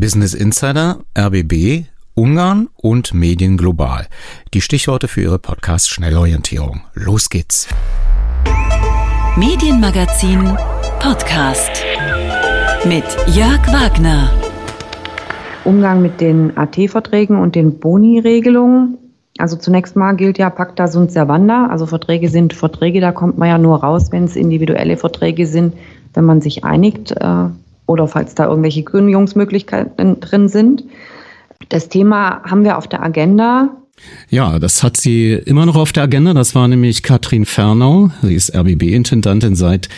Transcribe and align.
Business 0.00 0.32
Insider, 0.32 1.00
RBB, 1.14 1.84
Ungarn 2.14 2.68
und 2.74 3.12
Medien 3.12 3.58
global. 3.58 4.06
Die 4.54 4.62
Stichworte 4.62 5.08
für 5.08 5.20
Ihre 5.20 5.38
Podcast-Schnellorientierung. 5.38 6.80
Los 6.94 7.28
geht's. 7.28 7.68
Medienmagazin 9.36 10.56
Podcast 11.00 11.84
mit 12.86 13.04
Jörg 13.36 13.60
Wagner. 13.68 14.30
Umgang 15.64 16.00
mit 16.00 16.18
den 16.22 16.56
AT-Verträgen 16.56 17.36
und 17.36 17.54
den 17.54 17.78
Boni-Regelungen. 17.78 18.96
Also 19.36 19.56
zunächst 19.56 19.96
mal 19.96 20.16
gilt 20.16 20.38
ja 20.38 20.48
Pacta 20.48 20.88
sunt 20.88 21.12
servanda. 21.12 21.66
Also 21.66 21.84
Verträge 21.84 22.30
sind 22.30 22.54
Verträge, 22.54 23.02
da 23.02 23.12
kommt 23.12 23.36
man 23.36 23.50
ja 23.50 23.58
nur 23.58 23.84
raus, 23.84 24.10
wenn 24.12 24.24
es 24.24 24.34
individuelle 24.34 24.96
Verträge 24.96 25.46
sind, 25.46 25.74
wenn 26.14 26.24
man 26.24 26.40
sich 26.40 26.64
einigt 26.64 27.12
äh, 27.12 27.50
oder 27.90 28.06
falls 28.06 28.34
da 28.34 28.46
irgendwelche 28.46 28.84
Kündigungsmöglichkeiten 28.84 30.20
drin 30.20 30.48
sind. 30.48 30.84
Das 31.68 31.88
Thema 31.88 32.42
haben 32.44 32.64
wir 32.64 32.78
auf 32.78 32.86
der 32.86 33.02
Agenda. 33.02 33.68
Ja, 34.30 34.58
das 34.58 34.82
hat 34.82 34.96
sie 34.96 35.32
immer 35.32 35.66
noch 35.66 35.76
auf 35.76 35.92
der 35.92 36.04
Agenda. 36.04 36.32
Das 36.32 36.54
war 36.54 36.68
nämlich 36.68 37.02
Katrin 37.02 37.44
Fernau. 37.44 38.10
Sie 38.22 38.34
ist 38.34 38.54
RBB-Intendantin 38.54 39.56
seit 39.56 39.88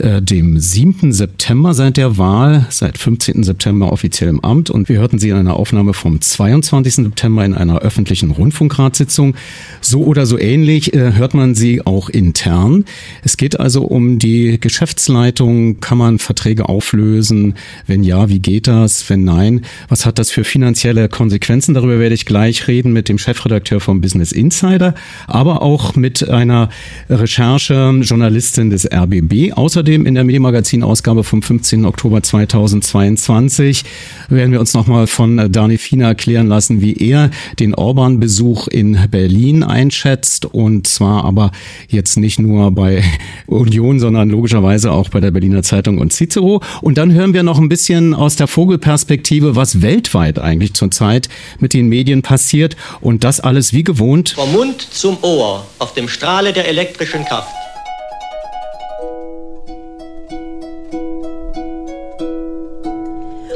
äh, 0.00 0.22
dem 0.22 0.58
7. 0.58 1.12
September 1.12 1.74
seit 1.74 1.96
der 1.96 2.18
Wahl, 2.18 2.66
seit 2.70 2.98
15. 2.98 3.42
September 3.42 3.92
offiziell 3.92 4.30
im 4.30 4.40
Amt 4.40 4.70
und 4.70 4.88
wir 4.88 5.00
hörten 5.00 5.18
sie 5.18 5.30
in 5.30 5.36
einer 5.36 5.56
Aufnahme 5.56 5.92
vom 5.92 6.20
22. 6.20 6.94
September 6.94 7.44
in 7.44 7.54
einer 7.54 7.80
öffentlichen 7.80 8.30
Rundfunkratssitzung. 8.30 9.34
So 9.80 10.04
oder 10.04 10.26
so 10.26 10.38
ähnlich 10.38 10.94
äh, 10.94 11.14
hört 11.14 11.34
man 11.34 11.54
sie 11.54 11.84
auch 11.84 12.08
intern. 12.08 12.84
Es 13.24 13.36
geht 13.36 13.58
also 13.58 13.82
um 13.84 14.18
die 14.18 14.60
Geschäftsleitung. 14.60 15.80
Kann 15.80 15.98
man 15.98 16.18
Verträge 16.18 16.68
auflösen? 16.68 17.54
Wenn 17.86 18.04
ja, 18.04 18.28
wie 18.28 18.38
geht 18.38 18.68
das? 18.68 19.10
Wenn 19.10 19.24
nein, 19.24 19.62
was 19.88 20.06
hat 20.06 20.18
das 20.18 20.30
für 20.30 20.44
finanzielle 20.44 21.08
Konsequenzen? 21.08 21.74
Darüber 21.74 21.98
werde 21.98 22.14
ich 22.14 22.24
gleich 22.24 22.68
reden 22.68 22.92
mit 22.92 23.08
dem 23.08 23.18
Chefredakteur 23.18 23.80
vom 23.80 24.00
Business 24.00 24.32
Insider, 24.32 24.94
aber 25.26 25.62
auch 25.62 25.96
mit 25.96 26.28
einer 26.28 26.68
Recherche-Journalistin 27.10 28.70
des 28.70 28.88
RBB. 28.90 29.52
Außerdem 29.54 29.87
Außerdem 29.88 30.04
in 30.04 30.16
der 30.16 30.24
Medienmagazin-Ausgabe 30.24 31.24
vom 31.24 31.40
15. 31.40 31.86
Oktober 31.86 32.22
2022 32.22 33.84
werden 34.28 34.52
wir 34.52 34.60
uns 34.60 34.74
nochmal 34.74 35.06
von 35.06 35.50
Dani 35.50 35.78
Fina 35.78 36.08
erklären 36.08 36.46
lassen, 36.46 36.82
wie 36.82 36.92
er 36.92 37.30
den 37.58 37.74
Orban-Besuch 37.74 38.68
in 38.68 38.98
Berlin 39.10 39.62
einschätzt. 39.62 40.44
Und 40.44 40.86
zwar 40.86 41.24
aber 41.24 41.52
jetzt 41.88 42.18
nicht 42.18 42.38
nur 42.38 42.70
bei 42.70 43.02
Union, 43.46 43.98
sondern 43.98 44.28
logischerweise 44.28 44.92
auch 44.92 45.08
bei 45.08 45.20
der 45.20 45.30
Berliner 45.30 45.62
Zeitung 45.62 45.96
und 45.96 46.12
Cicero. 46.12 46.60
Und 46.82 46.98
dann 46.98 47.10
hören 47.10 47.32
wir 47.32 47.42
noch 47.42 47.58
ein 47.58 47.70
bisschen 47.70 48.12
aus 48.12 48.36
der 48.36 48.46
Vogelperspektive, 48.46 49.56
was 49.56 49.80
weltweit 49.80 50.38
eigentlich 50.38 50.74
zurzeit 50.74 51.30
mit 51.60 51.72
den 51.72 51.88
Medien 51.88 52.20
passiert. 52.20 52.76
Und 53.00 53.24
das 53.24 53.40
alles 53.40 53.72
wie 53.72 53.84
gewohnt. 53.84 54.34
Vom 54.36 54.52
Mund 54.52 54.82
zum 54.82 55.16
Ohr 55.22 55.64
auf 55.78 55.94
dem 55.94 56.08
Strahle 56.08 56.52
der 56.52 56.68
elektrischen 56.68 57.24
Kraft. 57.24 57.48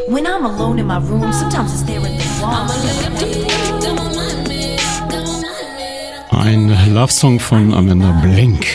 When 0.08 0.27
I'm 0.27 0.45
alone 0.45 0.78
in 0.78 0.86
my 0.86 0.98
room, 0.98 1.33
sometimes 1.33 1.72
I 1.72 1.77
stare 1.77 2.00
at 2.00 2.19
the 2.19 2.41
wall. 2.42 2.69
Ein 6.31 6.77
Love 6.92 7.12
Song 7.12 7.39
von 7.39 7.72
Amanda 7.72 8.11
Blink 8.20 8.67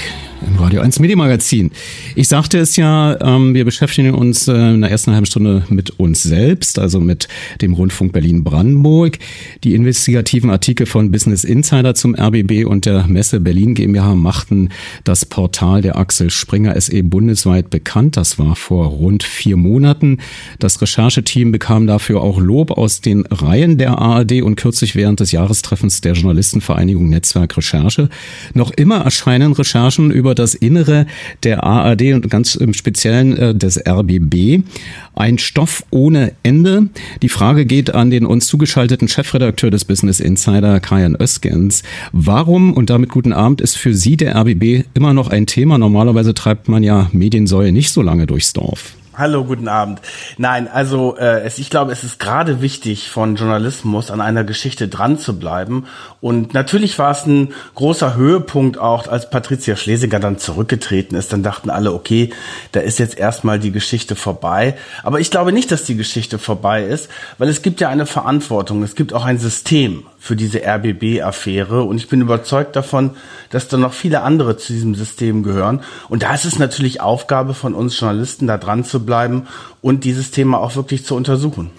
im 0.45 0.57
Radio 0.60 0.82
1 0.82 1.00
Medienmagazin. 1.00 1.72
Ich 2.16 2.28
sagte 2.28 2.58
es 2.58 2.76
ja, 2.78 3.20
ähm, 3.22 3.54
wir 3.54 3.64
beschäftigen 3.64 4.14
uns 4.14 4.48
äh, 4.48 4.54
in 4.54 4.82
der 4.82 4.90
ersten 4.90 5.12
halben 5.14 5.28
Stunde 5.28 5.64
mit 5.70 6.00
uns 6.00 6.24
selbst, 6.24 6.80
also 6.80 7.00
mit 7.00 7.28
dem 7.62 7.74
Rundfunk 7.74 8.12
Berlin-Brandenburg. 8.12 9.20
Die 9.64 9.76
investigativen 9.76 10.50
Artikel 10.50 10.88
von 10.88 11.12
Business 11.12 11.44
Insider 11.44 11.94
zum 11.94 12.16
RBB 12.16 12.66
und 12.66 12.86
der 12.86 13.06
Messe 13.08 13.40
Berlin 13.40 13.76
GmbH 13.76 14.16
machten 14.16 14.70
das 15.04 15.26
Portal 15.26 15.82
der 15.82 15.98
Axel 15.98 16.32
Springer 16.32 16.80
SE 16.80 17.04
bundesweit 17.04 17.70
bekannt. 17.70 18.17
Das 18.17 18.40
war 18.40 18.56
vor 18.56 18.88
rund 18.88 19.23
vier 19.23 19.58
Monaten. 19.58 20.17
Das 20.58 20.82
Rechercheteam 20.82 21.52
bekam 21.52 21.86
dafür 21.86 22.22
auch 22.22 22.40
Lob 22.40 22.72
aus 22.72 23.02
den 23.02 23.26
Reihen 23.28 23.78
der 23.78 24.00
ARD 24.00 24.42
und 24.42 24.56
kürzlich 24.56 24.96
während 24.96 25.20
des 25.20 25.32
Jahrestreffens 25.32 26.02
der 26.02 26.14
Journalistenvereinigung 26.14 27.10
Netzwerk 27.10 27.58
Recherche. 27.58 28.10
Noch 28.54 28.72
immer 28.72 28.98
erscheinen 29.02 29.54
Recherchen 29.54 30.10
über 30.10 30.34
das 30.34 30.47
Innere 30.56 31.06
der 31.44 31.64
ARD 31.64 32.14
und 32.14 32.30
ganz 32.30 32.56
im 32.56 32.74
Speziellen 32.74 33.38
äh, 33.38 33.56
des 33.56 33.78
RBB. 33.88 34.64
Ein 35.16 35.38
Stoff 35.38 35.84
ohne 35.90 36.34
Ende. 36.44 36.90
Die 37.22 37.30
Frage 37.30 37.66
geht 37.66 37.94
an 37.94 38.10
den 38.10 38.26
uns 38.26 38.48
zugeschalteten 38.48 39.08
Chefredakteur 39.08 39.72
des 39.72 39.86
Business 39.86 40.20
Insider, 40.20 40.80
Kajan 40.80 41.16
Öskens. 41.20 41.84
Warum, 42.12 42.74
und 42.74 42.90
damit 42.90 43.10
guten 43.10 43.34
Abend, 43.34 43.62
ist 43.62 43.78
für 43.78 43.94
Sie 43.94 44.18
der 44.18 44.36
RBB 44.36 44.86
immer 44.94 45.14
noch 45.14 45.30
ein 45.30 45.46
Thema? 45.48 45.78
Normalerweise 45.78 46.34
treibt 46.34 46.68
man 46.68 46.84
ja 46.84 47.10
Mediensäue 47.12 47.72
nicht 47.72 47.92
so 47.92 48.02
lange 48.02 48.28
durchs 48.28 48.54
Dorf. 48.54 48.96
Hallo, 49.17 49.45
guten 49.45 49.67
Abend. 49.67 50.00
Nein, 50.38 50.67
also 50.67 51.17
äh, 51.17 51.42
es, 51.42 51.58
ich 51.58 51.72
glaube, 51.72 51.92
es 51.92 52.04
ist 52.04 52.20
gerade 52.20 52.61
wichtig 52.61 53.10
von 53.10 53.36
Journalismus 53.36 54.11
an 54.11 54.22
einer 54.22 54.44
Geschichte 54.44 54.88
dran 54.88 55.17
zu 55.17 55.39
bleiben. 55.39 55.88
Und 56.22 56.54
natürlich 56.54 57.00
war 57.00 57.10
es 57.10 57.26
ein 57.26 57.52
großer 57.73 58.14
Höhepunkt 58.14 58.78
auch, 58.78 59.08
als 59.08 59.32
Patricia 59.32 59.76
Schlesinger 59.76 60.20
dann 60.20 60.38
zurückgetreten 60.38 61.17
ist. 61.17 61.33
Dann 61.33 61.42
dachten 61.42 61.72
alle, 61.72 61.94
okay, 61.94 62.30
da 62.73 62.82
ist 62.82 63.00
jetzt 63.00 63.17
erstmal 63.17 63.58
die 63.58 63.72
Geschichte 63.72 64.16
vorbei. 64.16 64.78
Aber 65.02 65.20
ich 65.20 65.32
glaube 65.32 65.52
nicht, 65.52 65.72
dass 65.72 65.84
die 65.84 65.98
Geschichte 65.98 66.38
vorbei 66.38 66.84
ist, 66.84 67.10
weil 67.39 67.49
es 67.49 67.64
gibt 67.64 67.82
ja 67.82 67.89
eine 67.89 68.05
Verantwortung. 68.05 68.84
Es 68.84 68.94
gibt 68.94 69.14
auch 69.14 69.26
ein 69.26 69.39
System 69.39 70.05
für 70.27 70.36
diese 70.36 70.60
RBB-Affäre. 70.60 71.83
Und 71.83 71.95
ich 71.98 72.10
bin 72.10 72.20
überzeugt 72.20 72.76
davon, 72.76 73.11
dass 73.49 73.70
da 73.70 73.77
noch 73.77 73.93
viele 73.93 74.21
andere 74.23 74.58
zu 74.58 74.73
diesem 74.73 74.93
System 74.93 75.42
gehören. 75.42 75.82
Und 76.10 76.23
da 76.23 76.33
ist 76.33 76.43
es 76.43 76.60
natürlich 76.60 76.99
Aufgabe 76.99 77.54
von 77.54 77.73
uns 77.73 77.98
Journalisten, 77.98 78.45
da 78.45 78.58
dran 78.58 78.83
zu 78.83 79.05
bleiben 79.05 79.48
und 79.82 80.04
dieses 80.04 80.32
Thema 80.32 80.60
auch 80.60 80.76
wirklich 80.76 81.05
zu 81.05 81.16
untersuchen. 81.16 81.71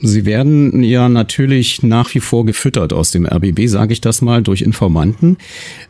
Sie 0.00 0.26
werden 0.26 0.82
ja 0.82 1.08
natürlich 1.08 1.82
nach 1.82 2.14
wie 2.14 2.20
vor 2.20 2.44
gefüttert 2.44 2.92
aus 2.92 3.10
dem 3.10 3.26
RBB, 3.26 3.68
sage 3.68 3.94
ich 3.94 4.02
das 4.02 4.20
mal, 4.20 4.42
durch 4.42 4.60
Informanten. 4.60 5.38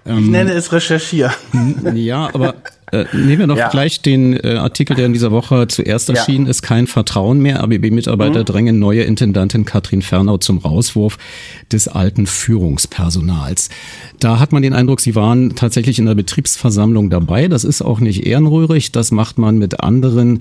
Ich 0.05 0.13
ähm, 0.13 0.31
nenne 0.31 0.53
es 0.53 0.73
Recherchieren. 0.73 1.35
Ja, 1.95 2.31
aber 2.33 2.55
äh, 2.95 3.07
nehmen 3.13 3.41
wir 3.41 3.47
noch 3.47 3.57
ja. 3.57 3.69
gleich 3.69 4.01
den 4.03 4.35
äh, 4.35 4.55
Artikel, 4.55 4.95
der 4.95 5.07
in 5.07 5.13
dieser 5.13 5.33
Woche 5.33 5.67
zuerst 5.67 6.09
erschienen 6.09 6.47
ja. 6.47 6.51
ist, 6.51 6.63
kein 6.63 6.87
Vertrauen 6.87 7.41
mehr. 7.41 7.63
ABB-Mitarbeiter 7.63 8.41
mhm. 8.41 8.45
drängen 8.45 8.79
neue 8.79 9.03
Intendantin 9.03 9.65
Katrin 9.65 10.03
Fernau 10.03 10.39
zum 10.39 10.59
Rauswurf 10.59 11.19
des 11.73 11.89
alten 11.89 12.27
Führungspersonals. 12.27 13.71
Da 14.21 14.39
hat 14.39 14.53
man 14.53 14.63
den 14.63 14.73
Eindruck, 14.73 15.01
sie 15.01 15.15
waren 15.15 15.57
tatsächlich 15.57 15.99
in 15.99 16.07
der 16.07 16.15
Betriebsversammlung 16.15 17.11
dabei. 17.11 17.49
Das 17.49 17.65
ist 17.65 17.83
auch 17.83 18.01
nicht 18.01 18.27
ehrenrührig. 18.27 18.93
Das 18.93 19.11
macht 19.11 19.39
man 19.39 19.59
mit 19.59 19.81
anderen 19.81 20.41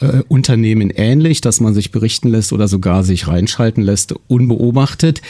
äh, 0.00 0.22
Unternehmen 0.28 0.90
ähnlich, 0.90 1.40
dass 1.40 1.60
man 1.60 1.74
sich 1.74 1.90
berichten 1.90 2.28
lässt 2.28 2.52
oder 2.52 2.68
sogar 2.68 3.02
sich 3.02 3.26
reinschalten 3.26 3.82
lässt, 3.82 4.14
unbeobachtet. 4.28 5.22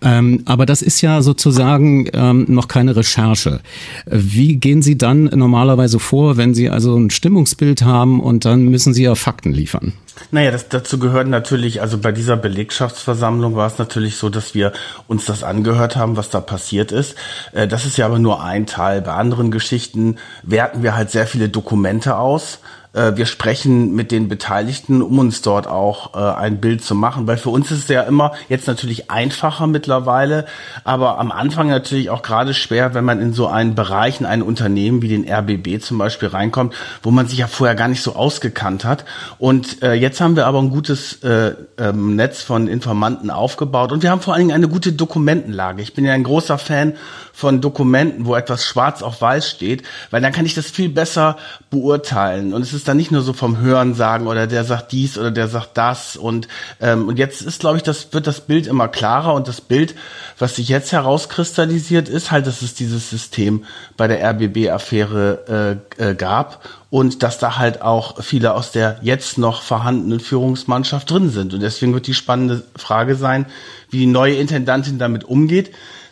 Ähm, 0.00 0.42
aber 0.44 0.64
das 0.64 0.80
ist 0.80 1.00
ja 1.00 1.22
sozusagen 1.22 2.08
ähm, 2.12 2.46
noch 2.48 2.68
keine 2.68 2.94
Recherche. 2.96 3.60
Wie 4.06 4.56
gehen 4.56 4.82
Sie 4.82 4.96
dann 4.96 5.24
normalerweise 5.24 5.98
vor, 5.98 6.19
wenn 6.36 6.54
Sie 6.54 6.70
also 6.70 6.96
ein 6.96 7.10
Stimmungsbild 7.10 7.82
haben 7.82 8.20
und 8.20 8.44
dann 8.44 8.64
müssen 8.64 8.94
Sie 8.94 9.04
ja 9.04 9.14
Fakten 9.14 9.52
liefern? 9.52 9.92
Naja, 10.30 10.50
das, 10.50 10.68
dazu 10.68 10.98
gehört 10.98 11.28
natürlich, 11.28 11.80
also 11.80 11.98
bei 11.98 12.12
dieser 12.12 12.36
Belegschaftsversammlung 12.36 13.56
war 13.56 13.66
es 13.66 13.78
natürlich 13.78 14.16
so, 14.16 14.28
dass 14.28 14.54
wir 14.54 14.72
uns 15.08 15.24
das 15.24 15.42
angehört 15.42 15.96
haben, 15.96 16.16
was 16.16 16.30
da 16.30 16.40
passiert 16.40 16.92
ist. 16.92 17.16
Äh, 17.52 17.66
das 17.66 17.86
ist 17.86 17.96
ja 17.96 18.06
aber 18.06 18.18
nur 18.18 18.42
ein 18.42 18.66
Teil. 18.66 19.02
Bei 19.02 19.12
anderen 19.12 19.50
Geschichten 19.50 20.16
werten 20.42 20.82
wir 20.82 20.94
halt 20.94 21.10
sehr 21.10 21.26
viele 21.26 21.48
Dokumente 21.48 22.16
aus 22.16 22.60
wir 22.92 23.26
sprechen 23.26 23.94
mit 23.94 24.10
den 24.10 24.28
Beteiligten, 24.28 25.00
um 25.02 25.18
uns 25.18 25.42
dort 25.42 25.66
auch 25.66 26.14
äh, 26.14 26.36
ein 26.36 26.60
Bild 26.60 26.82
zu 26.82 26.94
machen, 26.94 27.26
weil 27.26 27.36
für 27.36 27.50
uns 27.50 27.70
ist 27.70 27.84
es 27.84 27.88
ja 27.88 28.02
immer 28.02 28.32
jetzt 28.48 28.66
natürlich 28.66 29.10
einfacher 29.10 29.66
mittlerweile, 29.66 30.46
aber 30.84 31.18
am 31.18 31.30
Anfang 31.30 31.68
natürlich 31.68 32.10
auch 32.10 32.22
gerade 32.22 32.54
schwer, 32.54 32.94
wenn 32.94 33.04
man 33.04 33.20
in 33.20 33.32
so 33.32 33.46
einen 33.46 33.74
Bereich, 33.74 34.20
in 34.20 34.26
ein 34.26 34.42
Unternehmen 34.42 35.02
wie 35.02 35.08
den 35.08 35.30
RBB 35.30 35.80
zum 35.80 35.98
Beispiel 35.98 36.28
reinkommt, 36.28 36.74
wo 37.02 37.10
man 37.10 37.28
sich 37.28 37.38
ja 37.38 37.46
vorher 37.46 37.76
gar 37.76 37.88
nicht 37.88 38.02
so 38.02 38.16
ausgekannt 38.16 38.84
hat. 38.84 39.04
Und 39.38 39.82
äh, 39.82 39.94
jetzt 39.94 40.20
haben 40.20 40.36
wir 40.36 40.46
aber 40.46 40.60
ein 40.60 40.70
gutes 40.70 41.22
äh, 41.22 41.54
ähm, 41.78 42.16
Netz 42.16 42.42
von 42.42 42.66
Informanten 42.66 43.30
aufgebaut 43.30 43.92
und 43.92 44.02
wir 44.02 44.10
haben 44.10 44.20
vor 44.20 44.34
allen 44.34 44.48
Dingen 44.48 44.54
eine 44.54 44.68
gute 44.68 44.92
Dokumentenlage. 44.92 45.82
Ich 45.82 45.94
bin 45.94 46.04
ja 46.04 46.12
ein 46.12 46.24
großer 46.24 46.58
Fan 46.58 46.94
von 47.40 47.62
Dokumenten, 47.62 48.26
wo 48.26 48.36
etwas 48.36 48.64
schwarz 48.64 49.02
auf 49.02 49.22
weiß 49.22 49.48
steht, 49.48 49.82
weil 50.10 50.20
dann 50.20 50.32
kann 50.32 50.44
ich 50.44 50.54
das 50.54 50.70
viel 50.70 50.90
besser 50.90 51.38
beurteilen. 51.70 52.52
Und 52.52 52.60
es 52.60 52.74
ist 52.74 52.86
dann 52.86 52.98
nicht 52.98 53.10
nur 53.10 53.22
so 53.22 53.32
vom 53.32 53.58
Hören 53.58 53.94
sagen 53.94 54.26
oder 54.26 54.46
der 54.46 54.64
sagt 54.64 54.92
dies 54.92 55.16
oder 55.16 55.30
der 55.30 55.48
sagt 55.48 55.70
das 55.78 56.16
und 56.16 56.48
ähm, 56.80 57.08
und 57.08 57.18
jetzt 57.18 57.40
ist, 57.40 57.60
glaube 57.60 57.78
ich, 57.78 57.82
das 57.82 58.12
wird 58.12 58.26
das 58.26 58.42
Bild 58.42 58.66
immer 58.66 58.88
klarer 58.88 59.32
und 59.32 59.48
das 59.48 59.62
Bild, 59.62 59.94
was 60.38 60.56
sich 60.56 60.68
jetzt 60.68 60.92
herauskristallisiert, 60.92 62.10
ist 62.10 62.30
halt, 62.30 62.46
dass 62.46 62.60
es 62.60 62.74
dieses 62.74 63.08
System 63.08 63.64
bei 63.96 64.06
der 64.06 64.22
RBB-Affäre 64.22 65.80
äh, 65.98 66.10
äh, 66.10 66.14
gab 66.14 66.68
und 66.90 67.22
dass 67.22 67.38
da 67.38 67.56
halt 67.56 67.80
auch 67.80 68.22
viele 68.22 68.52
aus 68.52 68.70
der 68.70 68.98
jetzt 69.00 69.38
noch 69.38 69.62
vorhandenen 69.62 70.20
Führungsmannschaft 70.20 71.10
drin 71.10 71.30
sind 71.30 71.54
und 71.54 71.60
deswegen 71.60 71.94
wird 71.94 72.06
die 72.06 72.14
spannende 72.14 72.64
Frage 72.76 73.14
sein, 73.14 73.46
wie 73.88 73.98
die 74.00 74.06
neue 74.06 74.34
Intendantin 74.34 74.98
damit 74.98 75.24
umgeht. 75.24 75.70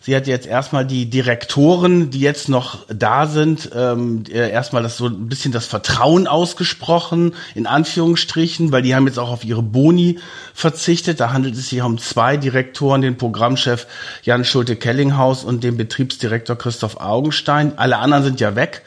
Sie 0.08 0.16
hat 0.16 0.26
jetzt 0.26 0.46
erstmal 0.46 0.86
die 0.86 1.10
Direktoren, 1.10 2.08
die 2.08 2.20
jetzt 2.20 2.48
noch 2.48 2.86
da 2.88 3.26
sind, 3.26 3.68
ähm, 3.74 4.24
erstmal 4.32 4.82
das 4.82 4.96
so 4.96 5.08
ein 5.08 5.28
bisschen 5.28 5.52
das 5.52 5.66
Vertrauen 5.66 6.26
ausgesprochen, 6.26 7.34
in 7.54 7.66
Anführungsstrichen, 7.66 8.72
weil 8.72 8.80
die 8.80 8.94
haben 8.94 9.06
jetzt 9.06 9.18
auch 9.18 9.28
auf 9.28 9.44
ihre 9.44 9.62
Boni 9.62 10.18
verzichtet. 10.54 11.20
Da 11.20 11.34
handelt 11.34 11.56
es 11.56 11.68
sich 11.68 11.82
um 11.82 11.98
zwei 11.98 12.38
Direktoren, 12.38 13.02
den 13.02 13.18
Programmchef 13.18 13.86
Jan 14.22 14.46
Schulte-Kellinghaus 14.46 15.44
und 15.44 15.62
den 15.62 15.76
Betriebsdirektor 15.76 16.56
Christoph 16.56 16.98
Augenstein. 16.98 17.74
Alle 17.76 17.98
anderen 17.98 18.24
sind 18.24 18.40
ja 18.40 18.56
weg. 18.56 18.84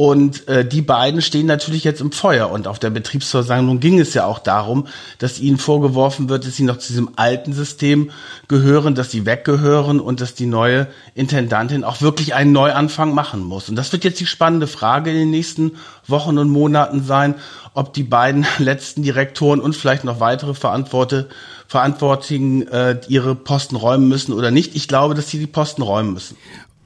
Und 0.00 0.48
äh, 0.48 0.66
die 0.66 0.80
beiden 0.80 1.20
stehen 1.20 1.44
natürlich 1.44 1.84
jetzt 1.84 2.00
im 2.00 2.10
Feuer. 2.10 2.50
Und 2.50 2.66
auf 2.66 2.78
der 2.78 2.88
Betriebsversammlung 2.88 3.80
ging 3.80 4.00
es 4.00 4.14
ja 4.14 4.24
auch 4.24 4.38
darum, 4.38 4.86
dass 5.18 5.38
ihnen 5.38 5.58
vorgeworfen 5.58 6.30
wird, 6.30 6.46
dass 6.46 6.56
sie 6.56 6.62
noch 6.62 6.78
zu 6.78 6.88
diesem 6.88 7.10
alten 7.16 7.52
System 7.52 8.10
gehören, 8.48 8.94
dass 8.94 9.10
sie 9.10 9.26
weggehören 9.26 10.00
und 10.00 10.22
dass 10.22 10.32
die 10.32 10.46
neue 10.46 10.86
Intendantin 11.14 11.84
auch 11.84 12.00
wirklich 12.00 12.32
einen 12.32 12.52
Neuanfang 12.52 13.12
machen 13.12 13.42
muss. 13.42 13.68
Und 13.68 13.76
das 13.76 13.92
wird 13.92 14.04
jetzt 14.04 14.18
die 14.20 14.26
spannende 14.26 14.68
Frage 14.68 15.10
in 15.10 15.18
den 15.18 15.30
nächsten 15.30 15.72
Wochen 16.06 16.38
und 16.38 16.48
Monaten 16.48 17.04
sein, 17.04 17.34
ob 17.74 17.92
die 17.92 18.02
beiden 18.02 18.46
letzten 18.58 19.02
Direktoren 19.02 19.60
und 19.60 19.76
vielleicht 19.76 20.04
noch 20.04 20.18
weitere 20.18 20.54
Verantwortliche 20.54 21.28
Verantwortlichen 21.68 22.66
äh, 22.66 22.98
ihre 23.06 23.36
Posten 23.36 23.76
räumen 23.76 24.08
müssen 24.08 24.32
oder 24.32 24.50
nicht. 24.50 24.74
Ich 24.74 24.88
glaube, 24.88 25.14
dass 25.14 25.28
sie 25.28 25.38
die 25.38 25.46
Posten 25.46 25.82
räumen 25.82 26.14
müssen. 26.14 26.36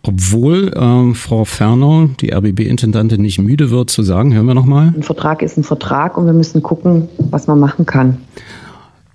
Obwohl 0.07 0.71
ähm, 0.77 1.15
Frau 1.15 1.47
Ferner, 1.47 2.11
die 2.21 2.33
RBB-Intendantin, 2.33 3.23
nicht 3.23 3.39
müde 3.39 3.71
wird 3.71 3.89
zu 3.89 4.03
sagen, 4.03 4.35
hören 4.35 4.47
wir 4.47 4.55
nochmal. 4.55 4.93
Ein 4.95 5.03
Vertrag 5.03 5.41
ist 5.41 5.57
ein 5.57 5.65
Vertrag 5.65 6.19
und 6.19 6.27
wir 6.27 6.35
müssen 6.35 6.63
gucken, 6.63 7.09
was 7.31 7.47
man 7.47 7.59
machen 7.59 7.87
kann. 7.87 8.19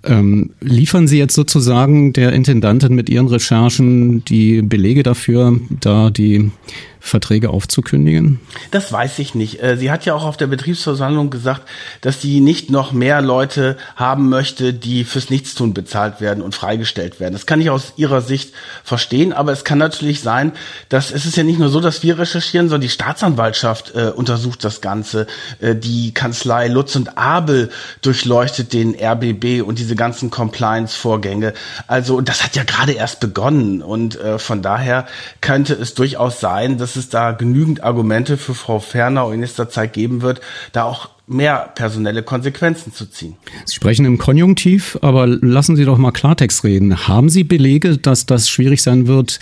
Ähm, 0.03 0.51
liefern 0.61 1.07
Sie 1.07 1.19
jetzt 1.19 1.35
sozusagen 1.35 2.13
der 2.13 2.33
Intendantin 2.33 2.95
mit 2.95 3.07
Ihren 3.07 3.27
Recherchen 3.27 4.25
die 4.25 4.63
Belege 4.63 5.03
dafür, 5.03 5.59
da 5.79 6.09
die 6.09 6.51
Verträge 6.99 7.49
aufzukündigen? 7.49 8.39
Das 8.71 8.91
weiß 8.91 9.19
ich 9.19 9.35
nicht. 9.35 9.63
Äh, 9.63 9.77
sie 9.77 9.91
hat 9.91 10.05
ja 10.05 10.13
auch 10.13 10.23
auf 10.23 10.37
der 10.37 10.47
Betriebsversammlung 10.47 11.29
gesagt, 11.29 11.61
dass 12.01 12.21
sie 12.21 12.41
nicht 12.41 12.69
noch 12.69 12.91
mehr 12.91 13.21
Leute 13.21 13.77
haben 13.95 14.29
möchte, 14.29 14.73
die 14.73 15.03
fürs 15.03 15.29
Nichtstun 15.29 15.73
bezahlt 15.73 16.21
werden 16.21 16.43
und 16.43 16.55
freigestellt 16.55 17.19
werden. 17.19 17.33
Das 17.33 17.45
kann 17.45 17.61
ich 17.61 17.69
aus 17.69 17.93
ihrer 17.95 18.21
Sicht 18.21 18.53
verstehen, 18.83 19.33
aber 19.33 19.51
es 19.51 19.63
kann 19.63 19.77
natürlich 19.77 20.21
sein, 20.21 20.51
dass 20.89 21.11
es 21.11 21.25
ist 21.25 21.37
ja 21.37 21.43
nicht 21.43 21.59
nur 21.59 21.69
so, 21.69 21.79
dass 21.79 22.03
wir 22.03 22.19
recherchieren, 22.19 22.67
sondern 22.67 22.81
die 22.81 22.89
Staatsanwaltschaft 22.89 23.95
äh, 23.95 24.11
untersucht 24.15 24.63
das 24.63 24.81
Ganze. 24.81 25.27
Äh, 25.61 25.75
die 25.75 26.13
Kanzlei 26.13 26.67
Lutz 26.67 26.95
und 26.95 27.17
Abel 27.17 27.69
durchleuchtet 28.01 28.73
den 28.73 28.95
RBB 28.95 29.61
und 29.65 29.79
diese 29.79 29.95
ganzen 29.95 30.29
Compliance-Vorgänge. 30.29 31.53
Also 31.87 32.21
das 32.21 32.43
hat 32.43 32.55
ja 32.55 32.63
gerade 32.63 32.91
erst 32.93 33.19
begonnen 33.19 33.81
und 33.81 34.19
äh, 34.19 34.37
von 34.37 34.61
daher 34.61 35.07
könnte 35.41 35.73
es 35.73 35.93
durchaus 35.93 36.39
sein, 36.39 36.77
dass 36.77 36.88
es 36.95 37.09
da 37.09 37.31
genügend 37.31 37.83
Argumente 37.83 38.37
für 38.37 38.53
Frau 38.53 38.79
Fernau 38.79 39.31
in 39.31 39.39
nächster 39.39 39.69
Zeit 39.69 39.93
geben 39.93 40.21
wird, 40.21 40.41
da 40.71 40.83
auch 40.83 41.09
mehr 41.29 41.71
personelle 41.75 42.23
Konsequenzen 42.23 42.91
zu 42.91 43.05
ziehen. 43.05 43.35
Sie 43.65 43.75
sprechen 43.75 44.05
im 44.05 44.17
Konjunktiv, 44.17 44.97
aber 45.01 45.27
lassen 45.27 45.75
Sie 45.75 45.85
doch 45.85 45.97
mal 45.99 46.11
Klartext 46.11 46.63
reden. 46.63 47.07
Haben 47.07 47.29
Sie 47.29 47.43
Belege, 47.43 47.97
dass 47.97 48.25
das 48.25 48.49
schwierig 48.49 48.81
sein 48.81 49.05
wird, 49.05 49.39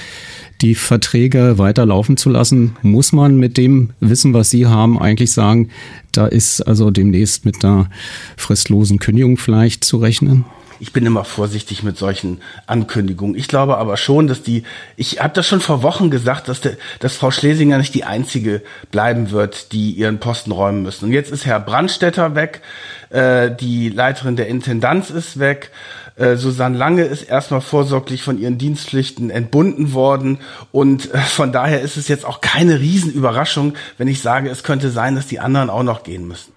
die 0.61 0.75
Verträge 0.75 1.57
weiterlaufen 1.57 2.17
zu 2.17 2.29
lassen? 2.29 2.75
Muss 2.81 3.13
man 3.13 3.37
mit 3.37 3.57
dem 3.57 3.91
Wissen, 4.01 4.33
was 4.33 4.49
Sie 4.49 4.65
haben, 4.65 4.99
eigentlich 4.99 5.31
sagen, 5.31 5.69
da 6.11 6.27
ist 6.27 6.61
also 6.61 6.91
demnächst 6.91 7.45
mit 7.45 7.63
einer 7.63 7.89
fristlosen 8.35 8.99
Kündigung 8.99 9.37
vielleicht 9.37 9.85
zu 9.85 9.97
rechnen? 9.97 10.43
Ich 10.79 10.93
bin 10.93 11.05
immer 11.05 11.23
vorsichtig 11.23 11.83
mit 11.83 11.97
solchen 11.97 12.41
Ankündigungen. 12.65 13.35
Ich 13.35 13.47
glaube 13.47 13.77
aber 13.77 13.97
schon, 13.97 14.27
dass 14.27 14.43
die, 14.43 14.63
ich 14.95 15.21
habe 15.21 15.33
das 15.33 15.47
schon 15.47 15.61
vor 15.61 15.83
Wochen 15.83 16.09
gesagt, 16.09 16.47
dass, 16.47 16.61
der, 16.61 16.77
dass 16.99 17.15
Frau 17.15 17.31
Schlesinger 17.31 17.77
nicht 17.77 17.93
die 17.93 18.03
einzige 18.03 18.61
bleiben 18.91 19.31
wird, 19.31 19.71
die 19.71 19.91
ihren 19.91 20.19
Posten 20.19 20.51
räumen 20.51 20.83
müssen. 20.83 21.05
Und 21.05 21.11
jetzt 21.11 21.31
ist 21.31 21.45
Herr 21.45 21.59
Brandstetter 21.59 22.35
weg, 22.35 22.61
äh, 23.09 23.51
die 23.51 23.89
Leiterin 23.89 24.35
der 24.35 24.47
Intendanz 24.47 25.09
ist 25.09 25.39
weg. 25.39 25.71
Äh, 26.17 26.35
Susanne 26.35 26.77
Lange 26.77 27.03
ist 27.03 27.23
erstmal 27.23 27.61
vorsorglich 27.61 28.23
von 28.23 28.39
ihren 28.39 28.57
Dienstpflichten 28.57 29.29
entbunden 29.29 29.93
worden 29.93 30.39
und 30.71 31.13
äh, 31.13 31.19
von 31.19 31.51
daher 31.51 31.81
ist 31.81 31.95
es 31.95 32.07
jetzt 32.07 32.25
auch 32.25 32.41
keine 32.41 32.79
Riesenüberraschung, 32.79 33.75
wenn 33.99 34.07
ich 34.07 34.21
sage, 34.21 34.49
es 34.49 34.63
könnte 34.63 34.89
sein, 34.89 35.15
dass 35.15 35.27
die 35.27 35.39
anderen 35.39 35.69
auch 35.69 35.83
noch 35.83 36.01
gehen 36.01 36.27
müssen. 36.27 36.51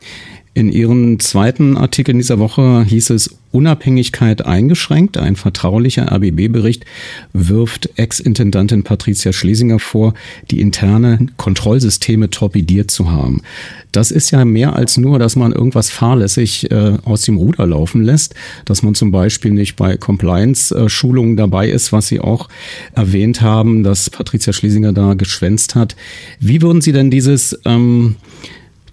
In 0.52 0.72
Ihrem 0.72 1.20
zweiten 1.20 1.76
Artikel 1.76 2.10
in 2.10 2.18
dieser 2.18 2.40
Woche 2.40 2.84
hieß 2.84 3.10
es 3.10 3.36
Unabhängigkeit 3.52 4.44
eingeschränkt. 4.44 5.16
Ein 5.16 5.36
vertraulicher 5.36 6.10
RBB-Bericht 6.10 6.84
wirft 7.32 7.90
Ex-Intendantin 7.96 8.82
Patricia 8.82 9.32
Schlesinger 9.32 9.78
vor, 9.78 10.14
die 10.50 10.60
interne 10.60 11.26
Kontrollsysteme 11.36 12.30
torpediert 12.30 12.90
zu 12.90 13.12
haben. 13.12 13.42
Das 13.92 14.10
ist 14.10 14.32
ja 14.32 14.44
mehr 14.44 14.74
als 14.74 14.96
nur, 14.96 15.20
dass 15.20 15.36
man 15.36 15.52
irgendwas 15.52 15.88
fahrlässig 15.88 16.68
äh, 16.72 16.98
aus 17.04 17.22
dem 17.22 17.36
Ruder 17.36 17.66
laufen 17.66 18.02
lässt, 18.02 18.34
dass 18.64 18.82
man 18.82 18.96
zum 18.96 19.12
Beispiel 19.12 19.52
nicht 19.52 19.76
bei 19.76 19.96
Compliance-Schulungen 19.96 21.36
dabei 21.36 21.70
ist, 21.70 21.92
was 21.92 22.08
Sie 22.08 22.18
auch 22.18 22.48
erwähnt 22.94 23.40
haben, 23.40 23.84
dass 23.84 24.10
Patricia 24.10 24.52
Schlesinger 24.52 24.92
da 24.92 25.14
geschwänzt 25.14 25.76
hat. 25.76 25.94
Wie 26.40 26.60
würden 26.60 26.80
Sie 26.80 26.92
denn 26.92 27.10
dieses 27.10 27.58
ähm, 27.64 28.16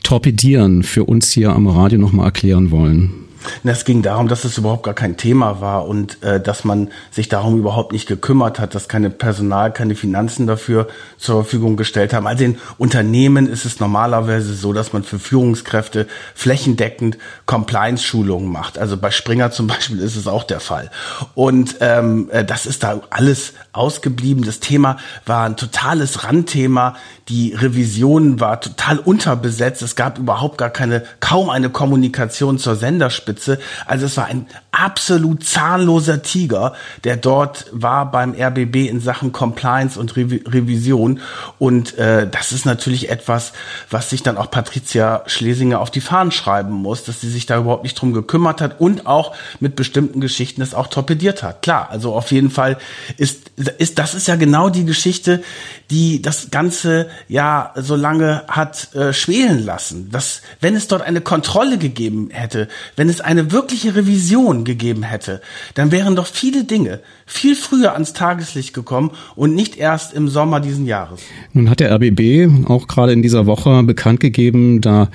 Torpedieren 0.08 0.84
für 0.84 1.04
uns 1.04 1.32
hier 1.32 1.50
am 1.50 1.68
Radio 1.68 2.00
nochmal 2.00 2.28
erklären 2.28 2.72
wollen? 2.72 3.28
Es 3.66 3.84
ging 3.84 4.02
darum, 4.02 4.30
dass 4.30 4.46
es 4.46 4.58
überhaupt 4.58 4.84
gar 4.84 4.94
kein 4.94 5.18
Thema 5.18 5.60
war 5.60 5.86
und 5.86 6.24
äh, 6.24 6.40
dass 6.40 6.64
man 6.64 6.90
sich 7.12 7.28
darum 7.28 7.58
überhaupt 7.58 7.92
nicht 7.92 8.08
gekümmert 8.08 8.58
hat, 8.58 8.74
dass 8.74 8.88
keine 8.88 9.10
Personal, 9.10 9.74
keine 9.74 9.96
Finanzen 9.96 10.48
dafür 10.48 10.88
zur 11.18 11.44
Verfügung 11.44 11.76
gestellt 11.76 12.14
haben. 12.14 12.26
Also 12.26 12.46
in 12.46 12.58
Unternehmen 12.78 13.48
ist 13.48 13.66
es 13.66 13.82
normalerweise 13.82 14.54
so, 14.54 14.72
dass 14.72 14.94
man 14.94 15.04
für 15.04 15.20
Führungskräfte 15.20 16.08
flächendeckend 16.36 17.18
Compliance-Schulungen 17.46 18.50
macht. 18.50 18.78
Also 18.78 18.96
bei 18.96 19.12
Springer 19.12 19.52
zum 19.52 19.68
Beispiel 19.68 20.00
ist 20.00 20.16
es 20.16 20.28
auch 20.28 20.44
der 20.46 20.62
Fall. 20.62 20.90
Und 21.36 21.76
ähm, 21.82 22.30
äh, 22.32 22.46
das 22.46 22.66
ist 22.66 22.84
da 22.84 23.02
alles 23.10 23.54
ausgeblieben. 23.78 24.44
Das 24.44 24.60
Thema 24.60 24.98
war 25.26 25.46
ein 25.46 25.56
totales 25.56 26.24
Randthema. 26.24 26.96
Die 27.30 27.54
Revision 27.54 28.40
war 28.40 28.62
total 28.62 29.00
unterbesetzt. 29.00 29.82
Es 29.82 29.96
gab 29.96 30.18
überhaupt 30.18 30.58
gar 30.58 30.70
keine, 30.70 31.04
kaum 31.20 31.50
eine 31.50 31.70
Kommunikation 31.70 32.58
zur 32.58 32.76
Senderspitze. 32.76 33.60
Also 33.86 34.06
es 34.06 34.18
war 34.18 34.26
ein 34.26 34.48
absolut 34.72 35.44
zahnloser 35.44 36.22
Tiger, 36.22 36.74
der 37.04 37.18
dort 37.18 37.66
war 37.72 38.12
beim 38.12 38.34
RBB 38.34 38.88
in 38.88 39.00
Sachen 39.00 39.32
Compliance 39.32 40.00
und 40.00 40.16
Re 40.16 40.28
Revision. 40.46 41.20
Und 41.58 41.98
äh, 41.98 42.28
das 42.30 42.52
ist 42.52 42.66
natürlich 42.66 43.10
etwas, 43.10 43.54
was 43.90 44.10
sich 44.10 44.24
dann 44.24 44.38
auch 44.38 44.52
Patricia 44.52 45.24
Schlesinger 45.26 45.80
auf 45.80 45.92
die 45.92 46.02
Fahnen 46.02 46.32
schreiben 46.32 46.74
muss, 46.74 47.04
dass 47.04 47.22
sie 47.22 47.30
sich 47.30 47.46
da 47.46 47.58
überhaupt 47.58 47.84
nicht 47.84 48.00
drum 48.00 48.14
gekümmert 48.14 48.62
hat 48.62 48.80
und 48.80 49.08
auch 49.08 49.36
mit 49.60 49.76
bestimmten 49.76 50.22
Geschichten 50.22 50.62
es 50.62 50.74
auch 50.74 50.88
torpediert 50.88 51.44
hat. 51.44 51.62
Klar, 51.62 51.90
also 51.90 52.14
auf 52.14 52.32
jeden 52.32 52.50
Fall 52.50 52.78
ist, 53.18 53.52
ist 53.68 54.00
das 54.00 54.14
ist 54.14 54.28
ja 54.28 54.36
genau 54.36 54.70
die 54.70 54.86
Geschichte, 54.86 55.44
die 55.90 56.22
das 56.22 56.52
Ganze 56.52 57.10
ja 57.28 57.74
so 57.76 57.96
lange 57.96 58.44
hat 58.48 58.94
äh, 58.96 59.14
schwelen 59.14 59.64
lassen. 59.66 60.10
Dass, 60.12 60.42
wenn 60.62 60.76
es 60.76 60.88
dort 60.88 61.02
eine 61.02 61.22
Kontrolle 61.22 61.78
gegeben 61.78 62.30
hätte, 62.32 62.68
wenn 62.96 63.10
es 63.10 63.22
eine 63.22 63.52
wirkliche 63.52 63.96
Revision 63.96 64.64
gegeben 64.66 65.04
hätte, 65.04 65.42
dann 65.74 65.92
wären 65.92 66.16
doch 66.16 66.28
viele 66.28 66.64
Dinge 66.64 67.02
viel 67.30 67.56
früher 67.56 67.94
ans 67.94 68.14
Tageslicht 68.14 68.74
gekommen 68.74 69.12
und 69.36 69.54
nicht 69.54 69.76
erst 69.76 70.14
im 70.14 70.30
Sommer 70.30 70.62
diesen 70.62 70.86
Jahres. 70.86 71.20
Nun 71.52 71.70
hat 71.70 71.82
der 71.82 71.94
RBB 71.94 72.70
auch 72.70 72.88
gerade 72.88 73.12
in 73.12 73.22
dieser 73.22 73.46
Woche 73.46 73.84
bekannt 73.84 74.22
gegeben, 74.22 74.80
da 74.80 75.10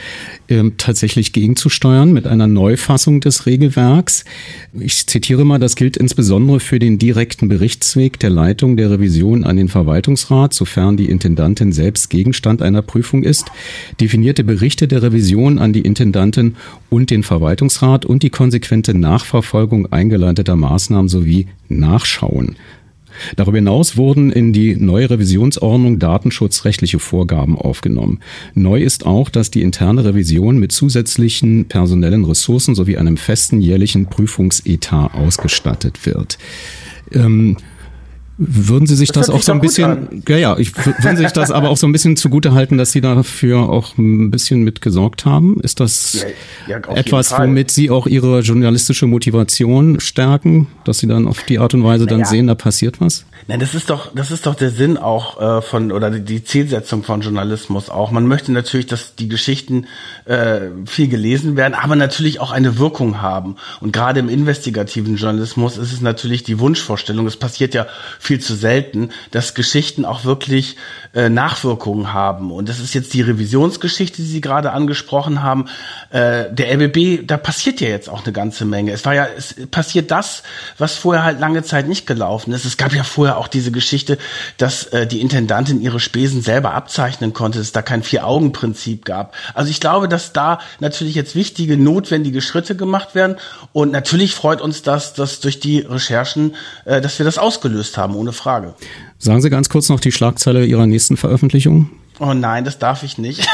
äh, 0.48 0.62
tatsächlich 0.76 1.32
gegenzusteuern 1.32 2.12
mit 2.12 2.26
einer 2.26 2.46
Neufassung 2.46 3.20
des 3.20 3.46
Regelwerks. 3.46 4.26
Ich 4.78 5.06
zitiere 5.06 5.46
mal, 5.46 5.58
das 5.58 5.74
gilt 5.74 5.96
insbesondere 5.96 6.60
für 6.60 6.78
den 6.78 6.98
direkten 6.98 7.48
Berichtsweg 7.48 8.20
der 8.20 8.30
Leitung 8.42 8.76
der 8.76 8.90
Revision 8.90 9.44
an 9.44 9.56
den 9.56 9.68
Verwaltungsrat, 9.68 10.52
sofern 10.52 10.96
die 10.96 11.08
Intendantin 11.08 11.70
selbst 11.70 12.10
Gegenstand 12.10 12.60
einer 12.60 12.82
Prüfung 12.82 13.22
ist, 13.22 13.52
definierte 14.00 14.42
Berichte 14.42 14.88
der 14.88 15.00
Revision 15.00 15.60
an 15.60 15.72
die 15.72 15.82
Intendantin 15.82 16.56
und 16.90 17.10
den 17.10 17.22
Verwaltungsrat 17.22 18.04
und 18.04 18.24
die 18.24 18.30
konsequente 18.30 18.94
Nachverfolgung 18.98 19.92
eingeleiteter 19.92 20.56
Maßnahmen 20.56 21.08
sowie 21.08 21.46
Nachschauen. 21.68 22.56
Darüber 23.36 23.58
hinaus 23.58 23.96
wurden 23.96 24.32
in 24.32 24.52
die 24.52 24.74
neue 24.74 25.08
Revisionsordnung 25.08 26.00
datenschutzrechtliche 26.00 26.98
Vorgaben 26.98 27.56
aufgenommen. 27.56 28.18
Neu 28.54 28.82
ist 28.82 29.06
auch, 29.06 29.28
dass 29.30 29.52
die 29.52 29.62
interne 29.62 30.04
Revision 30.04 30.58
mit 30.58 30.72
zusätzlichen 30.72 31.66
personellen 31.66 32.24
Ressourcen 32.24 32.74
sowie 32.74 32.96
einem 32.96 33.18
festen 33.18 33.60
jährlichen 33.60 34.06
Prüfungsetat 34.06 35.14
ausgestattet 35.14 36.06
wird. 36.06 36.38
Ähm, 37.12 37.56
würden 38.48 38.86
Sie 38.86 38.96
sich 38.96 39.10
das, 39.10 39.26
das 39.26 39.34
auch 39.34 39.42
so 39.42 39.52
ein 39.52 39.60
bisschen, 39.60 40.22
ja, 40.28 40.36
ja, 40.36 40.58
ich, 40.58 40.76
würden 40.76 41.16
Sie 41.16 41.22
sich 41.22 41.32
das 41.32 41.50
aber 41.50 41.70
auch 41.70 41.76
so 41.76 41.86
ein 41.86 41.92
bisschen 41.92 42.16
zugute 42.16 42.52
halten, 42.52 42.78
dass 42.78 42.92
Sie 42.92 43.00
dafür 43.00 43.68
auch 43.68 43.96
ein 43.98 44.30
bisschen 44.30 44.62
mit 44.62 44.80
gesorgt 44.80 45.24
haben? 45.24 45.60
Ist 45.60 45.80
das 45.80 46.24
ja, 46.66 46.78
ja, 46.78 46.94
etwas, 46.94 47.32
womit 47.32 47.70
Sie 47.70 47.90
auch 47.90 48.06
Ihre 48.06 48.40
journalistische 48.40 49.06
Motivation 49.06 50.00
stärken, 50.00 50.68
dass 50.84 50.98
Sie 50.98 51.06
dann 51.06 51.26
auf 51.26 51.42
die 51.44 51.58
Art 51.58 51.74
und 51.74 51.84
Weise 51.84 52.06
dann 52.06 52.20
naja. 52.20 52.30
sehen, 52.30 52.46
da 52.46 52.54
passiert 52.54 53.00
was? 53.00 53.24
Nein, 53.48 53.58
das 53.58 53.74
ist 53.74 53.90
doch, 53.90 54.14
das 54.14 54.30
ist 54.30 54.46
doch 54.46 54.54
der 54.54 54.70
Sinn 54.70 54.96
auch 54.96 55.40
äh, 55.40 55.62
von 55.62 55.90
oder 55.90 56.10
die 56.10 56.44
Zielsetzung 56.44 57.02
von 57.02 57.22
Journalismus 57.22 57.90
auch. 57.90 58.12
Man 58.12 58.26
möchte 58.28 58.52
natürlich, 58.52 58.86
dass 58.86 59.16
die 59.16 59.28
Geschichten 59.28 59.86
äh, 60.26 60.68
viel 60.86 61.08
gelesen 61.08 61.56
werden, 61.56 61.74
aber 61.74 61.96
natürlich 61.96 62.38
auch 62.38 62.52
eine 62.52 62.78
Wirkung 62.78 63.20
haben. 63.20 63.56
Und 63.80 63.92
gerade 63.92 64.20
im 64.20 64.28
investigativen 64.28 65.16
Journalismus 65.16 65.76
ist 65.76 65.92
es 65.92 66.00
natürlich 66.00 66.44
die 66.44 66.60
Wunschvorstellung. 66.60 67.26
Es 67.26 67.36
passiert 67.36 67.74
ja 67.74 67.86
viel 68.20 68.31
zu 68.40 68.54
selten, 68.54 69.10
dass 69.30 69.54
Geschichten 69.54 70.04
auch 70.04 70.24
wirklich 70.24 70.76
äh, 71.14 71.28
Nachwirkungen 71.28 72.12
haben. 72.12 72.50
Und 72.50 72.68
das 72.68 72.80
ist 72.80 72.94
jetzt 72.94 73.12
die 73.14 73.22
Revisionsgeschichte, 73.22 74.22
die 74.22 74.28
Sie 74.28 74.40
gerade 74.40 74.72
angesprochen 74.72 75.42
haben. 75.42 75.66
Äh, 76.10 76.52
der 76.52 76.72
RBB, 76.74 77.26
da 77.26 77.36
passiert 77.36 77.80
ja 77.80 77.88
jetzt 77.88 78.08
auch 78.08 78.24
eine 78.24 78.32
ganze 78.32 78.64
Menge. 78.64 78.92
Es 78.92 79.04
war 79.04 79.14
ja, 79.14 79.26
es 79.36 79.54
passiert 79.70 80.10
das, 80.10 80.42
was 80.78 80.94
vorher 80.94 81.24
halt 81.24 81.40
lange 81.40 81.62
Zeit 81.62 81.88
nicht 81.88 82.06
gelaufen 82.06 82.52
ist. 82.52 82.64
Es 82.64 82.76
gab 82.76 82.94
ja 82.94 83.04
vorher 83.04 83.38
auch 83.38 83.48
diese 83.48 83.72
Geschichte, 83.72 84.18
dass 84.56 84.84
äh, 84.86 85.06
die 85.06 85.20
Intendantin 85.20 85.80
ihre 85.80 86.00
Spesen 86.00 86.42
selber 86.42 86.74
abzeichnen 86.74 87.32
konnte, 87.32 87.58
dass 87.58 87.68
es 87.68 87.72
da 87.72 87.82
kein 87.82 88.02
Vier-Augen-Prinzip 88.02 89.04
gab. 89.04 89.34
Also 89.54 89.70
ich 89.70 89.80
glaube, 89.80 90.08
dass 90.08 90.32
da 90.32 90.60
natürlich 90.80 91.14
jetzt 91.14 91.34
wichtige, 91.34 91.76
notwendige 91.76 92.40
Schritte 92.40 92.76
gemacht 92.76 93.14
werden. 93.14 93.36
Und 93.72 93.92
natürlich 93.92 94.34
freut 94.34 94.60
uns 94.60 94.82
das, 94.82 95.14
dass 95.14 95.40
durch 95.40 95.60
die 95.60 95.80
Recherchen, 95.80 96.54
äh, 96.84 97.00
dass 97.00 97.18
wir 97.18 97.24
das 97.24 97.38
ausgelöst 97.38 97.96
haben, 97.98 98.14
ohne 98.22 98.32
Frage. 98.32 98.74
Sagen 99.18 99.42
Sie 99.42 99.50
ganz 99.50 99.68
kurz 99.68 99.88
noch 99.88 100.00
die 100.00 100.12
Schlagzeile 100.12 100.64
Ihrer 100.64 100.86
nächsten 100.86 101.16
Veröffentlichung. 101.16 101.90
Oh 102.18 102.34
nein, 102.34 102.64
das 102.64 102.78
darf 102.78 103.02
ich 103.02 103.18
nicht. 103.18 103.48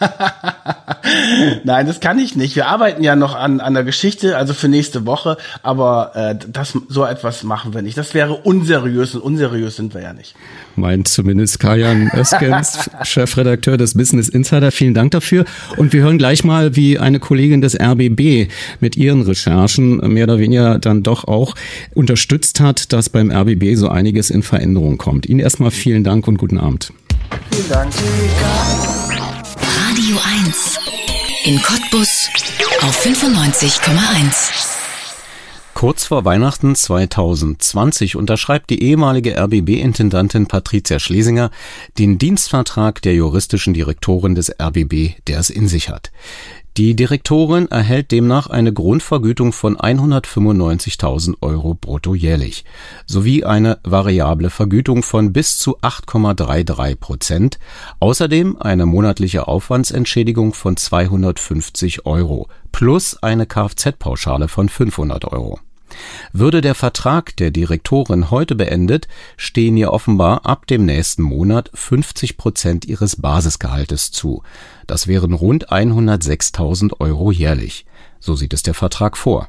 nein, 1.64 1.86
das 1.86 2.00
kann 2.00 2.18
ich 2.18 2.36
nicht. 2.36 2.56
Wir 2.56 2.66
arbeiten 2.66 3.02
ja 3.02 3.16
noch 3.16 3.34
an, 3.34 3.60
an 3.60 3.74
der 3.74 3.84
Geschichte, 3.84 4.36
also 4.36 4.54
für 4.54 4.68
nächste 4.68 5.06
Woche, 5.06 5.36
aber 5.62 6.12
äh, 6.14 6.34
das 6.50 6.76
so 6.88 7.04
etwas 7.04 7.42
machen 7.42 7.74
wir 7.74 7.82
nicht. 7.82 7.96
Das 7.98 8.14
wäre 8.14 8.34
unseriös 8.34 9.14
und 9.14 9.22
unseriös 9.22 9.76
sind 9.76 9.94
wir 9.94 10.02
ja 10.02 10.12
nicht. 10.12 10.34
Meint 10.76 11.08
zumindest 11.08 11.58
Kajan 11.60 12.10
Öskens, 12.14 12.90
Chefredakteur 13.02 13.76
des 13.76 13.94
Business 13.94 14.28
Insider. 14.28 14.70
Vielen 14.72 14.94
Dank 14.94 15.12
dafür. 15.12 15.44
Und 15.76 15.92
wir 15.92 16.02
hören 16.02 16.18
gleich 16.18 16.44
mal, 16.44 16.76
wie 16.76 16.98
eine 16.98 17.18
Kollegin 17.18 17.60
des 17.60 17.78
RBB 17.78 18.50
mit 18.80 18.96
ihren 18.96 19.22
Recherchen 19.22 19.96
mehr 20.12 20.24
oder 20.24 20.38
weniger 20.38 20.78
dann 20.78 21.02
doch 21.02 21.24
auch 21.24 21.54
unterstützt 21.94 22.60
hat, 22.60 22.92
dass 22.92 23.10
beim 23.10 23.30
RBB 23.30 23.76
so 23.76 23.88
einiges 23.88 24.30
in 24.30 24.42
Veränderung 24.42 24.98
kommt. 24.98 25.26
Ihnen 25.26 25.40
erstmal 25.40 25.70
vielen 25.70 26.04
Dank 26.04 26.26
und 26.28 26.38
guten 26.38 26.58
Abend. 26.58 26.92
Vielen 27.50 27.68
Dank. 27.68 27.92
Radio 29.92 30.16
1 30.46 30.78
in 31.44 31.60
Cottbus 31.60 32.30
auf 32.80 33.04
95,1. 33.04 34.50
Kurz 35.74 36.06
vor 36.06 36.24
Weihnachten 36.24 36.74
2020 36.74 38.16
unterschreibt 38.16 38.70
die 38.70 38.82
ehemalige 38.82 39.36
RBB-Intendantin 39.36 40.46
Patricia 40.46 40.98
Schlesinger 40.98 41.50
den 41.98 42.16
Dienstvertrag 42.16 43.02
der 43.02 43.12
juristischen 43.12 43.74
Direktorin 43.74 44.34
des 44.34 44.50
RBB, 44.58 45.16
der 45.26 45.38
es 45.38 45.50
in 45.50 45.68
sich 45.68 45.90
hat. 45.90 46.10
Die 46.78 46.96
Direktorin 46.96 47.70
erhält 47.70 48.12
demnach 48.12 48.46
eine 48.46 48.72
Grundvergütung 48.72 49.52
von 49.52 49.76
195.000 49.76 51.34
Euro 51.42 51.74
brutto 51.74 52.14
jährlich 52.14 52.64
sowie 53.06 53.44
eine 53.44 53.78
variable 53.84 54.48
Vergütung 54.48 55.02
von 55.02 55.34
bis 55.34 55.58
zu 55.58 55.78
8,33 55.80 56.96
Prozent, 56.96 57.58
außerdem 58.00 58.56
eine 58.56 58.86
monatliche 58.86 59.48
Aufwandsentschädigung 59.48 60.54
von 60.54 60.78
250 60.78 62.06
Euro 62.06 62.48
plus 62.72 63.22
eine 63.22 63.44
Kfz-Pauschale 63.44 64.48
von 64.48 64.70
500 64.70 65.26
Euro 65.26 65.60
würde 66.32 66.60
der 66.60 66.74
Vertrag 66.74 67.36
der 67.36 67.50
Direktorin 67.50 68.30
heute 68.30 68.54
beendet, 68.54 69.08
stehen 69.36 69.76
ihr 69.76 69.92
offenbar 69.92 70.46
ab 70.46 70.66
dem 70.66 70.84
nächsten 70.84 71.22
Monat 71.22 71.70
50 71.74 72.36
Prozent 72.36 72.84
ihres 72.84 73.16
Basisgehaltes 73.16 74.10
zu. 74.10 74.42
Das 74.86 75.06
wären 75.06 75.32
rund 75.32 75.70
106.000 75.70 77.00
Euro 77.00 77.30
jährlich. 77.30 77.86
So 78.20 78.36
sieht 78.36 78.54
es 78.54 78.62
der 78.62 78.74
Vertrag 78.74 79.16
vor. 79.16 79.48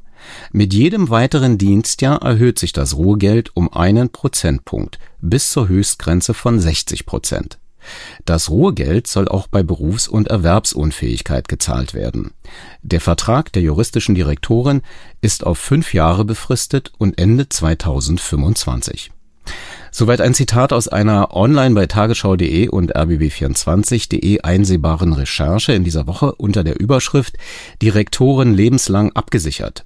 Mit 0.51 0.73
jedem 0.73 1.09
weiteren 1.09 1.57
Dienstjahr 1.57 2.21
erhöht 2.21 2.59
sich 2.59 2.73
das 2.73 2.95
Ruhegeld 2.95 3.55
um 3.55 3.71
einen 3.71 4.09
Prozentpunkt 4.09 4.99
bis 5.21 5.51
zur 5.51 5.67
Höchstgrenze 5.67 6.33
von 6.33 6.59
60 6.59 7.05
Prozent. 7.05 7.59
Das 8.25 8.49
Ruhegeld 8.49 9.07
soll 9.07 9.27
auch 9.27 9.47
bei 9.47 9.63
Berufs- 9.63 10.07
und 10.07 10.27
Erwerbsunfähigkeit 10.27 11.47
gezahlt 11.47 11.93
werden. 11.93 12.31
Der 12.81 13.01
Vertrag 13.01 13.51
der 13.53 13.61
juristischen 13.61 14.15
Direktorin 14.15 14.81
ist 15.21 15.45
auf 15.45 15.57
fünf 15.57 15.93
Jahre 15.93 16.25
befristet 16.25 16.91
und 16.97 17.19
endet 17.19 17.53
2025. 17.53 19.11
Soweit 19.91 20.21
ein 20.21 20.33
Zitat 20.33 20.73
aus 20.73 20.87
einer 20.87 21.35
online 21.35 21.75
bei 21.75 21.85
tagesschau.de 21.85 22.67
und 22.67 22.95
rbb24.de 22.95 24.41
einsehbaren 24.41 25.13
Recherche 25.13 25.73
in 25.73 25.83
dieser 25.83 26.07
Woche 26.07 26.33
unter 26.33 26.63
der 26.63 26.79
Überschrift 26.79 27.37
Direktoren 27.81 28.55
lebenslang 28.55 29.11
abgesichert. 29.11 29.85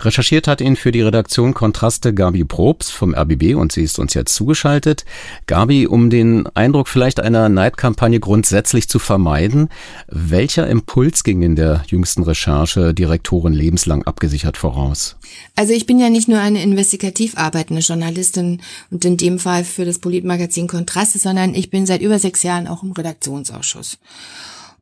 Recherchiert 0.00 0.46
hat 0.46 0.60
ihn 0.60 0.76
für 0.76 0.92
die 0.92 1.02
Redaktion 1.02 1.54
Kontraste 1.54 2.14
Gabi 2.14 2.44
Probst 2.44 2.92
vom 2.92 3.14
RBB 3.14 3.54
und 3.56 3.72
sie 3.72 3.82
ist 3.82 3.98
uns 3.98 4.14
jetzt 4.14 4.34
zugeschaltet. 4.34 5.04
Gabi, 5.46 5.86
um 5.86 6.08
den 6.10 6.46
Eindruck 6.54 6.88
vielleicht 6.88 7.20
einer 7.20 7.48
Neidkampagne 7.48 8.20
grundsätzlich 8.20 8.88
zu 8.88 8.98
vermeiden, 8.98 9.68
welcher 10.06 10.68
Impuls 10.68 11.24
ging 11.24 11.42
in 11.42 11.56
der 11.56 11.82
jüngsten 11.88 12.22
Recherche 12.22 12.94
Direktoren 12.94 13.52
lebenslang 13.52 14.04
abgesichert 14.04 14.56
voraus? 14.56 15.16
Also 15.56 15.72
ich 15.72 15.86
bin 15.86 15.98
ja 15.98 16.10
nicht 16.10 16.28
nur 16.28 16.38
eine 16.38 16.62
investigativ 16.62 17.36
arbeitende 17.36 17.82
Journalistin 17.82 18.60
und 18.90 19.04
in 19.04 19.16
dem 19.16 19.38
Fall 19.38 19.64
für 19.64 19.84
das 19.84 19.98
Politmagazin 19.98 20.68
Kontraste, 20.68 21.18
sondern 21.18 21.54
ich 21.54 21.70
bin 21.70 21.86
seit 21.86 22.02
über 22.02 22.18
sechs 22.18 22.42
Jahren 22.42 22.68
auch 22.68 22.82
im 22.82 22.92
Redaktionsausschuss. 22.92 23.98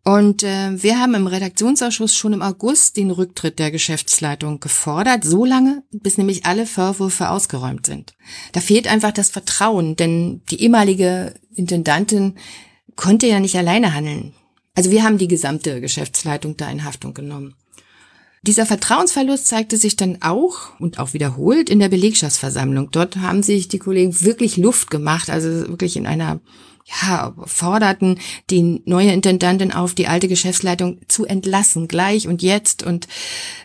Und 0.06 0.44
äh, 0.44 0.80
wir 0.80 1.00
haben 1.00 1.14
im 1.14 1.26
Redaktionsausschuss 1.26 2.14
schon 2.14 2.32
im 2.32 2.40
August 2.40 2.96
den 2.96 3.10
Rücktritt 3.10 3.58
der 3.58 3.72
Geschäftsleitung 3.72 4.60
gefordert, 4.60 5.25
so 5.25 5.44
lange, 5.44 5.82
bis 5.90 6.16
nämlich 6.16 6.46
alle 6.46 6.64
Vorwürfe 6.64 7.28
ausgeräumt 7.28 7.86
sind. 7.86 8.14
Da 8.52 8.60
fehlt 8.60 8.86
einfach 8.86 9.10
das 9.10 9.30
Vertrauen, 9.30 9.96
denn 9.96 10.42
die 10.48 10.62
ehemalige 10.62 11.34
Intendantin 11.56 12.36
konnte 12.94 13.26
ja 13.26 13.40
nicht 13.40 13.56
alleine 13.56 13.94
handeln. 13.94 14.32
Also 14.76 14.92
wir 14.92 15.02
haben 15.02 15.18
die 15.18 15.26
gesamte 15.26 15.80
Geschäftsleitung 15.80 16.56
da 16.56 16.70
in 16.70 16.84
Haftung 16.84 17.12
genommen. 17.12 17.56
Dieser 18.42 18.64
Vertrauensverlust 18.64 19.48
zeigte 19.48 19.76
sich 19.76 19.96
dann 19.96 20.18
auch 20.22 20.78
und 20.78 21.00
auch 21.00 21.14
wiederholt 21.14 21.68
in 21.68 21.80
der 21.80 21.88
Belegschaftsversammlung. 21.88 22.92
Dort 22.92 23.16
haben 23.16 23.42
sich 23.42 23.66
die 23.66 23.80
Kollegen 23.80 24.22
wirklich 24.22 24.56
Luft 24.56 24.88
gemacht, 24.88 25.30
also 25.30 25.66
wirklich 25.66 25.96
in 25.96 26.06
einer 26.06 26.38
ja, 26.88 27.35
forderten 27.45 28.21
die 28.49 28.83
neue 28.85 29.12
Intendantin 29.12 29.73
auf, 29.73 29.95
die 29.95 30.07
alte 30.07 30.28
Geschäftsleitung 30.28 31.00
zu 31.09 31.26
entlassen, 31.26 31.88
gleich 31.88 32.28
und 32.28 32.43
jetzt. 32.43 32.85
Und 32.85 33.09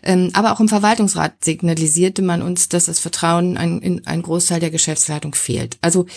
ähm, 0.02 0.32
aber 0.34 0.52
auch 0.52 0.60
im 0.60 0.70
Verwaltungsrat 0.70 1.44
signalisierte 1.44 2.24
man 2.24 2.42
uns, 2.42 2.68
dass 2.70 2.86
das 2.86 3.00
Vertrauen 3.00 3.56
in 3.58 4.08
ein 4.08 4.22
Großteil 4.24 4.60
der 4.60 4.72
Geschäftsleitung 4.72 5.36
fehlt. 5.36 5.78
Also 5.82 6.08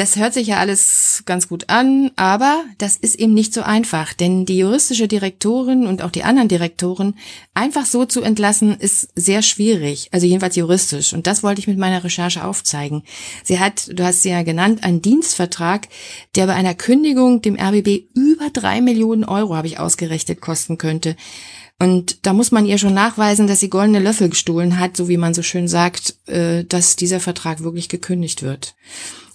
das 0.00 0.16
hört 0.16 0.32
sich 0.32 0.46
ja 0.46 0.56
alles 0.56 1.24
ganz 1.26 1.46
gut 1.46 1.68
an, 1.68 2.10
aber 2.16 2.64
das 2.78 2.96
ist 2.96 3.16
eben 3.16 3.34
nicht 3.34 3.52
so 3.52 3.60
einfach, 3.60 4.14
denn 4.14 4.46
die 4.46 4.56
juristische 4.56 5.08
Direktorin 5.08 5.86
und 5.86 6.00
auch 6.00 6.10
die 6.10 6.24
anderen 6.24 6.48
Direktoren 6.48 7.18
einfach 7.52 7.84
so 7.84 8.06
zu 8.06 8.22
entlassen, 8.22 8.74
ist 8.78 9.10
sehr 9.14 9.42
schwierig, 9.42 10.08
also 10.10 10.26
jedenfalls 10.26 10.56
juristisch. 10.56 11.12
Und 11.12 11.26
das 11.26 11.42
wollte 11.42 11.60
ich 11.60 11.66
mit 11.66 11.76
meiner 11.76 12.02
Recherche 12.02 12.44
aufzeigen. 12.44 13.02
Sie 13.44 13.58
hat, 13.60 13.90
du 13.92 14.02
hast 14.02 14.22
sie 14.22 14.30
ja 14.30 14.42
genannt, 14.42 14.84
einen 14.84 15.02
Dienstvertrag, 15.02 15.88
der 16.34 16.46
bei 16.46 16.54
einer 16.54 16.74
Kündigung 16.74 17.42
dem 17.42 17.60
RBB 17.60 18.06
über 18.14 18.48
drei 18.50 18.80
Millionen 18.80 19.24
Euro, 19.24 19.54
habe 19.54 19.66
ich 19.66 19.78
ausgerechnet, 19.78 20.40
kosten 20.40 20.78
könnte. 20.78 21.14
Und 21.80 22.26
da 22.26 22.34
muss 22.34 22.52
man 22.52 22.66
ihr 22.66 22.76
schon 22.76 22.92
nachweisen, 22.92 23.46
dass 23.46 23.60
sie 23.60 23.70
goldene 23.70 24.00
Löffel 24.00 24.28
gestohlen 24.28 24.78
hat, 24.78 24.98
so 24.98 25.08
wie 25.08 25.16
man 25.16 25.32
so 25.32 25.42
schön 25.42 25.66
sagt, 25.66 26.14
äh, 26.26 26.64
dass 26.64 26.94
dieser 26.94 27.20
Vertrag 27.20 27.62
wirklich 27.62 27.88
gekündigt 27.88 28.42
wird. 28.42 28.74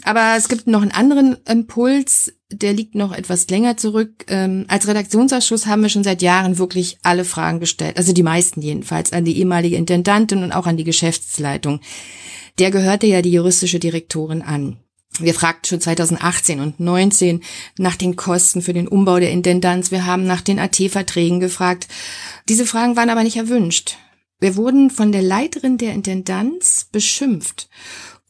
Aber 0.03 0.35
es 0.37 0.47
gibt 0.47 0.67
noch 0.67 0.83
einen 0.83 0.91
anderen 0.91 1.37
Impuls, 1.49 2.31
der 2.51 2.73
liegt 2.73 2.93
noch 2.93 3.11
etwas 3.11 3.49
länger 3.49 3.77
zurück. 3.77 4.25
Ähm, 4.27 4.65
als 4.67 4.87
Redaktionsausschuss 4.87 5.65
haben 5.65 5.81
wir 5.81 5.89
schon 5.89 6.03
seit 6.03 6.21
Jahren 6.21 6.59
wirklich 6.59 6.99
alle 7.01 7.25
Fragen 7.25 7.59
gestellt, 7.59 7.97
also 7.97 8.13
die 8.13 8.21
meisten 8.21 8.61
jedenfalls, 8.61 9.11
an 9.11 9.25
die 9.25 9.39
ehemalige 9.39 9.77
Intendantin 9.77 10.43
und 10.43 10.51
auch 10.51 10.67
an 10.67 10.77
die 10.77 10.83
Geschäftsleitung. 10.83 11.81
der 12.59 12.69
gehörte 12.69 13.07
ja 13.07 13.23
die 13.23 13.31
juristische 13.31 13.79
Direktorin 13.79 14.43
an. 14.43 14.77
Wir 15.19 15.33
fragten 15.33 15.65
schon 15.67 15.81
2018 15.81 16.59
und 16.59 16.79
19 16.79 17.41
nach 17.77 17.95
den 17.95 18.15
Kosten 18.15 18.61
für 18.61 18.73
den 18.73 18.87
Umbau 18.87 19.19
der 19.19 19.31
Intendanz. 19.31 19.91
Wir 19.91 20.05
haben 20.05 20.25
nach 20.25 20.41
den 20.41 20.59
AT-Verträgen 20.59 21.39
gefragt. 21.39 21.87
Diese 22.49 22.65
Fragen 22.65 22.95
waren 22.95 23.09
aber 23.09 23.23
nicht 23.23 23.37
erwünscht. 23.37 23.97
Wir 24.39 24.57
wurden 24.57 24.89
von 24.89 25.11
der 25.11 25.21
Leiterin 25.21 25.77
der 25.77 25.93
Intendanz 25.93 26.87
beschimpft. 26.91 27.69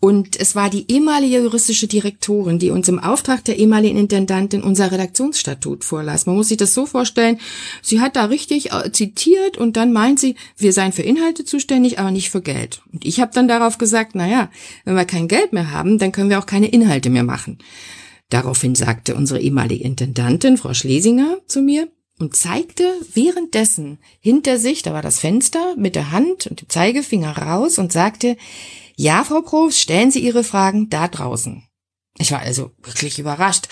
Und 0.05 0.39
es 0.39 0.55
war 0.55 0.69
die 0.69 0.85
ehemalige 0.87 1.39
juristische 1.39 1.87
Direktorin, 1.87 2.59
die 2.59 2.69
uns 2.69 2.87
im 2.87 2.99
Auftrag 2.99 3.43
der 3.43 3.57
ehemaligen 3.57 3.97
Intendantin 3.97 4.61
unser 4.61 4.91
Redaktionsstatut 4.91 5.83
vorlas. 5.83 6.27
Man 6.27 6.35
muss 6.35 6.49
sich 6.49 6.57
das 6.57 6.75
so 6.75 6.85
vorstellen, 6.85 7.39
sie 7.81 8.01
hat 8.01 8.15
da 8.15 8.25
richtig 8.25 8.71
äh, 8.71 8.91
zitiert 8.91 9.57
und 9.57 9.77
dann 9.77 9.91
meint 9.91 10.19
sie, 10.19 10.35
wir 10.57 10.73
seien 10.73 10.91
für 10.91 11.01
Inhalte 11.01 11.43
zuständig, 11.43 11.97
aber 11.97 12.11
nicht 12.11 12.29
für 12.29 12.43
Geld. 12.43 12.83
Und 12.93 13.03
ich 13.03 13.19
habe 13.19 13.31
dann 13.33 13.47
darauf 13.47 13.79
gesagt, 13.79 14.11
na 14.13 14.27
ja, 14.27 14.51
wenn 14.83 14.93
wir 14.93 15.05
kein 15.05 15.27
Geld 15.27 15.53
mehr 15.53 15.71
haben, 15.71 15.97
dann 15.97 16.11
können 16.11 16.29
wir 16.29 16.37
auch 16.37 16.45
keine 16.45 16.67
Inhalte 16.67 17.09
mehr 17.09 17.23
machen. 17.23 17.57
Daraufhin 18.29 18.75
sagte 18.75 19.15
unsere 19.15 19.39
ehemalige 19.39 19.83
Intendantin, 19.83 20.57
Frau 20.57 20.75
Schlesinger, 20.75 21.39
zu 21.47 21.63
mir, 21.63 21.87
und 22.19 22.35
zeigte 22.35 22.93
währenddessen 23.13 23.97
hinter 24.19 24.59
sich, 24.59 24.83
da 24.83 24.93
war 24.93 25.01
das 25.01 25.19
Fenster, 25.19 25.75
mit 25.77 25.95
der 25.95 26.11
Hand 26.11 26.45
und 26.45 26.61
dem 26.61 26.69
Zeigefinger 26.69 27.37
raus 27.37 27.79
und 27.79 27.91
sagte, 27.91 28.37
ja, 28.95 29.23
Frau 29.23 29.41
Probst, 29.41 29.79
stellen 29.79 30.11
Sie 30.11 30.19
Ihre 30.19 30.43
Fragen 30.43 30.89
da 30.89 31.07
draußen. 31.07 31.63
Ich 32.17 32.31
war 32.31 32.39
also 32.39 32.71
wirklich 32.81 33.19
überrascht. 33.19 33.67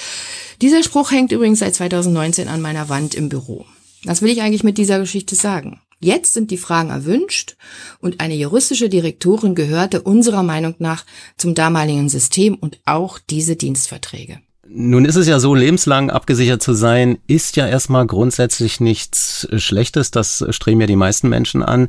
Dieser 0.62 0.84
Spruch 0.84 1.12
hängt 1.12 1.32
übrigens 1.32 1.60
seit 1.60 1.75
2019 1.75 2.48
an 2.48 2.62
meiner 2.62 2.89
Wand 2.89 3.15
im 3.15 3.30
Büro. 3.30 3.65
Was 4.03 4.22
will 4.22 4.32
ich 4.32 4.42
eigentlich 4.42 4.63
mit 4.63 4.77
dieser 4.77 5.00
Geschichte 5.00 5.36
sagen? 5.36 5.80
Jetzt 6.00 6.34
sind 6.34 6.51
die 6.51 6.58
Fragen 6.58 6.89
erwünscht 6.89 7.56
und 8.00 8.20
eine 8.20 8.36
juristische 8.36 8.89
Direktorin 8.89 9.56
gehörte 9.56 10.01
unserer 10.01 10.44
Meinung 10.44 10.75
nach 10.80 11.06
zum 11.38 11.56
damaligen 11.56 12.10
System 12.10 12.56
und 12.56 12.82
auch 12.86 13.20
diese 13.20 13.56
Dienstverträge. 13.56 14.42
Nun 14.68 15.06
ist 15.06 15.15
es 15.15 15.27
ja 15.27 15.39
so, 15.39 15.56
lebenslang 15.56 16.10
abgesichert 16.10 16.62
zu 16.62 16.74
sein, 16.74 17.20
ist 17.27 17.56
ja 17.56 17.68
erstmal 17.68 18.06
grundsätzlich 18.08 18.82
nichts 18.82 19.48
Schlechtes. 19.56 20.12
Das 20.12 20.44
streben 20.50 20.82
ja 20.82 20.88
die 20.88 20.96
meisten 20.96 21.30
Menschen 21.30 21.63
an. 21.63 21.88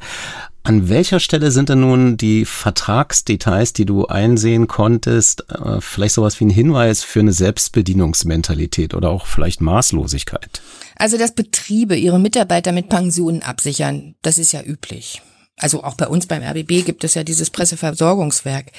An 0.66 0.88
welcher 0.88 1.20
Stelle 1.20 1.50
sind 1.50 1.68
denn 1.68 1.80
nun 1.80 2.16
die 2.16 2.46
Vertragsdetails, 2.46 3.74
die 3.74 3.84
du 3.84 4.06
einsehen 4.06 4.66
konntest, 4.66 5.44
äh, 5.50 5.78
vielleicht 5.82 6.14
sowas 6.14 6.40
wie 6.40 6.46
ein 6.46 6.50
Hinweis 6.50 7.02
für 7.02 7.20
eine 7.20 7.34
Selbstbedienungsmentalität 7.34 8.94
oder 8.94 9.10
auch 9.10 9.26
vielleicht 9.26 9.60
Maßlosigkeit? 9.60 10.62
Also, 10.96 11.18
dass 11.18 11.34
Betriebe 11.34 11.96
ihre 11.96 12.18
Mitarbeiter 12.18 12.72
mit 12.72 12.88
Pensionen 12.88 13.42
absichern, 13.42 14.14
das 14.22 14.38
ist 14.38 14.52
ja 14.52 14.62
üblich. 14.62 15.20
Also 15.56 15.84
auch 15.84 15.96
bei 15.96 16.08
uns 16.08 16.26
beim 16.26 16.42
RBB 16.42 16.84
gibt 16.84 17.04
es 17.04 17.14
ja 17.14 17.24
dieses 17.24 17.50
Presseversorgungswerk. 17.50 18.72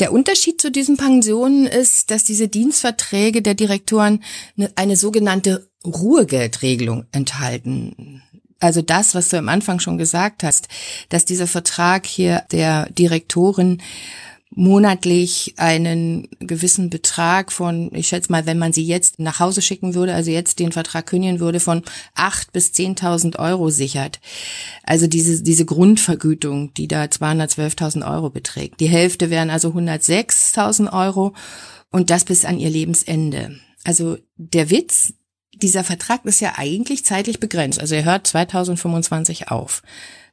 Der 0.00 0.12
Unterschied 0.12 0.60
zu 0.60 0.70
diesen 0.70 0.98
Pensionen 0.98 1.66
ist, 1.66 2.10
dass 2.10 2.22
diese 2.22 2.48
Dienstverträge 2.48 3.40
der 3.40 3.54
Direktoren 3.54 4.22
eine, 4.56 4.70
eine 4.76 4.96
sogenannte 4.96 5.68
Ruhegeldregelung 5.84 7.06
enthalten. 7.12 8.22
Also 8.60 8.82
das, 8.82 9.14
was 9.14 9.28
du 9.28 9.38
am 9.38 9.48
Anfang 9.48 9.80
schon 9.80 9.98
gesagt 9.98 10.42
hast, 10.42 10.68
dass 11.08 11.24
dieser 11.24 11.46
Vertrag 11.46 12.06
hier 12.06 12.44
der 12.50 12.88
Direktoren 12.90 13.82
monatlich 14.56 15.54
einen 15.56 16.28
gewissen 16.38 16.88
Betrag 16.88 17.50
von, 17.50 17.90
ich 17.92 18.08
schätze 18.08 18.30
mal, 18.30 18.46
wenn 18.46 18.58
man 18.58 18.72
sie 18.72 18.84
jetzt 18.84 19.18
nach 19.18 19.40
Hause 19.40 19.62
schicken 19.62 19.94
würde, 19.94 20.14
also 20.14 20.30
jetzt 20.30 20.60
den 20.60 20.72
Vertrag 20.72 21.06
kündigen 21.06 21.40
würde, 21.40 21.60
von 21.60 21.82
acht 22.14 22.52
bis 22.52 22.72
zehntausend 22.72 23.38
Euro 23.38 23.70
sichert. 23.70 24.20
Also 24.84 25.06
diese, 25.06 25.42
diese 25.42 25.64
Grundvergütung, 25.64 26.72
die 26.74 26.88
da 26.88 27.04
212.000 27.04 28.08
Euro 28.08 28.30
beträgt. 28.30 28.80
Die 28.80 28.88
Hälfte 28.88 29.30
wären 29.30 29.50
also 29.50 29.70
106.000 29.70 30.92
Euro 30.92 31.34
und 31.90 32.10
das 32.10 32.24
bis 32.24 32.44
an 32.44 32.58
ihr 32.58 32.70
Lebensende. 32.70 33.58
Also 33.82 34.18
der 34.36 34.70
Witz 34.70 35.14
dieser 35.64 35.82
Vertrag 35.82 36.26
ist 36.26 36.40
ja 36.40 36.52
eigentlich 36.56 37.06
zeitlich 37.06 37.40
begrenzt. 37.40 37.80
Also 37.80 37.94
er 37.94 38.04
hört 38.04 38.26
2025 38.26 39.48
auf. 39.48 39.82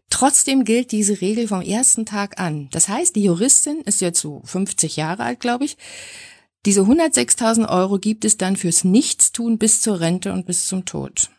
Trotzdem 0.10 0.66
gilt 0.66 0.92
diese 0.92 1.22
Regel 1.22 1.48
vom 1.48 1.62
ersten 1.62 2.06
Tag 2.06 2.38
an. 2.38 2.68
Das 2.74 2.90
heißt, 2.90 3.16
die 3.16 3.24
Juristin 3.24 3.80
ist 3.86 4.02
jetzt 4.02 4.20
so 4.20 4.42
50 4.44 4.98
Jahre 4.98 5.24
alt, 5.24 5.40
glaube 5.40 5.64
ich. 5.64 5.78
Diese 6.66 6.82
106.000 6.82 7.70
Euro 7.70 7.98
gibt 7.98 8.26
es 8.26 8.36
dann 8.36 8.58
fürs 8.58 8.84
Nichtstun 8.84 9.58
bis 9.58 9.80
zur 9.80 10.02
Rente 10.02 10.34
und 10.34 10.46
bis 10.46 10.68
zum 10.68 10.84
Tod. 10.84 11.30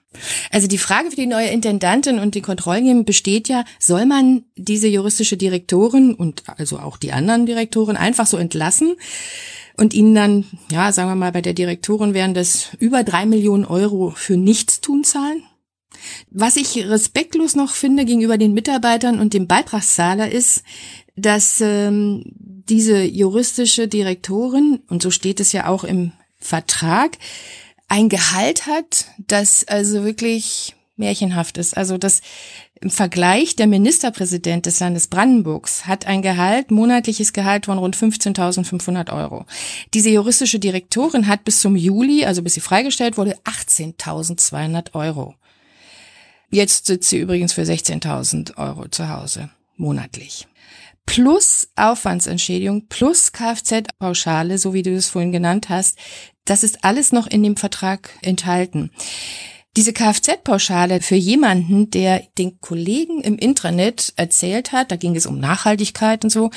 Also 0.50 0.68
die 0.68 0.78
Frage 0.78 1.10
für 1.10 1.16
die 1.16 1.26
neue 1.26 1.48
Intendantin 1.48 2.18
und 2.18 2.34
die 2.34 2.40
Kontrollen 2.40 3.04
besteht 3.04 3.48
ja, 3.48 3.64
soll 3.78 4.06
man 4.06 4.44
diese 4.56 4.88
juristische 4.88 5.36
Direktorin 5.36 6.14
und 6.14 6.44
also 6.46 6.78
auch 6.78 6.96
die 6.96 7.12
anderen 7.12 7.44
Direktoren 7.44 7.96
einfach 7.96 8.26
so 8.26 8.38
entlassen? 8.38 8.96
Und 9.76 9.94
ihnen 9.94 10.14
dann, 10.14 10.44
ja, 10.70 10.92
sagen 10.92 11.10
wir 11.10 11.14
mal, 11.14 11.32
bei 11.32 11.42
der 11.42 11.54
Direktorin 11.54 12.14
wären 12.14 12.34
das 12.34 12.68
über 12.78 13.04
drei 13.04 13.26
Millionen 13.26 13.64
Euro 13.64 14.10
für 14.10 14.36
Nichtstun 14.36 15.04
zahlen. 15.04 15.42
Was 16.30 16.56
ich 16.56 16.88
respektlos 16.88 17.54
noch 17.54 17.70
finde 17.72 18.04
gegenüber 18.04 18.38
den 18.38 18.54
Mitarbeitern 18.54 19.20
und 19.20 19.34
dem 19.34 19.46
Beitragszahler 19.46 20.30
ist, 20.30 20.62
dass 21.16 21.60
ähm, 21.60 22.24
diese 22.68 23.02
juristische 23.02 23.88
Direktorin, 23.88 24.80
und 24.88 25.02
so 25.02 25.10
steht 25.10 25.40
es 25.40 25.52
ja 25.52 25.66
auch 25.68 25.84
im 25.84 26.12
Vertrag, 26.38 27.18
ein 27.88 28.08
Gehalt 28.08 28.66
hat, 28.66 29.06
das 29.18 29.64
also 29.68 30.04
wirklich 30.04 30.74
märchenhaft 30.96 31.58
ist. 31.58 31.76
Also 31.76 31.98
das 31.98 32.22
im 32.82 32.90
Vergleich 32.90 33.54
der 33.54 33.68
Ministerpräsident 33.68 34.66
des 34.66 34.80
Landes 34.80 35.06
Brandenburgs 35.06 35.86
hat 35.86 36.06
ein 36.06 36.20
Gehalt, 36.20 36.72
monatliches 36.72 37.32
Gehalt 37.32 37.66
von 37.66 37.78
rund 37.78 37.96
15.500 37.96 39.12
Euro. 39.12 39.46
Diese 39.94 40.10
juristische 40.10 40.58
Direktorin 40.58 41.28
hat 41.28 41.44
bis 41.44 41.60
zum 41.60 41.76
Juli, 41.76 42.24
also 42.24 42.42
bis 42.42 42.54
sie 42.54 42.60
freigestellt 42.60 43.16
wurde, 43.16 43.36
18.200 43.44 44.94
Euro. 44.94 45.36
Jetzt 46.50 46.86
sitzt 46.86 47.08
sie 47.08 47.18
übrigens 47.18 47.52
für 47.52 47.62
16.000 47.62 48.58
Euro 48.58 48.88
zu 48.88 49.08
Hause, 49.08 49.50
monatlich. 49.76 50.48
Plus 51.06 51.68
Aufwandsentschädigung, 51.76 52.88
plus 52.88 53.32
Kfz-Pauschale, 53.32 54.58
so 54.58 54.74
wie 54.74 54.82
du 54.82 54.94
es 54.94 55.08
vorhin 55.08 55.32
genannt 55.32 55.68
hast. 55.68 55.98
Das 56.44 56.64
ist 56.64 56.84
alles 56.84 57.12
noch 57.12 57.28
in 57.28 57.44
dem 57.44 57.56
Vertrag 57.56 58.10
enthalten. 58.22 58.90
Diese 59.74 59.94
Kfz-Pauschale 59.94 61.00
für 61.00 61.14
jemanden, 61.14 61.88
der 61.88 62.22
den 62.36 62.60
Kollegen 62.60 63.22
im 63.22 63.38
Intranet 63.38 64.12
erzählt 64.16 64.72
hat, 64.72 64.90
da 64.90 64.96
ging 64.96 65.16
es 65.16 65.24
um 65.24 65.38
Nachhaltigkeit 65.38 66.24
und 66.24 66.30
so, 66.30 66.50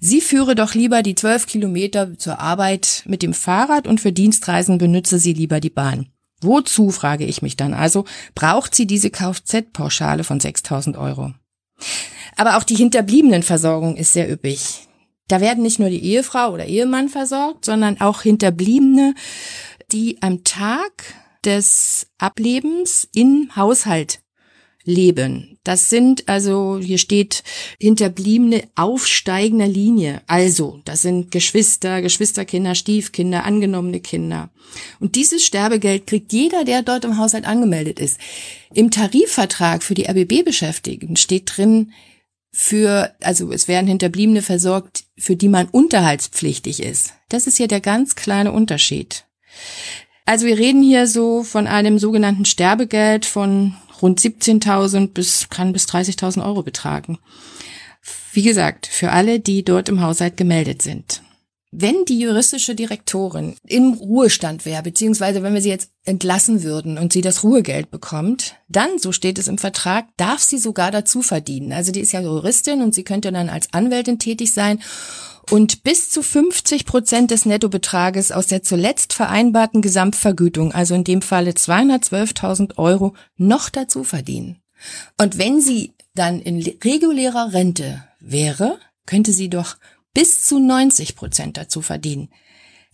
sie 0.00 0.20
führe 0.20 0.56
doch 0.56 0.74
lieber 0.74 1.04
die 1.04 1.14
zwölf 1.14 1.46
Kilometer 1.46 2.18
zur 2.18 2.40
Arbeit 2.40 3.04
mit 3.06 3.22
dem 3.22 3.34
Fahrrad 3.34 3.86
und 3.86 4.00
für 4.00 4.12
Dienstreisen 4.12 4.78
benütze 4.78 5.20
sie 5.20 5.32
lieber 5.32 5.60
die 5.60 5.70
Bahn. 5.70 6.08
Wozu, 6.40 6.90
frage 6.90 7.24
ich 7.24 7.40
mich 7.40 7.56
dann 7.56 7.72
also, 7.72 8.04
braucht 8.34 8.74
sie 8.74 8.88
diese 8.88 9.10
Kfz-Pauschale 9.10 10.24
von 10.24 10.40
6000 10.40 10.96
Euro? 10.96 11.34
Aber 12.36 12.56
auch 12.56 12.64
die 12.64 12.74
Hinterbliebenenversorgung 12.74 13.96
ist 13.96 14.12
sehr 14.12 14.30
üppig. 14.30 14.88
Da 15.28 15.40
werden 15.40 15.62
nicht 15.62 15.78
nur 15.78 15.88
die 15.88 16.04
Ehefrau 16.04 16.52
oder 16.52 16.66
Ehemann 16.66 17.08
versorgt, 17.08 17.64
sondern 17.64 18.00
auch 18.00 18.22
Hinterbliebene, 18.22 19.14
die 19.92 20.20
am 20.20 20.42
Tag 20.42 21.14
des 21.46 22.08
Ablebens 22.18 23.08
im 23.14 23.50
Haushalt 23.56 24.20
leben. 24.86 25.58
Das 25.64 25.90
sind 25.90 26.28
also, 26.28 26.78
hier 26.80 26.98
steht 26.98 27.42
hinterbliebene 27.80 28.64
aufsteigender 28.76 29.66
Linie. 29.66 30.22
Also, 30.26 30.80
das 30.84 31.02
sind 31.02 31.30
Geschwister, 31.32 32.02
Geschwisterkinder, 32.02 32.74
Stiefkinder, 32.74 33.44
angenommene 33.44 34.00
Kinder. 34.00 34.50
Und 35.00 35.16
dieses 35.16 35.44
Sterbegeld 35.44 36.06
kriegt 36.06 36.32
jeder, 36.32 36.64
der 36.64 36.82
dort 36.82 37.04
im 37.04 37.18
Haushalt 37.18 37.46
angemeldet 37.46 37.98
ist. 37.98 38.18
Im 38.74 38.90
Tarifvertrag 38.90 39.82
für 39.82 39.94
die 39.94 40.08
RBB-Beschäftigten 40.08 41.16
steht 41.16 41.56
drin, 41.56 41.92
für, 42.52 43.14
also 43.20 43.52
es 43.52 43.68
werden 43.68 43.86
Hinterbliebene 43.86 44.40
versorgt, 44.40 45.04
für 45.18 45.36
die 45.36 45.48
man 45.48 45.68
unterhaltspflichtig 45.68 46.82
ist. 46.82 47.12
Das 47.28 47.46
ist 47.46 47.58
ja 47.58 47.66
der 47.66 47.80
ganz 47.80 48.16
kleine 48.16 48.50
Unterschied. 48.52 49.26
Also 50.26 50.44
wir 50.44 50.58
reden 50.58 50.82
hier 50.82 51.06
so 51.06 51.44
von 51.44 51.68
einem 51.68 52.00
sogenannten 52.00 52.44
Sterbegeld 52.44 53.24
von 53.24 53.76
rund 54.02 54.20
17.000 54.20 55.12
bis, 55.12 55.48
kann 55.48 55.72
bis 55.72 55.86
30.000 55.86 56.44
Euro 56.44 56.62
betragen. 56.62 57.18
Wie 58.32 58.42
gesagt, 58.42 58.86
für 58.86 59.12
alle, 59.12 59.40
die 59.40 59.64
dort 59.64 59.88
im 59.88 60.02
Haushalt 60.02 60.36
gemeldet 60.36 60.82
sind. 60.82 61.22
Wenn 61.70 62.04
die 62.06 62.18
juristische 62.18 62.74
Direktorin 62.74 63.56
im 63.66 63.92
Ruhestand 63.92 64.64
wäre, 64.64 64.82
beziehungsweise 64.82 65.42
wenn 65.42 65.54
wir 65.54 65.60
sie 65.60 65.68
jetzt 65.68 65.90
entlassen 66.04 66.62
würden 66.62 66.98
und 66.98 67.12
sie 67.12 67.20
das 67.20 67.44
Ruhegeld 67.44 67.90
bekommt, 67.90 68.56
dann, 68.68 68.98
so 68.98 69.12
steht 69.12 69.38
es 69.38 69.48
im 69.48 69.58
Vertrag, 69.58 70.06
darf 70.16 70.40
sie 70.40 70.58
sogar 70.58 70.90
dazu 70.90 71.22
verdienen. 71.22 71.72
Also 71.72 71.92
die 71.92 72.00
ist 72.00 72.12
ja 72.12 72.20
Juristin 72.20 72.82
und 72.82 72.94
sie 72.94 73.04
könnte 73.04 73.30
dann 73.30 73.48
als 73.48 73.72
Anwältin 73.72 74.18
tätig 74.18 74.52
sein 74.52 74.80
und 75.50 75.84
bis 75.84 76.10
zu 76.10 76.22
50 76.22 76.86
Prozent 76.86 77.30
des 77.30 77.46
Nettobetrages 77.46 78.32
aus 78.32 78.48
der 78.48 78.62
zuletzt 78.62 79.12
vereinbarten 79.12 79.80
Gesamtvergütung, 79.82 80.72
also 80.72 80.94
in 80.94 81.04
dem 81.04 81.22
Falle 81.22 81.52
212.000 81.52 82.78
Euro, 82.78 83.14
noch 83.36 83.70
dazu 83.70 84.02
verdienen. 84.02 84.60
Und 85.18 85.38
wenn 85.38 85.60
sie 85.60 85.94
dann 86.14 86.40
in 86.40 86.60
regulärer 86.82 87.52
Rente 87.52 88.04
wäre, 88.20 88.78
könnte 89.06 89.32
sie 89.32 89.48
doch 89.48 89.76
bis 90.14 90.44
zu 90.44 90.58
90 90.58 91.14
Prozent 91.14 91.56
dazu 91.56 91.82
verdienen. 91.82 92.28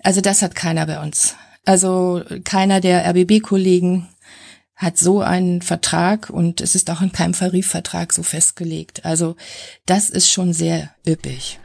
Also 0.03 0.21
das 0.21 0.43
hat 0.43 0.55
keiner 0.55 0.87
bei 0.87 1.01
uns. 1.03 1.37
Also 1.65 2.23
keiner 2.45 2.81
der 2.81 3.07
RBB-Kollegen 3.09 4.09
hat 4.75 4.99
so 4.99 5.21
einen 5.21 5.63
Vertrag 5.63 6.29
und 6.29 6.61
es 6.61 6.75
ist 6.75 6.91
auch 6.91 7.01
in 7.01 7.13
keinem 7.13 7.35
Tarifvertrag 7.35 8.13
so 8.13 8.25
festgelegt. 8.25 9.05
Also 9.05 9.37
das 9.87 10.11
ist 10.11 10.31
schon 10.31 10.53
sehr 10.53 10.91
üppig. 11.07 11.61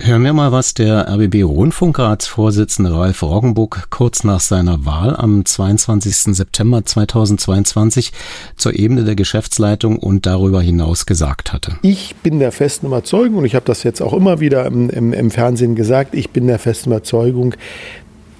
Hören 0.00 0.24
wir 0.24 0.32
mal, 0.32 0.50
was 0.50 0.74
der 0.74 1.08
RBB 1.08 1.44
Rundfunkratsvorsitzende 1.44 2.92
Ralf 2.92 3.22
Roggenbuck 3.22 3.90
kurz 3.90 4.24
nach 4.24 4.40
seiner 4.40 4.84
Wahl 4.84 5.14
am 5.16 5.44
22. 5.44 6.34
September 6.34 6.84
2022 6.84 8.12
zur 8.56 8.74
Ebene 8.74 9.04
der 9.04 9.14
Geschäftsleitung 9.14 9.96
und 9.96 10.26
darüber 10.26 10.60
hinaus 10.60 11.06
gesagt 11.06 11.52
hatte. 11.52 11.76
Ich 11.82 12.16
bin 12.16 12.40
der 12.40 12.50
festen 12.50 12.86
Überzeugung, 12.86 13.38
und 13.38 13.44
ich 13.44 13.54
habe 13.54 13.66
das 13.66 13.84
jetzt 13.84 14.02
auch 14.02 14.12
immer 14.12 14.40
wieder 14.40 14.66
im, 14.66 14.90
im, 14.90 15.12
im 15.12 15.30
Fernsehen 15.30 15.76
gesagt, 15.76 16.14
ich 16.16 16.30
bin 16.30 16.48
der 16.48 16.58
festen 16.58 16.90
Überzeugung, 16.90 17.54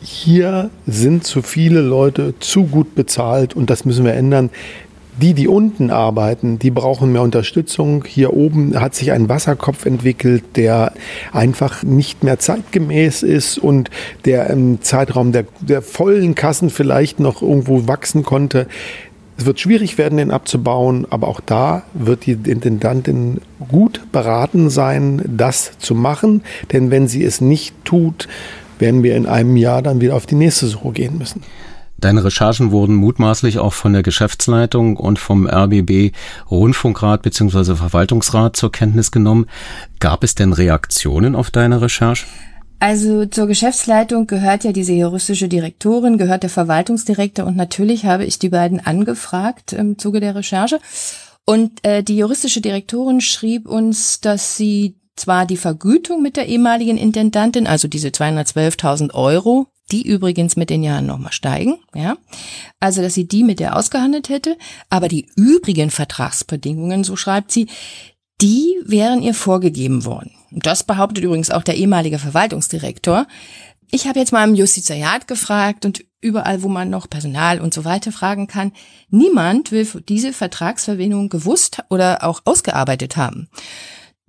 hier 0.02 0.70
sind 0.86 1.24
zu 1.24 1.40
viele 1.40 1.80
Leute 1.80 2.34
zu 2.40 2.64
gut 2.64 2.94
bezahlt 2.94 3.54
und 3.54 3.70
das 3.70 3.84
müssen 3.84 4.04
wir 4.04 4.12
ändern. 4.12 4.50
Die, 5.20 5.32
die 5.32 5.46
unten 5.46 5.90
arbeiten, 5.90 6.58
die 6.58 6.72
brauchen 6.72 7.12
mehr 7.12 7.22
Unterstützung. 7.22 8.04
Hier 8.04 8.32
oben 8.32 8.80
hat 8.80 8.96
sich 8.96 9.12
ein 9.12 9.28
Wasserkopf 9.28 9.86
entwickelt, 9.86 10.42
der 10.56 10.92
einfach 11.32 11.84
nicht 11.84 12.24
mehr 12.24 12.40
zeitgemäß 12.40 13.22
ist 13.22 13.58
und 13.58 13.90
der 14.24 14.50
im 14.50 14.82
Zeitraum 14.82 15.30
der, 15.30 15.44
der 15.60 15.82
vollen 15.82 16.34
Kassen 16.34 16.68
vielleicht 16.68 17.20
noch 17.20 17.42
irgendwo 17.42 17.86
wachsen 17.86 18.24
konnte. 18.24 18.66
Es 19.36 19.46
wird 19.46 19.60
schwierig 19.60 19.98
werden, 19.98 20.18
den 20.18 20.30
abzubauen, 20.30 21.06
aber 21.10 21.28
auch 21.28 21.40
da 21.40 21.82
wird 21.92 22.26
die 22.26 22.32
Intendantin 22.32 23.40
gut 23.68 24.00
beraten 24.10 24.68
sein, 24.68 25.22
das 25.26 25.78
zu 25.78 25.94
machen. 25.94 26.42
Denn 26.72 26.90
wenn 26.90 27.06
sie 27.06 27.24
es 27.24 27.40
nicht 27.40 27.74
tut, 27.84 28.28
werden 28.78 29.02
wir 29.02 29.16
in 29.16 29.26
einem 29.26 29.56
Jahr 29.56 29.82
dann 29.82 30.00
wieder 30.00 30.16
auf 30.16 30.26
die 30.26 30.34
nächste 30.34 30.66
Suche 30.66 30.92
gehen 30.92 31.18
müssen. 31.18 31.42
Deine 31.98 32.24
Recherchen 32.24 32.70
wurden 32.70 32.96
mutmaßlich 32.96 33.58
auch 33.58 33.72
von 33.72 33.92
der 33.92 34.02
Geschäftsleitung 34.02 34.96
und 34.96 35.18
vom 35.18 35.46
RBB 35.46 36.12
Rundfunkrat 36.50 37.22
bzw. 37.22 37.76
Verwaltungsrat 37.76 38.56
zur 38.56 38.72
Kenntnis 38.72 39.10
genommen. 39.10 39.46
Gab 40.00 40.24
es 40.24 40.34
denn 40.34 40.52
Reaktionen 40.52 41.34
auf 41.34 41.50
deine 41.50 41.80
Recherche? 41.80 42.26
Also 42.80 43.24
zur 43.24 43.46
Geschäftsleitung 43.46 44.26
gehört 44.26 44.64
ja 44.64 44.72
diese 44.72 44.92
juristische 44.92 45.48
Direktorin, 45.48 46.18
gehört 46.18 46.42
der 46.42 46.50
Verwaltungsdirektor 46.50 47.46
und 47.46 47.56
natürlich 47.56 48.04
habe 48.04 48.24
ich 48.24 48.38
die 48.38 48.50
beiden 48.50 48.84
angefragt 48.84 49.72
im 49.72 49.96
Zuge 49.98 50.20
der 50.20 50.34
Recherche. 50.34 50.80
Und 51.46 51.84
äh, 51.84 52.02
die 52.02 52.18
juristische 52.18 52.60
Direktorin 52.60 53.20
schrieb 53.20 53.68
uns, 53.68 54.20
dass 54.20 54.56
sie 54.56 54.96
zwar 55.16 55.46
die 55.46 55.56
Vergütung 55.56 56.22
mit 56.22 56.36
der 56.36 56.46
ehemaligen 56.46 56.98
Intendantin, 56.98 57.66
also 57.66 57.88
diese 57.88 58.08
212.000 58.08 59.14
Euro, 59.14 59.68
die 59.94 60.02
übrigens 60.08 60.56
mit 60.56 60.70
den 60.70 60.82
Jahren 60.82 61.06
nochmal 61.06 61.30
steigen, 61.30 61.78
ja. 61.94 62.16
Also, 62.80 63.00
dass 63.00 63.14
sie 63.14 63.28
die 63.28 63.44
mit 63.44 63.60
der 63.60 63.76
ausgehandelt 63.76 64.28
hätte, 64.28 64.58
aber 64.90 65.06
die 65.06 65.28
übrigen 65.36 65.90
Vertragsbedingungen, 65.90 67.04
so 67.04 67.14
schreibt 67.14 67.52
sie, 67.52 67.68
die 68.40 68.80
wären 68.84 69.22
ihr 69.22 69.34
vorgegeben 69.34 70.04
worden. 70.04 70.32
Das 70.50 70.82
behauptet 70.82 71.22
übrigens 71.22 71.50
auch 71.50 71.62
der 71.62 71.76
ehemalige 71.76 72.18
Verwaltungsdirektor. 72.18 73.28
Ich 73.92 74.08
habe 74.08 74.18
jetzt 74.18 74.32
mal 74.32 74.48
im 74.48 74.56
Justiziat 74.56 75.28
gefragt 75.28 75.84
und 75.84 76.04
überall, 76.20 76.64
wo 76.64 76.68
man 76.68 76.90
noch 76.90 77.08
Personal 77.08 77.60
und 77.60 77.72
so 77.72 77.84
weiter 77.84 78.10
fragen 78.10 78.48
kann. 78.48 78.72
Niemand 79.10 79.70
will 79.70 79.86
diese 80.08 80.32
Vertragsverwendung 80.32 81.28
gewusst 81.28 81.84
oder 81.88 82.24
auch 82.24 82.40
ausgearbeitet 82.44 83.16
haben. 83.16 83.48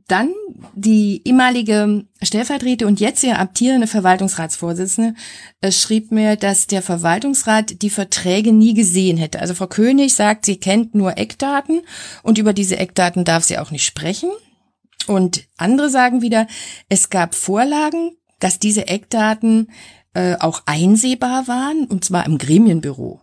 Dann 0.08 0.34
die 0.76 1.22
ehemalige 1.26 2.06
Stellvertreter 2.22 2.86
und 2.86 3.00
jetzt 3.00 3.24
ja 3.24 3.40
amtierende 3.40 3.88
Verwaltungsratsvorsitzende 3.88 5.16
äh, 5.62 5.72
schrieb 5.72 6.12
mir, 6.12 6.36
dass 6.36 6.68
der 6.68 6.84
Verwaltungsrat 6.84 7.82
die 7.82 7.90
Verträge 7.90 8.52
nie 8.52 8.76
gesehen 8.76 9.18
hätte. 9.18 9.40
Also 9.40 9.56
Frau 9.56 9.68
König 9.68 10.14
sagt, 10.14 10.46
sie 10.46 10.58
kennt 10.58 10.94
nur 10.94 11.18
Eckdaten 11.18 11.82
und 12.22 12.38
über 12.38 12.54
diese 12.54 12.78
Eckdaten 12.78 13.26
darf 13.26 13.44
sie 13.44 13.58
auch 13.58 13.72
nicht 13.72 13.86
sprechen. 13.86 14.30
Und 15.08 15.48
andere 15.58 15.90
sagen 15.90 16.22
wieder, 16.22 16.48
es 16.88 17.10
gab 17.10 17.34
Vorlagen, 17.34 18.12
dass 18.40 18.60
diese 18.60 18.88
Eckdaten 18.88 19.72
äh, 20.14 20.36
auch 20.40 20.64
einsehbar 20.66 21.48
waren, 21.48 21.86
und 21.86 22.06
zwar 22.06 22.26
im 22.26 22.38
Gremienbüro. 22.38 23.22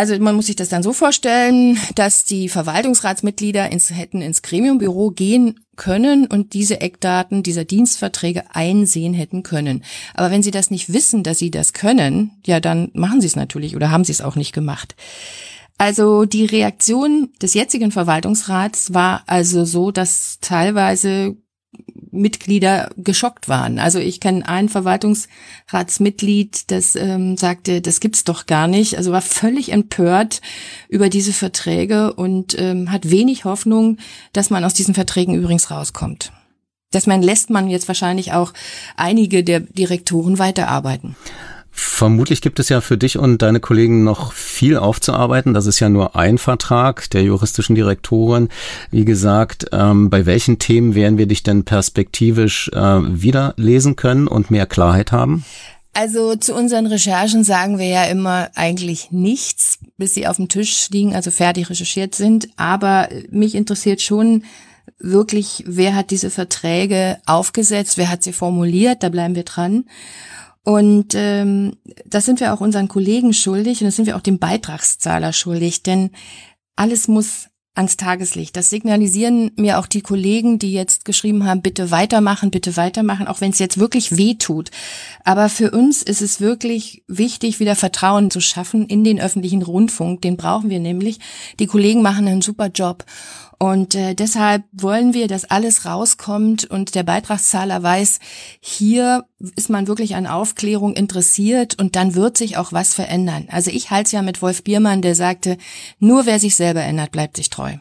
Also 0.00 0.18
man 0.18 0.34
muss 0.34 0.46
sich 0.46 0.56
das 0.56 0.70
dann 0.70 0.82
so 0.82 0.94
vorstellen, 0.94 1.78
dass 1.94 2.24
die 2.24 2.48
Verwaltungsratsmitglieder 2.48 3.70
ins, 3.70 3.90
hätten 3.90 4.22
ins 4.22 4.40
Gremiumbüro 4.40 5.10
gehen 5.10 5.60
können 5.76 6.26
und 6.26 6.54
diese 6.54 6.80
Eckdaten 6.80 7.42
dieser 7.42 7.66
Dienstverträge 7.66 8.44
einsehen 8.54 9.12
hätten 9.12 9.42
können. 9.42 9.84
Aber 10.14 10.30
wenn 10.30 10.42
sie 10.42 10.52
das 10.52 10.70
nicht 10.70 10.90
wissen, 10.90 11.22
dass 11.22 11.38
sie 11.38 11.50
das 11.50 11.74
können, 11.74 12.30
ja, 12.46 12.60
dann 12.60 12.90
machen 12.94 13.20
sie 13.20 13.26
es 13.26 13.36
natürlich 13.36 13.76
oder 13.76 13.90
haben 13.90 14.04
sie 14.04 14.12
es 14.12 14.22
auch 14.22 14.36
nicht 14.36 14.54
gemacht. 14.54 14.96
Also 15.76 16.24
die 16.24 16.46
Reaktion 16.46 17.28
des 17.42 17.52
jetzigen 17.52 17.92
Verwaltungsrats 17.92 18.94
war 18.94 19.22
also 19.26 19.66
so, 19.66 19.90
dass 19.90 20.38
teilweise 20.40 21.36
Mitglieder 22.12 22.90
geschockt 22.96 23.48
waren. 23.48 23.78
Also 23.78 23.98
ich 23.98 24.20
kenne 24.20 24.48
ein 24.48 24.68
Verwaltungsratsmitglied, 24.68 26.70
das 26.70 26.96
ähm, 26.96 27.36
sagte, 27.36 27.80
das 27.80 28.00
gibt's 28.00 28.24
doch 28.24 28.46
gar 28.46 28.66
nicht. 28.66 28.96
Also 28.96 29.12
war 29.12 29.22
völlig 29.22 29.72
empört 29.72 30.40
über 30.88 31.08
diese 31.08 31.32
Verträge 31.32 32.14
und 32.14 32.58
ähm, 32.58 32.90
hat 32.90 33.10
wenig 33.10 33.44
Hoffnung, 33.44 33.98
dass 34.32 34.50
man 34.50 34.64
aus 34.64 34.74
diesen 34.74 34.94
Verträgen 34.94 35.34
übrigens 35.34 35.70
rauskommt. 35.70 36.32
Man 37.06 37.22
lässt 37.22 37.50
man 37.50 37.70
jetzt 37.70 37.86
wahrscheinlich 37.86 38.32
auch 38.32 38.52
einige 38.96 39.44
der 39.44 39.60
Direktoren 39.60 40.40
weiterarbeiten. 40.40 41.14
Vermutlich 41.72 42.40
gibt 42.40 42.58
es 42.58 42.68
ja 42.68 42.80
für 42.80 42.98
dich 42.98 43.18
und 43.18 43.42
deine 43.42 43.60
Kollegen 43.60 44.04
noch 44.04 44.32
viel 44.32 44.76
aufzuarbeiten. 44.76 45.54
Das 45.54 45.66
ist 45.66 45.80
ja 45.80 45.88
nur 45.88 46.16
ein 46.16 46.38
Vertrag 46.38 47.08
der 47.10 47.22
juristischen 47.22 47.74
Direktoren. 47.74 48.48
Wie 48.90 49.04
gesagt, 49.04 49.66
ähm, 49.72 50.10
bei 50.10 50.26
welchen 50.26 50.58
Themen 50.58 50.94
werden 50.94 51.18
wir 51.18 51.26
dich 51.26 51.42
denn 51.42 51.64
perspektivisch 51.64 52.70
äh, 52.74 52.78
wieder 52.78 53.54
lesen 53.56 53.96
können 53.96 54.26
und 54.28 54.50
mehr 54.50 54.66
Klarheit 54.66 55.12
haben? 55.12 55.44
Also 55.92 56.36
zu 56.36 56.54
unseren 56.54 56.86
Recherchen 56.86 57.42
sagen 57.44 57.78
wir 57.78 57.86
ja 57.86 58.04
immer 58.04 58.50
eigentlich 58.54 59.10
nichts, 59.10 59.78
bis 59.96 60.14
sie 60.14 60.26
auf 60.26 60.36
dem 60.36 60.48
Tisch 60.48 60.88
liegen, 60.90 61.14
also 61.14 61.30
fertig 61.30 61.68
recherchiert 61.68 62.14
sind. 62.14 62.48
Aber 62.56 63.08
mich 63.30 63.54
interessiert 63.54 64.00
schon 64.00 64.44
wirklich, 64.98 65.64
wer 65.66 65.94
hat 65.94 66.10
diese 66.10 66.30
Verträge 66.30 67.18
aufgesetzt, 67.26 67.98
wer 67.98 68.10
hat 68.10 68.22
sie 68.22 68.32
formuliert, 68.32 69.02
da 69.02 69.08
bleiben 69.08 69.34
wir 69.34 69.44
dran. 69.44 69.84
Und 70.64 71.14
ähm, 71.14 71.76
das 72.04 72.26
sind 72.26 72.40
wir 72.40 72.52
auch 72.52 72.60
unseren 72.60 72.88
Kollegen 72.88 73.32
schuldig 73.32 73.80
und 73.80 73.86
das 73.86 73.96
sind 73.96 74.06
wir 74.06 74.16
auch 74.16 74.20
dem 74.20 74.38
Beitragszahler 74.38 75.32
schuldig, 75.32 75.82
denn 75.82 76.10
alles 76.76 77.08
muss 77.08 77.50
ans 77.74 77.96
Tageslicht. 77.96 78.56
Das 78.56 78.68
signalisieren 78.68 79.52
mir 79.56 79.78
auch 79.78 79.86
die 79.86 80.02
Kollegen, 80.02 80.58
die 80.58 80.72
jetzt 80.72 81.04
geschrieben 81.04 81.46
haben, 81.46 81.62
bitte 81.62 81.90
weitermachen, 81.90 82.50
bitte 82.50 82.76
weitermachen, 82.76 83.26
auch 83.26 83.40
wenn 83.40 83.52
es 83.52 83.58
jetzt 83.58 83.78
wirklich 83.78 84.16
weh 84.16 84.34
tut. 84.34 84.70
Aber 85.24 85.48
für 85.48 85.70
uns 85.70 86.02
ist 86.02 86.20
es 86.20 86.40
wirklich 86.40 87.04
wichtig, 87.06 87.60
wieder 87.60 87.76
Vertrauen 87.76 88.30
zu 88.30 88.40
schaffen 88.40 88.86
in 88.86 89.04
den 89.04 89.20
öffentlichen 89.20 89.62
Rundfunk. 89.62 90.20
Den 90.22 90.36
brauchen 90.36 90.68
wir 90.68 90.80
nämlich. 90.80 91.20
Die 91.58 91.66
Kollegen 91.66 92.02
machen 92.02 92.26
einen 92.26 92.42
super 92.42 92.66
Job. 92.66 93.04
Und 93.62 93.94
äh, 93.94 94.14
deshalb 94.14 94.64
wollen 94.72 95.12
wir, 95.12 95.28
dass 95.28 95.44
alles 95.44 95.84
rauskommt 95.84 96.64
und 96.64 96.94
der 96.94 97.02
Beitragszahler 97.02 97.82
weiß, 97.82 98.18
hier 98.58 99.26
ist 99.54 99.68
man 99.68 99.86
wirklich 99.86 100.14
an 100.14 100.26
Aufklärung 100.26 100.94
interessiert 100.94 101.78
und 101.78 101.94
dann 101.94 102.14
wird 102.14 102.38
sich 102.38 102.56
auch 102.56 102.72
was 102.72 102.94
verändern. 102.94 103.48
Also 103.50 103.70
ich 103.70 103.90
halte 103.90 104.06
es 104.06 104.12
ja 104.12 104.22
mit 104.22 104.40
Wolf 104.40 104.64
Biermann, 104.64 105.02
der 105.02 105.14
sagte, 105.14 105.58
nur 105.98 106.24
wer 106.24 106.40
sich 106.40 106.56
selber 106.56 106.80
ändert, 106.80 107.12
bleibt 107.12 107.36
sich 107.36 107.50
treu 107.50 107.76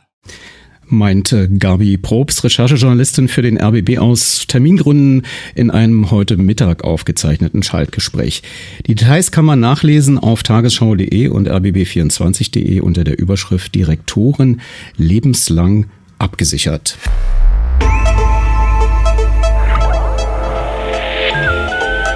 meinte 0.89 1.49
Gabi 1.49 1.97
Probst, 1.97 2.43
Recherchejournalistin 2.43 3.28
für 3.28 3.41
den 3.41 3.60
RBB 3.60 3.97
aus 3.99 4.45
Termingründen 4.47 5.25
in 5.56 5.71
einem 5.71 6.12
heute 6.12 6.38
Mittag 6.38 6.84
aufgezeichneten 6.84 7.63
Schaltgespräch. 7.63 8.41
Die 8.88 8.95
Details 8.95 9.32
kann 9.32 9.45
man 9.45 9.60
nachlesen 9.60 10.17
auf 10.17 10.43
tagesschau.de 10.43 11.28
und 11.28 11.49
rbb24.de 11.49 12.82
unter 12.82 13.04
der 13.04 13.19
Überschrift 13.19 13.75
Direktoren 13.75 14.62
lebenslang 14.97 15.88
abgesichert. 16.17 16.97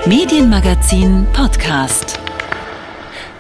Medienmagazin 0.05 1.25
Podcast. 1.31 2.22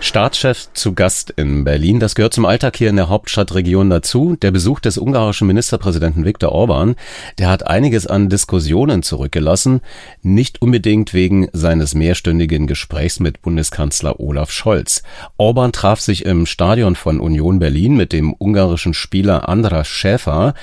Staatschef 0.03 0.67
zu 0.73 0.93
Gast 0.93 1.29
in 1.37 1.63
Berlin. 1.63 2.01
Das 2.01 2.13
gehört 2.13 2.33
zum 2.33 2.45
Alltag 2.45 2.75
hier 2.75 2.89
in 2.89 2.97
der 2.97 3.07
Hauptstadtregion 3.07 3.89
dazu. 3.89 4.35
Der 4.35 4.51
Besuch 4.51 4.81
des 4.81 4.97
ungarischen 4.97 5.47
Ministerpräsidenten 5.47 6.25
Viktor 6.25 6.51
Orban, 6.51 6.95
der 7.37 7.47
hat 7.47 7.65
einiges 7.65 8.05
an 8.05 8.27
Diskussionen 8.27 9.01
zurückgelassen, 9.01 9.79
nicht 10.21 10.61
unbedingt 10.61 11.13
wegen 11.13 11.47
seines 11.53 11.95
mehrstündigen 11.95 12.67
Gesprächs 12.67 13.21
mit 13.21 13.41
Bundeskanzler 13.41 14.19
Olaf 14.19 14.51
Scholz. 14.51 15.03
Orban 15.37 15.71
traf 15.71 16.01
sich 16.01 16.25
im 16.25 16.47
Stadion 16.47 16.97
von 16.97 17.21
Union 17.21 17.59
Berlin 17.59 17.95
mit 17.95 18.11
dem 18.11 18.35
ungarischen 18.37 18.93
Spieler 18.93 19.47
Andras 19.47 19.87
Schäfer. 19.87 20.53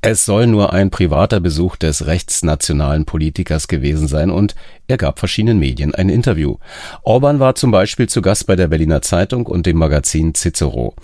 Es 0.00 0.24
soll 0.24 0.46
nur 0.46 0.72
ein 0.72 0.88
privater 0.88 1.40
Besuch 1.40 1.76
des 1.76 2.06
rechtsnationalen 2.06 3.04
Politikers 3.04 3.68
gewesen 3.68 4.08
sein 4.08 4.30
und 4.30 4.54
er 4.88 4.96
gab 4.96 5.18
verschiedenen 5.18 5.58
Medien 5.58 5.94
ein 5.94 6.08
Interview. 6.08 6.56
Orban 7.02 7.40
war 7.40 7.54
zum 7.54 7.70
Beispiel 7.70 8.08
zu 8.08 8.22
Gast 8.22 8.46
bei 8.46 8.56
der 8.56 8.68
Berliner 8.68 9.02
Zeitung 9.02 9.46
und 9.46 9.66
dem 9.66 9.76
Magazin 9.76 10.34
Cicero. 10.34 10.94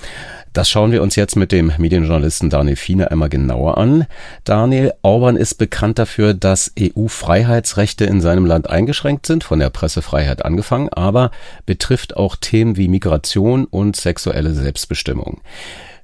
Das 0.53 0.69
schauen 0.69 0.93
wir 0.93 1.03
uns 1.03 1.17
jetzt 1.17 1.35
mit 1.35 1.51
dem 1.51 1.73
Medienjournalisten 1.79 2.51
Daniel 2.51 2.77
Fiene 2.77 3.11
einmal 3.11 3.31
genauer 3.31 3.79
an. 3.79 4.07
Daniel, 4.45 4.93
Orban 5.01 5.37
ist 5.37 5.55
bekannt 5.55 5.99
dafür, 5.99 6.35
dass 6.35 6.73
EU-Freiheitsrechte 6.79 8.05
in 8.05 8.21
seinem 8.21 8.45
Land 8.45 8.69
eingeschränkt 8.69 9.27
sind, 9.27 9.45
von 9.45 9.61
der 9.61 9.71
Pressefreiheit 9.71 10.45
angefangen, 10.45 10.91
aber 10.91 11.31
betrifft 11.65 12.17
auch 12.17 12.37
Themen 12.37 12.77
wie 12.77 12.89
Migration 12.89 13.65
und 13.65 13.97
sexuelle 13.97 14.53
Selbstbestimmung. 14.53 15.41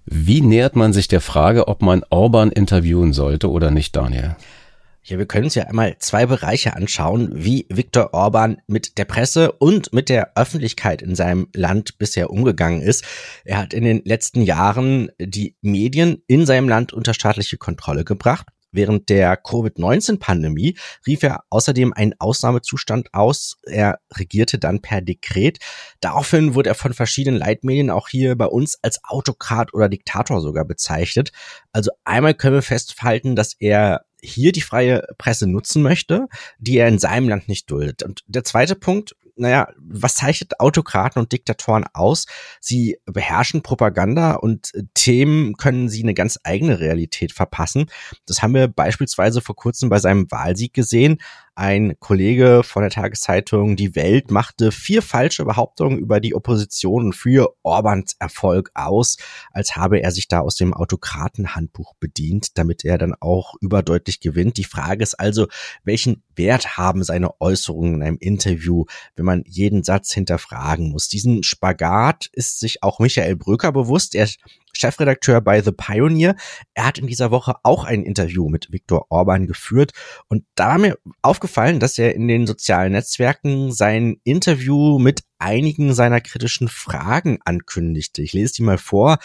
Wie 0.06 0.40
nähert 0.40 0.74
man 0.74 0.94
sich 0.94 1.08
der 1.08 1.20
Frage, 1.20 1.68
ob 1.68 1.82
man 1.82 2.02
Orban 2.08 2.50
interviewen 2.50 3.12
sollte 3.12 3.50
oder 3.50 3.70
nicht, 3.70 3.94
Daniel? 3.94 4.36
Ja, 5.02 5.16
wir 5.16 5.26
können 5.26 5.44
uns 5.44 5.54
ja 5.54 5.64
einmal 5.64 5.96
zwei 5.98 6.26
Bereiche 6.26 6.76
anschauen, 6.76 7.30
wie 7.32 7.66
Viktor 7.70 8.12
Orban 8.12 8.60
mit 8.66 8.98
der 8.98 9.06
Presse 9.06 9.52
und 9.52 9.92
mit 9.92 10.10
der 10.10 10.36
Öffentlichkeit 10.36 11.00
in 11.00 11.14
seinem 11.14 11.48
Land 11.54 11.96
bisher 11.98 12.30
umgegangen 12.30 12.82
ist. 12.82 13.04
Er 13.44 13.58
hat 13.58 13.72
in 13.72 13.84
den 13.84 14.02
letzten 14.04 14.42
Jahren 14.42 15.10
die 15.18 15.56
Medien 15.62 16.22
in 16.26 16.44
seinem 16.44 16.68
Land 16.68 16.92
unter 16.92 17.14
staatliche 17.14 17.56
Kontrolle 17.56 18.04
gebracht. 18.04 18.48
Während 18.70 19.08
der 19.08 19.36
Covid-19-Pandemie 19.38 20.76
rief 21.06 21.22
er 21.22 21.42
außerdem 21.48 21.94
einen 21.94 22.14
Ausnahmezustand 22.18 23.14
aus. 23.14 23.56
Er 23.64 23.98
regierte 24.14 24.58
dann 24.58 24.82
per 24.82 25.00
Dekret. 25.00 25.58
Daraufhin 26.00 26.54
wurde 26.54 26.70
er 26.70 26.74
von 26.74 26.92
verschiedenen 26.92 27.38
Leitmedien 27.38 27.88
auch 27.88 28.08
hier 28.08 28.36
bei 28.36 28.46
uns 28.46 28.78
als 28.82 29.02
Autokrat 29.04 29.72
oder 29.72 29.88
Diktator 29.88 30.42
sogar 30.42 30.66
bezeichnet. 30.66 31.32
Also 31.72 31.90
einmal 32.04 32.34
können 32.34 32.56
wir 32.56 32.62
festhalten, 32.62 33.36
dass 33.36 33.54
er 33.58 34.04
hier 34.22 34.52
die 34.52 34.60
freie 34.60 35.06
Presse 35.18 35.46
nutzen 35.46 35.82
möchte, 35.82 36.26
die 36.58 36.78
er 36.78 36.88
in 36.88 36.98
seinem 36.98 37.28
Land 37.28 37.48
nicht 37.48 37.70
duldet. 37.70 38.02
Und 38.02 38.24
der 38.26 38.44
zweite 38.44 38.74
Punkt, 38.74 39.14
naja, 39.38 39.68
was 39.78 40.16
zeichnet 40.16 40.58
Autokraten 40.60 41.20
und 41.20 41.32
Diktatoren 41.32 41.84
aus? 41.94 42.26
Sie 42.60 42.98
beherrschen 43.06 43.62
Propaganda 43.62 44.32
und 44.32 44.72
Themen 44.94 45.56
können 45.56 45.88
sie 45.88 46.02
eine 46.02 46.14
ganz 46.14 46.38
eigene 46.42 46.80
Realität 46.80 47.32
verpassen. 47.32 47.86
Das 48.26 48.42
haben 48.42 48.54
wir 48.54 48.68
beispielsweise 48.68 49.40
vor 49.40 49.54
kurzem 49.54 49.88
bei 49.88 50.00
seinem 50.00 50.30
Wahlsieg 50.30 50.74
gesehen. 50.74 51.18
Ein 51.58 51.98
Kollege 51.98 52.62
von 52.62 52.82
der 52.82 52.90
Tageszeitung 52.92 53.74
Die 53.74 53.96
Welt 53.96 54.30
machte 54.30 54.70
vier 54.70 55.02
falsche 55.02 55.44
Behauptungen 55.44 55.98
über 55.98 56.20
die 56.20 56.36
Opposition 56.36 57.12
für 57.12 57.52
Orbans 57.64 58.14
Erfolg 58.20 58.70
aus, 58.74 59.16
als 59.50 59.74
habe 59.74 60.00
er 60.00 60.12
sich 60.12 60.28
da 60.28 60.38
aus 60.38 60.54
dem 60.54 60.72
Autokratenhandbuch 60.72 61.94
bedient, 61.98 62.56
damit 62.58 62.84
er 62.84 62.96
dann 62.96 63.12
auch 63.18 63.56
überdeutlich 63.60 64.20
gewinnt. 64.20 64.56
Die 64.56 64.62
Frage 64.62 65.02
ist 65.02 65.18
also, 65.18 65.48
welchen 65.82 66.22
Wert 66.36 66.76
haben 66.76 67.02
seine 67.02 67.40
Äußerungen 67.40 67.94
in 67.94 68.02
einem 68.04 68.18
Interview, 68.20 68.84
wenn 69.16 69.24
man 69.24 69.42
jeden 69.44 69.82
Satz 69.82 70.12
hinterfragen 70.12 70.90
muss? 70.92 71.08
Diesen 71.08 71.42
Spagat 71.42 72.28
ist 72.30 72.60
sich 72.60 72.84
auch 72.84 73.00
Michael 73.00 73.34
Bröker 73.34 73.72
bewusst. 73.72 74.14
Er 74.14 74.28
Chefredakteur 74.78 75.40
bei 75.40 75.60
The 75.60 75.72
Pioneer. 75.72 76.36
Er 76.74 76.86
hat 76.86 76.98
in 76.98 77.06
dieser 77.06 77.30
Woche 77.30 77.54
auch 77.62 77.84
ein 77.84 78.04
Interview 78.04 78.48
mit 78.48 78.70
Viktor 78.70 79.06
Orban 79.10 79.46
geführt 79.46 79.92
und 80.28 80.44
da 80.54 80.68
war 80.68 80.78
mir 80.78 80.98
aufgefallen, 81.22 81.80
dass 81.80 81.98
er 81.98 82.14
in 82.14 82.28
den 82.28 82.46
sozialen 82.46 82.92
Netzwerken 82.92 83.72
sein 83.72 84.20
Interview 84.24 84.98
mit 84.98 85.24
einigen 85.38 85.94
seiner 85.94 86.20
kritischen 86.20 86.68
Fragen 86.68 87.38
ankündigte. 87.44 88.22
Ich 88.22 88.32
lese 88.32 88.54
die 88.54 88.62
mal 88.62 88.78
vor. 88.78 89.18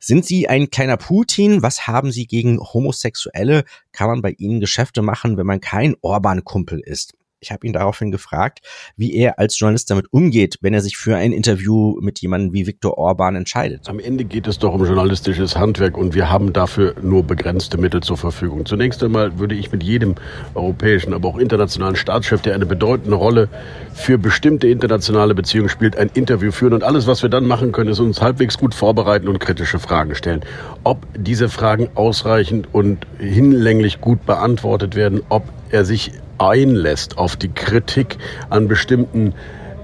Sind 0.00 0.24
Sie 0.24 0.48
ein 0.48 0.70
kleiner 0.70 0.96
Putin? 0.96 1.62
Was 1.62 1.86
haben 1.86 2.10
Sie 2.10 2.26
gegen 2.26 2.58
Homosexuelle? 2.58 3.64
Kann 3.92 4.08
man 4.08 4.22
bei 4.22 4.30
Ihnen 4.30 4.60
Geschäfte 4.60 5.02
machen, 5.02 5.36
wenn 5.36 5.46
man 5.46 5.60
kein 5.60 5.94
Orban-Kumpel 6.00 6.80
ist? 6.80 7.17
Ich 7.40 7.52
habe 7.52 7.66
ihn 7.66 7.72
daraufhin 7.72 8.10
gefragt, 8.10 8.60
wie 8.96 9.14
er 9.14 9.38
als 9.38 9.58
Journalist 9.58 9.90
damit 9.90 10.12
umgeht, 10.12 10.56
wenn 10.60 10.74
er 10.74 10.80
sich 10.80 10.96
für 10.96 11.16
ein 11.16 11.32
Interview 11.32 11.96
mit 12.00 12.20
jemandem 12.20 12.52
wie 12.52 12.66
Viktor 12.66 12.98
Orban 12.98 13.36
entscheidet. 13.36 13.88
Am 13.88 14.00
Ende 14.00 14.24
geht 14.24 14.48
es 14.48 14.58
doch 14.58 14.74
um 14.74 14.84
journalistisches 14.84 15.56
Handwerk 15.56 15.96
und 15.96 16.14
wir 16.14 16.30
haben 16.30 16.52
dafür 16.52 16.96
nur 17.00 17.22
begrenzte 17.22 17.78
Mittel 17.78 18.02
zur 18.02 18.16
Verfügung. 18.16 18.66
Zunächst 18.66 19.04
einmal 19.04 19.38
würde 19.38 19.54
ich 19.54 19.70
mit 19.70 19.84
jedem 19.84 20.16
europäischen, 20.54 21.14
aber 21.14 21.28
auch 21.28 21.38
internationalen 21.38 21.94
Staatschef, 21.94 22.42
der 22.42 22.54
eine 22.54 22.66
bedeutende 22.66 23.16
Rolle 23.16 23.48
für 23.94 24.18
bestimmte 24.18 24.66
internationale 24.66 25.34
Beziehungen 25.34 25.68
spielt, 25.68 25.96
ein 25.96 26.10
Interview 26.14 26.50
führen. 26.50 26.72
Und 26.72 26.82
alles, 26.82 27.06
was 27.06 27.22
wir 27.22 27.30
dann 27.30 27.46
machen 27.46 27.70
können, 27.70 27.90
ist 27.90 28.00
uns 28.00 28.20
halbwegs 28.20 28.58
gut 28.58 28.74
vorbereiten 28.74 29.28
und 29.28 29.38
kritische 29.38 29.78
Fragen 29.78 30.16
stellen. 30.16 30.40
Ob 30.82 31.06
diese 31.16 31.48
Fragen 31.48 31.88
ausreichend 31.94 32.68
und 32.72 33.06
hinlänglich 33.18 34.00
gut 34.00 34.26
beantwortet 34.26 34.96
werden, 34.96 35.20
ob 35.28 35.44
er 35.70 35.84
sich 35.84 36.12
einlässt 36.38 37.18
auf 37.18 37.36
die 37.36 37.50
Kritik 37.50 38.18
an 38.50 38.68
bestimmten 38.68 39.34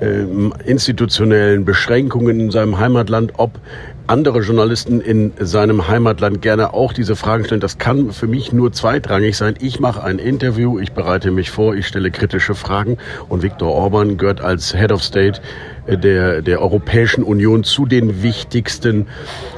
äh, 0.00 0.24
institutionellen 0.64 1.64
Beschränkungen 1.64 2.40
in 2.40 2.50
seinem 2.50 2.78
Heimatland, 2.78 3.32
ob 3.36 3.58
andere 4.06 4.40
Journalisten 4.40 5.00
in 5.00 5.32
seinem 5.38 5.88
Heimatland 5.88 6.42
gerne 6.42 6.74
auch 6.74 6.92
diese 6.92 7.16
Fragen 7.16 7.44
stellen. 7.44 7.60
Das 7.60 7.78
kann 7.78 8.12
für 8.12 8.26
mich 8.26 8.52
nur 8.52 8.72
zweitrangig 8.72 9.36
sein. 9.36 9.54
Ich 9.60 9.80
mache 9.80 10.02
ein 10.04 10.18
Interview, 10.18 10.78
ich 10.78 10.92
bereite 10.92 11.30
mich 11.30 11.50
vor, 11.50 11.74
ich 11.74 11.86
stelle 11.86 12.10
kritische 12.10 12.54
Fragen 12.54 12.98
und 13.28 13.42
Viktor 13.42 13.72
Orban 13.72 14.18
gehört 14.18 14.42
als 14.42 14.74
Head 14.74 14.92
of 14.92 15.02
State 15.02 15.40
der, 15.88 16.42
der 16.42 16.60
Europäischen 16.60 17.24
Union 17.24 17.64
zu 17.64 17.86
den 17.86 18.22
wichtigsten 18.22 19.06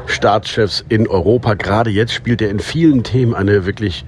Staatschefs 0.07 0.85
in 0.89 1.09
Europa. 1.09 1.55
Gerade 1.55 1.91
jetzt 1.91 2.13
spielt 2.13 2.41
er 2.41 2.51
in 2.51 2.61
vielen 2.61 3.03
Themen 3.03 3.35
eine 3.35 3.67
wirklich 3.67 4.05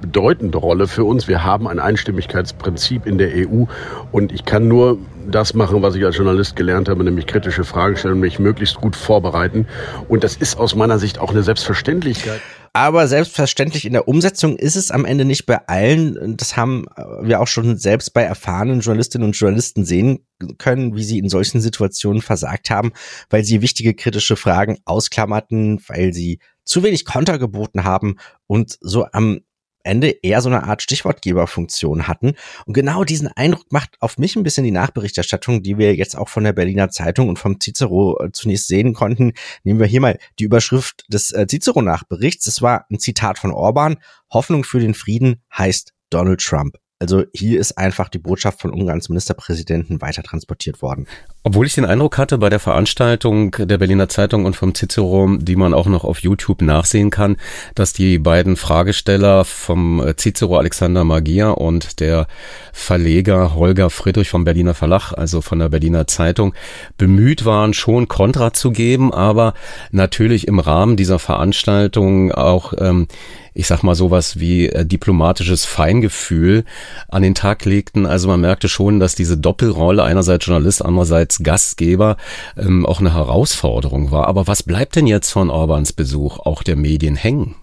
bedeutende 0.00 0.58
Rolle 0.58 0.86
für 0.88 1.04
uns. 1.04 1.28
Wir 1.28 1.44
haben 1.44 1.68
ein 1.68 1.78
Einstimmigkeitsprinzip 1.78 3.06
in 3.06 3.18
der 3.18 3.30
EU 3.34 3.64
und 4.12 4.32
ich 4.32 4.44
kann 4.44 4.68
nur 4.68 4.98
das 5.30 5.54
machen, 5.54 5.82
was 5.82 5.94
ich 5.94 6.04
als 6.04 6.16
Journalist 6.16 6.56
gelernt 6.56 6.88
habe, 6.88 7.04
nämlich 7.04 7.26
kritische 7.26 7.64
Fragen 7.64 7.96
stellen 7.96 8.14
und 8.14 8.20
mich 8.20 8.38
möglichst 8.38 8.76
gut 8.76 8.96
vorbereiten. 8.96 9.66
Und 10.08 10.24
das 10.24 10.36
ist 10.36 10.58
aus 10.58 10.74
meiner 10.74 10.98
Sicht 10.98 11.18
auch 11.18 11.30
eine 11.30 11.42
Selbstverständlichkeit. 11.42 12.40
Aber 12.72 13.08
selbstverständlich 13.08 13.86
in 13.86 13.92
der 13.92 14.08
Umsetzung 14.08 14.56
ist 14.56 14.76
es 14.76 14.90
am 14.90 15.04
Ende 15.04 15.24
nicht 15.24 15.46
bei 15.46 15.66
allen. 15.66 16.36
Das 16.36 16.56
haben 16.56 16.86
wir 17.22 17.40
auch 17.40 17.46
schon 17.46 17.76
selbst 17.76 18.14
bei 18.14 18.22
erfahrenen 18.22 18.80
Journalistinnen 18.80 19.26
und 19.26 19.36
Journalisten 19.36 19.84
sehen 19.84 20.20
können, 20.58 20.94
wie 20.94 21.02
sie 21.02 21.18
in 21.18 21.28
solchen 21.28 21.60
Situationen 21.60 22.22
versagt 22.22 22.70
haben, 22.70 22.92
weil 23.30 23.44
sie 23.44 23.62
wichtige 23.62 23.94
kritische 23.94 24.36
Fragen 24.36 24.78
ausklammerten, 24.84 25.80
weil 25.88 26.12
sie 26.12 26.38
zu 26.64 26.82
wenig 26.82 27.04
Konter 27.04 27.38
geboten 27.38 27.84
haben 27.84 28.16
und 28.46 28.76
so 28.80 29.06
am 29.12 29.40
Ende 29.88 30.10
eher 30.22 30.40
so 30.40 30.48
eine 30.48 30.64
Art 30.64 30.82
Stichwortgeberfunktion 30.82 32.06
hatten. 32.06 32.34
Und 32.66 32.74
genau 32.74 33.04
diesen 33.04 33.28
Eindruck 33.28 33.72
macht 33.72 33.96
auf 34.00 34.18
mich 34.18 34.36
ein 34.36 34.42
bisschen 34.42 34.64
die 34.64 34.70
Nachberichterstattung, 34.70 35.62
die 35.62 35.78
wir 35.78 35.94
jetzt 35.94 36.16
auch 36.16 36.28
von 36.28 36.44
der 36.44 36.52
Berliner 36.52 36.90
Zeitung 36.90 37.28
und 37.28 37.38
vom 37.38 37.60
Cicero 37.60 38.20
äh, 38.22 38.30
zunächst 38.32 38.68
sehen 38.68 38.94
konnten. 38.94 39.32
Nehmen 39.64 39.80
wir 39.80 39.86
hier 39.86 40.00
mal 40.00 40.18
die 40.38 40.44
Überschrift 40.44 41.04
des 41.08 41.32
äh, 41.32 41.46
Cicero-Nachberichts. 41.48 42.44
Das 42.44 42.62
war 42.62 42.86
ein 42.90 42.98
Zitat 42.98 43.38
von 43.38 43.50
Orban. 43.50 43.96
Hoffnung 44.30 44.64
für 44.64 44.80
den 44.80 44.94
Frieden 44.94 45.42
heißt 45.56 45.94
Donald 46.10 46.40
Trump. 46.40 46.76
Also 47.00 47.22
hier 47.32 47.60
ist 47.60 47.78
einfach 47.78 48.08
die 48.08 48.18
Botschaft 48.18 48.60
von 48.60 48.72
Ungarns 48.72 49.08
Ministerpräsidenten 49.08 50.00
weiter 50.00 50.24
transportiert 50.24 50.82
worden. 50.82 51.06
Obwohl 51.44 51.64
ich 51.64 51.74
den 51.74 51.84
Eindruck 51.84 52.18
hatte 52.18 52.38
bei 52.38 52.50
der 52.50 52.58
Veranstaltung 52.58 53.52
der 53.52 53.78
Berliner 53.78 54.08
Zeitung 54.08 54.44
und 54.44 54.56
vom 54.56 54.74
Cicero, 54.74 55.36
die 55.38 55.54
man 55.54 55.74
auch 55.74 55.86
noch 55.86 56.02
auf 56.02 56.18
YouTube 56.18 56.60
nachsehen 56.60 57.10
kann, 57.10 57.36
dass 57.76 57.92
die 57.92 58.18
beiden 58.18 58.56
Fragesteller 58.56 59.44
vom 59.44 60.02
Cicero 60.16 60.58
Alexander 60.58 61.04
Magia 61.04 61.50
und 61.50 62.00
der 62.00 62.26
Verleger 62.72 63.54
Holger 63.54 63.90
Friedrich 63.90 64.28
vom 64.28 64.42
Berliner 64.42 64.74
Verlag, 64.74 65.12
also 65.12 65.40
von 65.40 65.60
der 65.60 65.68
Berliner 65.68 66.08
Zeitung, 66.08 66.52
bemüht 66.96 67.44
waren, 67.44 67.74
schon 67.74 68.08
Kontra 68.08 68.52
zu 68.52 68.72
geben, 68.72 69.14
aber 69.14 69.54
natürlich 69.92 70.48
im 70.48 70.58
Rahmen 70.58 70.96
dieser 70.96 71.20
Veranstaltung 71.20 72.32
auch 72.32 72.74
ähm, 72.76 73.06
ich 73.54 73.66
sag 73.66 73.82
mal 73.82 73.94
sowas 73.94 74.38
wie 74.38 74.68
äh, 74.68 74.84
diplomatisches 74.84 75.64
Feingefühl 75.64 76.64
an 77.08 77.22
den 77.22 77.34
Tag 77.34 77.64
legten. 77.64 78.06
Also 78.06 78.28
man 78.28 78.40
merkte 78.40 78.68
schon, 78.68 79.00
dass 79.00 79.14
diese 79.14 79.36
Doppelrolle 79.36 80.02
einerseits 80.02 80.46
Journalist, 80.46 80.84
andererseits 80.84 81.42
Gastgeber 81.42 82.16
ähm, 82.56 82.86
auch 82.86 83.00
eine 83.00 83.14
Herausforderung 83.14 84.10
war. 84.10 84.26
Aber 84.26 84.46
was 84.46 84.62
bleibt 84.62 84.96
denn 84.96 85.06
jetzt 85.06 85.30
von 85.30 85.50
Orbans 85.50 85.92
Besuch 85.92 86.38
auch 86.38 86.62
der 86.62 86.76
Medien 86.76 87.16
hängen? 87.16 87.56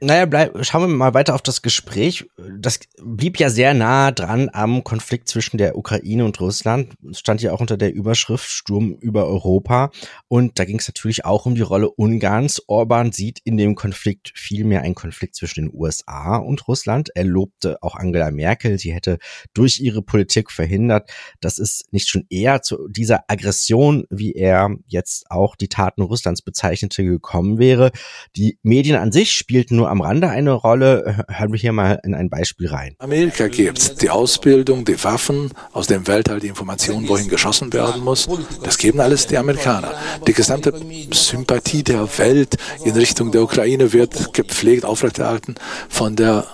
Naja, 0.00 0.26
bleib, 0.26 0.64
schauen 0.66 0.82
wir 0.82 0.88
mal 0.88 1.14
weiter 1.14 1.36
auf 1.36 1.42
das 1.42 1.62
Gespräch. 1.62 2.26
Das 2.58 2.80
blieb 3.00 3.38
ja 3.38 3.48
sehr 3.48 3.74
nah 3.74 4.10
dran 4.10 4.50
am 4.52 4.82
Konflikt 4.82 5.28
zwischen 5.28 5.56
der 5.56 5.78
Ukraine 5.78 6.24
und 6.24 6.40
Russland. 6.40 6.94
Es 7.08 7.20
stand 7.20 7.42
ja 7.42 7.52
auch 7.52 7.60
unter 7.60 7.76
der 7.76 7.94
Überschrift 7.94 8.44
Sturm 8.44 8.96
über 9.00 9.26
Europa. 9.26 9.92
Und 10.26 10.58
da 10.58 10.64
ging 10.64 10.80
es 10.80 10.88
natürlich 10.88 11.24
auch 11.24 11.46
um 11.46 11.54
die 11.54 11.60
Rolle 11.60 11.88
Ungarns. 11.90 12.60
Orban 12.66 13.12
sieht 13.12 13.38
in 13.44 13.56
dem 13.56 13.76
Konflikt 13.76 14.32
vielmehr 14.34 14.82
einen 14.82 14.96
Konflikt 14.96 15.36
zwischen 15.36 15.66
den 15.66 15.70
USA 15.72 16.38
und 16.38 16.66
Russland. 16.66 17.10
Er 17.14 17.24
lobte 17.24 17.80
auch 17.80 17.94
Angela 17.94 18.32
Merkel. 18.32 18.80
Sie 18.80 18.92
hätte 18.92 19.18
durch 19.54 19.78
ihre 19.78 20.02
Politik 20.02 20.50
verhindert, 20.50 21.08
dass 21.40 21.58
es 21.58 21.84
nicht 21.92 22.08
schon 22.08 22.26
eher 22.30 22.62
zu 22.62 22.88
dieser 22.88 23.24
Aggression, 23.28 24.06
wie 24.10 24.32
er 24.32 24.74
jetzt 24.88 25.30
auch 25.30 25.54
die 25.54 25.68
Taten 25.68 26.02
Russlands 26.02 26.42
bezeichnete, 26.42 27.04
gekommen 27.04 27.58
wäre. 27.58 27.92
Die 28.34 28.58
Medien 28.64 28.96
an 28.96 29.12
sich 29.12 29.30
spielten 29.30 29.76
nur 29.76 29.83
am 29.90 30.00
Rande 30.00 30.28
eine 30.28 30.52
Rolle. 30.52 31.24
Hören 31.28 31.52
wir 31.52 31.58
hier 31.58 31.72
mal 31.72 32.00
in 32.04 32.14
ein 32.14 32.30
Beispiel 32.30 32.68
rein. 32.68 32.94
Amerika 32.98 33.48
gibt 33.48 34.02
die 34.02 34.10
Ausbildung, 34.10 34.84
die 34.84 35.02
Waffen, 35.02 35.50
aus 35.72 35.86
dem 35.86 36.06
Weltall 36.06 36.40
die 36.40 36.48
Informationen, 36.48 37.08
wohin 37.08 37.28
geschossen 37.28 37.72
werden 37.72 38.02
muss. 38.02 38.28
Das 38.62 38.78
geben 38.78 39.00
alles 39.00 39.26
die 39.26 39.38
Amerikaner. 39.38 39.94
Die 40.26 40.32
gesamte 40.32 40.72
Sympathie 41.12 41.82
der 41.82 42.06
Welt 42.18 42.56
in 42.84 42.92
Richtung 42.92 43.30
der 43.32 43.42
Ukraine 43.42 43.92
wird 43.92 44.32
gepflegt, 44.34 44.84
aufrechterhalten 44.84 45.54
von 45.88 46.16
der 46.16 46.46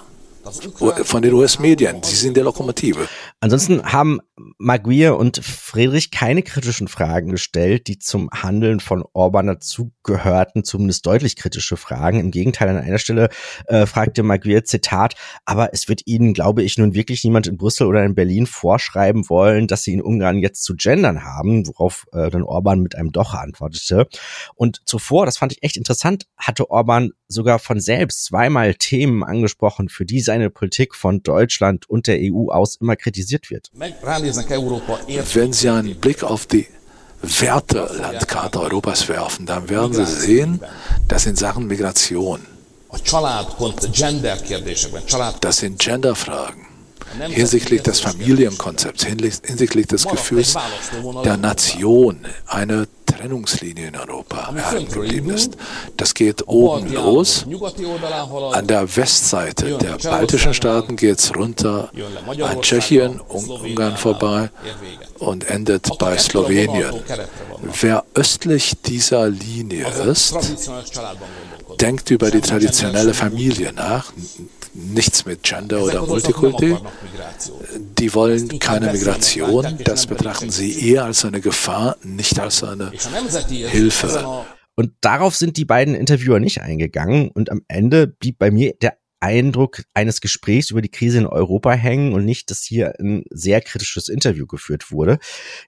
von 1.05 1.23
den 1.23 1.33
US-Medien. 1.35 2.03
Sie 2.03 2.17
sind 2.17 2.37
der 2.37 2.45
Lokomotive. 2.45 3.09
Ansonsten 3.41 3.85
haben 3.85 4.21
Maguire 4.59 5.17
und 5.17 5.45
Friedrich 5.45 6.11
keine 6.11 6.43
kritischen 6.43 6.89
Fragen 6.89 7.31
gestellt, 7.31 7.87
die 7.89 7.99
zum 7.99 8.31
Handeln 8.31 8.81
von 8.81 9.05
Orban 9.13 9.49
dazugehörten, 10.11 10.65
zumindest 10.65 11.07
deutlich 11.07 11.37
kritische 11.37 11.77
Fragen. 11.77 12.21
Im 12.21 12.31
Gegenteil, 12.31 12.69
an 12.69 12.77
einer 12.77 12.99
Stelle 12.99 13.29
äh, 13.67 13.87
fragte 13.87 14.23
Maguire, 14.23 14.65
Zitat, 14.65 15.15
aber 15.45 15.73
es 15.73 15.89
wird 15.89 16.03
Ihnen, 16.07 16.35
glaube 16.35 16.63
ich, 16.63 16.79
nun 16.79 16.95
wirklich 16.95 17.25
niemand 17.25 17.47
in 17.47 17.57
Brüssel 17.57 17.87
oder 17.87 18.05
in 18.05 18.15
Berlin 18.15 18.47
vorschreiben 18.47 19.29
wollen, 19.29 19.67
dass 19.67 19.83
Sie 19.83 19.93
in 19.93 20.03
Ungarn 20.03 20.39
jetzt 20.39 20.63
zu 20.65 20.75
gendern 20.75 21.25
haben, 21.25 21.67
worauf 21.67 22.07
äh, 22.13 22.31
dann 22.31 22.43
Orban 22.43 22.81
mit 22.81 22.95
einem 22.95 23.13
Doch 23.13 23.35
antwortete. 23.35 24.07
Und 24.55 24.83
zuvor, 24.85 25.27
das 25.27 25.39
fand 25.39 25.53
ich 25.53 25.63
echt 25.63 25.77
interessant, 25.77 26.27
hatte 26.37 26.71
Orban 26.71 27.11
sogar 27.29 27.59
von 27.59 27.81
selbst 27.81 28.25
zweimal 28.25 28.75
Themen 28.75 29.23
angesprochen, 29.23 29.89
für 29.89 30.05
die 30.05 30.21
seine 30.21 30.51
Politik 30.51 30.95
von 30.95 31.23
Deutschland 31.23 31.89
und 31.89 32.07
der 32.07 32.19
EU 32.21 32.51
aus 32.51 32.77
immer 32.81 32.97
kritisiert 32.97 33.51
wird. 33.51 33.71
Wenn 33.73 35.53
Sie 35.53 35.69
einen 35.69 35.97
Blick 35.97 36.25
auf 36.25 36.47
die 36.47 36.67
Wertelandkarte 37.23 38.61
Europas 38.61 39.09
werfen, 39.09 39.47
dann 39.47 39.69
werden 39.69 39.93
Sie 39.93 40.07
sehen, 40.07 40.61
dass 41.07 41.27
in 41.27 41.37
Sachen 41.37 41.67
Migration, 41.67 42.41
das 45.41 45.57
sind 45.59 45.79
Genderfragen, 45.79 46.67
hinsichtlich 47.29 47.83
des 47.83 48.01
Familienkonzepts, 48.01 49.05
hinsichtlich 49.05 49.87
des 49.87 50.07
Gefühls 50.07 50.57
der 51.25 51.37
Nation 51.37 52.21
eine 52.47 52.87
Trennungslinie 53.07 53.89
in 53.89 53.97
Europa 53.97 54.55
geblieben 54.79 55.31
ist. 55.31 55.57
Das 55.97 56.15
geht 56.15 56.47
oben 56.47 56.93
los. 56.93 57.47
An 58.53 58.67
der 58.67 58.97
Westseite 58.97 59.79
der 59.79 59.99
baltischen 59.99 60.55
Staaten 60.55 60.97
geht 60.97 61.19
es 61.19 61.35
runter 61.35 61.91
an 62.43 62.63
Tschechien, 62.63 63.21
Ungarn 63.21 63.97
vorbei 63.97 64.51
und 65.19 65.49
endet 65.49 65.99
bei 65.99 66.17
Slowenien. 66.17 66.95
Wer 67.81 68.05
östlich 68.15 68.75
dieser 68.85 69.29
Linie 69.29 69.87
ist, 70.07 70.37
denkt 71.81 72.11
über 72.11 72.31
die 72.31 72.41
traditionelle 72.41 73.15
Familie 73.15 73.73
nach, 73.73 74.13
nichts 74.93 75.25
mit 75.27 75.43
Gender 75.43 75.83
oder 75.85 76.07
Multikulti. 76.07 76.77
Die 77.99 78.15
wollen 78.15 78.59
keine 78.59 78.93
Migration. 78.93 79.79
Das 79.85 80.07
betrachten 80.07 80.51
sie 80.51 80.91
eher 80.91 81.05
als 81.05 81.25
eine 81.25 81.41
Gefahr, 81.41 81.97
nicht 82.03 82.39
als 82.39 82.63
eine 82.65 82.91
Hilfe. 82.91 84.45
Und 84.77 84.93
darauf 85.01 85.37
sind 85.37 85.57
die 85.57 85.65
beiden 85.65 85.95
Interviewer 85.95 86.41
nicht 86.41 86.63
eingegangen. 86.63 87.31
Und 87.31 87.51
am 87.51 87.63
Ende 87.69 88.07
blieb 88.07 88.39
bei 88.39 88.51
mir 88.51 88.75
der 88.81 88.97
Eindruck 89.21 89.83
eines 89.95 90.21
Gesprächs 90.21 90.71
über 90.71 90.83
die 90.83 90.91
Krise 90.91 91.19
in 91.19 91.27
Europa 91.27 91.73
hängen 91.73 92.13
und 92.13 92.25
nicht, 92.25 92.51
dass 92.51 92.63
hier 92.63 92.95
ein 92.99 93.25
sehr 93.31 93.61
kritisches 93.61 94.09
Interview 94.09 94.47
geführt 94.47 94.91
wurde. 94.91 95.19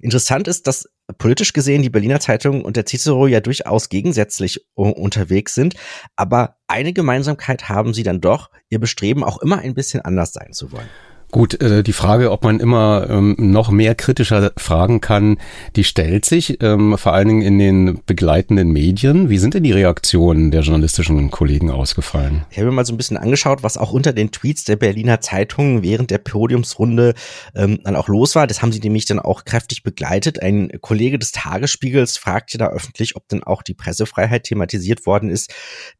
Interessant 0.00 0.48
ist, 0.48 0.66
dass 0.66 0.88
politisch 1.18 1.52
gesehen 1.52 1.82
die 1.82 1.90
Berliner 1.90 2.20
Zeitung 2.20 2.64
und 2.64 2.76
der 2.76 2.86
Cicero 2.86 3.26
ja 3.26 3.40
durchaus 3.40 3.88
gegensätzlich 3.88 4.66
unterwegs 4.74 5.54
sind, 5.54 5.74
aber 6.16 6.56
eine 6.66 6.92
Gemeinsamkeit 6.92 7.68
haben 7.68 7.92
sie 7.92 8.02
dann 8.02 8.20
doch, 8.20 8.50
ihr 8.70 8.80
Bestreben 8.80 9.22
auch 9.22 9.38
immer 9.42 9.58
ein 9.58 9.74
bisschen 9.74 10.00
anders 10.00 10.32
sein 10.32 10.52
zu 10.52 10.72
wollen. 10.72 10.88
Gut, 11.32 11.62
äh, 11.62 11.82
die 11.82 11.94
Frage, 11.94 12.30
ob 12.30 12.44
man 12.44 12.60
immer 12.60 13.06
ähm, 13.08 13.34
noch 13.38 13.70
mehr 13.70 13.94
kritischer 13.94 14.52
fragen 14.58 15.00
kann, 15.00 15.38
die 15.76 15.82
stellt 15.82 16.26
sich, 16.26 16.62
ähm, 16.62 16.98
vor 16.98 17.14
allen 17.14 17.26
Dingen 17.26 17.40
in 17.40 17.58
den 17.58 18.00
begleitenden 18.04 18.70
Medien. 18.70 19.30
Wie 19.30 19.38
sind 19.38 19.54
denn 19.54 19.62
die 19.62 19.72
Reaktionen 19.72 20.50
der 20.50 20.60
journalistischen 20.60 21.30
Kollegen 21.30 21.70
ausgefallen? 21.70 22.44
Ich 22.50 22.58
habe 22.58 22.66
mir 22.68 22.74
mal 22.74 22.84
so 22.84 22.92
ein 22.92 22.98
bisschen 22.98 23.16
angeschaut, 23.16 23.62
was 23.62 23.78
auch 23.78 23.92
unter 23.92 24.12
den 24.12 24.30
Tweets 24.30 24.64
der 24.64 24.76
Berliner 24.76 25.22
Zeitung 25.22 25.82
während 25.82 26.10
der 26.10 26.18
Podiumsrunde 26.18 27.14
ähm, 27.54 27.80
dann 27.82 27.96
auch 27.96 28.08
los 28.08 28.34
war. 28.34 28.46
Das 28.46 28.60
haben 28.60 28.72
sie 28.72 28.80
nämlich 28.80 29.06
dann 29.06 29.18
auch 29.18 29.46
kräftig 29.46 29.82
begleitet. 29.84 30.42
Ein 30.42 30.70
Kollege 30.82 31.18
des 31.18 31.32
Tagesspiegels 31.32 32.18
fragte 32.18 32.58
da 32.58 32.68
öffentlich, 32.68 33.16
ob 33.16 33.26
denn 33.28 33.42
auch 33.42 33.62
die 33.62 33.72
Pressefreiheit 33.72 34.44
thematisiert 34.44 35.06
worden 35.06 35.30
ist. 35.30 35.50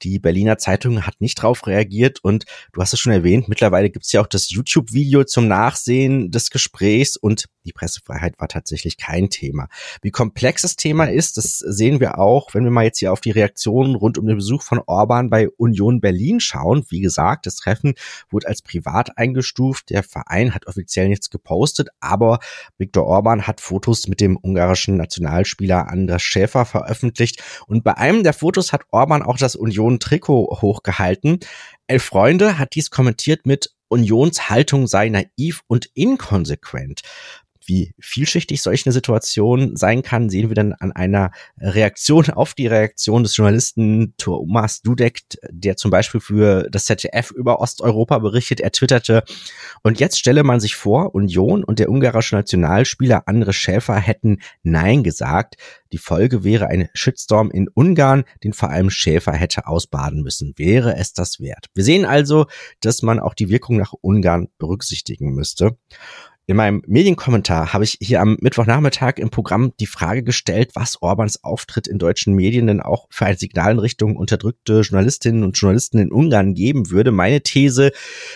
Die 0.02 0.18
Berliner 0.18 0.58
Zeitung 0.58 1.06
hat 1.06 1.22
nicht 1.22 1.38
darauf 1.38 1.66
reagiert 1.66 2.18
und 2.22 2.44
du 2.74 2.82
hast 2.82 2.92
es 2.92 3.00
schon 3.00 3.14
erwähnt, 3.14 3.48
mittlerweile 3.48 3.88
gibt 3.88 4.04
es 4.04 4.12
ja 4.12 4.20
auch 4.20 4.26
das 4.26 4.50
YouTube-Video 4.50 5.21
zum 5.26 5.48
Nachsehen 5.48 6.30
des 6.30 6.50
Gesprächs 6.50 7.16
und 7.16 7.46
die 7.64 7.72
Pressefreiheit 7.72 8.34
war 8.38 8.48
tatsächlich 8.48 8.96
kein 8.96 9.30
Thema. 9.30 9.68
Wie 10.02 10.10
komplex 10.10 10.62
das 10.62 10.76
Thema 10.76 11.04
ist, 11.04 11.36
das 11.36 11.58
sehen 11.58 12.00
wir 12.00 12.18
auch, 12.18 12.54
wenn 12.54 12.64
wir 12.64 12.70
mal 12.70 12.84
jetzt 12.84 12.98
hier 12.98 13.12
auf 13.12 13.20
die 13.20 13.30
Reaktionen 13.30 13.94
rund 13.94 14.18
um 14.18 14.26
den 14.26 14.36
Besuch 14.36 14.62
von 14.62 14.80
Orban 14.86 15.30
bei 15.30 15.48
Union 15.48 16.00
Berlin 16.00 16.40
schauen. 16.40 16.84
Wie 16.88 17.00
gesagt, 17.00 17.46
das 17.46 17.56
Treffen 17.56 17.94
wurde 18.30 18.48
als 18.48 18.62
privat 18.62 19.16
eingestuft. 19.16 19.90
Der 19.90 20.02
Verein 20.02 20.54
hat 20.54 20.66
offiziell 20.66 21.08
nichts 21.08 21.30
gepostet, 21.30 21.88
aber 22.00 22.40
Viktor 22.78 23.06
Orban 23.06 23.46
hat 23.46 23.60
Fotos 23.60 24.08
mit 24.08 24.20
dem 24.20 24.36
ungarischen 24.36 24.96
Nationalspieler 24.96 25.88
Andras 25.88 26.22
Schäfer 26.22 26.64
veröffentlicht 26.64 27.42
und 27.66 27.84
bei 27.84 27.96
einem 27.96 28.24
der 28.24 28.32
Fotos 28.32 28.72
hat 28.72 28.82
Orban 28.90 29.22
auch 29.22 29.36
das 29.36 29.56
Union-Trikot 29.56 30.58
hochgehalten. 30.60 31.38
Elf 31.86 32.04
Freunde 32.04 32.58
hat 32.58 32.74
dies 32.74 32.90
kommentiert 32.90 33.46
mit 33.46 33.70
Unions 33.92 34.48
Haltung 34.48 34.86
sei 34.86 35.10
naiv 35.10 35.62
und 35.66 35.90
inkonsequent. 35.92 37.02
Wie 37.64 37.94
vielschichtig 38.00 38.62
solch 38.62 38.86
eine 38.86 38.92
Situation 38.92 39.76
sein 39.76 40.02
kann, 40.02 40.30
sehen 40.30 40.48
wir 40.48 40.54
dann 40.54 40.72
an 40.72 40.92
einer 40.92 41.30
Reaktion 41.58 42.30
auf 42.30 42.54
die 42.54 42.66
Reaktion 42.66 43.22
des 43.22 43.36
Journalisten 43.36 44.14
Thomas 44.18 44.82
Dudek, 44.82 45.22
der 45.50 45.76
zum 45.76 45.90
Beispiel 45.90 46.20
für 46.20 46.68
das 46.70 46.84
ZDF 46.86 47.30
über 47.30 47.60
Osteuropa 47.60 48.18
berichtet. 48.18 48.60
Er 48.60 48.72
twitterte, 48.72 49.24
und 49.82 50.00
jetzt 50.00 50.18
stelle 50.18 50.44
man 50.44 50.60
sich 50.60 50.76
vor, 50.76 51.14
Union 51.14 51.64
und 51.64 51.78
der 51.78 51.90
ungarische 51.90 52.36
Nationalspieler 52.36 53.26
Andre 53.26 53.52
Schäfer 53.52 53.96
hätten 53.96 54.38
Nein 54.62 55.02
gesagt. 55.02 55.56
Die 55.92 55.98
Folge 55.98 56.42
wäre 56.42 56.68
ein 56.68 56.88
Shitstorm 56.94 57.50
in 57.50 57.68
Ungarn, 57.68 58.24
den 58.42 58.54
vor 58.54 58.70
allem 58.70 58.88
Schäfer 58.88 59.32
hätte 59.32 59.66
ausbaden 59.66 60.22
müssen. 60.22 60.54
Wäre 60.56 60.96
es 60.96 61.12
das 61.12 61.38
wert? 61.38 61.66
Wir 61.74 61.84
sehen 61.84 62.06
also, 62.06 62.46
dass 62.80 63.02
man 63.02 63.20
auch 63.20 63.34
die 63.34 63.50
Wirkung 63.50 63.76
nach 63.76 63.92
Ungarn 64.00 64.48
berücksichtigen 64.58 65.34
müsste. 65.34 65.76
In 66.48 66.56
meinem 66.56 66.82
Medienkommentar 66.88 67.72
habe 67.72 67.84
ich 67.84 67.98
hier 68.00 68.20
am 68.20 68.36
Mittwochnachmittag 68.40 69.18
im 69.18 69.30
Programm 69.30 69.74
die 69.78 69.86
Frage 69.86 70.24
gestellt, 70.24 70.72
was 70.74 71.00
Orbans 71.00 71.44
Auftritt 71.44 71.86
in 71.86 72.00
deutschen 72.00 72.34
Medien 72.34 72.66
denn 72.66 72.80
auch 72.80 73.06
für 73.10 73.26
ein 73.26 73.36
Signal 73.36 73.70
in 73.70 73.78
Richtung 73.78 74.16
unterdrückte 74.16 74.80
Journalistinnen 74.80 75.44
und 75.44 75.56
Journalisten 75.56 75.98
in 75.98 76.10
Ungarn 76.10 76.54
geben 76.54 76.90
würde. 76.90 77.12
Meine 77.12 77.42
These, 77.42 77.92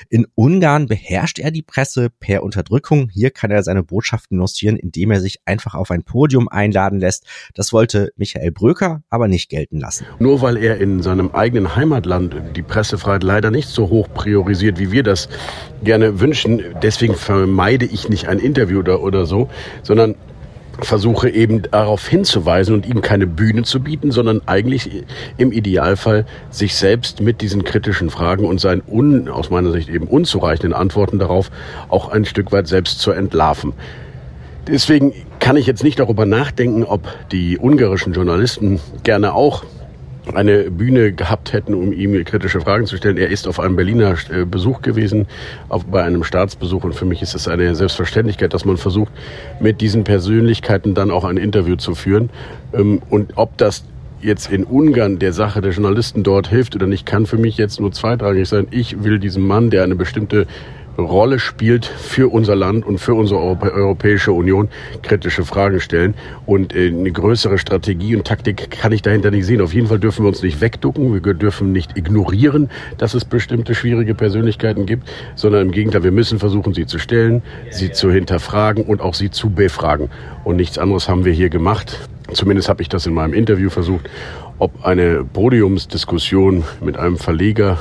in 0.09 0.25
Ungarn 0.37 0.87
beherrscht 0.87 1.40
er 1.40 1.51
die 1.51 1.62
Presse 1.62 2.09
per 2.21 2.45
Unterdrückung. 2.45 3.09
Hier 3.09 3.33
kann 3.33 3.51
er 3.51 3.64
seine 3.64 3.83
Botschaften 3.83 4.38
lancieren, 4.38 4.77
indem 4.77 5.11
er 5.11 5.21
sich 5.21 5.40
einfach 5.45 5.75
auf 5.75 5.90
ein 5.90 6.05
Podium 6.05 6.47
einladen 6.47 7.01
lässt. 7.01 7.27
Das 7.55 7.73
wollte 7.73 8.12
Michael 8.14 8.53
Bröker 8.53 9.03
aber 9.11 9.27
nicht 9.27 9.51
gelten 9.51 9.81
lassen. 9.81 10.07
Nur 10.21 10.42
weil 10.42 10.59
er 10.59 10.79
in 10.79 11.03
seinem 11.03 11.33
eigenen 11.33 11.75
Heimatland 11.75 12.37
die 12.55 12.62
Pressefreiheit 12.62 13.25
leider 13.25 13.51
nicht 13.51 13.69
so 13.69 13.88
hoch 13.88 14.07
priorisiert, 14.14 14.79
wie 14.79 14.92
wir 14.92 15.03
das 15.03 15.29
gerne 15.83 16.21
wünschen, 16.21 16.62
deswegen 16.83 17.16
vermeide 17.16 17.85
ich 17.85 17.96
ich 17.97 18.09
nicht 18.09 18.29
ein 18.29 18.39
Interview 18.39 18.79
oder, 18.81 19.03
oder 19.03 19.27
so, 19.27 19.49
sondern 19.83 20.15
versuche 20.81 21.31
eben 21.31 21.63
darauf 21.63 22.07
hinzuweisen 22.07 22.75
und 22.75 22.87
ihm 22.87 23.01
keine 23.01 23.27
Bühne 23.27 23.63
zu 23.63 23.81
bieten, 23.81 24.11
sondern 24.11 24.43
eigentlich 24.47 25.05
im 25.39 25.53
Idealfall 25.53 26.27
sich 26.51 26.75
selbst 26.75 27.21
mit 27.21 27.41
diesen 27.41 27.65
kritischen 27.65 28.11
Fragen 28.11 28.45
und 28.45 28.61
seinen 28.61 28.83
un, 28.87 29.29
aus 29.29 29.51
meiner 29.51 29.73
Sicht 29.73 29.89
eben 29.89 30.07
unzureichenden 30.07 30.75
Antworten 30.75 31.19
darauf 31.19 31.51
auch 31.89 32.11
ein 32.11 32.25
Stück 32.25 32.53
weit 32.53 32.69
selbst 32.69 33.01
zu 33.01 33.11
entlarven. 33.11 33.73
Deswegen 34.69 35.15
kann 35.39 35.57
ich 35.57 35.67
jetzt 35.67 35.85
nicht 35.85 35.99
darüber 35.99 36.27
nachdenken, 36.27 36.85
ob 36.85 37.07
die 37.31 37.59
ungarischen 37.59 38.13
Journalisten 38.13 38.81
gerne 39.05 39.33
auch 39.33 39.65
eine 40.35 40.71
Bühne 40.71 41.12
gehabt 41.12 41.53
hätten, 41.53 41.75
um 41.75 41.93
ihm 41.93 42.25
kritische 42.25 42.61
Fragen 42.61 42.87
zu 42.87 42.97
stellen. 42.97 43.17
Er 43.17 43.31
ist 43.31 43.47
auf 43.47 43.61
einem 43.61 43.77
Berliner 43.77 44.15
äh, 44.31 44.45
Besuch 44.45 44.83
gewesen, 44.83 45.27
auf, 45.69 45.85
bei 45.85 46.03
einem 46.03 46.25
Staatsbesuch. 46.25 46.85
Und 46.85 46.95
für 46.95 47.05
mich 47.05 47.23
ist 47.23 47.35
es 47.35 47.49
eine 47.49 47.75
Selbstverständlichkeit, 47.75 48.53
dass 48.53 48.65
man 48.65 48.77
versucht, 48.77 49.12
mit 49.61 49.81
diesen 49.81 50.05
Persönlichkeiten 50.05 50.95
dann 50.95 51.11
auch 51.11 51.25
ein 51.25 51.37
Interview 51.37 51.77
zu 51.77 51.95
führen. 51.95 52.31
Ähm, 52.73 53.03
und 53.09 53.33
ob 53.37 53.57
das 53.59 53.85
jetzt 54.21 54.51
in 54.51 54.65
Ungarn 54.65 55.19
der 55.19 55.33
Sache 55.33 55.61
der 55.61 55.73
Journalisten 55.73 56.23
dort 56.23 56.48
hilft 56.48 56.75
oder 56.75 56.87
nicht, 56.87 57.07
kann 57.07 57.27
für 57.27 57.38
mich 57.38 57.57
jetzt 57.57 57.81
nur 57.81 57.92
zweitrangig 57.92 58.48
sein. 58.48 58.67
Ich 58.71 59.05
will 59.05 59.19
diesem 59.19 59.46
Mann, 59.46 59.71
der 59.71 59.85
eine 59.85 59.94
bestimmte 59.94 60.46
Rolle 60.99 61.38
spielt 61.38 61.85
für 61.85 62.33
unser 62.33 62.57
Land 62.57 62.87
und 62.87 62.99
für 62.99 63.15
unsere 63.15 63.40
Europäische 63.40 64.33
Union 64.33 64.69
kritische 65.03 65.44
Fragen 65.44 65.81
stellen. 65.81 66.15
Und 66.47 66.75
äh, 66.75 66.88
eine 66.88 67.11
größere 67.11 67.59
Strategie 67.59 68.17
und 68.17 68.27
Taktik 68.27 68.71
kann 68.71 68.92
ich 68.92 69.03
dahinter 69.03 69.31
nicht 69.31 69.47
sehen. 69.47 69.61
Auf 69.61 69.75
jeden 69.75 69.87
Fall 69.88 69.99
dürfen 69.99 70.25
wir 70.25 70.29
uns 70.29 70.42
nicht 70.42 70.61
wegducken. 70.61 71.13
Wir 71.13 71.35
dürfen 71.35 71.73
nicht 71.73 71.97
ignorieren, 71.97 72.71
dass 72.99 73.15
es 73.15 73.25
bestimmte 73.25 73.75
schwierige 73.75 74.15
Persönlichkeiten 74.15 74.87
gibt, 74.87 75.09
sondern 75.35 75.67
im 75.67 75.73
Gegenteil, 75.73 76.05
wir 76.05 76.13
müssen 76.13 76.38
versuchen, 76.38 76.75
sie 76.75 76.87
zu 76.87 76.99
stellen, 76.99 77.42
sie 77.71 77.92
zu 77.92 78.11
hinterfragen 78.11 78.85
und 78.85 79.01
auch 79.01 79.15
sie 79.15 79.31
zu 79.31 79.51
befragen. 79.51 80.11
Und 80.44 80.57
nichts 80.57 80.79
anderes 80.79 81.09
haben 81.09 81.25
wir 81.25 81.33
hier 81.33 81.49
gemacht. 81.51 82.09
Zumindest 82.33 82.69
habe 82.69 82.83
ich 82.83 82.88
das 82.88 83.07
in 83.07 83.15
meinem 83.15 83.35
Interview 83.35 83.71
versucht. 83.71 84.11
Ob 84.59 84.85
eine 84.85 85.23
Podiumsdiskussion 85.25 86.65
mit 86.81 86.97
einem 86.97 87.19
Verleger 87.19 87.79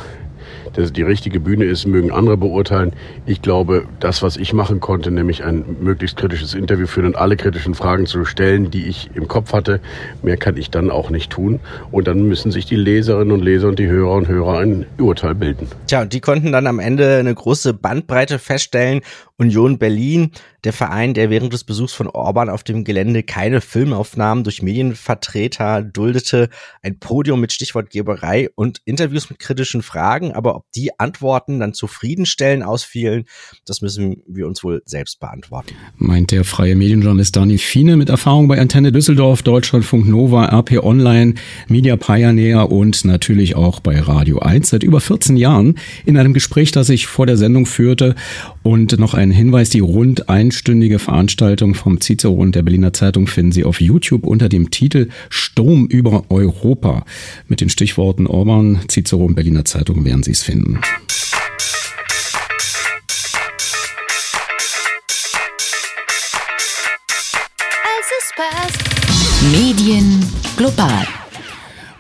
dass 0.76 0.94
die 0.94 1.02
richtige 1.02 1.40
Bühne 1.40 1.66
ist, 1.66 1.86
mögen 1.86 2.12
andere 2.12 2.38
beurteilen. 2.38 2.94
Ich 3.26 3.42
glaube, 3.42 3.86
das, 4.00 4.22
was 4.22 4.38
ich 4.38 4.54
machen 4.54 4.80
konnte, 4.80 5.12
nämlich 5.12 5.44
ein 5.44 5.64
möglichst 5.82 6.18
kritisches 6.18 6.54
Interview 6.54 6.88
führen 6.88 7.08
und 7.08 7.16
alle 7.16 7.38
kritischen 7.38 7.74
Fragen 7.74 8.06
zu 8.06 8.26
stellen, 8.26 8.72
die 8.72 8.86
ich 8.86 9.10
im 9.14 9.28
Kopf 9.28 9.54
hatte, 9.54 9.80
mehr 10.22 10.38
kann 10.38 10.58
ich 10.58 10.70
dann 10.70 10.92
auch 10.92 11.10
nicht 11.10 11.32
tun. 11.32 11.60
Und 11.92 12.08
dann 12.08 12.28
müssen 12.28 12.52
sich 12.52 12.66
die 12.66 12.76
Leserinnen 12.76 13.32
und 13.32 13.44
Leser 13.44 13.68
und 13.70 13.80
die 13.80 13.88
Hörer 13.88 14.14
und 14.14 14.28
Hörer 14.28 14.60
ein 14.60 14.86
Urteil 14.98 15.36
bilden. 15.36 15.68
Tja, 15.88 16.02
und 16.02 16.14
die 16.14 16.22
konnten 16.22 16.52
dann 16.52 16.68
am 16.68 16.80
Ende 16.80 17.18
eine 17.18 17.34
große 17.34 17.74
Bandbreite 17.74 18.40
feststellen. 18.40 19.02
Union 19.38 19.78
Berlin, 19.78 20.32
der 20.66 20.74
Verein, 20.74 21.14
der 21.14 21.30
während 21.30 21.54
des 21.54 21.64
Besuchs 21.64 21.94
von 21.94 22.08
Orban 22.08 22.50
auf 22.50 22.64
dem 22.64 22.84
Gelände 22.84 23.24
keine 23.24 23.62
Filmaufnahmen 23.62 24.44
durch 24.44 24.62
Medienvertreter 24.62 25.84
duldete, 25.84 26.50
ein 26.82 27.00
Podium 27.00 27.40
mit 27.40 27.54
Stichwortgeberei 27.54 28.50
und 28.56 28.82
Interviews 28.84 29.30
mit 29.30 29.40
kritischen 29.40 29.84
Fragen, 29.84 30.34
aber 30.34 30.56
ob 30.56 30.66
die 30.74 31.00
Antworten 31.00 31.60
dann 31.60 31.74
zufriedenstellend 31.74 32.66
ausfielen, 32.66 33.26
das 33.66 33.82
müssen 33.82 34.24
wir 34.28 34.48
uns 34.48 34.64
wohl 34.64 34.82
selbst 34.86 35.20
beantworten. 35.20 35.76
Meint 35.98 36.32
der 36.32 36.44
freie 36.44 36.76
Medienjournalist 36.76 37.36
Dani 37.36 37.58
Fiene 37.58 37.96
mit 37.96 38.10
Erfahrung 38.10 38.48
bei 38.48 38.60
Antenne 38.60 38.92
Düsseldorf, 38.92 39.44
Deutschlandfunk 39.44 40.08
Nova, 40.08 40.46
RP 40.46 40.84
Online, 40.84 41.36
Media 41.68 41.96
Pioneer 41.96 42.72
und 42.72 43.06
natürlich 43.06 43.56
auch 43.56 43.80
bei 43.80 44.00
Radio 44.00 44.40
1 44.40 44.70
seit 44.70 44.84
über 44.84 45.00
14 45.00 45.38
Jahren 45.38 45.78
in 46.06 46.18
einem 46.18 46.34
Gespräch, 46.34 46.72
das 46.72 46.90
ich 46.90 47.06
vor 47.06 47.28
der 47.28 47.38
Sendung 47.38 47.68
führte 47.68 48.16
und 48.64 48.98
noch 48.98 49.14
ein 49.14 49.30
Hinweis, 49.30 49.70
die 49.70 49.80
rund 49.80 50.28
einstündige 50.56 51.00
Veranstaltung 51.00 51.76
vom 51.76 52.00
Cicero 52.00 52.34
und 52.34 52.56
der 52.56 52.64
Berliner 52.64 52.94
Zeitung 52.94 53.28
finden 53.28 53.52
Sie 53.52 53.66
auf 53.66 53.82
YouTube 53.82 54.26
unter 54.26 54.48
dem 54.48 54.72
Titel 54.72 55.10
Sturm 55.30 55.86
über 55.86 56.24
Europa. 56.30 57.04
Mit 57.50 57.60
den 57.60 57.68
Stichworten 57.68 58.26
Orban, 58.26 58.80
Cicero 58.88 59.26
und 59.26 59.36
Berliner 59.36 59.66
Zeitung 59.66 60.06
werden 60.06 60.24
Sie 60.24 60.32
es 60.32 60.44
finden. 60.44 60.80
Medien 69.52 70.26
global. 70.56 71.06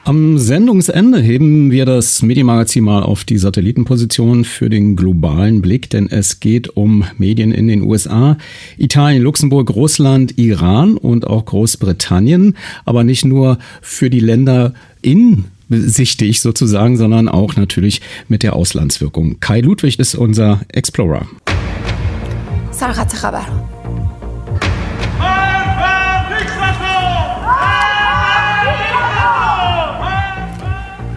Am 0.07 0.37
Sendungsende 0.37 1.19
heben 1.19 1.71
wir 1.71 1.87
das 1.87 2.21
Medienmagazin 2.21 2.83
mal 2.83 3.01
auf 3.01 3.23
die 3.23 3.39
Satellitenposition 3.39 4.45
für 4.45 4.69
den 4.69 4.95
globalen 4.95 5.63
Blick, 5.63 5.89
denn 5.89 6.07
es 6.11 6.39
geht 6.39 6.77
um 6.77 7.05
Medien 7.17 7.51
in 7.51 7.67
den 7.67 7.81
USA, 7.81 8.37
Italien, 8.77 9.23
Luxemburg, 9.23 9.71
Russland, 9.71 10.37
Iran 10.37 10.97
und 10.97 11.25
auch 11.25 11.45
Großbritannien, 11.45 12.55
aber 12.85 13.03
nicht 13.03 13.25
nur 13.25 13.57
für 13.81 14.11
die 14.11 14.19
Länder 14.19 14.75
in 15.01 15.45
sichtig 15.69 16.39
sozusagen, 16.39 16.97
sondern 16.97 17.27
auch 17.27 17.55
natürlich 17.55 18.01
mit 18.27 18.43
der 18.43 18.55
Auslandswirkung. 18.55 19.39
Kai 19.39 19.61
Ludwig 19.61 19.97
ist 19.97 20.13
unser 20.13 20.61
Explorer. 20.67 21.25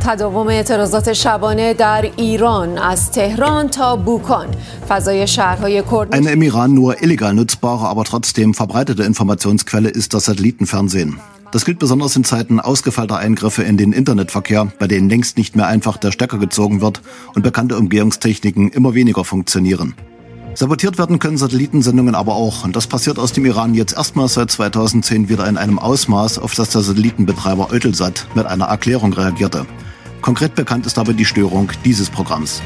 تداوم 0.08 0.48
اعتراضات 0.48 1.14
شبانه 1.14 1.74
در 1.74 2.10
ایران 2.18 2.78
از 2.78 3.12
تهران 3.12 3.70
تا 3.70 3.96
بوکان 3.96 4.48
فضای 4.90 5.28
شهرهای 5.28 5.84
کرد 5.92 6.16
Eine 6.16 6.32
im 6.32 6.42
Iran 6.42 6.74
nur 6.74 7.02
illegal 7.04 7.34
nutzbare, 7.34 7.88
aber 7.88 8.04
trotzdem 8.04 8.54
verbreitete 8.54 9.04
Informationsquelle 9.04 9.90
ist 9.90 10.14
das 10.14 10.26
Satellitenfernsehen. 10.26 11.20
Das 11.52 11.66
gilt 11.66 11.78
besonders 11.78 12.16
in 12.16 12.24
Zeiten 12.24 12.60
ausgefeilter 12.60 13.18
Eingriffe 13.18 13.62
in 13.62 13.78
den 13.78 13.92
Internetverkehr, 13.92 14.72
bei 14.80 14.88
denen 14.88 15.08
längst 15.08 15.38
nicht 15.38 15.56
mehr 15.56 15.68
einfach 15.68 15.98
der 15.98 16.12
Stecker 16.12 16.40
gezogen 16.40 16.82
wird 16.82 17.02
und 17.36 17.44
bekannte 17.44 17.78
Umgehungstechniken 17.78 18.70
immer 18.70 18.96
weniger 18.96 19.24
funktionieren. 19.24 19.94
Sabotiert 20.56 21.00
werden 21.00 21.18
können 21.18 21.38
Satellitensendungen 21.38 22.14
aber 22.14 22.36
auch. 22.36 22.64
Und 22.64 22.76
das 22.76 22.86
passiert 22.86 23.18
aus 23.18 23.34
dem 23.34 23.46
Iran 23.46 23.74
jetzt 23.74 23.98
erstmals 23.98 24.36
seit 24.36 24.52
2010 24.52 25.28
wieder 25.28 25.48
in 25.48 25.58
einem 25.58 25.80
Ausmaß, 25.80 26.38
auf 26.38 26.54
das 26.54 26.70
der 26.70 26.82
Satellitenbetreiber 26.82 27.72
Eutelsat 27.72 28.28
mit 28.36 28.46
einer 28.46 28.66
Erklärung 28.66 29.14
reagierte. 29.14 29.66
Konkret 30.22 30.56
bekannt 30.56 30.86
ist 30.86 30.98
aber 30.98 31.14
die 31.14 31.26
Störung 31.26 31.72
dieses 31.86 32.10
Programms. 32.10 32.62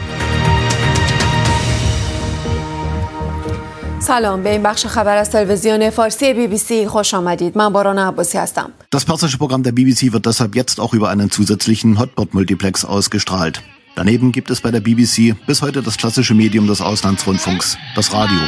سلام 4.00 4.44
به 4.44 4.50
این 4.50 4.64
بخش 4.64 4.86
خبر 4.86 5.18
از 5.18 5.32
تلویزیون 5.32 5.90
فارسی 5.90 6.34
بی 6.34 6.48
بی 6.48 6.58
سی 6.58 6.88
خوش 6.88 7.14
آمدید 7.14 7.58
من 7.58 7.74
باران 7.74 8.00
عباسی 8.00 8.38
هستم 8.38 8.70
Das 8.96 9.06
persische 9.06 9.38
Programm 9.38 9.64
der 9.64 9.72
BBC 9.72 10.14
wird 10.14 10.26
deshalb 10.26 10.56
jetzt 10.56 10.80
auch 10.80 10.94
über 10.94 11.10
einen 11.10 11.30
zusätzlichen 11.30 12.00
Hotbird-Multiplex 12.00 12.86
ausgestrahlt. 12.86 13.62
Daneben 13.96 14.32
gibt 14.32 14.50
es 14.50 14.62
bei 14.62 14.72
der 14.72 14.80
BBC 14.80 15.36
bis 15.48 15.62
heute 15.62 15.82
das 15.82 15.98
klassische 15.98 16.36
Medium 16.36 16.68
des 16.68 16.82
Auslandsrundfunks, 16.82 17.78
das 17.96 18.14
Radio. 18.14 18.40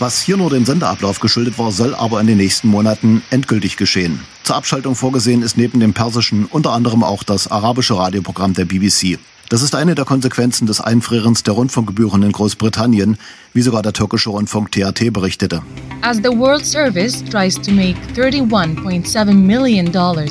Was 0.00 0.22
hier 0.22 0.38
nur 0.38 0.48
dem 0.48 0.64
Sendeablauf 0.64 1.20
geschuldet 1.20 1.58
war, 1.58 1.72
soll 1.72 1.94
aber 1.94 2.20
in 2.20 2.26
den 2.26 2.38
nächsten 2.38 2.68
Monaten 2.68 3.22
endgültig 3.30 3.76
geschehen. 3.76 4.20
Zur 4.42 4.56
Abschaltung 4.56 4.96
vorgesehen 4.96 5.42
ist 5.42 5.58
neben 5.58 5.78
dem 5.78 5.92
persischen 5.92 6.46
unter 6.46 6.72
anderem 6.72 7.04
auch 7.04 7.22
das 7.22 7.48
arabische 7.48 7.98
Radioprogramm 7.98 8.54
der 8.54 8.64
BBC. 8.64 9.18
Das 9.50 9.62
ist 9.62 9.74
eine 9.74 9.96
der 9.96 10.04
Konsequenzen 10.04 10.68
des 10.68 10.80
Einfrierens 10.80 11.42
der 11.42 11.54
Rundfunkgebühren 11.54 12.22
in 12.22 12.30
Großbritannien, 12.30 13.18
wie 13.52 13.62
sogar 13.62 13.82
der 13.82 13.92
türkische 13.92 14.30
Rundfunk 14.30 14.70
TRT 14.70 15.12
berichtete. 15.12 15.60
As 16.02 16.18
the 16.18 16.30
World 16.30 16.64
Service 16.64 17.20
tries 17.24 17.56
to 17.56 17.72
make 17.72 17.96
$31.7 18.14 19.34
million 19.34 19.88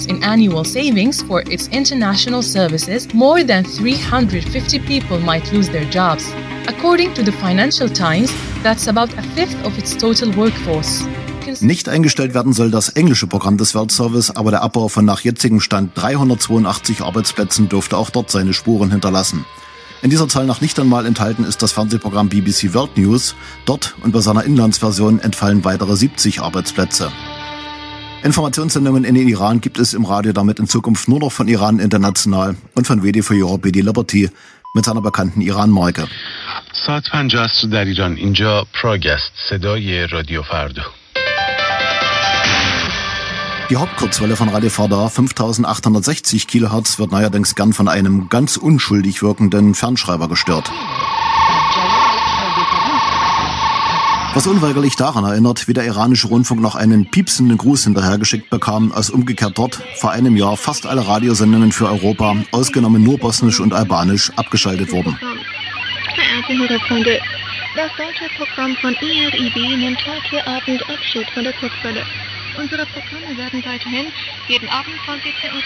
in 0.07 0.23
annual 0.23 0.63
savings 0.63 1.21
for 1.21 1.41
its 1.51 1.67
international 1.67 2.41
services, 2.41 3.13
more 3.13 3.45
than 3.45 3.65
350 3.65 4.79
people 4.87 5.19
might 5.19 5.51
lose 5.51 5.69
their 5.69 5.85
jobs. 5.91 6.23
According 6.69 7.13
to 7.15 7.21
the 7.21 7.33
Financial 7.33 7.89
Times, 7.89 8.31
that's 8.63 8.87
about 8.87 9.11
a 9.17 9.21
fifth 9.35 9.61
of 9.65 9.77
its 9.77 9.93
total 9.97 10.31
workforce. 10.31 11.03
Nicht 11.60 11.88
eingestellt 11.88 12.34
werden 12.34 12.52
soll 12.52 12.70
das 12.70 12.90
englische 12.90 13.26
Programm 13.26 13.56
des 13.56 13.74
Weltservice, 13.74 14.30
aber 14.30 14.50
der 14.50 14.62
Abbau 14.62 14.88
von 14.88 15.04
nach 15.04 15.20
jetzigem 15.20 15.60
Stand 15.60 15.92
382 15.94 17.00
Arbeitsplätzen 17.02 17.68
dürfte 17.68 17.96
auch 17.96 18.10
dort 18.10 18.30
seine 18.30 18.52
Spuren 18.52 18.90
hinterlassen. 18.90 19.44
In 20.02 20.10
dieser 20.10 20.28
Zahl 20.28 20.44
noch 20.44 20.60
nicht 20.60 20.78
einmal 20.78 21.06
enthalten 21.06 21.44
ist 21.44 21.62
das 21.62 21.72
Fernsehprogramm 21.72 22.28
BBC 22.28 22.74
World 22.74 22.98
News. 22.98 23.34
Dort 23.64 23.94
und 24.02 24.12
bei 24.12 24.20
seiner 24.20 24.44
Inlandsversion 24.44 25.18
entfallen 25.18 25.64
weitere 25.64 25.96
70 25.96 26.42
Arbeitsplätze. 26.42 27.10
Informationssendungen 28.22 29.04
in 29.04 29.14
den 29.14 29.28
Iran 29.28 29.60
gibt 29.60 29.78
es 29.78 29.94
im 29.94 30.04
Radio 30.04 30.32
damit 30.32 30.58
in 30.58 30.66
Zukunft 30.66 31.08
nur 31.08 31.20
noch 31.20 31.32
von 31.32 31.48
Iran 31.48 31.78
International 31.78 32.56
und 32.74 32.86
von 32.86 33.02
WD 33.02 33.22
for 33.22 33.36
Europe 33.36 33.60
BD 33.60 33.80
Liberty 33.80 34.30
mit 34.74 34.84
seiner 34.84 35.00
bekannten 35.00 35.40
Iran-Marke. 35.40 36.06
ساعت 36.86 37.08
50 37.12 37.38
است 37.38 37.66
در 37.72 37.84
ایران 37.84 38.16
اینجا 38.16 38.66
پراگ 38.82 39.06
است 39.06 39.32
صدای 39.50 40.06
رادیو 40.06 40.42
فردا 40.42 40.82
die 43.69 43.77
Hauptkurzwelle 43.77 44.35
von 44.35 44.49
Radio 44.49 44.71
Farda 44.71 45.09
5860 45.09 46.47
kHz 46.47 46.97
wird 46.97 47.11
neuerdings 47.11 47.53
gern 47.53 47.71
von 47.71 47.87
einem 47.87 48.27
ganz 48.27 48.57
unschuldig 48.57 49.21
wirkenden 49.21 49.75
Fernschreiber 49.75 50.27
gestört. 50.27 50.71
Was 54.33 54.47
unweigerlich 54.47 54.95
daran 54.95 55.23
erinnert, 55.23 55.67
wie 55.67 55.73
der 55.73 55.85
iranische 55.85 56.29
Rundfunk 56.29 56.61
noch 56.61 56.73
einen 56.73 57.11
piepsenden 57.11 57.59
Gruß 57.59 57.83
hinterhergeschickt 57.83 58.49
bekam, 58.49 58.91
als 58.91 59.11
umgekehrt 59.11 59.59
dort 59.59 59.83
vor 59.97 60.09
einem 60.09 60.35
Jahr 60.35 60.57
fast 60.57 60.87
alle 60.87 61.07
Radiosendungen 61.07 61.71
für 61.71 61.89
Europa, 61.89 62.37
ausgenommen 62.51 63.03
nur 63.03 63.19
Bosnisch 63.19 63.59
und 63.59 63.75
Albanisch, 63.75 64.31
abgeschaltet 64.35 64.91
wurden. 64.91 65.15
Verehrte 66.15 66.57
Hörerfreunde, 66.57 67.19
das 67.75 67.91
deutsche 67.97 68.33
Programm 68.35 68.75
von 68.81 68.95
IRIB 68.99 69.77
nimmt 69.77 69.99
heute 70.07 70.47
Abend 70.47 70.81
Abschied 70.89 71.29
von 71.35 71.43
der 71.43 71.53
Kurzwelle. 71.53 72.03
Unsere 72.59 72.85
Programme 72.87 73.37
werden 73.37 73.63
weiterhin 73.63 74.07
jeden 74.49 74.67
Abend 74.67 74.95
von 75.05 75.15
17.20 75.15 75.55
Uhr 75.55 75.61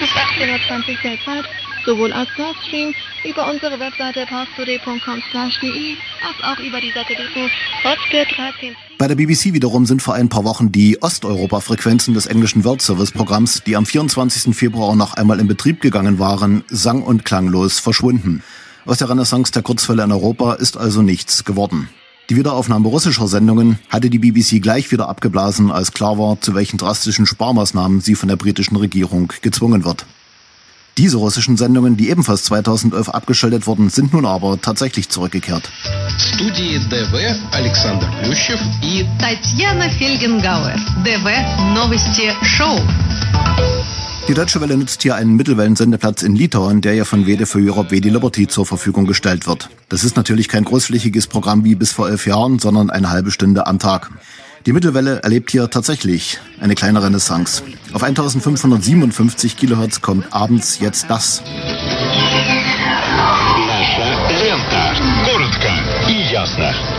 bis 0.00 0.10
18.20 0.10 0.90
Uhr 0.90 0.96
derzeit 1.02 1.44
sowohl 1.86 2.12
als 2.12 2.28
Livestream 2.36 2.92
über 3.24 3.50
unsere 3.50 3.80
Webseite 3.80 4.26
parstoday.com/de 4.26 5.96
als 6.20 6.38
auch 6.42 6.58
über 6.62 6.80
die 6.82 6.92
Satelliten 6.92 7.50
Hotspur 7.82 8.24
13. 8.36 8.76
Bei 8.98 9.08
der 9.08 9.14
BBC 9.14 9.54
wiederum 9.54 9.86
sind 9.86 10.02
vor 10.02 10.14
ein 10.14 10.28
paar 10.28 10.44
Wochen 10.44 10.70
die 10.70 11.00
Osteuropa-Frequenzen 11.00 12.12
des 12.12 12.26
englischen 12.26 12.62
World 12.64 12.82
Service-Programms, 12.82 13.62
die 13.64 13.76
am 13.76 13.86
24. 13.86 14.54
Februar 14.54 14.94
noch 14.96 15.14
einmal 15.14 15.40
in 15.40 15.48
Betrieb 15.48 15.80
gegangen 15.80 16.18
waren, 16.18 16.62
sang- 16.68 17.02
und 17.02 17.24
klanglos 17.24 17.80
verschwunden. 17.80 18.42
Aus 18.84 18.98
der 18.98 19.08
Renaissance 19.08 19.50
der 19.50 19.62
Kurzwelle 19.62 20.04
in 20.04 20.12
Europa 20.12 20.54
ist 20.54 20.76
also 20.76 21.00
nichts 21.00 21.44
geworden. 21.44 21.88
Die 22.29 22.35
Wiederaufnahme 22.35 22.87
russischer 22.87 23.27
Sendungen 23.27 23.79
hatte 23.89 24.11
die 24.11 24.19
BBC 24.19 24.61
gleich 24.61 24.91
wieder 24.91 25.09
abgeblasen, 25.09 25.71
als 25.71 25.93
klar 25.93 26.19
war, 26.19 26.39
zu 26.39 26.53
welchen 26.53 26.77
drastischen 26.77 27.25
Sparmaßnahmen 27.25 28.01
sie 28.01 28.13
von 28.13 28.29
der 28.29 28.35
britischen 28.35 28.75
Regierung 28.75 29.33
gezwungen 29.41 29.83
wird. 29.83 30.05
Diese 30.99 31.17
russischen 31.17 31.57
Sendungen, 31.57 31.95
die 31.97 32.09
ebenfalls 32.09 32.43
2011 32.43 33.09
abgeschaltet 33.09 33.65
wurden, 33.67 33.89
sind 33.89 34.13
nun 34.13 34.25
aber 34.25 34.61
tatsächlich 34.61 35.09
zurückgekehrt. 35.09 35.71
Студии 36.17 36.77
ДВ 36.77 37.15
Александр 37.51 38.11
Плющев 38.21 38.59
и 38.83 39.05
Татьяна 39.17 39.89
Фельгенгауэр. 39.89 40.75
ДВ 41.05 41.73
Новости 41.73 42.33
Шоу. 42.43 42.77
Die 44.27 44.33
Deutsche 44.33 44.61
Welle 44.61 44.77
nutzt 44.77 45.01
hier 45.01 45.15
einen 45.15 45.35
Mittelwellensendeplatz 45.35 46.21
in 46.21 46.35
Litauen, 46.35 46.81
der 46.81 46.93
ja 46.93 47.03
von 47.03 47.25
Wede 47.25 47.45
für 47.45 47.59
Europe 47.59 47.91
Vedi 47.91 48.09
Liberty 48.09 48.47
zur 48.47 48.65
Verfügung 48.65 49.05
gestellt 49.05 49.47
wird. 49.47 49.69
Das 49.89 50.03
ist 50.03 50.17
natürlich 50.17 50.47
kein 50.47 50.65
großflächiges 50.65 51.27
Programm 51.27 51.63
wie 51.63 51.75
bis 51.75 51.91
vor 51.91 52.09
elf 52.09 52.27
Jahren, 52.27 52.59
sondern 52.59 52.89
eine 52.89 53.09
halbe 53.09 53.31
Stunde 53.31 53.65
am 53.65 53.79
Tag. 53.79 54.11
Die 54.65 54.73
Mittelwelle 54.73 55.23
erlebt 55.23 55.51
hier 55.51 55.69
tatsächlich 55.69 56.39
eine 56.59 56.75
kleine 56.75 57.01
Renaissance. 57.01 57.63
Auf 57.93 58.03
1557 58.03 59.57
Kilohertz 59.57 60.01
kommt 60.01 60.31
abends 60.31 60.79
jetzt 60.79 61.09
das. 61.09 61.41
Наша 63.67 64.29
лента. 64.29 64.95
Коротко 65.25 65.73
и 66.09 66.31
ясно. 66.31 66.92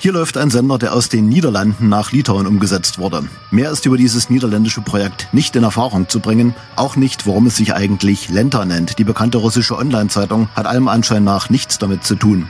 Hier 0.00 0.12
läuft 0.12 0.36
ein 0.36 0.48
Sender, 0.48 0.78
der 0.78 0.94
aus 0.94 1.08
den 1.08 1.28
Niederlanden 1.28 1.88
nach 1.88 2.12
Litauen 2.12 2.46
umgesetzt 2.46 2.98
wurde. 2.98 3.24
Mehr 3.50 3.72
ist 3.72 3.84
über 3.84 3.96
dieses 3.96 4.30
niederländische 4.30 4.80
Projekt 4.80 5.26
nicht 5.32 5.56
in 5.56 5.64
Erfahrung 5.64 6.08
zu 6.08 6.20
bringen, 6.20 6.54
auch 6.76 6.94
nicht, 6.94 7.26
warum 7.26 7.46
es 7.46 7.56
sich 7.56 7.74
eigentlich 7.74 8.28
Lenta 8.28 8.64
nennt. 8.64 9.00
Die 9.00 9.04
bekannte 9.04 9.38
russische 9.38 9.76
Online-Zeitung 9.76 10.48
hat 10.54 10.66
allem 10.66 10.86
Anschein 10.86 11.24
nach 11.24 11.50
nichts 11.50 11.78
damit 11.78 12.04
zu 12.04 12.14
tun. 12.14 12.46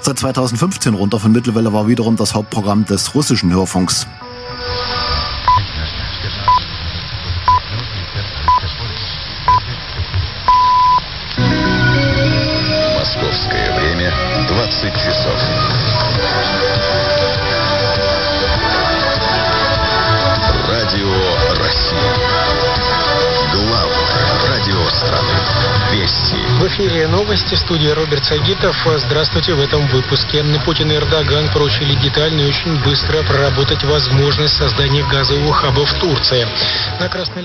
Seit 0.00 0.20
2015 0.20 0.94
runter 0.94 1.18
von 1.18 1.32
Mittelwelle 1.32 1.72
war 1.72 1.88
wiederum 1.88 2.14
das 2.14 2.34
Hauptprogramm 2.34 2.84
des 2.84 3.16
russischen 3.16 3.52
Hörfunks. 3.52 4.06
В 26.68 26.70
эфире 26.70 27.08
новости, 27.08 27.54
студия 27.54 27.94
Роберт 27.94 28.26
Сагитов. 28.26 28.76
Здравствуйте 29.06 29.54
в 29.54 29.60
этом 29.60 29.88
выпуске. 29.88 30.44
Путин 30.66 30.90
и 30.90 30.96
Эрдоган 30.96 31.50
прочили 31.50 31.94
детально 32.02 32.42
и 32.42 32.48
очень 32.50 32.78
быстро 32.84 33.22
проработать 33.22 33.82
возможность 33.84 34.54
создания 34.54 35.02
газового 35.10 35.54
хаба 35.54 35.86
в 35.86 35.94
Турции. 35.94 36.46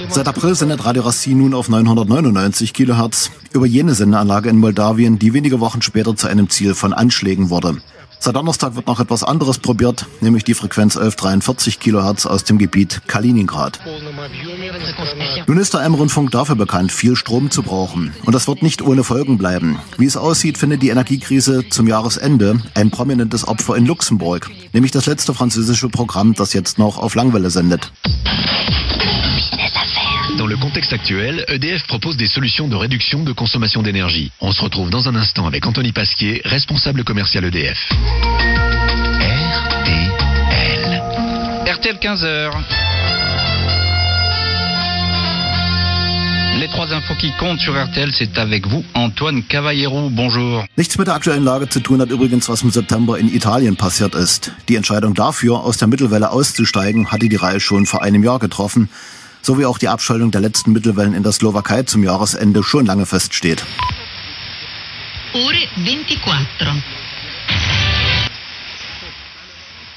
Seit 0.10 0.28
April 0.28 0.56
sendet 0.56 0.84
Radio 0.84 1.04
Rassi 1.04 1.36
nun 1.36 1.54
auf 1.54 1.70
999 1.70 2.74
Kilohertz 2.74 3.32
über 3.54 3.66
jene 3.66 3.94
Sendeanlage 3.94 4.50
in 4.50 4.58
Moldawien, 4.58 5.18
die 5.20 5.34
wenige 5.34 5.62
Wochen 5.62 5.82
später 5.82 6.18
zu 6.18 6.28
einem 6.28 6.50
Ziel 6.50 6.76
von 6.76 6.92
Anschlägen 6.92 7.50
wurde. 7.50 7.78
Seit 8.24 8.38
Donnerstag 8.38 8.78
wird 8.78 8.88
noch 8.88 9.02
etwas 9.02 9.22
anderes 9.22 9.60
probiert, 9.60 10.06
nämlich 10.22 10.46
die 10.46 10.54
Frequenz 10.54 10.96
1143 10.96 11.82
Kilohertz 11.82 12.26
aus 12.26 12.46
dem 12.46 12.58
Gebiet 12.58 13.02
Kaliningrad. 13.06 13.82
Nun 15.46 15.58
ist 15.58 15.74
der 15.74 15.82
M-Rundfunk 15.82 16.32
dafür 16.32 16.56
bekannt, 16.56 16.94
viel 16.94 17.18
Strom 17.18 17.52
zu 17.52 17.64
brauchen. 17.64 18.14
Und 18.24 18.34
das 18.34 18.48
wird 18.48 18.64
nicht 18.64 18.82
ohne 18.82 19.04
Folgen 19.04 19.38
bleiben. 19.38 19.78
Wie 19.98 20.06
es 20.06 20.16
aussieht, 20.16 20.58
findet 20.58 20.82
die 20.82 20.88
Energiekrise 20.88 21.68
zum 21.68 21.86
Jahresende 21.86 22.62
ein 22.76 22.92
prominentes 22.92 23.46
Opfer 23.46 23.76
in 23.76 23.86
Luxemburg, 23.86 24.50
nämlich 24.72 24.94
das 24.94 25.06
letzte 25.06 25.34
französische 25.34 25.90
Programm, 25.90 26.34
das 26.34 26.54
jetzt 26.54 26.80
noch 26.80 27.00
auf 27.00 27.16
Langwelle 27.16 27.50
sendet. 27.50 27.92
Dans 30.38 30.48
le 30.48 30.58
contexte 30.58 30.94
actuel, 30.94 31.46
EDF 31.48 31.86
propose 31.86 32.18
des 32.18 32.28
solutions 32.28 32.68
de 32.68 32.76
réduction 32.76 33.24
de 33.24 33.34
consommation 33.34 33.84
d'énergie. 33.84 34.32
On 34.42 34.52
se 34.52 34.62
retrouve 34.62 34.90
dans 34.90 35.08
un 35.08 35.16
instant 35.16 35.46
avec 35.46 35.66
Anthony 35.66 35.92
Pasquier, 35.92 36.42
responsable 36.46 37.04
commercial 37.04 37.46
EDF. 37.46 37.78
RTL 41.66 41.98
15h. 41.98 42.52
Les 46.60 46.68
trois 46.70 46.94
infos 46.94 47.16
qui 47.16 47.32
comptent 47.38 47.60
sur 47.60 47.74
RTL, 47.74 48.12
c'est 48.14 48.38
avec 48.38 48.68
vous, 48.68 48.84
Antoine 48.94 49.44
Cavallero. 49.44 50.10
Bonjour. 50.10 50.64
Nichts 50.78 50.98
mit 50.98 51.06
der 51.06 51.16
aktuellen 51.16 51.44
Lage 51.44 51.68
zu 51.70 51.82
tun 51.82 52.00
hat 52.00 52.10
übrigens, 52.10 52.48
was 52.48 52.62
im 52.64 52.72
September 52.72 53.18
in 53.18 53.28
Italien 53.28 53.76
passiert 53.76 54.16
ist. 54.16 54.52
Die 54.70 54.78
Entscheidung 54.78 55.14
dafür, 55.14 55.64
aus 55.64 55.78
der 55.78 55.88
Mittelwelle 55.88 56.32
auszusteigen, 56.32 57.12
hatte 57.12 57.28
die 57.28 57.36
Reihe 57.36 57.60
schon 57.60 57.86
vor 57.86 58.02
einem 58.02 58.24
Jahr 58.24 58.40
getroffen, 58.40 58.90
sowie 59.46 59.66
auch 59.66 59.78
die 59.78 59.90
Abschaltung 59.90 60.32
der 60.32 60.42
letzten 60.42 60.72
Mittelwellen 60.72 61.14
in 61.14 61.24
der 61.24 61.32
Slowakei 61.32 61.84
zum 61.84 62.04
Jahresende 62.04 62.64
schon 62.64 62.86
lange 62.86 63.06
feststeht. 63.06 63.64
Ore 65.34 65.68
24. 65.76 66.84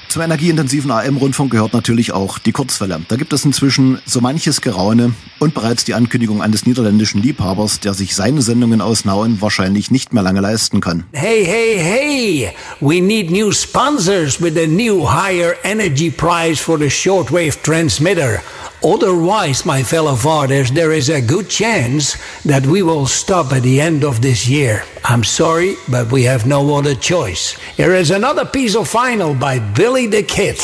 Zum 0.09 0.21
energieintensiven 0.23 0.89
AM-Rundfunk 0.89 1.51
gehört 1.51 1.73
natürlich 1.73 2.11
auch 2.11 2.39
die 2.39 2.51
Kurzwelle. 2.51 3.01
Da 3.07 3.17
gibt 3.17 3.33
es 3.33 3.45
inzwischen 3.45 3.99
so 4.05 4.19
manches 4.19 4.61
Geraune 4.61 5.13
und 5.37 5.53
bereits 5.53 5.83
die 5.83 5.93
Ankündigung 5.93 6.41
eines 6.41 6.65
niederländischen 6.65 7.21
Liebhabers, 7.21 7.81
der 7.81 7.93
sich 7.93 8.15
seine 8.15 8.41
Sendungen 8.41 8.81
aus 8.81 9.05
Nauen 9.05 9.41
wahrscheinlich 9.41 9.91
nicht 9.91 10.13
mehr 10.13 10.23
lange 10.23 10.39
leisten 10.39 10.81
kann. 10.81 11.03
Hey, 11.11 11.45
hey, 11.45 11.77
hey! 11.77 12.51
We 12.79 13.01
need 13.01 13.29
new 13.29 13.51
sponsors 13.51 14.41
with 14.41 14.57
a 14.57 14.65
new 14.65 15.05
higher 15.07 15.55
energy 15.63 16.09
price 16.09 16.59
for 16.59 16.79
the 16.79 16.89
shortwave 16.89 17.61
transmitter. 17.61 18.41
Otherwise, 18.83 19.65
my 19.65 19.81
fellow 19.81 20.15
fathers, 20.15 20.71
there 20.71 20.91
is 20.91 21.09
a 21.09 21.19
good 21.19 21.49
chance 21.49 22.15
that 22.45 22.63
we 22.67 22.83
will 22.83 23.07
stop 23.07 23.51
at 23.51 23.63
the 23.63 23.81
end 23.81 24.05
of 24.05 24.21
this 24.21 24.47
year. 24.47 24.83
I'm 25.03 25.23
sorry, 25.23 25.75
but 25.87 26.11
we 26.11 26.23
have 26.27 26.45
no 26.45 26.75
other 26.75 26.93
choice. 26.93 27.57
Here 27.75 27.95
is 27.95 28.11
another 28.11 28.45
piece 28.45 28.75
of 28.75 28.87
vinyl 28.87 29.33
by 29.39 29.59
Billy 29.73 30.07
the 30.07 30.21
Kid. 30.21 30.57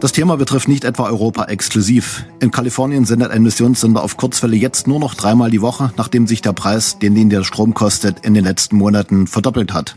Das 0.00 0.12
Thema 0.12 0.36
betrifft 0.36 0.68
nicht 0.68 0.84
etwa 0.84 1.06
Europa 1.06 1.44
exklusiv. 1.44 2.26
In 2.38 2.50
Kalifornien 2.50 3.06
sendet 3.06 3.30
ein 3.30 3.42
Missionssender 3.42 4.02
auf 4.02 4.18
Kurzwelle 4.18 4.56
jetzt 4.56 4.86
nur 4.86 5.00
noch 5.00 5.14
dreimal 5.14 5.50
die 5.50 5.62
Woche, 5.62 5.90
nachdem 5.96 6.26
sich 6.26 6.42
der 6.42 6.52
Preis, 6.52 6.98
den 6.98 7.14
den 7.14 7.30
der 7.30 7.44
Strom 7.44 7.72
kostet, 7.72 8.26
in 8.26 8.34
den 8.34 8.44
letzten 8.44 8.76
Monaten 8.76 9.26
verdoppelt 9.26 9.72
hat. 9.72 9.96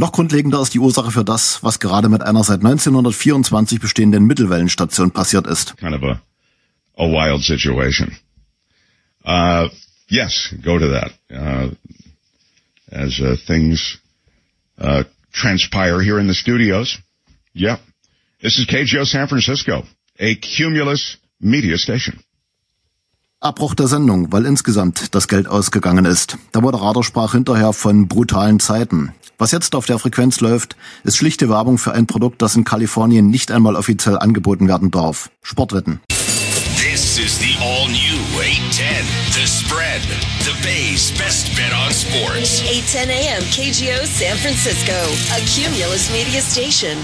Noch 0.00 0.12
grundlegender 0.12 0.62
ist 0.62 0.72
die 0.72 0.78
Ursache 0.78 1.10
für 1.10 1.24
das, 1.24 1.62
was 1.62 1.78
gerade 1.78 2.08
mit 2.08 2.22
einer 2.22 2.42
seit 2.42 2.60
1924 2.64 3.80
bestehenden 3.80 4.24
Mittelwellenstation 4.24 5.10
passiert 5.10 5.46
ist. 5.46 5.76
kind 5.76 5.94
of 5.94 6.02
a, 6.02 6.22
a 6.96 7.06
wild 7.06 7.42
situation. 7.42 8.16
Uh, 9.26 9.68
yes, 10.08 10.54
go 10.64 10.78
to 10.78 10.88
that. 10.88 11.12
Uh, 11.30 11.74
as 12.90 13.20
uh, 13.20 13.36
things 13.46 13.98
uh, 14.78 15.04
transpire 15.34 16.00
here 16.00 16.18
in 16.18 16.28
the 16.28 16.34
studios. 16.34 16.98
Yep. 17.52 17.80
This 18.40 18.58
is 18.58 18.66
KGO 18.66 19.04
San 19.04 19.28
Francisco, 19.28 19.84
a 20.18 20.34
cumulus 20.36 21.18
media 21.42 21.76
station. 21.76 22.18
Abbruch 23.42 23.74
der 23.74 23.88
Sendung, 23.88 24.30
weil 24.32 24.44
insgesamt 24.44 25.14
das 25.14 25.26
Geld 25.26 25.48
ausgegangen 25.48 26.04
ist. 26.04 26.36
Der 26.52 26.60
Moderator 26.60 27.02
sprach 27.02 27.32
hinterher 27.32 27.72
von 27.72 28.06
brutalen 28.06 28.60
Zeiten. 28.60 29.14
Was 29.38 29.50
jetzt 29.50 29.74
auf 29.74 29.86
der 29.86 29.98
Frequenz 29.98 30.40
läuft, 30.40 30.76
ist 31.04 31.16
schlichte 31.16 31.48
Werbung 31.48 31.78
für 31.78 31.92
ein 31.92 32.06
Produkt, 32.06 32.42
das 32.42 32.54
in 32.54 32.64
Kalifornien 32.64 33.30
nicht 33.30 33.50
einmal 33.50 33.76
offiziell 33.76 34.18
angeboten 34.18 34.68
werden 34.68 34.90
darf. 34.90 35.30
Sportwetten. 35.40 36.00
This 36.76 37.18
is 37.18 37.38
the 37.38 37.56
all 37.62 37.88
new 37.88 38.20
810. 38.38 39.06
The 39.32 39.46
spread. 39.46 40.02
The 40.40 40.52
Bay's 40.62 41.10
best 41.12 41.56
bet 41.56 41.72
on 41.72 41.90
sports. 41.94 42.60
810 42.60 43.08
AM 43.08 43.42
KGO 43.52 44.04
San 44.04 44.36
Francisco, 44.36 44.92
a 45.32 45.40
Cumulus 45.48 46.10
media 46.10 46.42
station. 46.42 46.98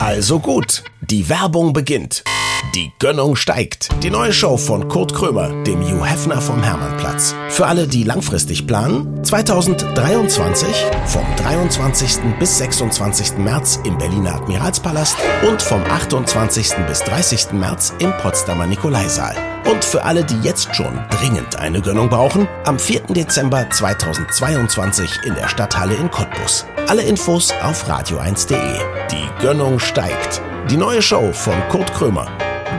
Also 0.00 0.40
gut, 0.40 0.82
die 1.02 1.28
Werbung 1.28 1.72
beginnt. 1.72 2.24
Die 2.72 2.92
Gönnung 2.98 3.36
steigt. 3.36 3.88
Die 4.02 4.10
neue 4.10 4.32
Show 4.32 4.56
von 4.56 4.88
Kurt 4.88 5.14
Krömer, 5.14 5.48
dem 5.64 5.80
Hugh 5.80 6.04
Hefner 6.04 6.40
vom 6.40 6.62
Hermannplatz. 6.62 7.34
Für 7.48 7.66
alle, 7.66 7.86
die 7.86 8.04
langfristig 8.04 8.66
planen, 8.66 9.24
2023 9.24 10.68
vom 11.06 11.24
23. 11.36 12.18
bis 12.38 12.58
26. 12.58 13.38
März 13.38 13.80
im 13.84 13.98
Berliner 13.98 14.36
Admiralspalast 14.36 15.16
und 15.48 15.62
vom 15.62 15.82
28. 15.84 16.74
bis 16.88 17.00
30. 17.00 17.52
März 17.52 17.92
im 17.98 18.12
Potsdamer 18.18 18.66
Nikolaisaal. 18.66 19.36
Und 19.70 19.84
für 19.84 20.02
alle, 20.04 20.24
die 20.24 20.40
jetzt 20.40 20.74
schon 20.74 20.98
dringend 21.10 21.56
eine 21.56 21.80
Gönnung 21.80 22.08
brauchen, 22.08 22.48
am 22.64 22.78
4. 22.78 23.00
Dezember 23.08 23.68
2022 23.70 25.20
in 25.24 25.34
der 25.34 25.48
Stadthalle 25.48 25.94
in 25.94 26.10
Cottbus. 26.10 26.66
Alle 26.88 27.02
Infos 27.02 27.52
auf 27.62 27.88
radio1.de. 27.88 28.78
Die 29.10 29.42
Gönnung 29.42 29.78
steigt. 29.78 30.42
Die 30.70 30.76
neue 30.76 31.02
Show 31.02 31.32
von 31.32 31.54
Kurt 31.68 31.92
Krömer. 31.94 32.26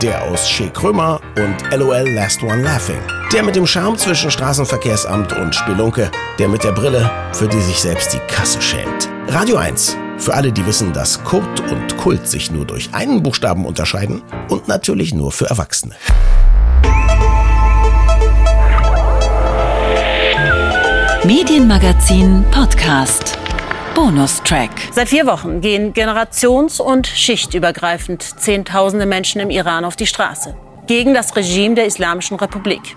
Der 0.02 0.22
aus 0.24 0.46
Shea 0.46 0.68
Krömer 0.68 1.20
und 1.38 1.56
LOL 1.74 2.06
Last 2.10 2.42
One 2.42 2.62
Laughing. 2.62 3.00
Der 3.32 3.42
mit 3.42 3.56
dem 3.56 3.66
Charme 3.66 3.96
zwischen 3.96 4.30
Straßenverkehrsamt 4.30 5.32
und 5.32 5.54
Spelunke. 5.54 6.10
Der 6.38 6.48
mit 6.48 6.64
der 6.64 6.72
Brille, 6.72 7.10
für 7.32 7.48
die 7.48 7.60
sich 7.60 7.80
selbst 7.80 8.12
die 8.12 8.18
Kasse 8.28 8.60
schämt. 8.60 9.08
Radio 9.28 9.56
1. 9.56 9.96
Für 10.18 10.34
alle, 10.34 10.52
die 10.52 10.66
wissen, 10.66 10.92
dass 10.92 11.24
Kurt 11.24 11.60
und 11.70 11.96
Kult 11.96 12.28
sich 12.28 12.50
nur 12.50 12.66
durch 12.66 12.92
einen 12.92 13.22
Buchstaben 13.22 13.64
unterscheiden. 13.64 14.22
Und 14.50 14.68
natürlich 14.68 15.14
nur 15.14 15.32
für 15.32 15.46
Erwachsene. 15.46 15.94
Medienmagazin 21.24 22.44
Podcast. 22.50 23.35
Bonustrack. 23.96 24.72
Seit 24.92 25.08
vier 25.08 25.24
Wochen 25.24 25.62
gehen 25.62 25.94
generations- 25.94 26.82
und 26.82 27.06
schichtübergreifend 27.06 28.22
Zehntausende 28.22 29.06
Menschen 29.06 29.40
im 29.40 29.48
Iran 29.48 29.86
auf 29.86 29.96
die 29.96 30.06
Straße. 30.06 30.54
Gegen 30.86 31.14
das 31.14 31.34
Regime 31.34 31.76
der 31.76 31.86
Islamischen 31.86 32.36
Republik. 32.36 32.94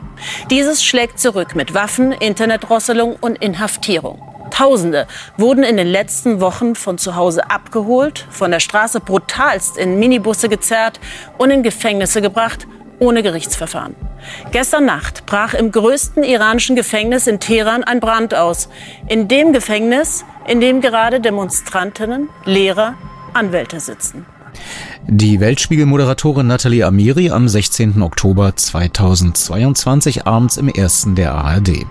Dieses 0.50 0.84
schlägt 0.84 1.18
zurück 1.18 1.56
mit 1.56 1.74
Waffen, 1.74 2.12
Internetdrosselung 2.12 3.16
und 3.16 3.42
Inhaftierung. 3.42 4.22
Tausende 4.52 5.08
wurden 5.38 5.64
in 5.64 5.78
den 5.78 5.88
letzten 5.88 6.42
Wochen 6.42 6.76
von 6.76 6.98
zu 6.98 7.16
Hause 7.16 7.50
abgeholt, 7.50 8.28
von 8.30 8.52
der 8.52 8.60
Straße 8.60 9.00
brutalst 9.00 9.78
in 9.78 10.00
Minibusse 10.00 10.50
gezerrt 10.50 11.00
und 11.38 11.50
in 11.50 11.64
Gefängnisse 11.64 12.22
gebracht, 12.22 12.68
ohne 13.00 13.24
Gerichtsverfahren. 13.24 13.96
Gestern 14.52 14.86
Nacht 14.86 15.26
brach 15.26 15.54
im 15.54 15.72
größten 15.72 16.24
iranischen 16.24 16.76
Gefängnis 16.76 17.28
in 17.28 17.40
Teheran 17.40 17.84
ein 17.84 18.00
Brand 18.00 18.36
aus. 18.36 18.70
In 19.08 19.28
dem 19.28 19.54
Gefängnis, 19.54 20.26
in 20.48 20.60
dem 20.62 20.82
gerade 20.82 21.20
Demonstrantinnen, 21.20 22.30
Lehrer, 22.46 22.96
Anwälte 23.34 23.80
sitzen. 23.80 24.26
Die 25.08 25.40
Weltspiegel-Moderatorin 25.40 26.48
Nathalie 26.48 26.86
Amiri 26.86 27.32
am 27.32 27.48
16. 27.48 28.02
Oktober 28.02 28.56
2022 28.56 30.28
abends 30.28 30.58
im 30.58 30.68
ersten 30.68 31.16
der 31.16 31.34
ARD. 31.34 31.86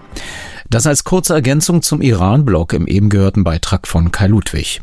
Das 0.70 0.86
als 0.86 1.04
kurze 1.04 1.32
Ergänzung 1.32 1.80
zum 1.80 2.02
Iran-Blog 2.02 2.74
im 2.74 2.86
eben 2.86 3.09
gehörten 3.09 3.42
Beitrag 3.42 3.88
von 3.88 4.12
Kai 4.12 4.26
Ludwig. 4.26 4.82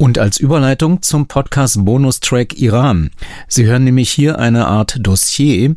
Und 0.00 0.18
als 0.18 0.40
Überleitung 0.40 1.02
zum 1.02 1.26
Podcast 1.26 1.84
Bonustrack 1.84 2.58
Iran. 2.58 3.10
Sie 3.48 3.66
hören 3.66 3.84
nämlich 3.84 4.10
hier 4.10 4.38
eine 4.38 4.66
Art 4.66 4.96
Dossier, 4.98 5.76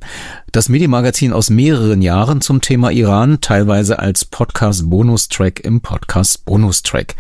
das 0.54 0.70
Medienmagazin 0.70 1.34
aus 1.34 1.50
mehreren 1.50 2.02
Jahren 2.02 2.40
zum 2.40 2.62
Thema 2.62 2.90
Iran, 2.90 3.42
teilweise 3.42 4.00
als 4.00 4.24
Podcast 4.24 4.90
Bonustrack 4.90 5.60
im 5.60 5.82
Podcast 5.82 6.46
Bonustrack. 6.46 7.16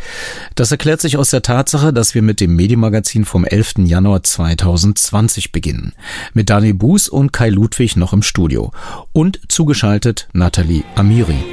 Das 0.55 0.71
erklärt 0.71 1.01
sich 1.01 1.17
aus 1.17 1.29
der 1.29 1.41
Tatsache, 1.41 1.91
dass 1.91 2.15
wir 2.15 2.21
mit 2.21 2.39
dem 2.39 2.55
Medienmagazin 2.55 3.25
vom 3.25 3.43
11. 3.43 3.79
Januar 3.79 4.23
2020 4.23 5.51
beginnen. 5.51 5.91
Mit 6.33 6.49
Daniel 6.49 6.75
Buß 6.75 7.09
und 7.09 7.33
Kai 7.33 7.49
Ludwig 7.49 7.97
noch 7.97 8.13
im 8.13 8.23
Studio. 8.23 8.71
Und 9.11 9.41
zugeschaltet 9.49 10.29
Nathalie 10.31 10.85
Amiri. 10.95 11.43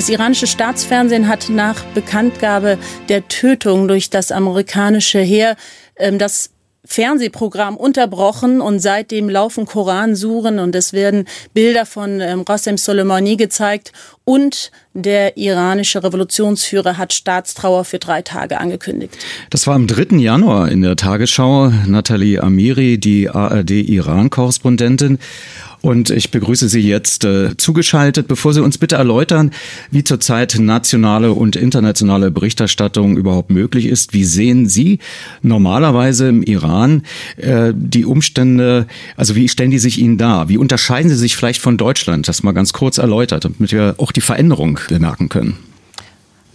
Das 0.00 0.08
iranische 0.08 0.46
Staatsfernsehen 0.46 1.28
hat 1.28 1.50
nach 1.50 1.84
Bekanntgabe 1.92 2.78
der 3.10 3.28
Tötung 3.28 3.86
durch 3.86 4.08
das 4.08 4.32
amerikanische 4.32 5.20
Heer 5.20 5.56
ähm, 5.96 6.18
das 6.18 6.52
Fernsehprogramm 6.86 7.76
unterbrochen 7.76 8.62
und 8.62 8.78
seitdem 8.80 9.28
laufen 9.28 9.66
Koransuren 9.66 10.58
und 10.58 10.74
es 10.74 10.94
werden 10.94 11.26
Bilder 11.52 11.84
von 11.84 12.22
ähm, 12.22 12.46
Qasem 12.46 12.78
Soleimani 12.78 13.36
gezeigt 13.36 13.92
und 14.24 14.70
der 14.94 15.36
iranische 15.36 16.02
Revolutionsführer 16.02 16.96
hat 16.96 17.12
Staatstrauer 17.12 17.84
für 17.84 17.98
drei 17.98 18.22
Tage 18.22 18.58
angekündigt. 18.58 19.18
Das 19.50 19.66
war 19.66 19.74
am 19.74 19.86
3. 19.86 20.16
Januar 20.16 20.70
in 20.70 20.80
der 20.80 20.96
Tagesschau. 20.96 21.68
Nathalie 21.86 22.42
Amiri, 22.42 22.96
die 22.98 23.28
ARD-Iran-Korrespondentin. 23.28 25.18
Und 25.82 26.10
ich 26.10 26.30
begrüße 26.30 26.68
Sie 26.68 26.80
jetzt 26.80 27.24
äh, 27.24 27.56
zugeschaltet. 27.56 28.28
Bevor 28.28 28.52
Sie 28.52 28.62
uns 28.62 28.76
bitte 28.76 28.96
erläutern, 28.96 29.50
wie 29.90 30.04
zurzeit 30.04 30.58
nationale 30.58 31.32
und 31.32 31.56
internationale 31.56 32.30
Berichterstattung 32.30 33.16
überhaupt 33.16 33.50
möglich 33.50 33.86
ist, 33.86 34.12
wie 34.12 34.24
sehen 34.24 34.68
Sie 34.68 34.98
normalerweise 35.42 36.28
im 36.28 36.42
Iran 36.42 37.02
äh, 37.38 37.72
die 37.74 38.04
Umstände, 38.04 38.86
also 39.16 39.34
wie 39.36 39.48
stellen 39.48 39.70
die 39.70 39.78
sich 39.78 39.98
Ihnen 39.98 40.18
dar? 40.18 40.48
Wie 40.48 40.58
unterscheiden 40.58 41.08
sie 41.08 41.16
sich 41.16 41.36
vielleicht 41.36 41.60
von 41.60 41.76
Deutschland? 41.76 42.28
Das 42.28 42.42
mal 42.42 42.52
ganz 42.52 42.72
kurz 42.72 42.98
erläutert, 42.98 43.44
damit 43.44 43.72
wir 43.72 43.94
auch 43.98 44.12
die 44.12 44.20
Veränderung 44.20 44.78
bemerken 44.88 45.28
können. 45.28 45.69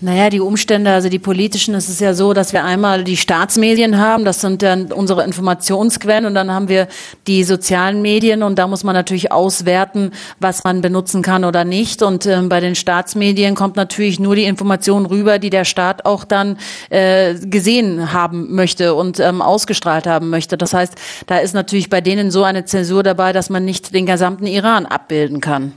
Naja, 0.02 0.30
die 0.30 0.42
Umstände, 0.42 0.92
also 0.92 1.08
die 1.08 1.20
politischen, 1.20 1.74
es 1.74 1.88
ist 1.88 2.02
ja 2.02 2.14
so, 2.14 2.34
dass 2.34 2.52
wir 2.52 2.66
einmal 2.66 3.06
die 3.06 3.16
Staatsmedien 3.16 3.98
haben, 3.98 4.26
das 4.26 4.42
sind 4.42 4.62
dann 4.62 4.92
unsere 4.92 5.24
Informationsquellen 5.24 6.26
und 6.26 6.36
dann 6.36 6.52
haben 6.52 6.68
wir 6.68 6.90
die 7.28 7.46
sozialen 7.46 8.02
Medien 8.02 8.44
und 8.44 8.60
da 8.60 8.68
muss 8.68 8.84
man 8.84 8.94
natürlich 8.94 9.32
auswerten, 9.32 10.12
was 10.42 10.66
man 10.66 10.82
benutzen 10.82 11.22
kann 11.22 11.46
oder 11.46 11.64
nicht. 11.64 12.04
Und 12.04 12.26
ähm, 12.26 12.50
bei 12.50 12.60
den 12.60 12.76
Staatsmedien 12.76 13.56
kommt 13.56 13.78
natürlich 13.78 14.20
nur 14.20 14.36
die 14.36 14.44
Information 14.44 15.06
rüber, 15.06 15.40
die 15.40 15.50
der 15.50 15.64
Staat 15.64 16.06
auch 16.06 16.26
dann 16.26 16.58
äh, 16.90 17.34
gesehen 17.36 18.12
haben 18.12 18.54
möchte 18.54 18.96
und 18.96 19.22
ähm, 19.22 19.42
ausgestrahlt 19.42 20.08
haben 20.08 20.30
möchte. 20.30 20.58
Das 20.58 20.74
heißt, 20.74 20.96
da 21.26 21.38
ist 21.38 21.54
natürlich 21.54 21.90
bei 21.90 22.02
denen 22.02 22.32
so 22.32 22.44
eine 22.44 22.66
Zensur 22.66 23.02
dabei, 23.02 23.32
dass 23.32 23.50
man 23.50 23.64
nicht 23.64 23.94
den 23.94 24.06
gesamten 24.06 24.46
Iran 24.46 24.86
abbilden 24.86 25.40
kann. 25.40 25.72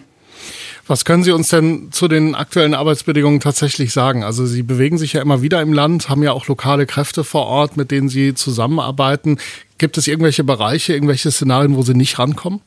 Was 0.89 1.05
können 1.05 1.23
Sie 1.23 1.33
uns 1.33 1.51
denn 1.51 1.93
zu 1.93 2.09
den 2.09 2.35
aktuellen 2.35 2.73
Arbeitsbedingungen 2.73 3.41
tatsächlich 3.41 3.93
sagen? 3.93 4.25
Also 4.25 4.47
Sie 4.47 4.63
bewegen 4.63 4.97
sich 4.97 5.13
ja 5.13 5.21
immer 5.21 5.43
wieder 5.43 5.61
im 5.61 5.75
Land, 5.75 6.09
haben 6.09 6.23
ja 6.23 6.33
auch 6.33 6.47
lokale 6.47 6.87
Kräfte 6.87 7.25
vor 7.25 7.45
Ort, 7.47 7.77
mit 7.77 7.91
denen 7.91 8.09
Sie 8.09 8.33
zusammenarbeiten. 8.33 9.37
Gibt 9.77 9.99
es 9.99 10.09
irgendwelche 10.09 10.45
Bereiche, 10.45 10.95
irgendwelche 10.95 11.31
Szenarien, 11.31 11.77
wo 11.77 11.83
Sie 11.83 11.93
nicht 11.93 12.19
rankommen? 12.19 12.63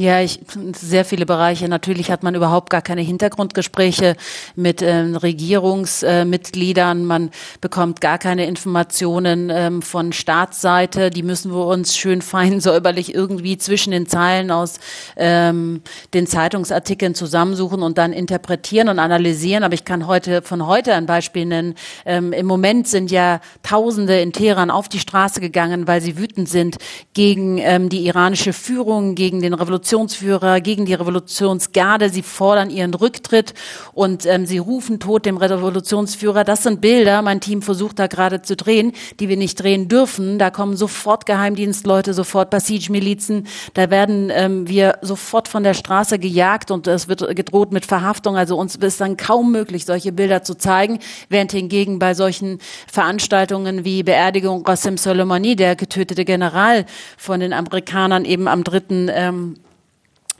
Ja, 0.00 0.22
ich, 0.22 0.40
sehr 0.74 1.04
viele 1.04 1.26
Bereiche. 1.26 1.68
Natürlich 1.68 2.10
hat 2.10 2.22
man 2.22 2.34
überhaupt 2.34 2.70
gar 2.70 2.80
keine 2.80 3.02
Hintergrundgespräche 3.02 4.16
mit 4.56 4.80
ähm, 4.80 5.14
Regierungsmitgliedern. 5.14 7.02
Äh, 7.02 7.04
man 7.04 7.30
bekommt 7.60 8.00
gar 8.00 8.16
keine 8.16 8.46
Informationen 8.46 9.50
ähm, 9.52 9.82
von 9.82 10.14
Staatsseite. 10.14 11.10
Die 11.10 11.22
müssen 11.22 11.52
wir 11.52 11.66
uns 11.66 11.98
schön 11.98 12.22
fein 12.22 12.60
säuberlich 12.60 13.14
irgendwie 13.14 13.58
zwischen 13.58 13.90
den 13.90 14.06
Zeilen 14.06 14.50
aus 14.50 14.80
ähm, 15.18 15.82
den 16.14 16.26
Zeitungsartikeln 16.26 17.14
zusammensuchen 17.14 17.82
und 17.82 17.98
dann 17.98 18.14
interpretieren 18.14 18.88
und 18.88 18.98
analysieren. 18.98 19.64
Aber 19.64 19.74
ich 19.74 19.84
kann 19.84 20.06
heute 20.06 20.40
von 20.40 20.66
heute 20.66 20.94
ein 20.94 21.04
Beispiel 21.04 21.44
nennen. 21.44 21.74
Ähm, 22.06 22.32
Im 22.32 22.46
Moment 22.46 22.88
sind 22.88 23.10
ja 23.10 23.42
Tausende 23.62 24.18
in 24.18 24.32
Teheran 24.32 24.70
auf 24.70 24.88
die 24.88 24.98
Straße 24.98 25.42
gegangen, 25.42 25.86
weil 25.86 26.00
sie 26.00 26.16
wütend 26.16 26.48
sind 26.48 26.78
gegen 27.12 27.58
ähm, 27.58 27.90
die 27.90 28.06
iranische 28.06 28.54
Führung, 28.54 29.14
gegen 29.14 29.42
den 29.42 29.52
Revolution 29.52 29.89
Revolutionsführer, 29.90 30.60
gegen 30.60 30.84
die 30.86 30.94
Revolutionsgarde. 30.94 32.10
Sie 32.10 32.22
fordern 32.22 32.70
ihren 32.70 32.94
Rücktritt 32.94 33.54
und 33.92 34.24
ähm, 34.24 34.46
sie 34.46 34.58
rufen 34.58 35.00
Tod 35.00 35.26
dem 35.26 35.36
Revolutionsführer. 35.36 36.44
Das 36.44 36.62
sind 36.62 36.80
Bilder, 36.80 37.22
mein 37.22 37.40
Team 37.40 37.60
versucht 37.60 37.98
da 37.98 38.06
gerade 38.06 38.40
zu 38.42 38.54
drehen, 38.54 38.92
die 39.18 39.28
wir 39.28 39.36
nicht 39.36 39.60
drehen 39.60 39.88
dürfen. 39.88 40.38
Da 40.38 40.50
kommen 40.50 40.76
sofort 40.76 41.26
Geheimdienstleute, 41.26 42.14
sofort 42.14 42.50
Basij-Milizen. 42.50 43.48
Da 43.74 43.90
werden 43.90 44.30
ähm, 44.32 44.68
wir 44.68 44.98
sofort 45.02 45.48
von 45.48 45.64
der 45.64 45.74
Straße 45.74 46.20
gejagt 46.20 46.70
und 46.70 46.86
es 46.86 47.08
wird 47.08 47.34
gedroht 47.34 47.72
mit 47.72 47.84
Verhaftung. 47.84 48.36
Also 48.36 48.56
uns 48.56 48.76
ist 48.76 49.00
dann 49.00 49.16
kaum 49.16 49.50
möglich, 49.50 49.86
solche 49.86 50.12
Bilder 50.12 50.44
zu 50.44 50.54
zeigen, 50.54 51.00
während 51.28 51.50
hingegen 51.50 51.98
bei 51.98 52.14
solchen 52.14 52.58
Veranstaltungen 52.86 53.84
wie 53.84 54.04
Beerdigung 54.04 54.62
Qasem 54.62 54.96
Soleimani, 54.96 55.56
der 55.56 55.74
getötete 55.74 56.24
General 56.24 56.86
von 57.16 57.40
den 57.40 57.52
Amerikanern 57.52 58.24
eben 58.24 58.46
am 58.46 58.62
dritten 58.62 59.10
ähm, 59.12 59.56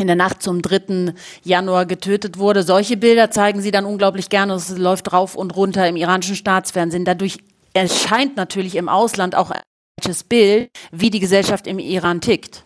in 0.01 0.07
der 0.07 0.16
Nacht 0.16 0.42
zum 0.42 0.62
3. 0.62 1.14
Januar 1.44 1.86
getötet 1.86 2.38
wurde. 2.38 2.62
Solche 2.62 2.96
Bilder 2.96 3.30
zeigen 3.30 3.61
sie 3.61 3.70
dann 3.70 3.84
unglaublich 3.84 4.28
gerne. 4.28 4.55
Es 4.55 4.76
läuft 4.76 5.12
rauf 5.12 5.34
und 5.36 5.55
runter 5.55 5.86
im 5.86 5.96
iranischen 5.96 6.36
Staatsfernsehen. 6.36 7.05
Dadurch 7.05 7.38
erscheint 7.74 8.36
natürlich 8.36 8.76
im 8.76 8.88
Ausland 8.88 9.34
auch 9.34 9.53
Bild, 10.24 10.70
wie 10.90 11.11
die 11.11 11.20
Gesellschaft 11.20 11.66
im 11.66 11.78
Iran 11.78 12.20
tickt. 12.20 12.64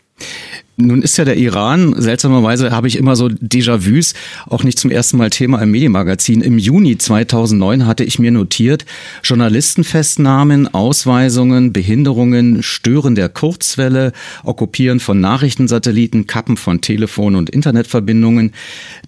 Nun 0.77 1.03
ist 1.03 1.17
ja 1.19 1.25
der 1.25 1.37
Iran, 1.37 1.95
seltsamerweise 1.97 2.73
habe 2.73 2.89
ich 2.89 2.99
immer 2.99 3.15
so 3.15 3.27
Déjà-vus, 3.27 4.13
auch 4.49 4.65
nicht 4.65 4.77
zum 4.77 4.91
ersten 4.91 5.19
Mal 5.19 5.31
Thema 5.31 5.63
im 5.63 5.71
Medienmagazin. 5.71 6.41
Im 6.41 6.59
Juni 6.59 6.99
2009 6.99 7.87
hatte 7.87 8.03
ich 8.03 8.19
mir 8.19 8.33
notiert, 8.33 8.85
Journalistenfestnahmen, 9.23 10.75
Ausweisungen, 10.75 11.73
Behinderungen, 11.73 12.65
Stören 12.65 13.15
der 13.15 13.29
Kurzwelle, 13.29 14.11
Okkupieren 14.43 14.99
von 14.99 15.21
Nachrichtensatelliten, 15.21 16.27
Kappen 16.27 16.57
von 16.57 16.81
Telefon- 16.81 17.37
und 17.37 17.51
Internetverbindungen. 17.51 18.51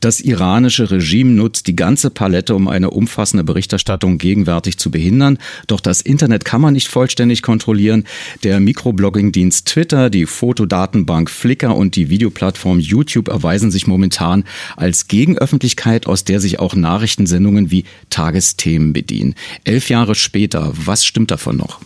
Das 0.00 0.20
iranische 0.20 0.92
Regime 0.92 1.32
nutzt 1.32 1.66
die 1.66 1.74
ganze 1.74 2.10
Palette, 2.10 2.54
um 2.54 2.68
eine 2.68 2.90
umfassende 2.90 3.42
Berichterstattung 3.42 4.18
gegenwärtig 4.18 4.78
zu 4.78 4.92
behindern. 4.92 5.38
Doch 5.66 5.80
das 5.80 6.00
Internet 6.00 6.44
kann 6.44 6.60
man 6.60 6.74
nicht 6.74 6.86
vollständig 6.86 7.42
kontrollieren. 7.42 8.04
Der 8.44 8.60
Mikroblogging-Dienst 8.60 9.66
Twitter, 9.66 10.10
die 10.10 10.26
Fotodatenbank 10.26 11.28
Flickr, 11.28 11.55
Flickr 11.56 11.74
und 11.74 11.96
die 11.96 12.10
Videoplattform 12.10 12.78
YouTube 12.80 13.28
erweisen 13.28 13.70
sich 13.70 13.86
momentan 13.86 14.44
als 14.76 15.08
Gegenöffentlichkeit, 15.08 16.06
aus 16.06 16.24
der 16.24 16.40
sich 16.40 16.58
auch 16.58 16.74
Nachrichtensendungen 16.74 17.70
wie 17.70 17.84
Tagesthemen 18.10 18.92
bedienen. 18.92 19.34
Elf 19.64 19.88
Jahre 19.88 20.14
später, 20.14 20.72
was 20.74 21.04
stimmt 21.04 21.30
davon 21.30 21.56
noch? 21.56 21.80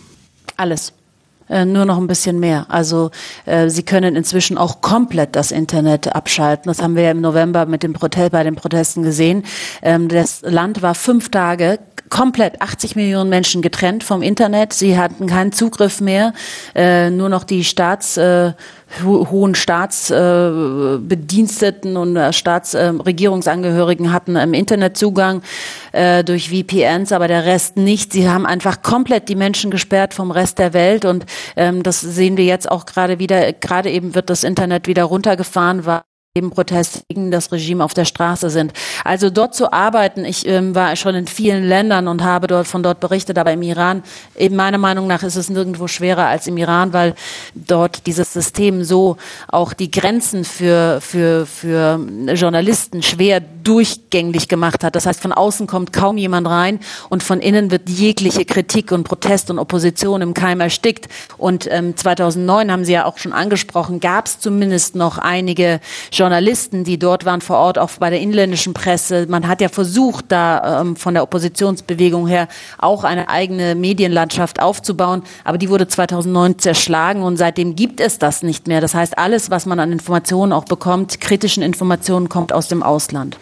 Alles 0.57 0.93
äh, 1.49 1.65
nur 1.65 1.85
noch 1.85 1.97
ein 1.97 2.07
bisschen 2.07 2.39
mehr. 2.39 2.65
Also 2.69 3.11
äh, 3.45 3.69
sie 3.69 3.83
können 3.83 4.15
inzwischen 4.15 4.57
auch 4.57 4.81
komplett 4.81 5.35
das 5.35 5.51
Internet 5.51 6.13
abschalten. 6.13 6.69
Das 6.69 6.81
haben 6.81 6.95
wir 6.95 7.03
ja 7.03 7.11
im 7.11 7.21
November 7.21 7.65
mit 7.65 7.83
dem 7.83 7.93
Protest, 7.93 8.31
bei 8.31 8.43
den 8.43 8.55
Protesten 8.55 9.03
gesehen. 9.03 9.43
Ähm, 9.81 10.07
das 10.07 10.41
Land 10.43 10.81
war 10.81 10.95
fünf 10.95 11.29
Tage 11.29 11.79
komplett 12.11 12.61
80 12.61 12.95
Millionen 12.95 13.29
Menschen 13.29 13.63
getrennt 13.63 14.03
vom 14.03 14.21
Internet. 14.21 14.73
Sie 14.73 14.97
hatten 14.97 15.27
keinen 15.27 15.53
Zugriff 15.53 16.01
mehr, 16.01 16.33
äh, 16.75 17.09
nur 17.09 17.29
noch 17.29 17.43
die 17.43 17.63
Staats 17.63 18.17
äh, 18.17 18.51
hohen 19.03 19.55
Staatsbediensteten 19.55 21.95
äh, 21.95 21.99
und 21.99 22.15
äh, 22.15 22.31
Staatsregierungsangehörigen 22.33 24.07
äh, 24.07 24.09
hatten 24.09 24.35
im 24.35 24.53
Internetzugang 24.53 25.41
äh, 25.91 26.23
durch 26.23 26.49
VPNs, 26.49 27.11
aber 27.11 27.27
der 27.27 27.45
Rest 27.45 27.77
nicht. 27.77 28.13
Sie 28.13 28.29
haben 28.29 28.45
einfach 28.45 28.81
komplett 28.81 29.29
die 29.29 29.35
Menschen 29.35 29.71
gesperrt 29.71 30.13
vom 30.13 30.31
Rest 30.31 30.59
der 30.59 30.73
Welt 30.73 31.05
und 31.05 31.25
ähm, 31.55 31.83
das 31.83 32.01
sehen 32.01 32.37
wir 32.37 32.45
jetzt 32.45 32.69
auch 32.69 32.85
gerade 32.85 33.19
wieder. 33.19 33.53
Gerade 33.53 33.89
eben 33.89 34.15
wird 34.15 34.29
das 34.29 34.43
Internet 34.43 34.87
wieder 34.87 35.05
runtergefahren, 35.05 35.85
weil 35.85 36.01
eben 36.33 36.49
Proteste 36.49 37.01
gegen 37.09 37.29
das 37.29 37.51
Regime 37.51 37.83
auf 37.83 37.93
der 37.93 38.05
Straße 38.05 38.49
sind. 38.49 38.71
Also 39.03 39.29
dort 39.29 39.53
zu 39.53 39.73
arbeiten, 39.73 40.23
ich 40.23 40.47
ähm, 40.47 40.73
war 40.73 40.95
schon 40.95 41.13
in 41.13 41.27
vielen 41.27 41.65
Ländern 41.65 42.07
und 42.07 42.23
habe 42.23 42.47
dort 42.47 42.67
von 42.67 42.83
dort 42.83 43.01
berichtet, 43.01 43.37
aber 43.37 43.51
im 43.51 43.61
Iran, 43.61 44.01
eben 44.37 44.55
meiner 44.55 44.77
Meinung 44.77 45.07
nach 45.07 45.23
ist 45.23 45.35
es 45.35 45.49
nirgendwo 45.49 45.87
schwerer 45.87 46.27
als 46.27 46.47
im 46.47 46.55
Iran, 46.55 46.93
weil 46.93 47.15
dort 47.53 48.07
dieses 48.07 48.31
System 48.31 48.85
so 48.85 49.17
auch 49.49 49.73
die 49.73 49.91
Grenzen 49.91 50.45
für, 50.45 51.01
für, 51.01 51.45
für 51.45 51.99
Journalisten 52.33 53.03
schwer 53.03 53.41
durchgängig 53.41 54.47
gemacht 54.47 54.85
hat. 54.85 54.95
Das 54.95 55.05
heißt, 55.05 55.21
von 55.21 55.33
außen 55.33 55.67
kommt 55.67 55.91
kaum 55.91 56.17
jemand 56.17 56.47
rein 56.47 56.79
und 57.09 57.23
von 57.23 57.41
innen 57.41 57.71
wird 57.71 57.89
jegliche 57.89 58.45
Kritik 58.45 58.93
und 58.93 59.03
Protest 59.03 59.51
und 59.51 59.59
Opposition 59.59 60.21
im 60.21 60.33
Keim 60.33 60.61
erstickt. 60.61 61.09
Und 61.37 61.67
ähm, 61.69 61.97
2009 61.97 62.71
haben 62.71 62.85
Sie 62.85 62.93
ja 62.93 63.05
auch 63.05 63.17
schon 63.17 63.33
angesprochen, 63.33 63.99
gab 63.99 64.27
es 64.27 64.39
zumindest 64.39 64.95
noch 64.95 65.17
einige 65.17 65.81
Journalisten, 66.21 66.83
die 66.83 66.99
dort 66.99 67.25
waren 67.25 67.41
vor 67.41 67.57
Ort, 67.57 67.79
auch 67.79 67.89
bei 67.99 68.11
der 68.11 68.19
inländischen 68.19 68.75
Presse. 68.75 69.25
Man 69.27 69.47
hat 69.47 69.59
ja 69.59 69.69
versucht, 69.69 70.25
da 70.27 70.81
ähm, 70.81 70.95
von 70.95 71.15
der 71.15 71.23
Oppositionsbewegung 71.23 72.27
her 72.27 72.47
auch 72.77 73.03
eine 73.03 73.27
eigene 73.27 73.73
Medienlandschaft 73.73 74.61
aufzubauen, 74.61 75.23
aber 75.43 75.57
die 75.57 75.67
wurde 75.67 75.87
2009 75.87 76.59
zerschlagen 76.59 77.23
und 77.23 77.37
seitdem 77.37 77.75
gibt 77.75 77.99
es 77.99 78.19
das 78.19 78.43
nicht 78.43 78.67
mehr. 78.67 78.81
Das 78.81 78.93
heißt, 78.93 79.17
alles, 79.17 79.49
was 79.49 79.65
man 79.65 79.79
an 79.79 79.91
Informationen 79.91 80.53
auch 80.53 80.65
bekommt, 80.65 81.19
kritischen 81.21 81.63
Informationen, 81.63 82.29
kommt 82.29 82.53
aus 82.53 82.67
dem 82.67 82.83
Ausland. 82.83 83.37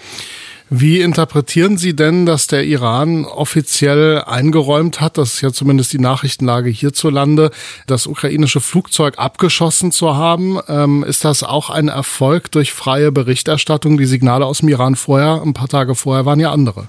Wie 0.71 1.01
interpretieren 1.01 1.79
Sie 1.79 1.95
denn, 1.95 2.27
dass 2.27 2.45
der 2.45 2.63
Iran 2.63 3.25
offiziell 3.25 4.21
eingeräumt 4.21 5.01
hat, 5.01 5.17
das 5.17 5.33
ist 5.33 5.41
ja 5.41 5.51
zumindest 5.51 5.93
die 5.93 5.99
Nachrichtenlage 5.99 6.69
hierzulande, 6.69 7.49
das 7.87 8.05
ukrainische 8.05 8.61
Flugzeug 8.61 9.15
abgeschossen 9.17 9.91
zu 9.91 10.15
haben? 10.15 10.59
Ähm, 10.67 11.03
ist 11.03 11.25
das 11.25 11.41
auch 11.41 11.71
ein 11.71 11.87
Erfolg 11.87 12.51
durch 12.51 12.71
freie 12.71 13.11
Berichterstattung? 13.11 13.97
Die 13.97 14.05
Signale 14.05 14.45
aus 14.45 14.59
dem 14.59 14.69
Iran 14.69 14.95
vorher, 14.95 15.41
ein 15.43 15.53
paar 15.53 15.69
Tage 15.69 15.95
vorher, 15.95 16.27
waren 16.27 16.39
ja 16.39 16.51
andere. 16.51 16.87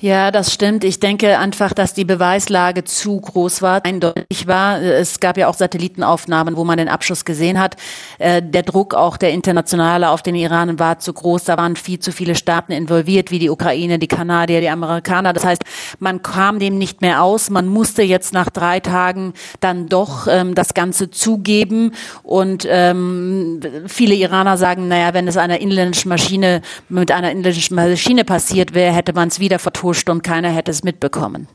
Ja, 0.00 0.30
das 0.30 0.54
stimmt. 0.54 0.84
Ich 0.84 1.00
denke 1.00 1.40
einfach, 1.40 1.72
dass 1.72 1.92
die 1.92 2.04
Beweislage 2.04 2.84
zu 2.84 3.20
groß 3.20 3.62
war, 3.62 3.84
eindeutig 3.84 4.46
war. 4.46 4.80
Es 4.80 5.18
gab 5.18 5.36
ja 5.36 5.48
auch 5.48 5.54
Satellitenaufnahmen, 5.54 6.56
wo 6.56 6.62
man 6.62 6.78
den 6.78 6.88
Abschuss 6.88 7.24
gesehen 7.24 7.58
hat. 7.58 7.74
Äh, 8.20 8.40
der 8.40 8.62
Druck 8.62 8.94
auch 8.94 9.16
der 9.16 9.32
internationale 9.32 10.10
auf 10.10 10.22
den 10.22 10.36
Iran 10.36 10.78
war 10.78 11.00
zu 11.00 11.12
groß. 11.12 11.42
Da 11.42 11.56
waren 11.56 11.74
viel 11.74 11.98
zu 11.98 12.12
viele 12.12 12.36
Staaten 12.36 12.70
involviert, 12.70 13.32
wie 13.32 13.40
die 13.40 13.50
Ukraine, 13.50 13.98
die 13.98 14.06
Kanadier, 14.06 14.60
die 14.60 14.68
Amerikaner. 14.68 15.32
Das 15.32 15.44
heißt, 15.44 15.64
man 15.98 16.22
kam 16.22 16.60
dem 16.60 16.78
nicht 16.78 17.00
mehr 17.00 17.24
aus. 17.24 17.50
Man 17.50 17.66
musste 17.66 18.04
jetzt 18.04 18.32
nach 18.32 18.50
drei 18.50 18.78
Tagen 18.78 19.32
dann 19.58 19.88
doch 19.88 20.28
ähm, 20.30 20.54
das 20.54 20.74
Ganze 20.74 21.10
zugeben. 21.10 21.90
Und 22.22 22.68
ähm, 22.70 23.60
viele 23.88 24.14
Iraner 24.14 24.58
sagen, 24.58 24.86
naja, 24.86 25.12
wenn 25.12 25.26
es 25.26 25.36
einer 25.36 25.60
inländischen 25.60 26.08
Maschine 26.08 26.62
mit 26.88 27.10
einer 27.10 27.32
inländischen 27.32 27.74
Maschine 27.74 28.24
passiert 28.24 28.74
wäre, 28.74 28.94
hätte 28.94 29.12
man 29.12 29.26
es 29.26 29.40
wieder 29.40 29.58
vertont 29.58 29.87
gepusht 29.88 30.10
und 30.10 30.22
keiner 30.22 30.50
hätte 30.50 30.70
es 30.70 30.84
mitbekommen. 30.84 31.48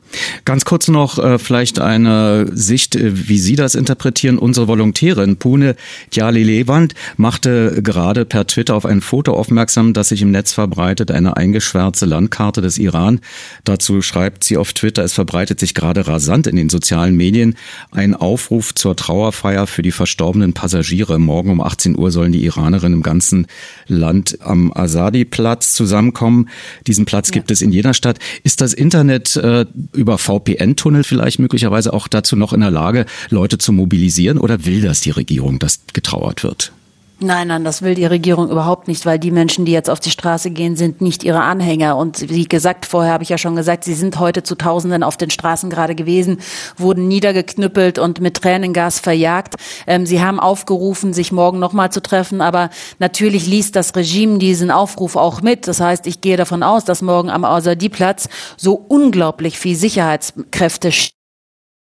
Ganz 0.44 0.64
kurz 0.64 0.88
noch 0.88 1.18
äh, 1.18 1.38
vielleicht 1.38 1.80
eine 1.80 2.46
Sicht, 2.52 2.96
äh, 2.96 3.28
wie 3.28 3.38
Sie 3.38 3.54
das 3.54 3.74
interpretieren. 3.76 4.38
Unsere 4.38 4.66
Volontärin 4.66 5.36
Pune 5.36 5.76
Djali 6.12 6.42
Lewand 6.42 6.94
machte 7.16 7.80
gerade 7.82 8.24
per 8.24 8.46
Twitter 8.46 8.74
auf 8.74 8.86
ein 8.86 9.00
Foto 9.00 9.34
aufmerksam, 9.34 9.92
das 9.92 10.08
sich 10.08 10.22
im 10.22 10.32
Netz 10.32 10.52
verbreitet, 10.52 11.10
eine 11.10 11.36
eingeschwärzte 11.36 12.06
Landkarte 12.06 12.60
des 12.60 12.78
Iran. 12.78 13.20
Dazu 13.62 14.02
schreibt 14.02 14.42
sie 14.42 14.56
auf 14.56 14.72
Twitter, 14.72 15.04
es 15.04 15.12
verbreitet 15.12 15.60
sich 15.60 15.74
gerade 15.74 16.06
rasant 16.06 16.46
in 16.48 16.56
den 16.56 16.68
sozialen 16.68 17.16
Medien 17.16 17.56
ein 17.92 18.14
Aufruf 18.14 18.74
zur 18.74 18.96
Trauerfeier 18.96 19.66
für 19.66 19.82
die 19.82 19.92
verstorbenen 19.92 20.54
Passagiere. 20.54 21.18
Morgen 21.18 21.50
um 21.50 21.60
18 21.60 21.96
Uhr 21.96 22.10
sollen 22.10 22.32
die 22.32 22.44
Iranerinnen 22.44 22.98
im 22.98 23.02
ganzen 23.02 23.46
Land 23.86 24.38
am 24.40 24.72
Azadi-Platz 24.74 25.74
zusammenkommen. 25.74 26.48
Diesen 26.86 27.04
Platz 27.04 27.28
ja. 27.28 27.34
gibt 27.34 27.50
es 27.50 27.62
in 27.62 27.70
jeder 27.72 27.94
Stadt. 27.94 28.18
Ist 28.42 28.60
das 28.60 28.72
Internet 28.72 29.36
äh, 29.36 29.66
über 29.92 30.18
VPN-Tunnel 30.18 31.04
vielleicht 31.04 31.38
möglicherweise 31.38 31.92
auch 31.92 32.08
dazu 32.08 32.36
noch 32.36 32.52
in 32.52 32.60
der 32.60 32.70
Lage, 32.70 33.06
Leute 33.30 33.58
zu 33.58 33.72
mobilisieren 33.72 34.38
oder 34.38 34.64
will 34.64 34.82
das 34.82 35.00
die 35.00 35.10
Regierung, 35.10 35.58
dass 35.58 35.80
getrauert 35.92 36.42
wird? 36.42 36.72
Nein, 37.20 37.46
nein, 37.46 37.64
das 37.64 37.80
will 37.80 37.94
die 37.94 38.06
Regierung 38.06 38.50
überhaupt 38.50 38.88
nicht, 38.88 39.06
weil 39.06 39.20
die 39.20 39.30
Menschen, 39.30 39.64
die 39.64 39.72
jetzt 39.72 39.88
auf 39.88 40.00
die 40.00 40.10
Straße 40.10 40.50
gehen, 40.50 40.74
sind 40.74 41.00
nicht 41.00 41.22
ihre 41.22 41.42
Anhänger. 41.42 41.96
Und 41.96 42.28
wie 42.28 42.44
gesagt, 42.44 42.86
vorher 42.86 43.12
habe 43.12 43.22
ich 43.22 43.28
ja 43.28 43.38
schon 43.38 43.54
gesagt, 43.54 43.84
sie 43.84 43.94
sind 43.94 44.18
heute 44.18 44.42
zu 44.42 44.56
Tausenden 44.56 45.04
auf 45.04 45.16
den 45.16 45.30
Straßen 45.30 45.70
gerade 45.70 45.94
gewesen, 45.94 46.38
wurden 46.76 47.06
niedergeknüppelt 47.06 48.00
und 48.00 48.20
mit 48.20 48.42
Tränengas 48.42 48.98
verjagt. 48.98 49.54
Ähm, 49.86 50.06
sie 50.06 50.20
haben 50.22 50.40
aufgerufen, 50.40 51.12
sich 51.12 51.30
morgen 51.30 51.60
nochmal 51.60 51.92
zu 51.92 52.02
treffen, 52.02 52.40
aber 52.40 52.68
natürlich 52.98 53.46
liest 53.46 53.76
das 53.76 53.94
Regime 53.94 54.38
diesen 54.38 54.72
Aufruf 54.72 55.14
auch 55.14 55.40
mit. 55.40 55.68
Das 55.68 55.80
heißt, 55.80 56.08
ich 56.08 56.20
gehe 56.20 56.36
davon 56.36 56.64
aus, 56.64 56.84
dass 56.84 57.00
morgen 57.00 57.30
am 57.30 57.44
Azadi-Platz 57.44 58.28
so 58.56 58.74
unglaublich 58.74 59.58
viel 59.58 59.76
Sicherheitskräfte 59.76 60.90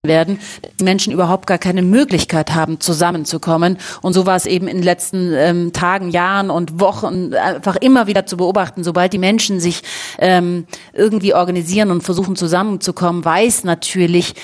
werden, 0.04 0.39
Menschen 0.82 1.12
überhaupt 1.12 1.48
gar 1.48 1.58
keine 1.58 1.82
Möglichkeit 1.82 2.54
haben, 2.54 2.80
zusammenzukommen. 2.80 3.78
Und 4.02 4.14
so 4.14 4.26
war 4.26 4.36
es 4.36 4.45
eben 4.45 4.68
in 4.68 4.78
den 4.78 4.84
letzten 4.84 5.34
ähm, 5.34 5.74
Tagen, 5.74 6.10
Jahren 6.10 6.50
und 6.50 6.80
Wochen 6.80 7.34
einfach 7.34 7.76
immer 7.78 8.08
wieder 8.08 8.26
zu 8.26 8.38
beobachten. 8.38 8.84
Sobald 8.84 9.14
die 9.14 9.18
Menschen 9.18 9.60
sich 9.60 9.82
ähm, 10.20 10.66
irgendwie 10.93 11.34
organisieren 11.34 11.91
und 11.91 12.02
versuchen 12.02 12.36
zusammenzukommen, 12.36 13.26
weiß 13.26 13.64
natürlich 13.64 14.36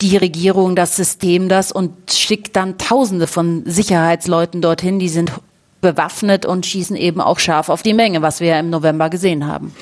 die 0.00 0.16
Regierung, 0.16 0.76
das 0.76 0.96
System 0.96 1.48
das 1.48 1.72
und 1.72 2.12
schickt 2.12 2.54
dann 2.54 2.78
Tausende 2.78 3.26
von 3.26 3.62
Sicherheitsleuten 3.66 4.62
dorthin, 4.62 4.98
die 4.98 5.08
sind 5.08 5.32
bewaffnet 5.80 6.44
und 6.44 6.66
schießen 6.66 6.96
eben 6.96 7.20
auch 7.20 7.38
scharf 7.38 7.68
auf 7.68 7.82
die 7.82 7.94
Menge, 7.94 8.22
was 8.22 8.40
wir 8.40 8.48
ja 8.48 8.60
im 8.60 8.70
November 8.70 9.10
gesehen 9.10 9.46
haben. 9.46 9.72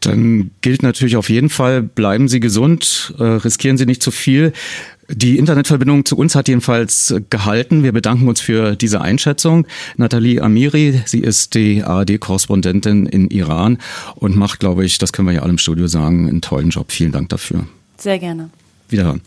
Dann 0.00 0.50
gilt 0.60 0.82
natürlich 0.82 1.16
auf 1.16 1.28
jeden 1.28 1.50
Fall, 1.50 1.82
bleiben 1.82 2.28
Sie 2.28 2.40
gesund, 2.40 3.14
äh, 3.18 3.22
riskieren 3.24 3.76
Sie 3.76 3.86
nicht 3.86 4.02
zu 4.02 4.10
viel. 4.10 4.52
Die 5.12 5.38
Internetverbindung 5.38 6.04
zu 6.04 6.16
uns 6.16 6.36
hat 6.36 6.46
jedenfalls 6.46 7.14
gehalten. 7.30 7.82
Wir 7.82 7.90
bedanken 7.92 8.28
uns 8.28 8.40
für 8.40 8.76
diese 8.76 9.00
Einschätzung. 9.00 9.66
Nathalie 9.96 10.40
Amiri, 10.40 11.02
sie 11.04 11.18
ist 11.18 11.54
die 11.54 11.82
ARD-Korrespondentin 11.82 13.06
in 13.06 13.28
Iran 13.28 13.78
und 14.14 14.36
macht, 14.36 14.60
glaube 14.60 14.84
ich, 14.84 14.98
das 14.98 15.12
können 15.12 15.26
wir 15.26 15.34
ja 15.34 15.42
alle 15.42 15.50
im 15.50 15.58
Studio 15.58 15.88
sagen, 15.88 16.28
einen 16.28 16.40
tollen 16.40 16.70
Job. 16.70 16.92
Vielen 16.92 17.10
Dank 17.10 17.28
dafür. 17.30 17.66
Sehr 17.96 18.20
gerne. 18.20 18.50
Wiederhören. 18.88 19.20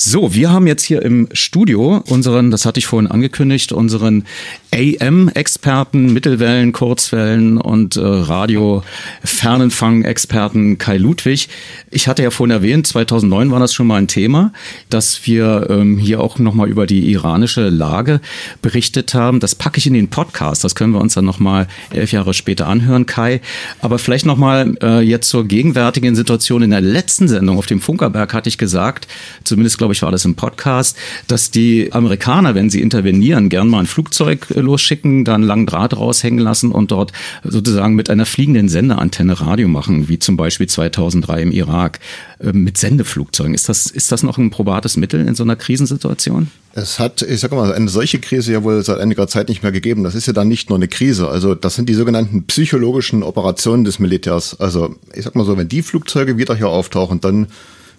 So, 0.00 0.32
wir 0.32 0.52
haben 0.52 0.68
jetzt 0.68 0.84
hier 0.84 1.02
im 1.02 1.28
Studio 1.32 2.04
unseren, 2.08 2.52
das 2.52 2.64
hatte 2.64 2.78
ich 2.78 2.86
vorhin 2.86 3.10
angekündigt, 3.10 3.72
unseren 3.72 4.26
AM-Experten, 4.72 6.12
Mittelwellen, 6.12 6.70
Kurzwellen 6.70 7.58
und 7.58 7.96
äh, 7.96 8.02
Radio-Fernempfang-Experten 8.02 10.78
Kai 10.78 10.98
Ludwig. 10.98 11.48
Ich 11.90 12.06
hatte 12.06 12.22
ja 12.22 12.30
vorhin 12.30 12.52
erwähnt, 12.52 12.86
2009 12.86 13.50
war 13.50 13.58
das 13.58 13.74
schon 13.74 13.88
mal 13.88 13.96
ein 13.96 14.06
Thema, 14.06 14.52
dass 14.88 15.26
wir 15.26 15.66
ähm, 15.68 15.98
hier 15.98 16.20
auch 16.20 16.38
nochmal 16.38 16.68
über 16.68 16.86
die 16.86 17.10
iranische 17.10 17.68
Lage 17.68 18.20
berichtet 18.62 19.14
haben. 19.14 19.40
Das 19.40 19.56
packe 19.56 19.78
ich 19.78 19.88
in 19.88 19.94
den 19.94 20.10
Podcast, 20.10 20.62
das 20.62 20.76
können 20.76 20.92
wir 20.92 21.00
uns 21.00 21.14
dann 21.14 21.24
nochmal 21.24 21.66
elf 21.90 22.12
Jahre 22.12 22.34
später 22.34 22.68
anhören, 22.68 23.06
Kai. 23.06 23.40
Aber 23.80 23.98
vielleicht 23.98 24.26
nochmal 24.26 24.76
äh, 24.80 25.00
jetzt 25.00 25.28
zur 25.28 25.48
gegenwärtigen 25.48 26.14
Situation. 26.14 26.62
In 26.62 26.70
der 26.70 26.82
letzten 26.82 27.26
Sendung 27.26 27.58
auf 27.58 27.66
dem 27.66 27.80
Funkerberg 27.80 28.32
hatte 28.32 28.48
ich 28.48 28.58
gesagt, 28.58 29.08
zumindest 29.42 29.78
glaube 29.78 29.87
glaube 29.88 29.94
ich, 29.94 30.02
war 30.02 30.12
das 30.12 30.26
im 30.26 30.34
Podcast, 30.34 30.98
dass 31.28 31.50
die 31.50 31.90
Amerikaner, 31.92 32.54
wenn 32.54 32.68
sie 32.68 32.82
intervenieren, 32.82 33.48
gern 33.48 33.68
mal 33.68 33.80
ein 33.80 33.86
Flugzeug 33.86 34.48
äh, 34.50 34.60
losschicken, 34.60 35.24
dann 35.24 35.42
langen 35.42 35.64
Draht 35.64 35.96
raushängen 35.96 36.38
lassen 36.38 36.72
und 36.72 36.90
dort 36.90 37.12
sozusagen 37.42 37.94
mit 37.94 38.10
einer 38.10 38.26
fliegenden 38.26 38.68
Sendeantenne 38.68 39.40
Radio 39.40 39.66
machen, 39.66 40.08
wie 40.08 40.18
zum 40.18 40.36
Beispiel 40.36 40.66
2003 40.66 41.40
im 41.40 41.52
Irak 41.52 42.00
äh, 42.40 42.52
mit 42.52 42.76
Sendeflugzeugen. 42.76 43.54
Ist 43.54 43.70
das, 43.70 43.86
ist 43.86 44.12
das 44.12 44.22
noch 44.22 44.36
ein 44.36 44.50
probates 44.50 44.98
Mittel 44.98 45.26
in 45.26 45.34
so 45.34 45.42
einer 45.42 45.56
Krisensituation? 45.56 46.50
Es 46.74 46.98
hat, 46.98 47.22
ich 47.22 47.40
sag 47.40 47.52
mal, 47.52 47.72
eine 47.72 47.88
solche 47.88 48.18
Krise 48.18 48.52
ja 48.52 48.62
wohl 48.62 48.84
seit 48.84 48.98
einiger 48.98 49.26
Zeit 49.26 49.48
nicht 49.48 49.62
mehr 49.62 49.72
gegeben. 49.72 50.04
Das 50.04 50.14
ist 50.14 50.26
ja 50.26 50.34
dann 50.34 50.48
nicht 50.48 50.68
nur 50.68 50.76
eine 50.76 50.88
Krise. 50.88 51.28
Also 51.28 51.54
das 51.54 51.76
sind 51.76 51.88
die 51.88 51.94
sogenannten 51.94 52.44
psychologischen 52.44 53.22
Operationen 53.22 53.84
des 53.84 53.98
Militärs. 53.98 54.60
Also 54.60 54.96
ich 55.14 55.24
sag 55.24 55.34
mal 55.34 55.46
so, 55.46 55.56
wenn 55.56 55.68
die 55.68 55.80
Flugzeuge 55.80 56.36
wieder 56.36 56.54
hier 56.54 56.68
auftauchen, 56.68 57.22
dann 57.22 57.46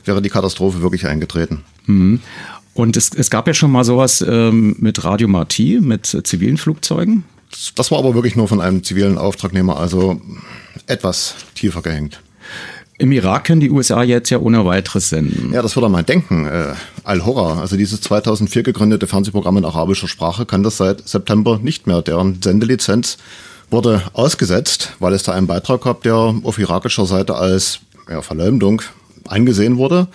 wäre 0.10 0.22
die 0.22 0.30
Katastrophe 0.30 0.82
wirklich 0.82 1.06
eingetreten. 1.06 1.64
Mhm. 1.86 2.20
Und 2.74 2.98
es, 2.98 3.12
es 3.16 3.30
gab 3.30 3.48
ja 3.48 3.54
schon 3.54 3.72
mal 3.72 3.84
sowas 3.84 4.26
ähm, 4.28 4.76
mit 4.80 5.04
Radio 5.04 5.28
Marti, 5.28 5.80
mit 5.82 6.14
äh, 6.14 6.24
zivilen 6.24 6.58
Flugzeugen. 6.58 7.24
Das 7.76 7.92
war 7.92 8.00
aber 8.00 8.16
wirklich 8.16 8.36
nur 8.36 8.48
von 8.48 8.60
einem 8.60 8.84
zivilen 8.84 9.18
Auftragnehmer, 9.18 9.78
also 9.78 10.20
etwas 10.88 11.36
tiefer 11.56 11.82
gehängt. 11.82 12.22
Im 12.98 13.12
Irak 13.12 13.46
können 13.46 13.62
die 13.62 13.70
USA 13.70 14.04
jetzt 14.04 14.30
ja 14.30 14.40
ohne 14.40 14.66
weiteres 14.66 15.10
senden. 15.10 15.54
Ja, 15.54 15.62
das 15.62 15.76
würde 15.76 15.90
man 15.90 16.06
denken. 16.06 16.48
Äh, 16.48 16.74
Al-Hora, 17.04 17.62
also 17.62 17.78
dieses 17.78 18.02
2004 18.02 18.64
gegründete 18.64 19.08
Fernsehprogramm 19.08 19.58
in 19.58 19.66
arabischer 19.66 20.08
Sprache, 20.08 20.46
kann 20.46 20.64
das 20.64 20.78
seit 20.78 21.08
September 21.08 21.60
nicht 21.62 21.88
mehr. 21.88 22.02
Deren 22.02 22.42
Sendelizenz 22.42 23.18
wurde 23.70 24.02
ausgesetzt, 24.14 24.94
weil 25.00 25.14
es 25.14 25.24
da 25.24 25.34
einen 25.34 25.48
Beitrag 25.48 25.82
gab, 25.82 26.04
der 26.04 26.16
auf 26.16 26.60
irakischer 26.60 27.06
Seite 27.06 27.36
als 27.36 27.80
ja, 28.10 28.22
Verleumdung 28.22 28.82
angesehen 29.28 29.78
wurde. 29.78 30.08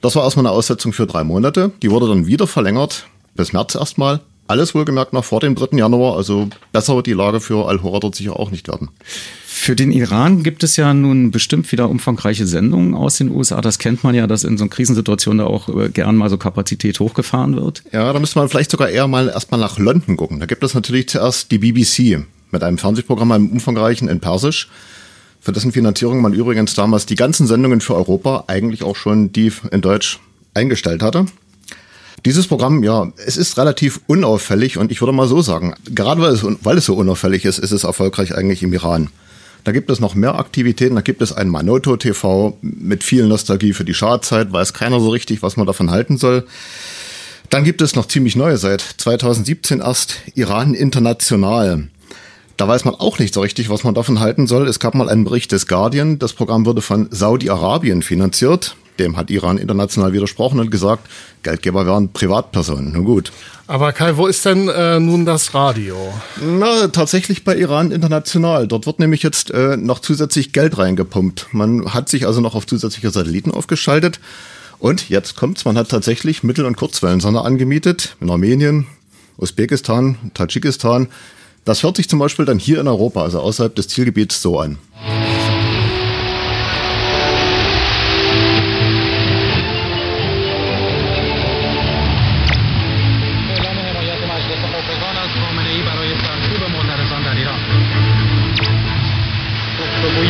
Das 0.00 0.16
war 0.16 0.24
erstmal 0.24 0.46
eine 0.46 0.54
Aussetzung 0.54 0.92
für 0.92 1.06
drei 1.06 1.24
Monate. 1.24 1.70
Die 1.82 1.90
wurde 1.90 2.08
dann 2.08 2.26
wieder 2.26 2.46
verlängert, 2.46 3.06
bis 3.34 3.52
März 3.52 3.74
erstmal. 3.74 4.20
Alles 4.48 4.74
wohlgemerkt 4.74 5.12
noch 5.12 5.24
vor 5.24 5.40
dem 5.40 5.54
3. 5.54 5.78
Januar, 5.78 6.16
also 6.16 6.48
besser 6.72 6.96
wird 6.96 7.06
die 7.06 7.12
Lage 7.12 7.40
für 7.40 7.68
Al-Hora 7.68 8.00
dort 8.00 8.16
sicher 8.16 8.38
auch 8.38 8.50
nicht 8.50 8.68
werden. 8.68 8.90
Für 9.46 9.76
den 9.76 9.92
Iran 9.92 10.42
gibt 10.42 10.64
es 10.64 10.76
ja 10.76 10.92
nun 10.92 11.30
bestimmt 11.30 11.70
wieder 11.70 11.88
umfangreiche 11.88 12.46
Sendungen 12.46 12.94
aus 12.94 13.18
den 13.18 13.30
USA. 13.30 13.60
Das 13.60 13.78
kennt 13.78 14.02
man 14.02 14.14
ja, 14.14 14.26
dass 14.26 14.42
in 14.42 14.58
so 14.58 14.64
einer 14.64 14.70
Krisensituation 14.70 15.38
da 15.38 15.44
auch 15.44 15.68
äh, 15.68 15.88
gern 15.88 16.16
mal 16.16 16.28
so 16.28 16.36
Kapazität 16.36 16.98
hochgefahren 16.98 17.54
wird. 17.54 17.84
Ja, 17.92 18.12
da 18.12 18.18
müsste 18.18 18.40
man 18.40 18.48
vielleicht 18.48 18.72
sogar 18.72 18.88
eher 18.88 19.06
mal 19.06 19.28
erstmal 19.28 19.60
nach 19.60 19.78
London 19.78 20.16
gucken. 20.16 20.40
Da 20.40 20.46
gibt 20.46 20.64
es 20.64 20.74
natürlich 20.74 21.08
zuerst 21.08 21.52
die 21.52 21.58
BBC 21.58 22.26
mit 22.50 22.64
einem 22.64 22.78
Fernsehprogramm, 22.78 23.30
einem 23.30 23.50
umfangreichen 23.50 24.08
in 24.08 24.18
Persisch 24.18 24.68
für 25.42 25.52
dessen 25.52 25.72
Finanzierung 25.72 26.22
man 26.22 26.32
übrigens 26.32 26.74
damals 26.74 27.04
die 27.04 27.16
ganzen 27.16 27.48
Sendungen 27.48 27.80
für 27.80 27.96
Europa, 27.96 28.44
eigentlich 28.46 28.84
auch 28.84 28.94
schon 28.94 29.32
die 29.32 29.52
in 29.72 29.80
Deutsch, 29.82 30.20
eingestellt 30.54 31.02
hatte. 31.02 31.26
Dieses 32.24 32.46
Programm, 32.46 32.84
ja, 32.84 33.10
es 33.26 33.36
ist 33.36 33.58
relativ 33.58 34.00
unauffällig 34.06 34.78
und 34.78 34.92
ich 34.92 35.00
würde 35.00 35.12
mal 35.12 35.26
so 35.26 35.42
sagen, 35.42 35.74
gerade 35.92 36.20
weil 36.20 36.32
es, 36.32 36.44
weil 36.62 36.78
es 36.78 36.84
so 36.84 36.94
unauffällig 36.94 37.44
ist, 37.44 37.58
ist 37.58 37.72
es 37.72 37.82
erfolgreich 37.82 38.36
eigentlich 38.36 38.62
im 38.62 38.72
Iran. 38.72 39.08
Da 39.64 39.72
gibt 39.72 39.90
es 39.90 39.98
noch 39.98 40.14
mehr 40.14 40.38
Aktivitäten, 40.38 40.94
da 40.94 41.00
gibt 41.00 41.22
es 41.22 41.32
ein 41.32 41.48
Manoto 41.48 41.96
TV 41.96 42.56
mit 42.60 43.02
viel 43.02 43.26
Nostalgie 43.26 43.72
für 43.72 43.84
die 43.84 43.94
Schadzeit, 43.94 44.52
weiß 44.52 44.72
keiner 44.72 45.00
so 45.00 45.08
richtig, 45.08 45.42
was 45.42 45.56
man 45.56 45.66
davon 45.66 45.90
halten 45.90 46.18
soll. 46.18 46.46
Dann 47.50 47.64
gibt 47.64 47.82
es 47.82 47.96
noch 47.96 48.06
ziemlich 48.06 48.36
neue 48.36 48.56
seit 48.56 48.80
2017 48.80 49.80
erst 49.80 50.18
Iran 50.34 50.74
International. 50.74 51.88
Da 52.62 52.68
weiß 52.68 52.84
man 52.84 52.94
auch 52.94 53.18
nicht 53.18 53.34
so 53.34 53.40
richtig, 53.40 53.70
was 53.70 53.82
man 53.82 53.92
davon 53.92 54.20
halten 54.20 54.46
soll. 54.46 54.68
Es 54.68 54.78
gab 54.78 54.94
mal 54.94 55.08
einen 55.08 55.24
Bericht 55.24 55.50
des 55.50 55.66
Guardian, 55.66 56.20
das 56.20 56.32
Programm 56.32 56.64
würde 56.64 56.80
von 56.80 57.08
Saudi-Arabien 57.10 58.02
finanziert. 58.02 58.76
Dem 59.00 59.16
hat 59.16 59.30
Iran 59.30 59.58
international 59.58 60.12
widersprochen 60.12 60.60
und 60.60 60.70
gesagt, 60.70 61.08
Geldgeber 61.42 61.86
wären 61.86 62.12
Privatpersonen. 62.12 62.92
Nun 62.92 63.04
gut. 63.04 63.32
Aber 63.66 63.92
Kai, 63.92 64.16
wo 64.16 64.28
ist 64.28 64.44
denn 64.44 64.68
äh, 64.68 65.00
nun 65.00 65.26
das 65.26 65.54
Radio? 65.54 65.96
Na, 66.40 66.86
tatsächlich 66.86 67.42
bei 67.42 67.56
Iran 67.56 67.90
international. 67.90 68.68
Dort 68.68 68.86
wird 68.86 69.00
nämlich 69.00 69.24
jetzt 69.24 69.50
äh, 69.50 69.76
noch 69.76 69.98
zusätzlich 69.98 70.52
Geld 70.52 70.78
reingepumpt. 70.78 71.48
Man 71.50 71.92
hat 71.92 72.08
sich 72.08 72.28
also 72.28 72.40
noch 72.40 72.54
auf 72.54 72.68
zusätzliche 72.68 73.10
Satelliten 73.10 73.50
aufgeschaltet. 73.50 74.20
Und 74.78 75.08
jetzt 75.08 75.34
kommt's, 75.34 75.64
man 75.64 75.76
hat 75.76 75.88
tatsächlich 75.88 76.44
Mittel- 76.44 76.66
und 76.66 76.76
Kurzwellensender 76.76 77.44
angemietet 77.44 78.14
in 78.20 78.30
Armenien, 78.30 78.86
Usbekistan, 79.36 80.16
Tadschikistan. 80.34 81.08
Das 81.65 81.83
hört 81.83 81.97
sich 81.97 82.07
zum 82.07 82.19
Beispiel 82.19 82.45
dann 82.45 82.59
hier 82.59 82.79
in 82.79 82.87
Europa, 82.87 83.23
also 83.23 83.39
außerhalb 83.41 83.75
des 83.75 83.87
Zielgebiets, 83.89 84.41
so 84.41 84.59
an. 84.59 84.77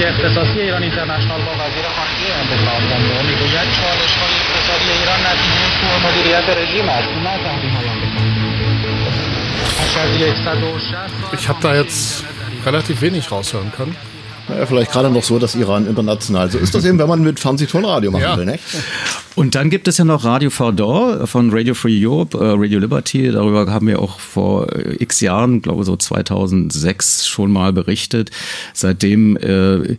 اختصاصی 0.08 0.62
ایران 0.62 0.84
اینترنشنال 0.84 1.42
با 1.42 1.52
وزیر 1.52 1.86
خارجه 1.98 2.28
امریکا 2.44 2.72
آمریکا 2.72 3.22
میگوید 3.22 3.68
چالش 3.78 4.14
های 4.20 4.34
اقتصادی 4.42 4.90
ایران 5.00 5.20
نتیجه 5.30 5.66
سوء 5.80 6.10
مدیریت 6.10 6.50
رژیم 6.58 6.90
است 6.90 7.10
نه 7.24 7.38
تحریم 7.44 7.74
های 7.76 8.41
ich 11.33 11.49
habe 11.49 11.59
da 11.61 11.75
jetzt 11.75 12.25
relativ 12.65 13.03
wenig 13.03 13.31
raushören 13.31 13.71
können. 13.73 13.95
Naja, 14.49 14.67
vielleicht 14.67 14.91
gerade 14.91 15.11
noch 15.11 15.23
so, 15.23 15.39
dass 15.39 15.55
Iran 15.55 15.87
international. 15.87 16.51
So 16.51 16.59
ist 16.59 16.75
das 16.75 16.85
eben, 16.85 16.99
wenn 16.99 17.09
man 17.09 17.23
mit 17.23 17.39
Fernsehtonradio 17.39 18.11
machen 18.11 18.23
ja. 18.23 18.37
will, 18.37 18.45
ne? 18.45 18.59
Und 19.35 19.55
dann 19.55 19.71
gibt 19.71 19.89
es 19.89 19.99
ja 19.99 20.05
noch 20.05 20.25
Radio 20.25 20.51
Fardor 20.51 21.27
von 21.27 21.51
Radio 21.53 21.75
Free 21.75 22.07
Europe, 22.07 22.39
äh, 22.39 22.53
Radio 22.57 22.79
Liberty. 22.79 23.31
Darüber 23.31 23.71
haben 23.71 23.87
wir 23.87 24.01
auch 24.01 24.19
vor 24.19 24.73
äh, 24.73 24.97
x 24.99 25.21
Jahren, 25.21 25.63
glaube 25.63 25.85
so 25.85 25.97
2006 25.97 27.27
schon 27.27 27.53
mal 27.53 27.73
berichtet. 27.73 28.31
Seitdem 28.75 29.37
äh, 29.37 29.97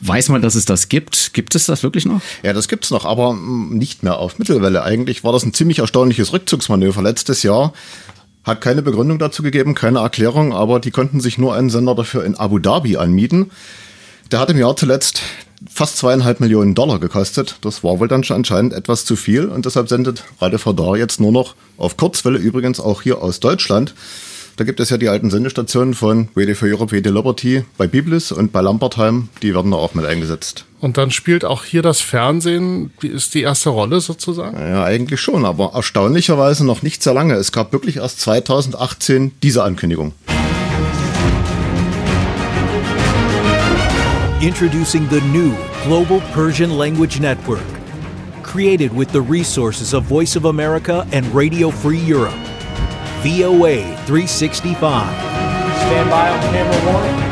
Weiß 0.00 0.28
man, 0.28 0.42
dass 0.42 0.54
es 0.54 0.64
das 0.64 0.88
gibt? 0.88 1.34
Gibt 1.34 1.56
es 1.56 1.66
das 1.66 1.82
wirklich 1.82 2.06
noch? 2.06 2.20
Ja, 2.44 2.52
das 2.52 2.68
gibt's 2.68 2.90
noch, 2.90 3.04
aber 3.04 3.32
mm, 3.32 3.76
nicht 3.76 4.04
mehr 4.04 4.18
auf 4.18 4.38
Mittelwelle. 4.38 4.84
Eigentlich 4.84 5.24
war 5.24 5.32
das 5.32 5.44
ein 5.44 5.52
ziemlich 5.52 5.80
erstaunliches 5.80 6.32
Rückzugsmanöver 6.32 7.02
letztes 7.02 7.42
Jahr. 7.42 7.72
Hat 8.48 8.62
keine 8.62 8.80
Begründung 8.80 9.18
dazu 9.18 9.42
gegeben, 9.42 9.74
keine 9.74 9.98
Erklärung, 9.98 10.54
aber 10.54 10.80
die 10.80 10.90
konnten 10.90 11.20
sich 11.20 11.36
nur 11.36 11.54
einen 11.54 11.68
Sender 11.68 11.94
dafür 11.94 12.24
in 12.24 12.34
Abu 12.34 12.58
Dhabi 12.58 12.96
anmieten. 12.96 13.50
Der 14.32 14.40
hat 14.40 14.48
im 14.48 14.56
Jahr 14.56 14.74
zuletzt 14.74 15.20
fast 15.70 15.98
zweieinhalb 15.98 16.40
Millionen 16.40 16.74
Dollar 16.74 16.98
gekostet. 16.98 17.56
Das 17.60 17.84
war 17.84 18.00
wohl 18.00 18.08
dann 18.08 18.24
schon 18.24 18.36
anscheinend 18.36 18.72
etwas 18.72 19.04
zu 19.04 19.16
viel 19.16 19.44
und 19.44 19.66
deshalb 19.66 19.90
sendet 19.90 20.24
Radio 20.40 20.56
Fadar 20.56 20.96
jetzt 20.96 21.20
nur 21.20 21.30
noch 21.30 21.56
auf 21.76 21.98
Kurzwelle, 21.98 22.38
übrigens 22.38 22.80
auch 22.80 23.02
hier 23.02 23.20
aus 23.20 23.38
Deutschland. 23.38 23.94
Da 24.58 24.64
gibt 24.64 24.80
es 24.80 24.90
ja 24.90 24.96
die 24.96 25.08
alten 25.08 25.30
Sendestationen 25.30 25.94
von 25.94 26.30
Radio 26.34 26.56
for 26.56 26.66
Europe, 26.66 26.92
Radio 26.92 27.12
Liberty 27.12 27.62
bei 27.76 27.86
Biblis 27.86 28.32
und 28.32 28.50
bei 28.50 28.60
Lambertheim. 28.60 29.28
Die 29.40 29.54
werden 29.54 29.70
da 29.70 29.76
auch 29.76 29.94
mit 29.94 30.04
eingesetzt. 30.04 30.64
Und 30.80 30.96
dann 30.96 31.12
spielt 31.12 31.44
auch 31.44 31.62
hier 31.62 31.80
das 31.80 32.00
Fernsehen, 32.00 32.90
ist 33.00 33.34
die 33.34 33.42
erste 33.42 33.70
Rolle 33.70 34.00
sozusagen? 34.00 34.58
Ja, 34.58 34.82
eigentlich 34.82 35.20
schon, 35.20 35.44
aber 35.44 35.74
erstaunlicherweise 35.74 36.66
noch 36.66 36.82
nicht 36.82 37.04
sehr 37.04 37.14
lange. 37.14 37.34
Es 37.34 37.52
gab 37.52 37.72
wirklich 37.72 37.98
erst 37.98 38.20
2018 38.22 39.30
diese 39.44 39.62
Ankündigung. 39.62 40.12
Introducing 44.40 45.06
the 45.08 45.20
new 45.32 45.52
Global 45.84 46.20
Persian 46.34 46.76
Language 46.76 47.20
Network. 47.20 47.62
Created 48.42 48.90
with 48.92 49.06
the 49.12 49.20
resources 49.20 49.94
of 49.94 50.02
Voice 50.06 50.36
of 50.36 50.46
America 50.46 51.06
and 51.12 51.24
Radio 51.32 51.70
Free 51.70 52.00
Europe. 52.04 52.34
VOA 53.22 53.82
365. 54.06 54.78
Stand 54.78 56.08
by 56.08 56.30
on 56.30 56.40
camera 56.52 56.94
one. 56.94 57.28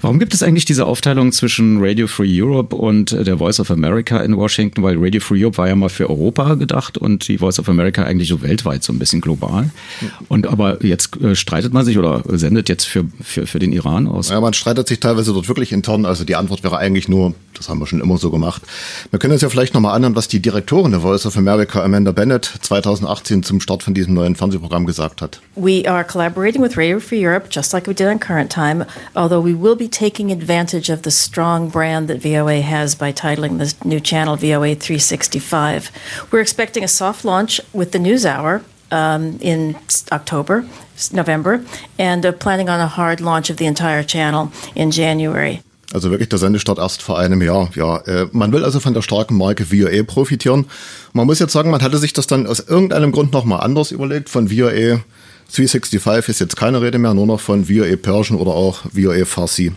Warum 0.00 0.20
gibt 0.20 0.32
es 0.32 0.44
eigentlich 0.44 0.64
diese 0.64 0.86
Aufteilung 0.86 1.32
zwischen 1.32 1.78
Radio 1.80 2.06
Free 2.06 2.40
Europe 2.40 2.76
und 2.76 3.10
der 3.10 3.38
Voice 3.38 3.58
of 3.58 3.70
America 3.72 4.18
in 4.18 4.36
Washington? 4.36 4.84
Weil 4.84 4.96
Radio 4.98 5.20
Free 5.20 5.42
Europe 5.42 5.58
war 5.58 5.66
ja 5.66 5.74
mal 5.74 5.88
für 5.88 6.08
Europa 6.08 6.54
gedacht 6.54 6.96
und 6.96 7.26
die 7.26 7.38
Voice 7.38 7.58
of 7.58 7.68
America 7.68 8.04
eigentlich 8.04 8.28
so 8.28 8.42
weltweit, 8.42 8.84
so 8.84 8.92
ein 8.92 9.00
bisschen 9.00 9.20
global. 9.20 9.70
Und 10.28 10.46
aber 10.46 10.84
jetzt 10.84 11.20
äh, 11.20 11.34
streitet 11.34 11.72
man 11.72 11.84
sich 11.84 11.98
oder 11.98 12.22
sendet 12.26 12.68
jetzt 12.68 12.84
für, 12.84 13.06
für, 13.22 13.48
für 13.48 13.58
den 13.58 13.72
Iran 13.72 14.06
aus? 14.06 14.28
Ja, 14.28 14.40
man 14.40 14.52
streitet 14.52 14.86
sich 14.86 15.00
teilweise 15.00 15.32
dort 15.32 15.48
wirklich 15.48 15.72
intern. 15.72 16.04
Also 16.04 16.24
die 16.24 16.36
Antwort 16.36 16.62
wäre 16.62 16.76
eigentlich 16.76 17.08
nur 17.08 17.34
Das 17.54 17.68
haben 17.68 17.78
wir 17.80 17.86
schon 17.86 18.00
immer 18.00 18.18
so 18.18 18.30
gemacht. 18.30 18.62
Wir 19.10 19.18
können 19.18 19.32
uns 19.32 19.42
ja 19.42 19.48
vielleicht 19.48 19.74
nochmal 19.74 19.94
anhören, 19.94 20.16
was 20.16 20.28
die 20.28 20.40
Direktorin 20.40 20.90
der 20.90 21.00
Voice 21.00 21.26
of 21.26 21.36
America, 21.36 21.82
Amanda 21.82 22.12
Bennett, 22.12 22.44
2018 22.44 23.42
zum 23.42 23.60
Start 23.60 23.82
von 23.82 23.94
diesem 23.94 24.14
neuen 24.14 24.36
Fernsehprogramm 24.36 24.86
gesagt 24.86 25.22
hat. 25.22 25.40
We 25.56 25.88
are 25.88 26.04
collaborating 26.04 26.62
with 26.62 26.76
Radio 26.76 27.00
Free 27.00 27.24
Europe, 27.24 27.48
just 27.50 27.72
like 27.72 27.86
we 27.86 27.94
did 27.94 28.08
on 28.08 28.18
Current 28.18 28.50
Time, 28.50 28.86
although 29.14 29.42
we 29.42 29.54
will 29.54 29.76
be 29.76 29.88
taking 29.88 30.30
advantage 30.30 30.92
of 30.92 31.02
the 31.02 31.10
strong 31.10 31.70
brand 31.70 32.08
that 32.08 32.22
VOA 32.22 32.60
has 32.60 32.94
by 32.94 33.12
titling 33.12 33.58
this 33.58 33.76
new 33.84 34.00
channel 34.00 34.36
VOA 34.36 34.74
365. 34.74 35.90
We're 36.30 36.40
expecting 36.40 36.84
a 36.84 36.88
soft 36.88 37.24
launch 37.24 37.60
with 37.72 37.92
the 37.92 37.98
News 37.98 38.26
Hour 38.26 38.62
um, 38.90 39.38
in 39.40 39.76
October, 40.12 40.64
November, 41.12 41.64
and 41.98 42.24
uh, 42.24 42.32
planning 42.32 42.68
on 42.68 42.80
a 42.80 42.86
hard 42.86 43.20
launch 43.20 43.50
of 43.50 43.56
the 43.56 43.66
entire 43.66 44.02
channel 44.02 44.52
in 44.74 44.90
January. 44.90 45.62
Also 45.94 46.10
wirklich 46.10 46.28
der 46.28 46.40
Sendestart 46.40 46.78
erst 46.78 47.02
vor 47.02 47.20
einem 47.20 47.40
Jahr. 47.40 47.70
Ja, 47.76 47.98
äh, 47.98 48.26
man 48.32 48.50
will 48.50 48.64
also 48.64 48.80
von 48.80 48.94
der 48.94 49.02
starken 49.02 49.36
Marke 49.36 49.64
VOA 49.66 50.02
profitieren. 50.02 50.66
Man 51.12 51.24
muss 51.24 51.38
jetzt 51.38 51.52
sagen, 51.52 51.70
man 51.70 51.82
hatte 51.82 51.98
sich 51.98 52.12
das 52.12 52.26
dann 52.26 52.48
aus 52.48 52.58
irgendeinem 52.58 53.12
Grund 53.12 53.32
nochmal 53.32 53.60
anders 53.60 53.92
überlegt. 53.92 54.28
Von 54.28 54.48
VOA 54.48 55.02
365 55.54 56.28
ist 56.28 56.40
jetzt 56.40 56.56
keine 56.56 56.82
Rede 56.82 56.98
mehr, 56.98 57.14
nur 57.14 57.28
noch 57.28 57.38
von 57.38 57.66
VOA 57.66 57.94
Persian 57.94 58.40
oder 58.40 58.50
auch 58.50 58.80
VOA 58.92 59.24
Farsi. 59.24 59.72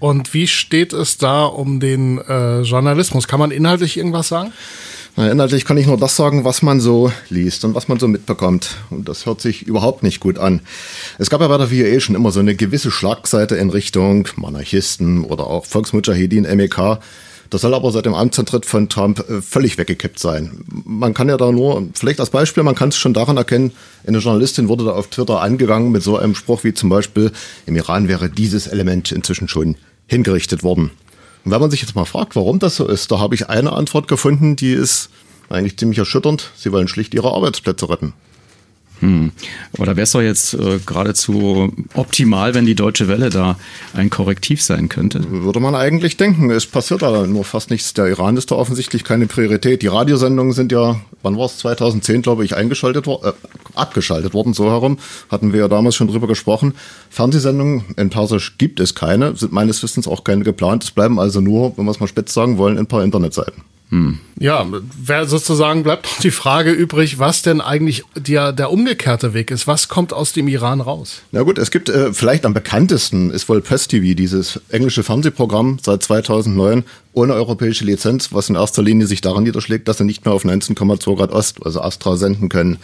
Und 0.00 0.34
wie 0.34 0.46
steht 0.46 0.92
es 0.92 1.16
da 1.16 1.46
um 1.46 1.80
den 1.80 2.18
äh, 2.18 2.60
Journalismus? 2.60 3.26
Kann 3.26 3.40
man 3.40 3.50
inhaltlich 3.50 3.96
irgendwas 3.96 4.28
sagen? 4.28 4.52
Inhaltlich 5.16 5.64
kann 5.64 5.76
ich 5.76 5.86
nur 5.86 5.96
das 5.96 6.14
sagen, 6.14 6.44
was 6.44 6.62
man 6.62 6.80
so 6.80 7.10
liest 7.28 7.64
und 7.64 7.74
was 7.74 7.88
man 7.88 7.98
so 7.98 8.06
mitbekommt. 8.06 8.76
Und 8.90 9.08
das 9.08 9.26
hört 9.26 9.40
sich 9.40 9.62
überhaupt 9.62 10.04
nicht 10.04 10.20
gut 10.20 10.38
an. 10.38 10.60
Es 11.18 11.28
gab 11.28 11.40
ja 11.40 11.48
bei 11.48 11.58
der 11.58 11.68
VOA 11.68 11.98
schon 11.98 12.14
immer 12.14 12.30
so 12.30 12.38
eine 12.38 12.54
gewisse 12.54 12.92
Schlagseite 12.92 13.56
in 13.56 13.70
Richtung 13.70 14.28
Monarchisten 14.36 15.24
oder 15.24 15.48
auch 15.48 15.66
Volksmujahedin, 15.66 16.42
MEK. 16.42 17.00
Das 17.50 17.62
soll 17.62 17.74
aber 17.74 17.90
seit 17.90 18.04
dem 18.04 18.14
Amtsantritt 18.14 18.66
von 18.66 18.88
Trump 18.88 19.24
äh, 19.28 19.40
völlig 19.40 19.78
weggekippt 19.78 20.18
sein. 20.18 20.64
Man 20.84 21.14
kann 21.14 21.28
ja 21.28 21.36
da 21.36 21.50
nur, 21.50 21.88
vielleicht 21.94 22.20
als 22.20 22.30
Beispiel, 22.30 22.62
man 22.62 22.74
kann 22.74 22.90
es 22.90 22.96
schon 22.96 23.14
daran 23.14 23.36
erkennen, 23.36 23.72
eine 24.06 24.18
Journalistin 24.18 24.68
wurde 24.68 24.84
da 24.84 24.92
auf 24.92 25.08
Twitter 25.08 25.40
angegangen 25.40 25.90
mit 25.90 26.02
so 26.02 26.18
einem 26.18 26.34
Spruch 26.34 26.64
wie 26.64 26.74
zum 26.74 26.90
Beispiel, 26.90 27.32
im 27.66 27.76
Iran 27.76 28.08
wäre 28.08 28.28
dieses 28.28 28.66
Element 28.66 29.12
inzwischen 29.12 29.48
schon 29.48 29.76
hingerichtet 30.06 30.62
worden. 30.62 30.90
Und 31.48 31.54
wenn 31.54 31.62
man 31.62 31.70
sich 31.70 31.80
jetzt 31.80 31.94
mal 31.94 32.04
fragt, 32.04 32.36
warum 32.36 32.58
das 32.58 32.76
so 32.76 32.86
ist, 32.86 33.10
da 33.10 33.20
habe 33.20 33.34
ich 33.34 33.48
eine 33.48 33.72
Antwort 33.72 34.06
gefunden, 34.06 34.54
die 34.54 34.72
ist 34.72 35.08
eigentlich 35.48 35.78
ziemlich 35.78 35.98
erschütternd. 35.98 36.50
Sie 36.54 36.72
wollen 36.72 36.88
schlicht 36.88 37.14
ihre 37.14 37.32
Arbeitsplätze 37.32 37.88
retten. 37.88 38.12
Hm. 39.00 39.30
Da 39.74 39.86
wäre 39.86 40.02
es 40.02 40.12
doch 40.12 40.20
jetzt 40.20 40.54
äh, 40.54 40.78
geradezu 40.84 41.72
optimal, 41.94 42.54
wenn 42.54 42.66
die 42.66 42.74
Deutsche 42.74 43.08
Welle 43.08 43.30
da 43.30 43.56
ein 43.94 44.10
Korrektiv 44.10 44.62
sein 44.62 44.88
könnte. 44.88 45.20
Würde 45.30 45.60
man 45.60 45.74
eigentlich 45.74 46.16
denken. 46.16 46.50
Es 46.50 46.66
passiert 46.66 47.02
aber 47.02 47.26
nur 47.26 47.44
fast 47.44 47.70
nichts. 47.70 47.94
Der 47.94 48.06
Iran 48.06 48.36
ist 48.36 48.50
da 48.50 48.56
offensichtlich 48.56 49.04
keine 49.04 49.26
Priorität. 49.26 49.82
Die 49.82 49.86
Radiosendungen 49.86 50.52
sind 50.52 50.72
ja, 50.72 51.00
wann 51.22 51.36
war 51.36 51.46
es, 51.46 51.58
2010, 51.58 52.22
glaube 52.22 52.44
ich, 52.44 52.56
eingeschaltet 52.56 53.06
äh, 53.06 53.32
abgeschaltet 53.74 54.34
worden, 54.34 54.52
so 54.52 54.70
herum. 54.70 54.98
Hatten 55.30 55.52
wir 55.52 55.60
ja 55.60 55.68
damals 55.68 55.94
schon 55.94 56.08
drüber 56.08 56.26
gesprochen. 56.26 56.74
Fernsehsendungen 57.10 57.84
in 57.96 58.10
Persisch 58.10 58.58
gibt 58.58 58.80
es 58.80 58.94
keine, 58.94 59.36
sind 59.36 59.52
meines 59.52 59.82
Wissens 59.82 60.08
auch 60.08 60.24
keine 60.24 60.44
geplant. 60.44 60.84
Es 60.84 60.90
bleiben 60.90 61.20
also 61.20 61.40
nur, 61.40 61.76
wenn 61.76 61.84
wir 61.84 61.92
es 61.92 62.00
mal 62.00 62.08
spitz 62.08 62.34
sagen 62.34 62.58
wollen, 62.58 62.78
ein 62.78 62.86
paar 62.86 63.04
Internetseiten. 63.04 63.62
Hm. 63.90 64.18
Ja, 64.38 64.66
wer 65.02 65.26
sozusagen 65.26 65.82
bleibt 65.82 66.04
noch 66.04 66.20
die 66.20 66.30
Frage 66.30 66.72
übrig, 66.72 67.18
was 67.18 67.40
denn 67.40 67.62
eigentlich 67.62 68.04
der, 68.14 68.52
der 68.52 68.70
umgekehrte 68.70 69.32
Weg 69.32 69.50
ist. 69.50 69.66
Was 69.66 69.88
kommt 69.88 70.12
aus 70.12 70.34
dem 70.34 70.46
Iran 70.46 70.82
raus? 70.82 71.22
Na 71.32 71.42
gut, 71.42 71.56
es 71.56 71.70
gibt 71.70 71.88
äh, 71.88 72.12
vielleicht 72.12 72.44
am 72.44 72.52
bekanntesten 72.52 73.30
ist 73.30 73.48
wohl 73.48 73.62
Press 73.62 73.88
TV, 73.88 74.14
dieses 74.14 74.60
englische 74.68 75.02
Fernsehprogramm 75.02 75.78
seit 75.82 76.02
2009 76.02 76.84
ohne 77.14 77.32
europäische 77.32 77.84
Lizenz, 77.84 78.32
was 78.32 78.50
in 78.50 78.56
erster 78.56 78.82
Linie 78.82 79.06
sich 79.06 79.22
daran 79.22 79.44
niederschlägt, 79.44 79.88
dass 79.88 79.98
sie 79.98 80.04
nicht 80.04 80.24
mehr 80.24 80.34
auf 80.34 80.44
19,2 80.44 81.16
Grad 81.16 81.32
Ost, 81.32 81.64
also 81.64 81.80
Astra, 81.80 82.16
senden 82.16 82.50
können. 82.50 82.76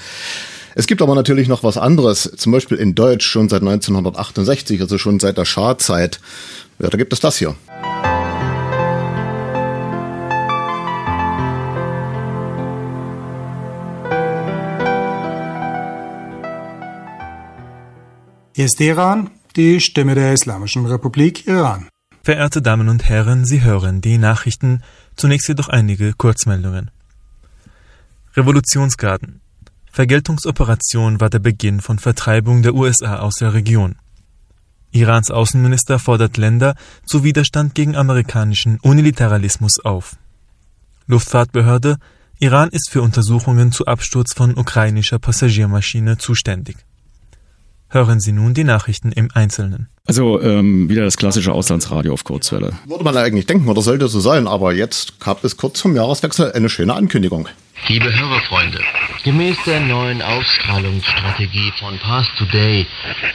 Es 0.75 0.87
gibt 0.87 1.03
aber 1.03 1.15
natürlich 1.15 1.49
noch 1.49 1.63
was 1.63 1.77
anderes, 1.77 2.33
zum 2.37 2.51
Beispiel 2.51 2.79
in 2.79 2.95
Deutsch 2.95 3.27
schon 3.27 3.49
seit 3.49 3.61
1968, 3.61 4.81
also 4.81 4.99
schon 4.99 5.21
seit 5.21 5.37
der 5.37 5.45
Schah-Zeit. 5.45 6.19
Ja, 6.81 6.89
da 6.89 6.97
gibt 6.97 7.13
es 7.13 7.21
das 7.21 7.37
hier. 7.37 7.55
Ist 18.57 18.81
Iran, 18.81 19.31
die 19.57 19.81
Stimme 19.81 20.15
der 20.15 20.33
Islamischen 20.33 20.87
Republik 20.87 21.49
Iran. 21.49 21.89
Verehrte 22.23 22.63
Damen 22.63 22.89
und 22.89 23.03
Herren, 23.03 23.45
Sie 23.45 23.63
hören 23.63 24.01
die 24.01 24.17
Nachrichten, 24.17 24.85
zunächst 25.17 25.49
jedoch 25.49 25.69
einige 25.69 26.13
Kurzmeldungen. 26.13 26.93
Revolutionsgarden. 28.37 29.41
Vergeltungsoperation 29.91 31.21
war 31.21 31.31
der 31.31 31.41
Beginn 31.41 31.81
von 31.81 31.99
Vertreibung 31.99 32.63
der 32.63 32.77
USA 32.77 33.19
aus 33.19 33.35
der 33.41 33.55
Region. 33.55 33.97
Irans 34.93 35.33
Außenminister 35.33 35.99
fordert 35.99 36.37
Länder 36.37 36.77
zu 37.05 37.25
Widerstand 37.25 37.75
gegen 37.75 37.97
amerikanischen 37.97 38.79
Unilateralismus 38.79 39.81
auf. 39.85 40.15
Luftfahrtbehörde 41.09 41.97
Iran 42.39 42.69
ist 42.69 42.91
für 42.93 43.03
Untersuchungen 43.03 43.73
zu 43.73 43.87
Absturz 43.87 44.33
von 44.33 44.57
ukrainischer 44.57 45.19
Passagiermaschine 45.19 46.19
zuständig. 46.19 46.77
Hören 47.95 48.19
Sie 48.19 48.33
nun 48.33 48.55
die 48.55 48.65
Nachrichten 48.65 49.13
im 49.13 49.29
Einzelnen. 49.35 49.87
Also 50.05 50.43
ähm, 50.43 50.89
wieder 50.89 51.05
das 51.05 51.17
klassische 51.17 51.53
Auslandsradio 51.53 52.13
auf 52.13 52.25
Kurzwelle. 52.25 52.73
Würde 52.89 53.05
man 53.05 53.17
eigentlich 53.17 53.47
denken 53.47 53.69
oder 53.69 53.83
sollte 53.83 54.09
so 54.09 54.19
sein, 54.19 54.49
aber 54.49 54.75
jetzt 54.75 55.21
gab 55.21 55.45
es 55.45 55.57
kurz 55.57 55.79
zum 55.79 55.95
Jahreswechsel 55.95 56.51
eine 56.51 56.69
schöne 56.69 56.93
Ankündigung. 56.93 57.49
Liebe 57.87 58.13
Hörerfreunde, 58.13 58.81
gemäß 59.23 59.57
der 59.65 59.79
neuen 59.79 60.23
Ausstrahlungsstrategie 60.23 61.73
von 61.79 61.97
Past 61.99 62.31
Today 62.37 62.85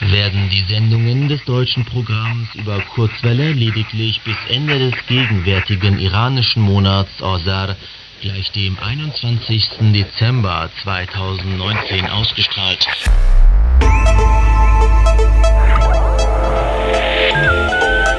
werden 0.02 0.50
die 0.50 0.66
Sendungen 0.68 1.30
des 1.30 1.42
deutschen 1.46 1.86
Programms 1.86 2.50
über 2.56 2.82
Kurzwelle 2.96 3.54
lediglich 3.54 4.20
bis 4.26 4.36
Ende 4.50 4.78
des 4.78 4.94
gegenwärtigen 5.08 6.00
iranischen 6.00 6.64
Monats 6.64 7.22
Ozar 7.22 7.78
gleich 8.22 8.52
dem 8.52 8.78
21. 8.78 9.94
Dezember 9.94 10.70
2019 10.84 12.06
ausgestrahlt. 12.08 12.86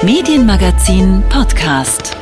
Medienmagazin 0.02 1.22
Podcast. 1.28 2.16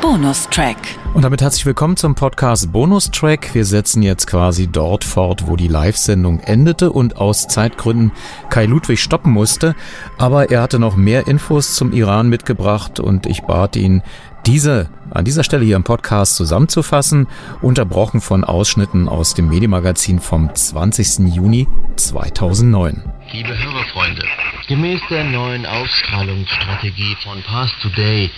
Bonustrack. 0.00 0.76
Und 1.12 1.22
damit 1.22 1.42
herzlich 1.42 1.66
willkommen 1.66 1.96
zum 1.96 2.14
Podcast 2.14 2.72
Bonustrack. 2.72 3.54
Wir 3.54 3.64
setzen 3.64 4.02
jetzt 4.02 4.26
quasi 4.26 4.68
dort 4.68 5.04
fort, 5.04 5.48
wo 5.48 5.56
die 5.56 5.68
Live-Sendung 5.68 6.40
endete 6.40 6.92
und 6.92 7.16
aus 7.16 7.48
Zeitgründen 7.48 8.12
Kai 8.48 8.66
Ludwig 8.66 9.00
stoppen 9.00 9.32
musste. 9.32 9.74
Aber 10.16 10.50
er 10.50 10.62
hatte 10.62 10.78
noch 10.78 10.96
mehr 10.96 11.26
Infos 11.26 11.74
zum 11.74 11.92
Iran 11.92 12.28
mitgebracht 12.28 13.00
und 13.00 13.26
ich 13.26 13.42
bat 13.42 13.76
ihn, 13.76 14.02
diese 14.48 14.88
an 15.10 15.26
dieser 15.26 15.44
Stelle 15.44 15.64
hier 15.64 15.76
im 15.76 15.84
Podcast 15.84 16.36
zusammenzufassen, 16.36 17.28
unterbrochen 17.60 18.22
von 18.22 18.44
Ausschnitten 18.44 19.06
aus 19.06 19.34
dem 19.34 19.48
Medienmagazin 19.48 20.20
vom 20.20 20.54
20. 20.54 21.34
Juni 21.34 21.68
2009. 21.96 23.02
Liebe 23.30 23.50
Hörerfreunde, 23.50 24.24
gemäß 24.66 25.00
der 25.10 25.24
neuen 25.24 25.66
Ausstrahlungsstrategie 25.66 27.14
von 27.22 27.42
Past 27.42 27.74
Today 27.82 28.30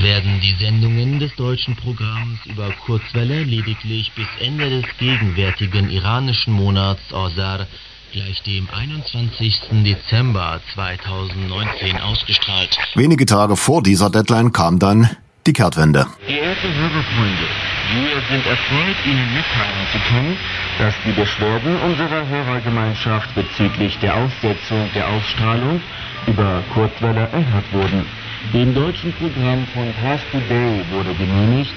werden 0.00 0.40
die 0.40 0.56
Sendungen 0.64 1.20
des 1.20 1.34
deutschen 1.36 1.76
Programms 1.76 2.38
über 2.46 2.70
Kurzwelle 2.86 3.42
lediglich 3.42 4.12
bis 4.16 4.28
Ende 4.40 4.70
des 4.70 4.84
gegenwärtigen 4.98 5.90
iranischen 5.90 6.54
Monats 6.54 7.02
Ozar 7.12 7.66
gleich 8.12 8.42
dem 8.44 8.66
21. 8.72 9.60
Dezember 9.84 10.60
2019 10.74 11.98
ausgestrahlt. 11.98 12.78
Wenige 12.94 13.26
Tage 13.26 13.56
vor 13.56 13.82
dieser 13.82 14.08
Deadline 14.08 14.52
kam 14.52 14.78
dann 14.78 15.10
die 15.50 15.52
Kehrtwende. 15.52 16.06
Geehrte 16.28 16.68
Hörerfreunde, 16.78 17.46
wir 17.92 18.22
sind 18.30 18.46
erfreut, 18.46 18.98
Ihnen 19.04 19.28
mitteilen 19.34 19.86
zu 19.90 19.98
können, 20.08 20.36
dass 20.78 20.94
die 21.04 21.12
Beschwerden 21.12 21.74
unserer 21.82 22.22
Hörergemeinschaft 22.28 23.34
bezüglich 23.34 23.98
der 23.98 24.14
Aussetzung 24.14 24.88
der 24.94 25.08
Ausstrahlung 25.08 25.80
über 26.28 26.62
Kurzwelle 26.72 27.28
erhört 27.32 27.64
wurden. 27.72 28.06
Dem 28.54 28.74
deutschen 28.74 29.12
Programm 29.14 29.66
von 29.74 29.92
Past 30.00 30.24
Today 30.30 30.84
wurde 30.92 31.14
genehmigt, 31.14 31.74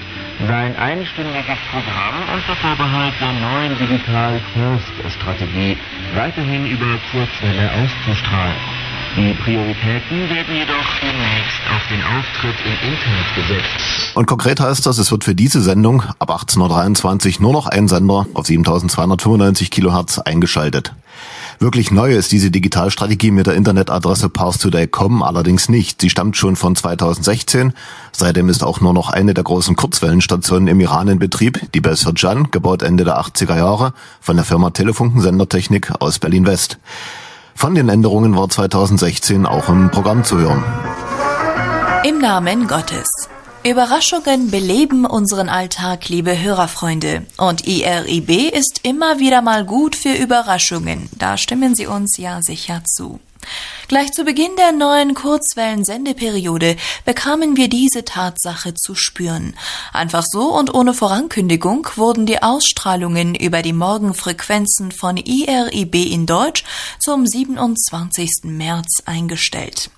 sein 0.48 0.76
einstündiges 0.78 1.60
Programm 1.72 2.18
unter 2.32 2.56
Vorbehalt 2.56 3.14
der 3.20 3.34
neuen 3.34 3.78
Digital 3.80 4.40
First 4.54 5.16
Strategie 5.16 5.78
weiterhin 6.16 6.68
über 6.68 7.00
Kurzwelle 7.12 7.72
auszustrahlen. 7.72 8.93
Die 9.16 9.34
Prioritäten 9.44 10.28
werden 10.28 10.56
jedoch 10.56 11.00
demnächst 11.00 11.62
auf 11.70 11.88
den 11.88 12.02
Auftritt 12.02 12.56
im 12.66 12.72
Internet 12.72 13.36
gesetzt. 13.36 14.16
Und 14.16 14.26
konkret 14.26 14.60
heißt 14.60 14.88
das, 14.88 14.98
es 14.98 15.12
wird 15.12 15.24
für 15.24 15.36
diese 15.36 15.62
Sendung 15.62 16.02
ab 16.18 16.32
1823 16.32 17.40
nur 17.40 17.54
noch 17.54 17.68
ein 17.68 17.88
Sender 17.88 18.26
auf 18.34 18.48
7295 18.48 19.70
Kilohertz 19.70 20.18
eingeschaltet. 20.18 20.94
Wirklich 21.60 21.92
neu 21.92 22.16
ist 22.16 22.32
diese 22.32 22.50
Digitalstrategie 22.50 23.30
mit 23.30 23.46
der 23.46 23.54
Internetadresse 23.54 24.30
parstoday.com 24.30 25.22
allerdings 25.22 25.70
nicht. 25.70 26.02
Sie 26.02 26.10
stammt 26.10 26.36
schon 26.36 26.56
von 26.56 26.76
2016. 26.76 27.74
Seitdem 28.12 28.50
ist 28.50 28.64
auch 28.64 28.82
nur 28.82 28.94
noch 28.94 29.12
eine 29.12 29.36
der 29.36 29.44
großen 29.44 29.76
Kurzwellenstationen 29.76 30.68
im 30.68 30.80
Iran 30.80 31.08
in 31.08 31.20
Betrieb, 31.20 31.62
die 31.76 31.82
Besirjan, 31.82 32.50
gebaut 32.50 32.82
Ende 32.82 33.04
der 33.04 33.20
80er 33.20 33.58
Jahre 33.58 33.94
von 34.20 34.38
der 34.38 34.46
Firma 34.46 34.72
Telefunken 34.72 35.22
Sendertechnik 35.22 35.92
aus 36.00 36.18
Berlin-West. 36.18 36.80
Von 37.56 37.76
den 37.76 37.90
Änderungen 37.90 38.36
war 38.36 38.50
2016 38.50 39.46
auch 39.46 39.70
im 39.70 39.90
Programm 39.92 40.24
zu 40.24 40.38
hören. 40.38 40.64
Im 42.06 42.20
Namen 42.20 42.68
Gottes. 42.68 43.08
Überraschungen 43.66 44.52
beleben 44.52 45.06
unseren 45.06 45.48
Alltag, 45.48 46.10
liebe 46.10 46.38
Hörerfreunde. 46.38 47.26
Und 47.38 47.66
IRIB 47.66 48.54
ist 48.54 48.82
immer 48.84 49.20
wieder 49.20 49.42
mal 49.42 49.64
gut 49.64 49.96
für 49.96 50.14
Überraschungen. 50.14 51.10
Da 51.18 51.38
stimmen 51.38 51.74
Sie 51.74 51.88
uns 51.88 52.18
ja 52.18 52.42
sicher 52.42 52.82
zu. 52.84 53.22
Gleich 53.88 54.12
zu 54.12 54.24
Beginn 54.24 54.56
der 54.58 54.72
neuen 54.72 55.14
Kurzwellen-Sendeperiode 55.14 56.78
bekamen 57.06 57.58
wir 57.58 57.70
diese 57.70 58.06
Tatsache 58.06 58.74
zu 58.74 58.96
spüren. 58.96 59.56
Einfach 59.92 60.24
so 60.24 60.56
und 60.56 60.74
ohne 60.74 60.94
Vorankündigung 60.94 61.88
wurden 61.96 62.26
die 62.26 62.42
Ausstrahlungen 62.42 63.36
über 63.36 63.62
die 63.62 63.74
Morgenfrequenzen 63.74 64.92
von 64.92 65.18
IRIB 65.18 65.96
in 65.96 66.26
Deutsch 66.26 66.64
zum 67.00 67.28
27. 67.28 68.30
März 68.44 69.04
eingestellt. 69.06 69.92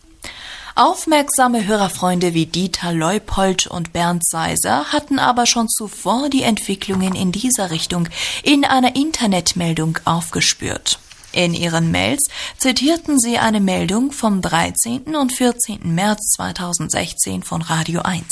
Aufmerksame 0.78 1.66
Hörerfreunde 1.66 2.34
wie 2.34 2.48
Dieter 2.48 2.92
Leupold 2.92 3.66
und 3.68 3.94
Bernd 3.94 4.28
Seiser 4.28 4.92
hatten 4.92 5.20
aber 5.20 5.46
schon 5.46 5.70
zuvor 5.70 6.28
die 6.28 6.44
Entwicklungen 6.44 7.16
in 7.16 7.32
dieser 7.32 7.72
Richtung 7.72 8.10
in 8.44 8.66
einer 8.66 8.98
Internetmeldung 8.98 10.00
aufgespürt. 10.04 11.00
In 11.36 11.54
ihren 11.54 11.92
Mails 11.92 12.30
zitierten 12.58 13.20
sie 13.20 13.38
eine 13.38 13.60
Meldung 13.60 14.14
vom 14.14 14.42
13. 14.42 15.18
und 15.18 15.34
14. 15.34 15.94
März 15.94 16.32
2016 16.38 17.44
von 17.44 17.62
Radio 17.62 18.04
1. 18.04 18.24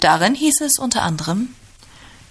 Darin 0.00 0.36
hieß 0.36 0.60
es 0.60 0.78
unter 0.78 1.02
anderem 1.02 1.48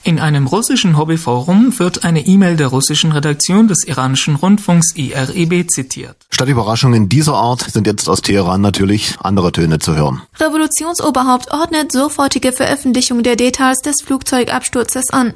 in 0.04 0.20
einem 0.20 0.48
russischen 0.48 0.98
Hobbyforum 0.98 1.78
wird 1.80 2.06
eine 2.06 2.26
E-Mail 2.26 2.56
der 2.56 2.68
russischen 2.68 3.12
Redaktion 3.12 3.68
des 3.68 3.84
iranischen 3.86 4.36
Rundfunks 4.36 4.96
IRIB 4.96 5.70
zitiert. 5.70 6.16
Statt 6.30 6.48
Überraschungen 6.48 7.10
dieser 7.10 7.34
Art 7.34 7.60
sind 7.70 7.88
jetzt 7.88 8.08
aus 8.08 8.22
Teheran 8.22 8.62
natürlich 8.62 9.16
andere 9.20 9.52
Töne 9.52 9.80
zu 9.80 9.98
hören. 9.98 10.22
Revolutionsoberhaupt 10.40 11.52
ordnet 11.52 11.92
sofortige 11.92 12.54
Veröffentlichung 12.54 13.22
der 13.22 13.36
Details 13.36 13.80
des 13.80 13.96
Flugzeugabsturzes 14.02 15.10
an. 15.10 15.34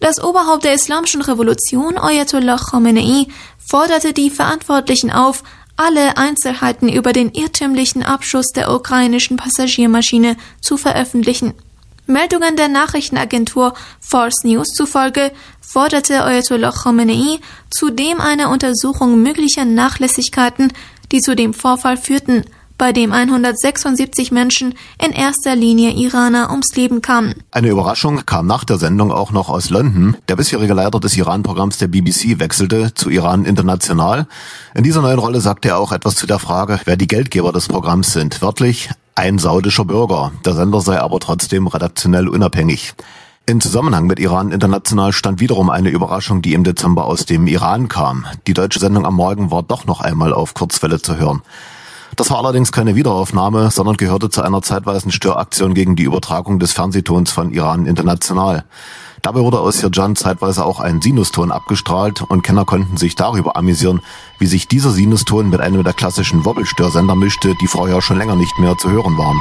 Das 0.00 0.22
Oberhaupt 0.22 0.64
der 0.64 0.74
Islamischen 0.74 1.22
Revolution, 1.22 1.96
Ayatollah 1.98 2.58
Khamenei, 2.58 3.26
forderte 3.58 4.12
die 4.12 4.30
Verantwortlichen 4.30 5.10
auf, 5.10 5.42
alle 5.76 6.16
Einzelheiten 6.16 6.88
über 6.88 7.12
den 7.12 7.32
irrtümlichen 7.32 8.02
Abschuss 8.02 8.46
der 8.48 8.72
ukrainischen 8.72 9.36
Passagiermaschine 9.36 10.36
zu 10.60 10.76
veröffentlichen. 10.76 11.54
Meldungen 12.06 12.56
der 12.56 12.68
Nachrichtenagentur 12.68 13.74
Force 14.00 14.44
News 14.44 14.68
zufolge 14.68 15.32
forderte 15.60 16.22
Ayatollah 16.22 16.70
Khomeini 16.70 17.40
zudem 17.70 18.20
eine 18.20 18.48
Untersuchung 18.48 19.20
möglicher 19.22 19.64
Nachlässigkeiten, 19.64 20.72
die 21.10 21.20
zu 21.20 21.34
dem 21.34 21.52
Vorfall 21.52 21.96
führten, 21.96 22.44
bei 22.78 22.92
dem 22.92 23.12
176 23.12 24.32
Menschen, 24.32 24.74
in 25.02 25.12
erster 25.12 25.56
Linie 25.56 25.92
Iraner, 25.92 26.50
ums 26.50 26.74
Leben 26.74 27.02
kamen. 27.02 27.34
Eine 27.50 27.68
Überraschung 27.68 28.26
kam 28.26 28.46
nach 28.46 28.64
der 28.64 28.78
Sendung 28.78 29.12
auch 29.12 29.30
noch 29.30 29.48
aus 29.48 29.70
London. 29.70 30.16
Der 30.28 30.36
bisherige 30.36 30.74
Leiter 30.74 31.00
des 31.00 31.16
Iran-Programms 31.16 31.78
der 31.78 31.88
BBC 31.88 32.38
wechselte 32.38 32.94
zu 32.94 33.10
Iran 33.10 33.44
International. 33.44 34.26
In 34.74 34.84
dieser 34.84 35.02
neuen 35.02 35.18
Rolle 35.18 35.40
sagte 35.40 35.68
er 35.68 35.78
auch 35.78 35.92
etwas 35.92 36.16
zu 36.16 36.26
der 36.26 36.38
Frage, 36.38 36.80
wer 36.84 36.96
die 36.96 37.06
Geldgeber 37.06 37.52
des 37.52 37.68
Programms 37.68 38.12
sind. 38.12 38.42
Wörtlich 38.42 38.90
ein 39.14 39.38
saudischer 39.38 39.84
Bürger. 39.84 40.32
Der 40.44 40.54
Sender 40.54 40.80
sei 40.80 41.00
aber 41.00 41.20
trotzdem 41.20 41.66
redaktionell 41.66 42.28
unabhängig. 42.28 42.94
In 43.48 43.60
Zusammenhang 43.60 44.08
mit 44.08 44.18
Iran 44.18 44.50
International 44.50 45.12
stand 45.12 45.38
wiederum 45.38 45.70
eine 45.70 45.88
Überraschung, 45.88 46.42
die 46.42 46.52
im 46.52 46.64
Dezember 46.64 47.04
aus 47.04 47.26
dem 47.26 47.46
Iran 47.46 47.88
kam. 47.88 48.26
Die 48.48 48.54
deutsche 48.54 48.80
Sendung 48.80 49.06
am 49.06 49.14
Morgen 49.14 49.52
war 49.52 49.62
doch 49.62 49.84
noch 49.86 50.00
einmal 50.00 50.32
auf 50.32 50.52
Kurzwelle 50.52 51.00
zu 51.00 51.16
hören. 51.16 51.42
Das 52.16 52.30
war 52.30 52.38
allerdings 52.38 52.72
keine 52.72 52.96
Wiederaufnahme, 52.96 53.70
sondern 53.70 53.98
gehörte 53.98 54.30
zu 54.30 54.40
einer 54.40 54.62
zeitweisen 54.62 55.12
Störaktion 55.12 55.74
gegen 55.74 55.96
die 55.96 56.04
Übertragung 56.04 56.58
des 56.58 56.72
Fernsehtons 56.72 57.30
von 57.30 57.52
Iran 57.52 57.84
International. 57.84 58.64
Dabei 59.20 59.40
wurde 59.40 59.60
aus 59.60 59.80
Hirjan 59.80 60.16
zeitweise 60.16 60.64
auch 60.64 60.80
ein 60.80 61.02
Sinuston 61.02 61.52
abgestrahlt 61.52 62.22
und 62.22 62.42
Kenner 62.42 62.64
konnten 62.64 62.96
sich 62.96 63.16
darüber 63.16 63.56
amüsieren, 63.56 64.00
wie 64.38 64.46
sich 64.46 64.66
dieser 64.66 64.92
Sinuston 64.92 65.50
mit 65.50 65.60
einem 65.60 65.84
der 65.84 65.92
klassischen 65.92 66.46
Wobbelstörsender 66.46 67.16
mischte, 67.16 67.54
die 67.60 67.66
vorher 67.66 68.00
schon 68.00 68.16
länger 68.16 68.36
nicht 68.36 68.58
mehr 68.58 68.78
zu 68.78 68.90
hören 68.90 69.18
waren. 69.18 69.38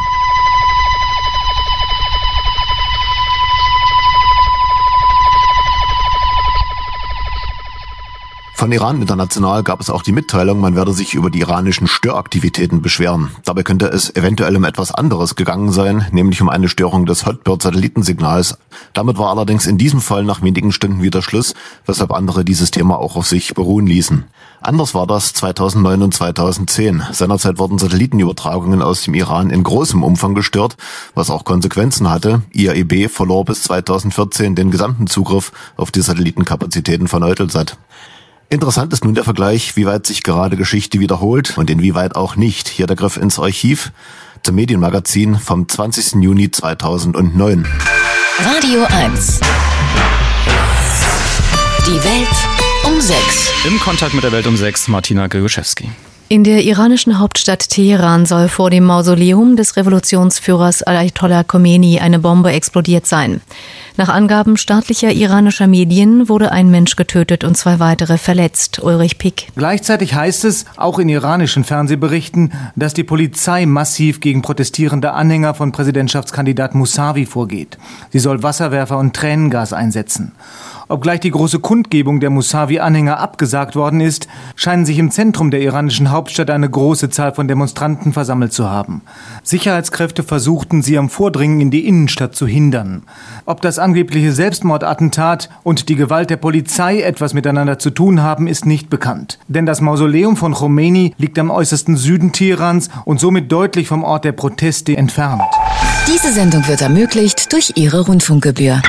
Von 8.58 8.72
Iran 8.72 9.01
International 9.01 9.64
gab 9.64 9.82
es 9.82 9.89
auch 9.89 10.01
die 10.01 10.14
Mitteilung, 10.14 10.62
man 10.62 10.78
werde 10.78 10.93
sich 10.93 11.14
über 11.14 11.30
die 11.30 11.41
iranischen 11.41 11.88
Störaktivitäten 11.88 12.82
beschweren. 12.82 13.32
Dabei 13.43 13.64
könnte 13.64 13.88
es 13.88 14.16
eventuell 14.16 14.56
um 14.56 14.64
etwas 14.64 14.93
anderes 14.93 15.36
gegangen 15.36 15.74
sein, 15.74 16.08
nämlich 16.12 16.41
um 16.41 16.47
eine 16.47 16.70
Störung 16.70 17.06
des 17.06 17.26
Hotbird-Satellitensignals. 17.26 18.58
Damit 18.93 19.18
war 19.18 19.30
allerdings 19.30 19.68
in 19.68 19.78
diesem 19.78 19.99
Fall 19.99 20.24
nach 20.24 20.41
wenigen 20.41 20.72
Stunden 20.72 21.03
wieder 21.03 21.22
Schluss, 21.22 21.53
weshalb 21.86 22.14
andere 22.14 22.45
dieses 22.45 22.72
Thema 22.72 22.97
auch 22.97 23.18
auf 23.18 23.28
sich 23.28 23.53
beruhen 23.56 23.88
ließen. 23.88 24.24
Anders 24.62 24.95
war 24.95 25.06
das 25.06 25.34
2009 25.34 26.01
und 26.01 26.14
2010. 26.14 27.03
Seinerzeit 27.12 27.60
wurden 27.60 27.78
Satellitenübertragungen 27.78 28.82
aus 28.82 29.03
dem 29.03 29.16
Iran 29.16 29.49
in 29.49 29.64
großem 29.64 30.01
Umfang 30.01 30.34
gestört, 30.34 30.78
was 31.14 31.30
auch 31.30 31.43
Konsequenzen 31.43 32.10
hatte. 32.10 32.41
IAEB 32.53 33.12
verlor 33.12 33.43
bis 33.43 33.64
2014 33.64 34.56
den 34.56 34.72
gesamten 34.72 35.08
Zugriff 35.08 35.51
auf 35.76 35.91
die 35.91 36.01
Satellitenkapazitäten 36.01 37.10
von 37.10 37.22
Eutelsat. 37.22 37.78
Interessant 38.50 38.93
ist 38.93 39.04
nun 39.04 39.16
der 39.16 39.24
Vergleich, 39.24 39.76
wie 39.76 39.86
weit 39.86 40.06
sich 40.06 40.22
gerade 40.22 40.56
Geschichte 40.56 41.00
wiederholt 41.00 41.58
und 41.58 41.70
inwieweit 41.70 42.16
auch 42.16 42.36
nicht. 42.36 42.68
Hier 42.68 42.86
der 42.86 42.96
Griff 42.96 43.18
ins 43.18 43.39
Archiv 43.39 43.91
zum 44.43 44.56
Medienmagazin 44.56 45.39
vom 45.39 45.68
20. 45.68 46.22
Juni 46.22 46.52
2009. 46.52 47.66
Radio 48.39 48.84
1. 48.84 49.39
Die 51.88 52.04
Welt 52.04 52.86
um 52.86 53.02
6. 53.02 53.52
Im 53.66 53.80
Kontakt 53.80 54.14
mit 54.14 54.24
der 54.24 54.32
Welt 54.32 54.46
um 54.46 54.56
6, 54.56 54.89
Martina 54.89 55.28
Grigoszewski. 55.28 55.89
In 56.28 56.43
der 56.43 56.63
iranischen 56.63 57.19
Hauptstadt 57.19 57.69
Teheran 57.69 58.26
soll 58.26 58.47
vor 58.47 58.71
dem 58.71 58.84
Mausoleum 58.84 59.55
des 59.55 59.78
Revolutionsführers 59.78 60.82
Ayatollah 60.82 61.43
Khomeini 61.43 61.99
eine 61.99 62.17
Bombe 62.17 62.51
explodiert 62.51 63.05
sein. 63.05 63.41
Nach 63.95 64.09
Angaben 64.09 64.57
staatlicher 64.57 65.11
iranischer 65.11 65.67
Medien 65.67 66.28
wurde 66.28 66.51
ein 66.51 66.71
Mensch 66.71 66.95
getötet 66.95 67.43
und 67.43 67.55
zwei 67.55 67.80
weitere 67.80 68.17
verletzt. 68.17 68.82
Ulrich 68.82 69.19
Pick. 69.19 69.49
Gleichzeitig 69.55 70.15
heißt 70.15 70.45
es, 70.45 70.65
auch 70.78 70.97
in 70.97 71.09
iranischen 71.09 71.63
Fernsehberichten, 71.63 72.53
dass 72.76 72.95
die 72.95 73.03
Polizei 73.03 73.67
massiv 73.67 74.19
gegen 74.19 74.41
protestierende 74.41 75.13
Anhänger 75.13 75.53
von 75.53 75.71
Präsidentschaftskandidat 75.71 76.73
Mousavi 76.73 77.28
vorgeht. 77.28 77.78
Sie 78.09 78.19
soll 78.19 78.41
Wasserwerfer 78.41 78.97
und 78.97 79.15
Tränengas 79.15 79.73
einsetzen. 79.73 80.32
Obgleich 80.88 81.19
die 81.19 81.31
große 81.31 81.59
Kundgebung 81.59 82.19
der 82.19 82.29
Mousavi-Anhänger 82.29 83.19
abgesagt 83.19 83.75
worden 83.75 84.01
ist, 84.01 84.27
scheinen 84.55 84.86
sich 84.86 84.99
im 84.99 85.09
Zentrum 85.09 85.49
der 85.49 85.61
iranischen 85.61 86.11
Hauptstadt 86.11 86.51
eine 86.51 86.69
große 86.69 87.09
Zahl 87.09 87.33
von 87.33 87.47
Demonstranten 87.47 88.13
versammelt 88.13 88.53
zu 88.53 88.69
haben. 88.69 89.01
Sicherheitskräfte 89.43 90.23
versuchten, 90.23 90.83
sie 90.83 90.97
am 90.97 91.09
Vordringen 91.09 91.59
in 91.59 91.71
die 91.71 91.88
Innenstadt 91.88 92.36
zu 92.36 92.45
hindern. 92.45 93.03
Ob 93.45 93.61
das 93.61 93.79
angebliche 93.79 94.31
Selbstmordattentat 94.31 95.49
und 95.63 95.89
die 95.89 95.95
Gewalt 95.95 96.29
der 96.29 96.38
Polizei 96.38 97.01
etwas 97.01 97.33
miteinander 97.33 97.79
zu 97.79 97.89
tun 97.89 98.21
haben, 98.21 98.47
ist 98.47 98.65
nicht 98.65 98.89
bekannt. 98.89 99.39
Denn 99.47 99.65
das 99.65 99.81
Mausoleum 99.81 100.38
von 100.38 100.53
Khomeini 100.53 101.15
liegt 101.17 101.39
am 101.39 101.49
äußersten 101.49 101.97
Süden 101.97 102.31
Teherans 102.31 102.89
und 103.05 103.19
somit 103.19 103.51
deutlich 103.51 103.88
vom 103.88 104.03
Ort 104.03 104.25
der 104.25 104.33
Proteste 104.33 104.95
entfernt. 104.95 105.41
Diese 106.07 106.31
Sendung 106.31 106.67
wird 106.67 106.81
ermöglicht 106.81 107.51
durch 107.51 107.73
Ihre 107.75 108.01
Rundfunkgebühr. 108.05 108.81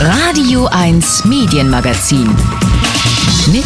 Radio 0.00 0.66
1 0.66 1.24
Medienmagazin 1.24 2.28
mit 3.52 3.64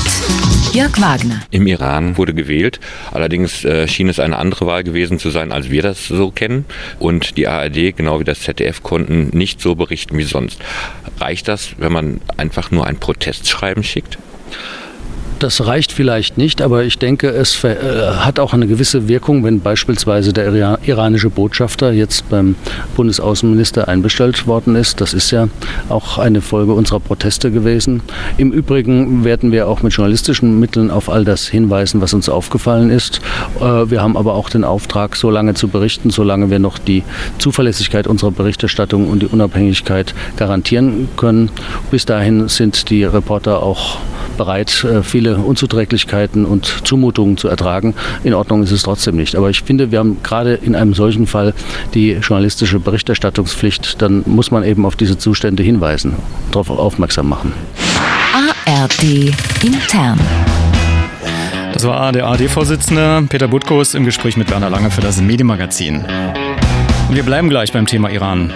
Jörg 0.74 0.98
Wagner. 0.98 1.42
Im 1.50 1.66
Iran 1.66 2.16
wurde 2.16 2.32
gewählt. 2.32 2.80
Allerdings 3.10 3.66
äh, 3.66 3.86
schien 3.86 4.08
es 4.08 4.18
eine 4.18 4.38
andere 4.38 4.64
Wahl 4.64 4.82
gewesen 4.82 5.18
zu 5.18 5.28
sein, 5.28 5.52
als 5.52 5.70
wir 5.70 5.82
das 5.82 6.08
so 6.08 6.30
kennen. 6.30 6.64
Und 6.98 7.36
die 7.36 7.48
ARD, 7.48 7.94
genau 7.94 8.18
wie 8.18 8.24
das 8.24 8.40
ZDF, 8.40 8.82
konnten 8.82 9.28
nicht 9.36 9.60
so 9.60 9.74
berichten 9.74 10.16
wie 10.16 10.22
sonst. 10.22 10.58
Reicht 11.20 11.48
das, 11.48 11.74
wenn 11.76 11.92
man 11.92 12.22
einfach 12.38 12.70
nur 12.70 12.86
ein 12.86 12.96
Protestschreiben 12.96 13.84
schickt? 13.84 14.16
Das 15.42 15.66
reicht 15.66 15.90
vielleicht 15.90 16.38
nicht, 16.38 16.62
aber 16.62 16.84
ich 16.84 16.98
denke, 16.98 17.28
es 17.28 17.64
äh, 17.64 17.74
hat 18.18 18.38
auch 18.38 18.52
eine 18.52 18.68
gewisse 18.68 19.08
Wirkung, 19.08 19.42
wenn 19.42 19.58
beispielsweise 19.58 20.32
der 20.32 20.78
iranische 20.86 21.30
Botschafter 21.30 21.90
jetzt 21.90 22.30
beim 22.30 22.54
Bundesaußenminister 22.94 23.88
einbestellt 23.88 24.46
worden 24.46 24.76
ist. 24.76 25.00
Das 25.00 25.12
ist 25.12 25.32
ja 25.32 25.48
auch 25.88 26.18
eine 26.18 26.42
Folge 26.42 26.74
unserer 26.74 27.00
Proteste 27.00 27.50
gewesen. 27.50 28.02
Im 28.36 28.52
Übrigen 28.52 29.24
werden 29.24 29.50
wir 29.50 29.66
auch 29.66 29.82
mit 29.82 29.92
journalistischen 29.94 30.60
Mitteln 30.60 30.92
auf 30.92 31.10
all 31.10 31.24
das 31.24 31.48
hinweisen, 31.48 32.00
was 32.00 32.14
uns 32.14 32.28
aufgefallen 32.28 32.90
ist. 32.90 33.20
Äh, 33.60 33.90
wir 33.90 34.00
haben 34.00 34.16
aber 34.16 34.34
auch 34.34 34.48
den 34.48 34.62
Auftrag, 34.62 35.16
so 35.16 35.28
lange 35.28 35.54
zu 35.54 35.66
berichten, 35.66 36.10
solange 36.10 36.50
wir 36.50 36.60
noch 36.60 36.78
die 36.78 37.02
Zuverlässigkeit 37.38 38.06
unserer 38.06 38.30
Berichterstattung 38.30 39.08
und 39.08 39.22
die 39.22 39.26
Unabhängigkeit 39.26 40.14
garantieren 40.36 41.08
können. 41.16 41.50
Bis 41.90 42.06
dahin 42.06 42.46
sind 42.46 42.90
die 42.90 43.02
Reporter 43.02 43.60
auch 43.60 43.98
bereit, 44.36 44.84
äh, 44.84 45.02
Unzuträglichkeiten 45.38 46.44
und 46.44 46.66
Zumutungen 46.84 47.36
zu 47.36 47.48
ertragen. 47.48 47.94
In 48.24 48.34
Ordnung 48.34 48.62
ist 48.62 48.70
es 48.70 48.82
trotzdem 48.82 49.16
nicht. 49.16 49.36
Aber 49.36 49.50
ich 49.50 49.62
finde, 49.62 49.90
wir 49.90 49.98
haben 49.98 50.18
gerade 50.22 50.54
in 50.54 50.74
einem 50.74 50.94
solchen 50.94 51.26
Fall 51.26 51.54
die 51.94 52.12
journalistische 52.12 52.78
Berichterstattungspflicht. 52.78 54.00
Dann 54.02 54.22
muss 54.26 54.50
man 54.50 54.64
eben 54.64 54.86
auf 54.86 54.96
diese 54.96 55.18
Zustände 55.18 55.62
hinweisen, 55.62 56.14
darauf 56.50 56.70
aufmerksam 56.70 57.28
machen. 57.28 57.52
ARD 58.66 59.34
intern. 59.62 60.18
Das 61.72 61.84
war 61.84 62.12
der 62.12 62.26
ARD-Vorsitzende 62.26 63.24
Peter 63.28 63.48
Butkus 63.48 63.94
im 63.94 64.04
Gespräch 64.04 64.36
mit 64.36 64.50
Werner 64.50 64.70
Lange 64.70 64.90
für 64.90 65.00
das 65.00 65.20
Medienmagazin. 65.20 66.04
Und 67.08 67.16
wir 67.16 67.22
bleiben 67.22 67.48
gleich 67.48 67.72
beim 67.72 67.86
Thema 67.86 68.10
Iran. 68.10 68.52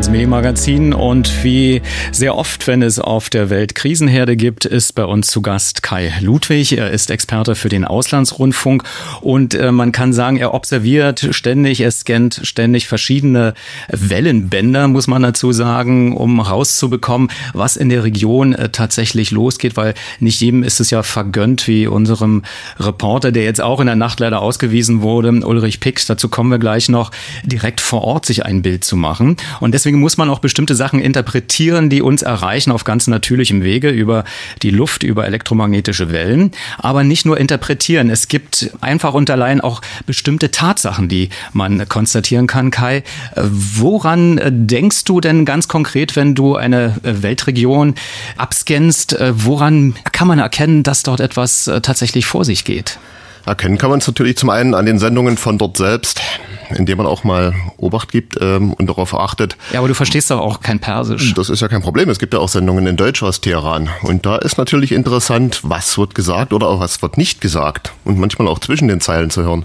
1 0.00 0.08
Medienmagazin 0.08 0.94
und 0.94 1.44
wie 1.44 1.82
sehr 2.10 2.34
oft, 2.34 2.66
wenn 2.66 2.80
es 2.80 2.98
auf 2.98 3.28
der 3.28 3.50
Welt 3.50 3.74
Krisenherde 3.74 4.34
gibt, 4.34 4.64
ist 4.64 4.94
bei 4.94 5.04
uns 5.04 5.26
zu 5.26 5.42
Gast 5.42 5.82
Kai 5.82 6.14
Ludwig. 6.20 6.78
Er 6.78 6.90
ist 6.90 7.10
Experte 7.10 7.54
für 7.54 7.68
den 7.68 7.84
Auslandsrundfunk 7.84 8.84
und 9.20 9.54
äh, 9.54 9.72
man 9.72 9.92
kann 9.92 10.14
sagen, 10.14 10.38
er 10.38 10.54
observiert 10.54 11.28
ständig, 11.32 11.82
er 11.82 11.90
scannt 11.90 12.40
ständig 12.44 12.88
verschiedene 12.88 13.52
Wellenbänder, 13.88 14.88
muss 14.88 15.06
man 15.06 15.22
dazu 15.22 15.52
sagen, 15.52 16.16
um 16.16 16.40
rauszubekommen, 16.40 17.28
was 17.52 17.76
in 17.76 17.90
der 17.90 18.02
Region 18.02 18.54
äh, 18.54 18.70
tatsächlich 18.70 19.32
losgeht, 19.32 19.76
weil 19.76 19.92
nicht 20.18 20.40
jedem 20.40 20.62
ist 20.62 20.80
es 20.80 20.90
ja 20.90 21.02
vergönnt, 21.02 21.68
wie 21.68 21.86
unserem 21.86 22.42
Reporter, 22.78 23.32
der 23.32 23.44
jetzt 23.44 23.60
auch 23.60 23.80
in 23.80 23.86
der 23.86 23.96
Nacht 23.96 24.20
leider 24.20 24.40
ausgewiesen 24.40 25.02
wurde, 25.02 25.30
Ulrich 25.44 25.80
Pix, 25.80 26.06
dazu 26.06 26.30
kommen 26.30 26.50
wir 26.50 26.58
gleich 26.58 26.88
noch, 26.88 27.10
direkt 27.44 27.82
vor 27.82 28.02
Ort 28.02 28.24
sich 28.24 28.46
ein 28.46 28.62
Bild 28.62 28.82
zu 28.82 28.96
machen. 28.96 29.36
Und 29.60 29.70
und 29.70 29.74
deswegen 29.90 30.02
muss 30.02 30.16
man 30.16 30.30
auch 30.30 30.38
bestimmte 30.38 30.76
Sachen 30.76 31.00
interpretieren, 31.00 31.90
die 31.90 32.00
uns 32.00 32.22
erreichen 32.22 32.70
auf 32.70 32.84
ganz 32.84 33.08
natürlichem 33.08 33.64
Wege 33.64 33.90
über 33.90 34.22
die 34.62 34.70
Luft, 34.70 35.02
über 35.02 35.26
elektromagnetische 35.26 36.12
Wellen. 36.12 36.52
Aber 36.78 37.02
nicht 37.02 37.26
nur 37.26 37.38
interpretieren. 37.38 38.08
Es 38.08 38.28
gibt 38.28 38.70
einfach 38.80 39.14
und 39.14 39.28
allein 39.30 39.60
auch 39.60 39.80
bestimmte 40.06 40.52
Tatsachen, 40.52 41.08
die 41.08 41.30
man 41.52 41.88
konstatieren 41.88 42.46
kann. 42.46 42.70
Kai, 42.70 43.02
woran 43.34 44.38
denkst 44.44 45.02
du 45.06 45.20
denn 45.20 45.44
ganz 45.44 45.66
konkret, 45.66 46.14
wenn 46.14 46.36
du 46.36 46.54
eine 46.54 46.94
Weltregion 47.02 47.96
abscannst? 48.36 49.16
Woran 49.18 49.96
kann 50.12 50.28
man 50.28 50.38
erkennen, 50.38 50.84
dass 50.84 51.02
dort 51.02 51.18
etwas 51.18 51.68
tatsächlich 51.82 52.26
vor 52.26 52.44
sich 52.44 52.64
geht? 52.64 53.00
Erkennen 53.46 53.78
kann 53.78 53.90
man 53.90 53.98
es 54.00 54.06
natürlich 54.06 54.36
zum 54.36 54.50
einen 54.50 54.74
an 54.74 54.86
den 54.86 54.98
Sendungen 54.98 55.36
von 55.36 55.58
dort 55.58 55.76
selbst, 55.76 56.20
indem 56.70 56.98
man 56.98 57.06
auch 57.06 57.24
mal 57.24 57.54
Obacht 57.78 58.12
gibt 58.12 58.36
ähm, 58.40 58.72
und 58.74 58.86
darauf 58.86 59.14
achtet. 59.14 59.56
Ja, 59.72 59.80
aber 59.80 59.88
du 59.88 59.94
verstehst 59.94 60.30
doch 60.30 60.40
auch 60.40 60.60
kein 60.60 60.78
Persisch. 60.78 61.34
Das 61.34 61.48
ist 61.48 61.60
ja 61.60 61.68
kein 61.68 61.82
Problem. 61.82 62.08
Es 62.08 62.18
gibt 62.18 62.34
ja 62.34 62.40
auch 62.40 62.48
Sendungen 62.48 62.86
in 62.86 62.96
Deutsch 62.96 63.22
aus 63.22 63.40
Teheran. 63.40 63.88
Und 64.02 64.26
da 64.26 64.36
ist 64.36 64.58
natürlich 64.58 64.92
interessant, 64.92 65.60
was 65.62 65.98
wird 65.98 66.14
gesagt 66.14 66.52
oder 66.52 66.68
auch 66.68 66.80
was 66.80 67.02
wird 67.02 67.16
nicht 67.16 67.40
gesagt. 67.40 67.92
Und 68.04 68.18
manchmal 68.18 68.48
auch 68.48 68.58
zwischen 68.58 68.88
den 68.88 69.00
Zeilen 69.00 69.30
zu 69.30 69.42
hören. 69.42 69.64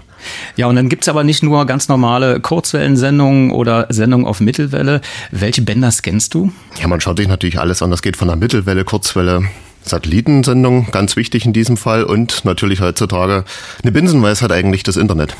Ja, 0.56 0.66
und 0.66 0.76
dann 0.76 0.88
gibt's 0.88 1.08
aber 1.08 1.24
nicht 1.24 1.42
nur 1.42 1.66
ganz 1.66 1.88
normale 1.88 2.40
Kurzwellensendungen 2.40 3.50
oder 3.50 3.86
Sendungen 3.90 4.26
auf 4.26 4.40
Mittelwelle. 4.40 5.00
Welche 5.30 5.62
Bänder 5.62 5.90
scannst 5.90 6.34
du? 6.34 6.52
Ja, 6.80 6.88
man 6.88 7.00
schaut 7.00 7.18
sich 7.18 7.28
natürlich 7.28 7.60
alles 7.60 7.82
an. 7.82 7.90
Das 7.90 8.02
geht 8.02 8.16
von 8.16 8.28
der 8.28 8.36
Mittelwelle, 8.36 8.84
Kurzwelle, 8.84 9.44
Satellitensendung, 9.88 10.88
ganz 10.90 11.16
wichtig 11.16 11.46
in 11.46 11.52
diesem 11.52 11.76
Fall 11.76 12.04
und 12.04 12.44
natürlich 12.44 12.80
heutzutage 12.80 13.44
eine 13.82 13.92
Binsenweisheit 13.92 14.52
eigentlich 14.52 14.82
das 14.82 14.96
Internet. 14.96 15.36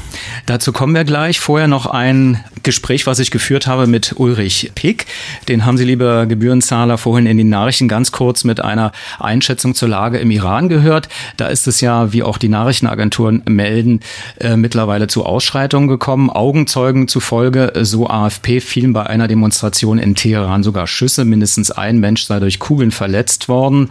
Dazu 0.46 0.72
kommen 0.72 0.94
wir 0.94 1.04
gleich. 1.04 1.40
Vorher 1.40 1.68
noch 1.68 1.86
ein 1.86 2.42
Gespräch, 2.62 3.06
was 3.06 3.18
ich 3.18 3.30
geführt 3.30 3.66
habe 3.66 3.86
mit 3.86 4.14
Ulrich 4.16 4.72
Pick. 4.74 5.06
Den 5.48 5.64
haben 5.64 5.76
Sie, 5.76 5.84
lieber 5.84 6.26
Gebührenzahler, 6.26 6.98
vorhin 6.98 7.26
in 7.26 7.38
den 7.38 7.48
Nachrichten 7.48 7.88
ganz 7.88 8.12
kurz 8.12 8.44
mit 8.44 8.60
einer 8.60 8.92
Einschätzung 9.18 9.74
zur 9.74 9.88
Lage 9.88 10.18
im 10.18 10.30
Iran 10.30 10.68
gehört. 10.68 11.08
Da 11.36 11.48
ist 11.48 11.66
es 11.66 11.80
ja, 11.80 12.12
wie 12.12 12.22
auch 12.22 12.38
die 12.38 12.48
Nachrichtenagenturen 12.48 13.42
melden, 13.48 14.00
äh, 14.40 14.56
mittlerweile 14.56 15.06
zu 15.06 15.24
Ausschreitungen 15.24 15.88
gekommen. 15.88 16.30
Augenzeugen 16.30 17.08
zufolge, 17.08 17.72
so 17.82 18.08
AFP, 18.08 18.60
fielen 18.60 18.92
bei 18.92 19.04
einer 19.04 19.28
Demonstration 19.28 19.98
in 19.98 20.14
Teheran 20.14 20.62
sogar 20.62 20.86
Schüsse. 20.86 21.24
Mindestens 21.24 21.70
ein 21.70 21.98
Mensch 21.98 22.24
sei 22.24 22.40
durch 22.40 22.58
Kugeln 22.58 22.90
verletzt 22.90 23.48
worden. 23.48 23.90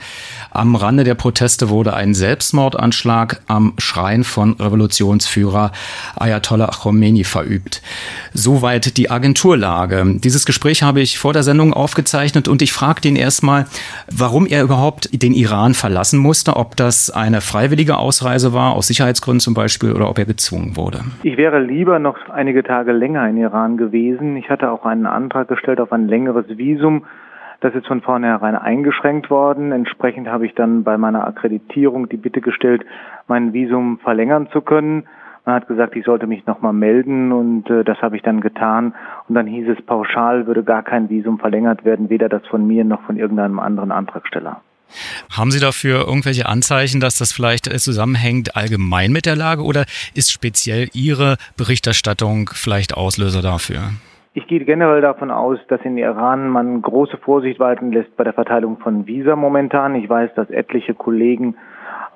Am 0.52 0.76
Rande 0.76 1.04
der 1.04 1.16
Proteste 1.16 1.70
wurde 1.70 1.94
ein 1.94 2.14
Selbstmordanschlag 2.14 3.42
am 3.48 3.74
Schrein 3.78 4.24
von 4.24 4.54
Revolutionsführer 4.54 5.72
Ayatollah 6.16 6.68
Khomeini 6.68 7.24
verübt. 7.24 7.82
Soweit 8.34 8.98
die 8.98 9.10
Agenturlage. 9.10 10.04
Dieses 10.18 10.46
Gespräch 10.46 10.84
habe 10.84 11.02
ich 11.02 11.18
vor 11.18 11.34
der 11.34 11.44
Sendung 11.44 11.74
aufgezeichnet 11.74 12.48
und 12.48 12.62
ich 12.62 12.74
fragte 12.74 13.08
ihn 13.08 13.16
erstmal, 13.16 13.66
warum 14.12 14.46
er 14.46 14.64
überhaupt 14.64 15.10
den 15.12 15.34
Iran 15.34 15.74
verlassen 15.74 16.20
musste, 16.20 16.56
ob 16.56 16.76
das 16.76 17.10
eine 17.10 17.42
freiwillige 17.42 17.98
Ausreise 17.98 18.54
war, 18.54 18.74
aus 18.74 18.88
Sicherheitsgründen 18.88 19.40
zum 19.40 19.54
Beispiel, 19.54 19.92
oder 19.94 20.10
ob 20.10 20.18
er 20.18 20.26
gezwungen 20.26 20.76
wurde. 20.76 21.02
Ich 21.24 21.38
wäre 21.38 21.60
lieber 21.60 22.00
noch 22.00 22.18
einige 22.30 22.64
Tage 22.64 22.92
länger 22.92 23.28
in 23.30 23.38
Iran 23.38 23.78
gewesen. 23.78 24.38
Ich 24.38 24.50
hatte 24.50 24.72
auch 24.72 24.86
einen 24.86 25.06
Antrag 25.06 25.48
gestellt 25.48 25.80
auf 25.80 25.92
ein 25.92 26.08
längeres 26.08 26.46
Visum 26.58 27.06
das 27.66 27.74
ist 27.74 27.88
von 27.88 28.02
vornherein 28.02 28.56
eingeschränkt 28.56 29.32
worden. 29.32 29.72
Entsprechend 29.72 30.28
habe 30.28 30.46
ich 30.46 30.54
dann 30.54 30.84
bei 30.84 31.00
meiner 31.00 31.26
Akkreditierung 31.26 32.08
die 32.08 32.18
Bitte 32.18 32.40
gestellt, 32.40 32.86
mein 33.28 33.54
Visum 33.54 33.98
verlängern 33.98 34.50
zu 34.52 34.62
können. 34.62 35.08
Man 35.46 35.56
hat 35.56 35.68
gesagt, 35.68 35.96
ich 35.96 36.06
sollte 36.06 36.28
mich 36.28 36.46
nochmal 36.46 36.74
melden 36.74 37.32
und 37.32 37.68
äh, 37.72 37.84
das 37.84 38.00
habe 38.04 38.18
ich 38.18 38.22
dann 38.22 38.40
getan. 38.42 38.94
Und 39.28 39.34
dann 39.34 39.48
hieß 39.48 39.68
es, 39.70 39.84
pauschal 39.84 40.46
würde 40.46 40.64
gar 40.64 40.84
kein 40.84 41.10
Visum 41.10 41.40
verlängert 41.40 41.86
werden, 41.86 42.12
weder 42.12 42.30
das 42.30 42.46
von 42.46 42.68
mir 42.68 42.84
noch 42.84 43.02
von 43.02 43.18
irgendeinem 43.18 43.60
anderen 43.60 43.92
Antragsteller. 43.92 44.62
Haben 45.32 45.50
Sie 45.50 45.60
dafür 45.60 46.08
irgendwelche 46.08 46.46
Anzeichen, 46.46 47.02
dass 47.02 47.18
das 47.18 47.32
vielleicht 47.32 47.66
zusammenhängt 47.80 48.56
allgemein 48.56 49.12
mit 49.12 49.26
der 49.26 49.36
Lage 49.36 49.64
oder 49.64 49.86
ist 50.14 50.32
speziell 50.32 50.90
Ihre 50.94 51.38
Berichterstattung 51.58 52.52
vielleicht 52.54 52.94
Auslöser 52.94 53.42
dafür? 53.42 53.90
Ich 54.38 54.48
gehe 54.48 54.60
generell 54.60 55.00
davon 55.00 55.32
aus, 55.32 55.60
dass 55.70 55.80
in 55.86 55.98
Iran 55.98 56.50
man 56.50 56.82
große 56.82 57.16
Vorsicht 57.16 57.58
walten 57.58 57.94
lässt 57.94 58.18
bei 58.18 58.26
der 58.26 58.34
Verteilung 58.34 58.80
von 58.80 59.08
Visa 59.08 59.38
momentan. 59.38 59.96
Ich 59.96 60.10
weiß, 60.10 60.34
dass 60.36 60.50
etliche 60.50 60.94
Kollegen, 60.94 61.56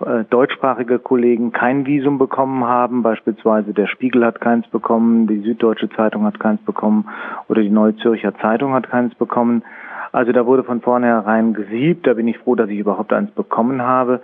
äh, 0.06 0.26
deutschsprachige 0.30 1.00
Kollegen 1.00 1.54
kein 1.54 1.86
Visum 1.86 2.18
bekommen 2.18 2.66
haben. 2.66 3.04
Beispielsweise 3.04 3.74
der 3.74 3.88
Spiegel 3.88 4.26
hat 4.26 4.42
keins 4.42 4.68
bekommen, 4.68 5.28
die 5.28 5.40
Süddeutsche 5.40 5.90
Zeitung 5.92 6.26
hat 6.26 6.42
keins 6.42 6.62
bekommen 6.64 7.08
oder 7.48 7.62
die 7.62 7.70
Neue 7.70 7.96
Zürcher 7.96 8.36
Zeitung 8.40 8.74
hat 8.74 8.90
keins 8.90 9.16
bekommen. 9.16 9.64
Also 10.12 10.34
da 10.34 10.46
wurde 10.46 10.66
von 10.66 10.82
vornherein 10.82 11.54
gesiebt. 11.54 12.06
Da 12.06 12.16
bin 12.16 12.28
ich 12.28 12.38
froh, 12.40 12.56
dass 12.56 12.70
ich 12.70 12.80
überhaupt 12.80 13.14
eins 13.14 13.32
bekommen 13.32 13.82
habe. 13.82 14.20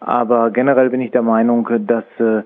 Aber 0.00 0.50
generell 0.50 0.90
bin 0.90 1.00
ich 1.00 1.10
der 1.10 1.22
Meinung, 1.22 1.66
dass 1.86 2.04
äh, 2.18 2.42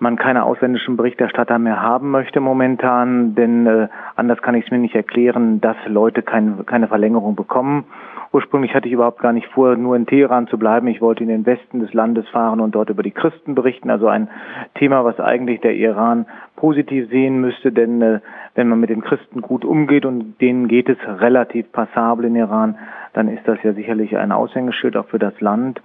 man 0.00 0.16
keine 0.16 0.44
ausländischen 0.44 0.96
Berichterstatter 0.96 1.58
mehr 1.58 1.82
haben 1.82 2.10
möchte 2.10 2.40
momentan, 2.40 3.34
denn 3.34 3.66
äh, 3.66 3.88
anders 4.16 4.40
kann 4.42 4.54
ich 4.54 4.66
es 4.66 4.70
mir 4.70 4.78
nicht 4.78 4.94
erklären, 4.94 5.60
dass 5.60 5.76
Leute 5.86 6.22
kein, 6.22 6.64
keine 6.66 6.88
Verlängerung 6.88 7.34
bekommen. 7.34 7.84
Ursprünglich 8.30 8.74
hatte 8.74 8.86
ich 8.86 8.92
überhaupt 8.92 9.20
gar 9.20 9.32
nicht 9.32 9.46
vor, 9.48 9.76
nur 9.76 9.96
in 9.96 10.06
Teheran 10.06 10.48
zu 10.48 10.58
bleiben. 10.58 10.86
Ich 10.88 11.00
wollte 11.00 11.22
in 11.22 11.30
den 11.30 11.46
Westen 11.46 11.80
des 11.80 11.94
Landes 11.94 12.28
fahren 12.28 12.60
und 12.60 12.74
dort 12.74 12.90
über 12.90 13.02
die 13.02 13.10
Christen 13.10 13.54
berichten. 13.54 13.88
Also 13.88 14.06
ein 14.06 14.28
Thema, 14.74 15.04
was 15.04 15.18
eigentlich 15.18 15.60
der 15.60 15.74
Iran 15.74 16.26
positiv 16.56 17.08
sehen 17.08 17.40
müsste, 17.40 17.72
denn 17.72 18.02
äh, 18.02 18.20
wenn 18.54 18.68
man 18.68 18.80
mit 18.80 18.90
den 18.90 19.00
Christen 19.00 19.40
gut 19.40 19.64
umgeht 19.64 20.04
und 20.04 20.40
denen 20.40 20.68
geht 20.68 20.88
es 20.88 20.98
relativ 21.06 21.72
passabel 21.72 22.26
in 22.26 22.36
Iran, 22.36 22.76
dann 23.14 23.28
ist 23.28 23.48
das 23.48 23.58
ja 23.62 23.72
sicherlich 23.72 24.16
ein 24.16 24.30
Aushängeschild 24.30 24.96
auch 24.96 25.06
für 25.06 25.18
das 25.18 25.40
Land. 25.40 25.80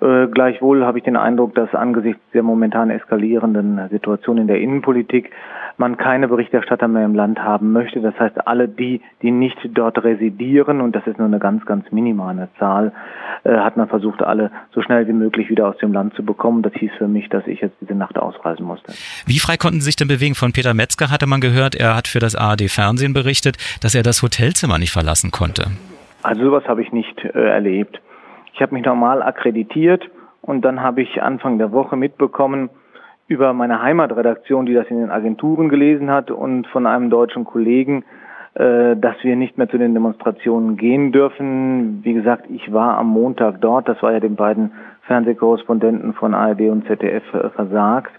Äh, 0.00 0.28
gleichwohl 0.28 0.84
habe 0.84 0.98
ich 0.98 1.04
den 1.04 1.16
Eindruck, 1.16 1.54
dass 1.54 1.74
angesichts 1.74 2.20
der 2.32 2.42
momentan 2.42 2.90
eskalierenden 2.90 3.88
Situation 3.90 4.38
in 4.38 4.46
der 4.46 4.60
Innenpolitik 4.60 5.30
man 5.76 5.96
keine 5.96 6.28
Berichterstatter 6.28 6.88
mehr 6.88 7.04
im 7.04 7.14
Land 7.14 7.38
haben 7.38 7.72
möchte. 7.72 8.00
Das 8.00 8.18
heißt, 8.18 8.46
alle 8.46 8.68
die, 8.68 9.00
die 9.22 9.30
nicht 9.30 9.56
dort 9.74 10.02
residieren, 10.02 10.80
und 10.80 10.94
das 10.94 11.06
ist 11.06 11.18
nur 11.18 11.26
eine 11.26 11.38
ganz, 11.38 11.64
ganz 11.66 11.90
minimale 11.90 12.48
Zahl, 12.58 12.92
äh, 13.44 13.56
hat 13.56 13.76
man 13.76 13.88
versucht, 13.88 14.22
alle 14.22 14.50
so 14.72 14.82
schnell 14.82 15.06
wie 15.08 15.12
möglich 15.12 15.48
wieder 15.50 15.68
aus 15.68 15.76
dem 15.78 15.92
Land 15.92 16.14
zu 16.14 16.24
bekommen. 16.24 16.62
Das 16.62 16.72
hieß 16.74 16.90
für 16.98 17.08
mich, 17.08 17.28
dass 17.28 17.46
ich 17.46 17.60
jetzt 17.60 17.76
diese 17.80 17.94
Nacht 17.94 18.18
ausreisen 18.18 18.66
musste. 18.66 18.92
Wie 19.26 19.38
frei 19.38 19.56
konnten 19.56 19.80
Sie 19.80 19.86
sich 19.86 19.96
denn 19.96 20.08
bewegen? 20.08 20.34
Von 20.34 20.52
Peter 20.52 20.74
Metzger 20.74 21.10
hatte 21.10 21.26
man 21.26 21.40
gehört, 21.40 21.74
er 21.74 21.96
hat 21.96 22.08
für 22.08 22.18
das 22.18 22.34
ARD 22.34 22.68
Fernsehen 22.68 23.14
berichtet, 23.14 23.56
dass 23.80 23.94
er 23.94 24.02
das 24.02 24.22
Hotelzimmer 24.22 24.78
nicht 24.78 24.92
verlassen 24.92 25.30
konnte. 25.30 25.66
Also 26.22 26.42
sowas 26.42 26.64
habe 26.66 26.82
ich 26.82 26.92
nicht 26.92 27.24
äh, 27.24 27.48
erlebt. 27.48 28.00
Ich 28.58 28.62
habe 28.62 28.74
mich 28.74 28.84
normal 28.84 29.22
akkreditiert 29.22 30.10
und 30.42 30.64
dann 30.64 30.82
habe 30.82 31.00
ich 31.00 31.22
Anfang 31.22 31.58
der 31.58 31.70
Woche 31.70 31.96
mitbekommen 31.96 32.70
über 33.28 33.52
meine 33.52 33.80
Heimatredaktion, 33.80 34.66
die 34.66 34.74
das 34.74 34.88
in 34.88 34.98
den 34.98 35.12
Agenturen 35.12 35.68
gelesen 35.68 36.10
hat 36.10 36.32
und 36.32 36.66
von 36.66 36.84
einem 36.84 37.08
deutschen 37.08 37.44
Kollegen, 37.44 38.02
äh, 38.54 38.96
dass 38.96 39.14
wir 39.22 39.36
nicht 39.36 39.58
mehr 39.58 39.68
zu 39.68 39.78
den 39.78 39.94
Demonstrationen 39.94 40.76
gehen 40.76 41.12
dürfen. 41.12 42.00
Wie 42.02 42.14
gesagt, 42.14 42.46
ich 42.50 42.72
war 42.72 42.98
am 42.98 43.06
Montag 43.06 43.60
dort. 43.60 43.88
Das 43.88 44.02
war 44.02 44.10
ja 44.10 44.18
den 44.18 44.34
beiden 44.34 44.72
Fernsehkorrespondenten 45.02 46.14
von 46.14 46.34
ARD 46.34 46.62
und 46.62 46.84
ZDF 46.88 47.22
äh, 47.34 47.50
versagt. 47.50 48.10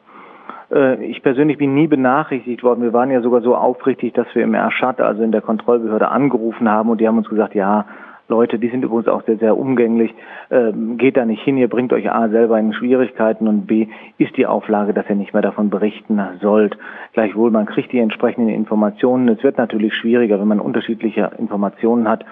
Äh, 0.71 1.03
ich 1.03 1.21
persönlich 1.21 1.57
bin 1.57 1.73
nie 1.73 1.87
benachrichtigt 1.87 2.63
worden. 2.63 2.81
Wir 2.81 2.93
waren 2.93 3.11
ja 3.11 3.19
sogar 3.19 3.41
so 3.41 3.57
aufrichtig, 3.57 4.13
dass 4.13 4.33
wir 4.33 4.45
im 4.45 4.53
Erschat, 4.53 5.01
also 5.01 5.21
in 5.21 5.33
der 5.33 5.41
Kontrollbehörde, 5.41 6.07
angerufen 6.07 6.69
haben 6.69 6.89
und 6.89 7.01
die 7.01 7.09
haben 7.09 7.17
uns 7.17 7.27
gesagt, 7.27 7.55
ja, 7.55 7.83
Leute, 8.29 8.59
die 8.59 8.69
sind 8.69 8.83
übrigens 8.83 9.07
auch 9.07 9.23
sehr, 9.25 9.37
sehr 9.37 9.57
umgänglich. 9.57 10.13
Ähm, 10.51 10.97
geht 10.97 11.17
da 11.17 11.25
nicht 11.25 11.43
hin, 11.43 11.57
ihr 11.57 11.67
bringt 11.67 11.91
euch 11.91 12.11
A 12.11 12.29
selber 12.29 12.59
in 12.59 12.73
Schwierigkeiten 12.73 13.47
und 13.47 13.65
B 13.65 13.87
ist 14.17 14.37
die 14.37 14.45
Auflage, 14.45 14.93
dass 14.93 15.09
ihr 15.09 15.15
nicht 15.15 15.33
mehr 15.33 15.41
davon 15.41 15.69
berichten 15.69 16.21
sollt. 16.39 16.77
Gleichwohl, 17.13 17.49
man 17.49 17.65
kriegt 17.65 17.91
die 17.91 17.99
entsprechenden 17.99 18.53
Informationen. 18.53 19.27
Es 19.29 19.43
wird 19.43 19.57
natürlich 19.57 19.95
schwieriger, 19.95 20.39
wenn 20.39 20.47
man 20.47 20.59
unterschiedliche 20.59 21.31
Informationen 21.37 22.07
hat 22.07 22.23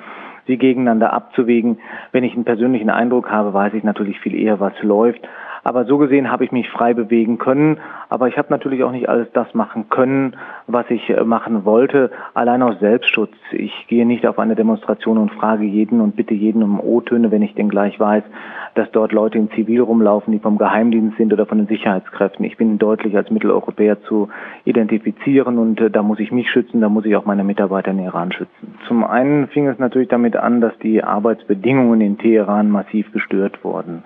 sie 0.47 0.57
gegeneinander 0.57 1.11
abzuwägen. 1.11 1.79
Wenn 2.13 2.23
ich 2.23 2.33
einen 2.33 2.45
persönlichen 2.45 2.89
Eindruck 2.89 3.29
habe, 3.29 3.53
weiß 3.53 3.73
ich 3.73 3.83
natürlich 3.83 4.19
viel 4.21 4.33
eher, 4.33 4.61
was 4.61 4.73
läuft. 4.81 5.27
Aber 5.67 5.83
so 5.83 5.97
gesehen 5.97 6.31
habe 6.31 6.45
ich 6.45 6.53
mich 6.53 6.69
frei 6.69 6.93
bewegen 6.93 7.39
können. 7.39 7.79
Aber 8.07 8.29
ich 8.29 8.37
habe 8.37 8.47
natürlich 8.51 8.85
auch 8.85 8.93
nicht 8.93 9.09
alles 9.09 9.27
das 9.33 9.53
machen 9.53 9.89
können, 9.89 10.37
was 10.65 10.89
ich 10.89 11.09
äh, 11.09 11.25
machen 11.25 11.65
wollte, 11.65 12.09
allein 12.33 12.61
aus 12.61 12.79
Selbstschutz. 12.79 13.33
Ich 13.51 13.73
gehe 13.89 14.05
nicht 14.05 14.25
auf 14.25 14.39
eine 14.39 14.55
Demonstration 14.55 15.17
und 15.17 15.33
frage 15.33 15.65
jeden 15.65 15.99
und 15.99 16.15
bitte 16.15 16.33
jeden 16.33 16.63
um 16.63 16.79
O-Töne, 16.79 17.31
wenn 17.31 17.41
ich 17.41 17.53
denn 17.53 17.67
gleich 17.67 17.99
weiß, 17.99 18.23
dass 18.75 18.89
dort 18.91 19.11
Leute 19.11 19.39
in 19.39 19.51
Zivil 19.51 19.81
rumlaufen, 19.81 20.31
die 20.31 20.39
vom 20.39 20.57
Geheimdienst 20.57 21.17
sind 21.17 21.33
oder 21.33 21.45
von 21.45 21.57
den 21.57 21.67
Sicherheitskräften. 21.67 22.45
Ich 22.45 22.55
bin 22.55 22.77
deutlich 22.77 23.17
als 23.17 23.29
Mitteleuropäer 23.29 24.01
zu 24.03 24.29
identifizieren 24.63 25.57
und 25.57 25.81
äh, 25.81 25.91
da 25.91 26.01
muss 26.01 26.19
ich 26.19 26.31
mich 26.31 26.49
schützen, 26.49 26.79
da 26.79 26.87
muss 26.87 27.03
ich 27.03 27.17
auch 27.17 27.25
meine 27.25 27.43
Mitarbeiter 27.43 27.91
in 27.91 27.99
Iran 27.99 28.31
schützen. 28.31 28.75
Zum 28.87 29.03
einen 29.03 29.47
fing 29.47 29.67
es 29.67 29.79
natürlich 29.79 30.07
damit 30.07 30.37
an, 30.37 30.61
dass 30.61 30.77
die 30.77 31.03
Arbeitsbedingungen 31.03 31.99
in 31.99 32.17
Teheran 32.17 32.69
massiv 32.69 33.11
gestört 33.11 33.65
wurden. 33.65 34.03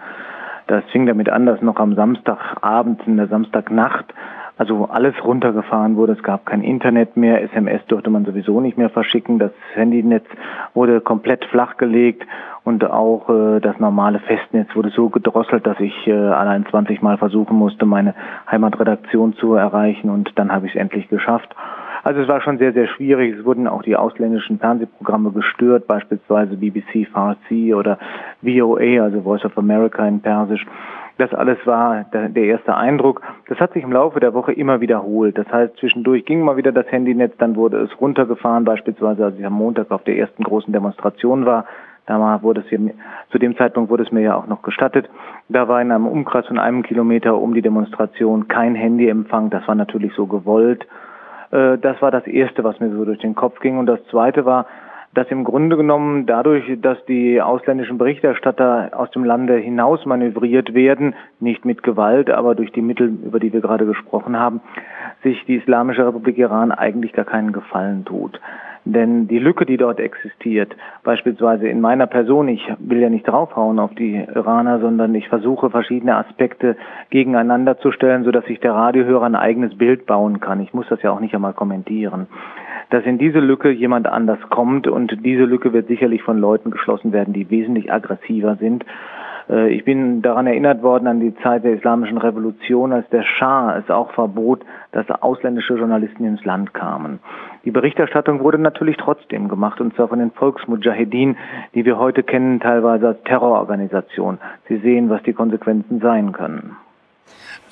Das 0.71 0.85
fing 0.85 1.05
damit 1.05 1.27
an, 1.27 1.45
dass 1.45 1.61
noch 1.61 1.75
am 1.81 1.95
Samstagabend, 1.95 3.05
in 3.05 3.17
der 3.17 3.27
Samstagnacht, 3.27 4.05
also 4.57 4.85
alles 4.85 5.13
runtergefahren 5.21 5.97
wurde. 5.97 6.13
Es 6.13 6.23
gab 6.23 6.45
kein 6.45 6.63
Internet 6.63 7.17
mehr, 7.17 7.43
SMS 7.43 7.81
durfte 7.87 8.09
man 8.09 8.23
sowieso 8.23 8.61
nicht 8.61 8.77
mehr 8.77 8.89
verschicken. 8.89 9.37
Das 9.37 9.51
Handynetz 9.73 10.23
wurde 10.73 11.01
komplett 11.01 11.43
flachgelegt 11.43 12.25
und 12.63 12.85
auch 12.85 13.27
äh, 13.29 13.59
das 13.59 13.79
normale 13.79 14.19
Festnetz 14.19 14.73
wurde 14.73 14.91
so 14.91 15.09
gedrosselt, 15.09 15.67
dass 15.67 15.77
ich 15.81 16.07
äh, 16.07 16.13
allein 16.13 16.65
20 16.65 17.01
Mal 17.01 17.17
versuchen 17.17 17.57
musste, 17.57 17.85
meine 17.85 18.15
Heimatredaktion 18.49 19.33
zu 19.33 19.55
erreichen 19.55 20.09
und 20.09 20.31
dann 20.39 20.53
habe 20.53 20.67
ich 20.67 20.75
es 20.75 20.79
endlich 20.79 21.09
geschafft. 21.09 21.53
Also 22.03 22.21
es 22.21 22.27
war 22.27 22.41
schon 22.41 22.57
sehr, 22.57 22.73
sehr 22.73 22.87
schwierig. 22.87 23.37
Es 23.37 23.45
wurden 23.45 23.67
auch 23.67 23.83
die 23.83 23.95
ausländischen 23.95 24.59
Fernsehprogramme 24.59 25.31
gestört, 25.31 25.87
beispielsweise 25.87 26.57
BBC 26.57 27.07
Farsi 27.11 27.73
oder 27.73 27.99
VOA, 28.41 29.03
also 29.03 29.21
Voice 29.21 29.45
of 29.45 29.57
America 29.57 30.07
in 30.07 30.19
Persisch. 30.21 30.65
Das 31.17 31.33
alles 31.35 31.59
war 31.65 32.05
der, 32.13 32.35
erste 32.35 32.75
Eindruck. 32.75 33.21
Das 33.47 33.59
hat 33.59 33.73
sich 33.73 33.83
im 33.83 33.91
Laufe 33.91 34.19
der 34.19 34.33
Woche 34.33 34.53
immer 34.53 34.81
wiederholt. 34.81 35.37
Das 35.37 35.47
heißt, 35.51 35.77
zwischendurch 35.77 36.25
ging 36.25 36.41
mal 36.41 36.57
wieder 36.57 36.71
das 36.71 36.91
Handynetz, 36.91 37.33
dann 37.37 37.55
wurde 37.55 37.77
es 37.81 38.01
runtergefahren, 38.01 38.65
beispielsweise 38.65 39.25
als 39.25 39.37
ich 39.37 39.45
am 39.45 39.53
Montag 39.53 39.91
auf 39.91 40.03
der 40.03 40.17
ersten 40.17 40.43
großen 40.43 40.73
Demonstration 40.73 41.45
war. 41.45 41.65
Da 42.07 42.41
wurde 42.41 42.61
es 42.61 42.67
hier, 42.69 42.79
zu 43.29 43.37
dem 43.37 43.55
Zeitpunkt 43.55 43.91
wurde 43.91 44.03
es 44.03 44.11
mir 44.11 44.21
ja 44.21 44.35
auch 44.35 44.47
noch 44.47 44.63
gestattet. 44.63 45.07
Da 45.49 45.67
war 45.67 45.79
in 45.81 45.91
einem 45.91 46.07
Umkreis 46.07 46.47
von 46.47 46.57
einem 46.57 46.81
Kilometer 46.81 47.37
um 47.37 47.53
die 47.53 47.61
Demonstration 47.61 48.47
kein 48.47 48.73
Handyempfang. 48.73 49.51
Das 49.51 49.67
war 49.67 49.75
natürlich 49.75 50.13
so 50.15 50.25
gewollt. 50.25 50.87
Äh, 51.51 51.77
das 51.77 52.01
war 52.01 52.11
das 52.11 52.25
Erste, 52.27 52.63
was 52.63 52.79
mir 52.79 52.89
so 52.91 53.05
durch 53.05 53.19
den 53.19 53.35
Kopf 53.35 53.59
ging. 53.59 53.77
Und 53.77 53.85
das 53.85 54.03
Zweite 54.09 54.45
war, 54.45 54.65
dass 55.13 55.27
im 55.27 55.43
Grunde 55.43 55.75
genommen 55.75 56.25
dadurch, 56.25 56.63
dass 56.81 57.03
die 57.05 57.41
ausländischen 57.41 57.97
Berichterstatter 57.97 58.91
aus 58.93 59.11
dem 59.11 59.25
Lande 59.25 59.57
hinaus 59.57 60.05
manövriert 60.05 60.73
werden, 60.73 61.15
nicht 61.39 61.65
mit 61.65 61.83
Gewalt, 61.83 62.29
aber 62.29 62.55
durch 62.55 62.71
die 62.71 62.81
Mittel, 62.81 63.07
über 63.25 63.39
die 63.39 63.51
wir 63.51 63.59
gerade 63.59 63.85
gesprochen 63.85 64.39
haben, 64.39 64.61
sich 65.21 65.43
die 65.45 65.57
Islamische 65.57 66.07
Republik 66.07 66.37
Iran 66.37 66.71
eigentlich 66.71 67.11
gar 67.11 67.25
keinen 67.25 67.51
Gefallen 67.51 68.05
tut. 68.05 68.39
Denn 68.83 69.27
die 69.27 69.37
Lücke, 69.37 69.65
die 69.65 69.77
dort 69.77 69.99
existiert, 69.99 70.75
beispielsweise 71.03 71.67
in 71.67 71.81
meiner 71.81 72.07
Person, 72.07 72.47
ich 72.47 72.67
will 72.79 72.99
ja 72.99 73.09
nicht 73.09 73.27
draufhauen 73.27 73.77
auf 73.79 73.93
die 73.93 74.15
Iraner, 74.15 74.79
sondern 74.79 75.13
ich 75.13 75.27
versuche 75.29 75.69
verschiedene 75.69 76.15
Aspekte 76.15 76.75
gegeneinander 77.11 77.77
zu 77.77 77.91
stellen, 77.91 78.23
sodass 78.23 78.45
sich 78.45 78.59
der 78.59 78.73
Radiohörer 78.73 79.25
ein 79.25 79.35
eigenes 79.35 79.77
Bild 79.77 80.07
bauen 80.07 80.39
kann. 80.39 80.61
Ich 80.61 80.73
muss 80.73 80.87
das 80.89 81.01
ja 81.03 81.11
auch 81.11 81.19
nicht 81.19 81.35
einmal 81.35 81.53
kommentieren. 81.53 82.25
Dass 82.89 83.05
in 83.05 83.19
diese 83.19 83.39
Lücke 83.39 83.69
jemand 83.69 84.07
anders 84.07 84.39
kommt 84.49 84.87
und 84.87 85.23
diese 85.23 85.43
Lücke 85.43 85.73
wird 85.73 85.87
sicherlich 85.87 86.23
von 86.23 86.39
Leuten 86.39 86.71
geschlossen 86.71 87.13
werden, 87.13 87.33
die 87.33 87.49
wesentlich 87.51 87.93
aggressiver 87.93 88.55
sind 88.55 88.83
äh, 89.49 89.69
ich 89.69 89.85
bin 89.85 90.21
daran 90.21 90.47
erinnert 90.47 90.81
worden 90.81 91.07
an 91.07 91.19
die 91.19 91.35
Zeit 91.37 91.63
der 91.63 91.73
Islamischen 91.73 92.17
Revolution, 92.17 92.93
als 92.93 93.07
der 93.09 93.23
Schah 93.23 93.77
es 93.77 93.89
auch 93.89 94.11
verbot, 94.13 94.63
dass 94.91 95.09
ausländische 95.09 95.75
Journalisten 95.75 96.25
ins 96.25 96.43
Land 96.45 96.73
kamen. 96.73 97.19
Die 97.63 97.71
Berichterstattung 97.71 98.39
wurde 98.39 98.57
natürlich 98.57 98.97
trotzdem 98.97 99.47
gemacht, 99.47 99.79
und 99.81 99.95
zwar 99.95 100.07
von 100.07 100.19
den 100.19 100.31
Volksmujahedin, 100.31 101.37
die 101.75 101.85
wir 101.85 101.99
heute 101.99 102.23
kennen, 102.23 102.59
teilweise 102.59 103.09
als 103.09 103.23
Terrororganisation. 103.23 104.39
Sie 104.67 104.77
sehen, 104.77 105.09
was 105.09 105.21
die 105.23 105.33
Konsequenzen 105.33 105.99
sein 105.99 106.31
können. 106.31 106.75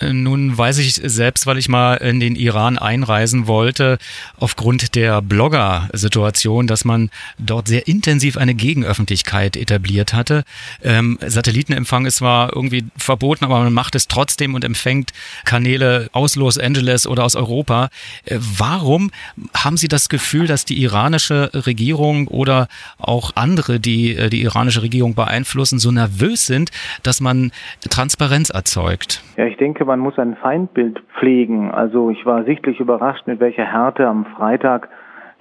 Nun 0.02 0.58
weiß 0.58 0.78
ich 0.78 0.94
selbst, 0.96 1.46
weil 1.46 1.58
ich 1.58 1.68
mal 1.68 1.96
in 1.96 2.20
den 2.20 2.36
Iran 2.36 2.78
einreisen 2.78 3.48
wollte, 3.48 3.98
aufgrund 4.38 4.96
der 4.96 5.22
Blogger-Situation, 5.22 6.68
dass 6.68 6.86
man 6.86 7.10
dort 7.38 7.68
sehr 7.68 7.88
intensiv 7.88 8.38
eine 8.38 8.54
Gegenöffentlichkeit 8.54 9.58
etabliert 9.58 10.14
hatte. 10.14 10.44
Ähm, 10.84 11.18
Satellitenempfang 11.22 12.06
ist 12.06 12.18
zwar 12.18 12.56
irgendwie 12.56 12.86
verboten, 12.98 13.44
aber 13.44 13.60
man 13.60 13.74
macht 13.74 13.96
es 13.96 14.08
trotzdem 14.08 14.56
und 14.56 14.64
empfängt 14.64 15.12
Kanäle 15.44 16.10
aus 16.14 16.36
Los 16.36 16.58
Angeles 16.58 17.06
oder 17.06 17.26
aus 17.26 17.36
Europa. 17.36 17.90
Äh, 18.26 18.38
warum 18.40 19.12
haben 19.54 19.76
Sie 19.76 19.90
das 19.90 20.08
Gefühl, 20.08 20.48
dass 20.48 20.64
die 20.64 20.82
iranische 20.82 21.52
Regierung 21.54 22.28
oder 22.28 22.68
auch 22.98 23.32
andere, 23.36 23.80
die 23.80 24.16
äh, 24.16 24.30
die 24.30 24.44
iranische 24.44 24.82
Regierung 24.82 25.14
beeinflussen, 25.14 25.80
so 25.80 25.92
nervös 25.92 26.46
sind, 26.46 26.72
dass 27.04 27.20
man 27.20 27.52
Transparenz 27.90 28.50
erzeugt? 28.50 29.24
Ja, 29.36 29.46
ich 29.46 29.58
denke, 29.58 29.89
man 29.90 30.00
muss 30.00 30.20
ein 30.20 30.36
Feindbild 30.36 31.02
pflegen. 31.18 31.72
Also 31.72 32.12
ich 32.12 32.24
war 32.24 32.44
sichtlich 32.44 32.80
überrascht, 32.80 33.26
mit 33.26 33.40
welcher 33.40 33.66
Härte 33.66 34.08
am 34.08 34.26
Freitag 34.26 34.88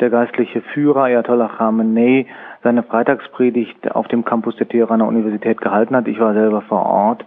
der 0.00 0.08
geistliche 0.08 0.62
Führer 0.62 1.02
Ayatollah 1.02 1.48
Khamenei 1.48 2.26
seine 2.62 2.82
Freitagspredigt 2.82 3.94
auf 3.94 4.08
dem 4.08 4.24
Campus 4.24 4.56
der 4.56 4.66
Teheraner 4.66 5.06
Universität 5.06 5.60
gehalten 5.60 5.94
hat. 5.94 6.08
Ich 6.08 6.18
war 6.18 6.32
selber 6.32 6.62
vor 6.62 6.86
Ort. 6.86 7.26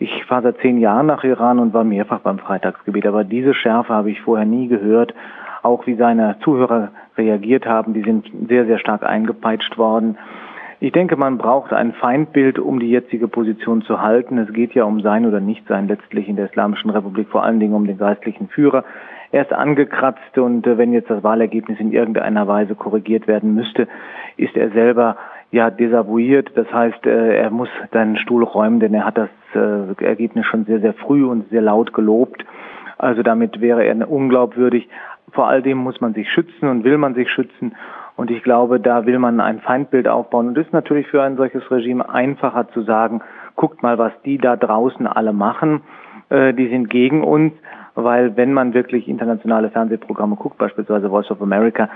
Ich 0.00 0.24
fahre 0.24 0.42
seit 0.42 0.58
zehn 0.58 0.78
Jahren 0.78 1.06
nach 1.06 1.22
Iran 1.22 1.60
und 1.60 1.72
war 1.72 1.84
mehrfach 1.84 2.18
beim 2.18 2.40
Freitagsgebet, 2.40 3.06
aber 3.06 3.22
diese 3.22 3.54
Schärfe 3.54 3.94
habe 3.94 4.10
ich 4.10 4.20
vorher 4.20 4.44
nie 4.44 4.66
gehört. 4.66 5.14
Auch 5.62 5.86
wie 5.86 5.94
seine 5.94 6.36
Zuhörer 6.40 6.88
reagiert 7.16 7.64
haben, 7.66 7.94
die 7.94 8.02
sind 8.02 8.28
sehr, 8.48 8.66
sehr 8.66 8.78
stark 8.78 9.04
eingepeitscht 9.04 9.78
worden. 9.78 10.18
Ich 10.78 10.92
denke, 10.92 11.16
man 11.16 11.38
braucht 11.38 11.72
ein 11.72 11.94
Feindbild, 11.94 12.58
um 12.58 12.80
die 12.80 12.90
jetzige 12.90 13.28
Position 13.28 13.80
zu 13.82 14.02
halten. 14.02 14.36
Es 14.36 14.52
geht 14.52 14.74
ja 14.74 14.84
um 14.84 15.00
sein 15.00 15.24
oder 15.24 15.40
nicht 15.40 15.66
sein 15.66 15.88
letztlich 15.88 16.28
in 16.28 16.36
der 16.36 16.50
Islamischen 16.50 16.90
Republik, 16.90 17.28
vor 17.28 17.44
allen 17.44 17.60
Dingen 17.60 17.74
um 17.74 17.86
den 17.86 17.96
geistlichen 17.96 18.48
Führer. 18.48 18.84
Er 19.32 19.42
ist 19.42 19.52
angekratzt 19.52 20.36
und 20.36 20.66
äh, 20.66 20.76
wenn 20.76 20.92
jetzt 20.92 21.10
das 21.10 21.24
Wahlergebnis 21.24 21.80
in 21.80 21.92
irgendeiner 21.92 22.46
Weise 22.46 22.74
korrigiert 22.74 23.26
werden 23.26 23.54
müsste, 23.54 23.88
ist 24.36 24.54
er 24.54 24.70
selber 24.70 25.16
ja 25.50 25.70
desavouiert. 25.70 26.52
Das 26.54 26.70
heißt, 26.70 27.06
äh, 27.06 27.36
er 27.36 27.50
muss 27.50 27.70
seinen 27.92 28.18
Stuhl 28.18 28.44
räumen, 28.44 28.78
denn 28.78 28.92
er 28.92 29.06
hat 29.06 29.16
das 29.16 29.30
äh, 29.54 30.04
Ergebnis 30.04 30.44
schon 30.46 30.66
sehr, 30.66 30.80
sehr 30.80 30.94
früh 30.94 31.24
und 31.24 31.48
sehr 31.48 31.62
laut 31.62 31.94
gelobt. 31.94 32.44
Also 32.98 33.22
damit 33.22 33.60
wäre 33.60 33.84
er 33.84 34.10
unglaubwürdig. 34.10 34.88
Vor 35.32 35.48
all 35.48 35.62
dem 35.62 35.78
muss 35.78 36.00
man 36.00 36.14
sich 36.14 36.30
schützen 36.30 36.68
und 36.68 36.84
will 36.84 36.98
man 36.98 37.14
sich 37.14 37.30
schützen. 37.30 37.74
Und 38.16 38.30
ich 38.30 38.42
glaube, 38.42 38.80
da 38.80 39.04
will 39.06 39.18
man 39.18 39.40
ein 39.40 39.60
Feindbild 39.60 40.08
aufbauen. 40.08 40.48
Und 40.48 40.58
es 40.58 40.66
ist 40.66 40.72
natürlich 40.72 41.06
für 41.08 41.22
ein 41.22 41.36
solches 41.36 41.70
Regime 41.70 42.08
einfacher 42.08 42.68
zu 42.70 42.82
sagen, 42.82 43.20
guckt 43.56 43.82
mal, 43.82 43.98
was 43.98 44.12
die 44.24 44.38
da 44.38 44.56
draußen 44.56 45.06
alle 45.06 45.32
machen. 45.32 45.82
Äh, 46.30 46.54
die 46.54 46.68
sind 46.68 46.88
gegen 46.88 47.22
uns, 47.22 47.52
weil 47.94 48.36
wenn 48.36 48.52
man 48.52 48.74
wirklich 48.74 49.08
internationale 49.08 49.70
Fernsehprogramme 49.70 50.36
guckt, 50.36 50.58
beispielsweise 50.58 51.08
Voice 51.08 51.30
of 51.30 51.42
America, 51.42 51.88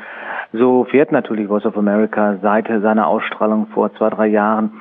so 0.52 0.84
fährt 0.84 1.12
natürlich 1.12 1.48
Voice 1.48 1.66
of 1.66 1.76
America 1.76 2.36
seit 2.42 2.68
seiner 2.68 3.06
Ausstrahlung 3.06 3.66
vor 3.68 3.92
zwei, 3.94 4.10
drei 4.10 4.26
Jahren 4.26 4.72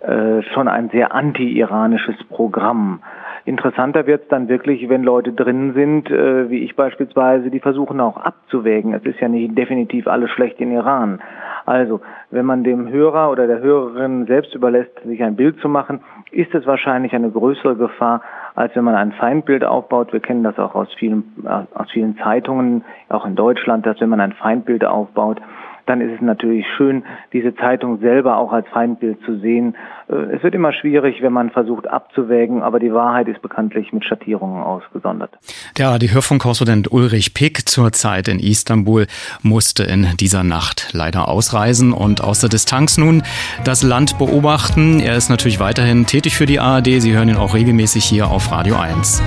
äh, 0.00 0.42
schon 0.54 0.68
ein 0.68 0.90
sehr 0.90 1.12
anti-iranisches 1.12 2.16
Programm. 2.28 3.00
Interessanter 3.48 4.06
wird 4.06 4.24
es 4.24 4.28
dann 4.28 4.48
wirklich, 4.48 4.90
wenn 4.90 5.02
Leute 5.02 5.32
drin 5.32 5.72
sind, 5.72 6.10
äh, 6.10 6.50
wie 6.50 6.58
ich 6.58 6.76
beispielsweise, 6.76 7.50
die 7.50 7.60
versuchen 7.60 7.98
auch 7.98 8.18
abzuwägen. 8.18 8.92
Es 8.92 9.02
ist 9.04 9.20
ja 9.20 9.28
nicht 9.28 9.56
definitiv 9.56 10.06
alles 10.06 10.30
schlecht 10.30 10.60
in 10.60 10.70
Iran. 10.70 11.20
Also, 11.64 12.02
wenn 12.30 12.44
man 12.44 12.62
dem 12.62 12.90
Hörer 12.90 13.30
oder 13.30 13.46
der 13.46 13.60
Hörerin 13.60 14.26
selbst 14.26 14.54
überlässt, 14.54 14.90
sich 15.02 15.22
ein 15.22 15.34
Bild 15.34 15.58
zu 15.60 15.68
machen, 15.68 16.00
ist 16.30 16.54
es 16.54 16.66
wahrscheinlich 16.66 17.14
eine 17.14 17.30
größere 17.30 17.76
Gefahr, 17.76 18.20
als 18.54 18.76
wenn 18.76 18.84
man 18.84 18.94
ein 18.94 19.12
Feindbild 19.12 19.64
aufbaut. 19.64 20.12
Wir 20.12 20.20
kennen 20.20 20.44
das 20.44 20.58
auch 20.58 20.74
aus 20.74 20.92
vielen, 20.98 21.24
äh, 21.44 21.64
aus 21.74 21.90
vielen 21.90 22.18
Zeitungen, 22.18 22.84
auch 23.08 23.24
in 23.24 23.34
Deutschland, 23.34 23.86
dass 23.86 23.98
wenn 24.00 24.10
man 24.10 24.20
ein 24.20 24.32
Feindbild 24.32 24.84
aufbaut, 24.84 25.40
dann 25.88 26.00
ist 26.02 26.16
es 26.16 26.20
natürlich 26.20 26.66
schön, 26.76 27.04
diese 27.32 27.54
Zeitung 27.54 27.98
selber 28.00 28.36
auch 28.36 28.52
als 28.52 28.66
Feindbild 28.68 29.18
zu 29.24 29.38
sehen. 29.38 29.74
Äh, 30.08 30.36
es 30.36 30.42
wird 30.42 30.54
immer 30.54 30.72
schwierig, 30.72 31.22
wenn 31.22 31.32
man 31.32 31.50
versucht 31.50 31.88
abzuwägen, 31.88 32.62
aber 32.62 32.78
die 32.78 32.92
Wahrheit 32.92 33.26
ist 33.28 33.40
bekanntlich 33.40 33.92
mit 33.92 34.04
Schattierungen 34.04 34.62
ausgesondert. 34.62 35.30
Der 35.78 35.98
die 35.98 36.12
Hörfunkkorrespondent 36.12 36.92
Ulrich 36.92 37.32
Pick 37.32 37.68
zurzeit 37.68 38.28
in 38.28 38.38
Istanbul 38.38 39.06
musste 39.42 39.84
in 39.84 40.08
dieser 40.20 40.44
Nacht 40.44 40.90
leider 40.92 41.28
ausreisen 41.28 41.92
und 41.92 42.22
aus 42.22 42.40
der 42.40 42.50
Distanz 42.50 42.98
nun 42.98 43.22
das 43.64 43.82
Land 43.82 44.18
beobachten. 44.18 45.00
Er 45.00 45.16
ist 45.16 45.30
natürlich 45.30 45.58
weiterhin 45.58 46.04
tätig 46.04 46.36
für 46.36 46.46
die 46.46 46.60
ARD. 46.60 47.00
Sie 47.00 47.14
hören 47.14 47.30
ihn 47.30 47.36
auch 47.36 47.54
regelmäßig 47.54 48.04
hier 48.04 48.28
auf 48.28 48.52
Radio 48.52 48.76
1. 48.76 49.22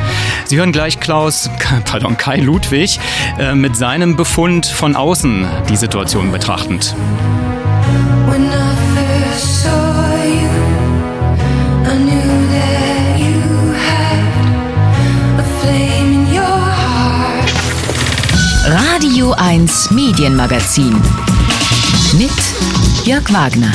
Sie 0.46 0.60
hören 0.60 0.72
gleich 0.72 1.00
Klaus, 1.00 1.50
pardon, 1.90 2.18
Kai 2.18 2.38
Ludwig 2.38 3.00
äh, 3.40 3.56
mit 3.56 3.76
seinem 3.76 4.16
Befund 4.16 4.68
von 4.68 4.96
außen 4.96 5.48
die 5.70 5.76
Situation 5.76 6.32
betrachten 6.32 6.51
betrachtend. 6.52 6.96
Radio 18.66 19.34
1 19.34 19.92
Medienmagazin 19.92 21.02
mit 22.18 22.32
Jörg 23.06 23.32
Wagner. 23.34 23.72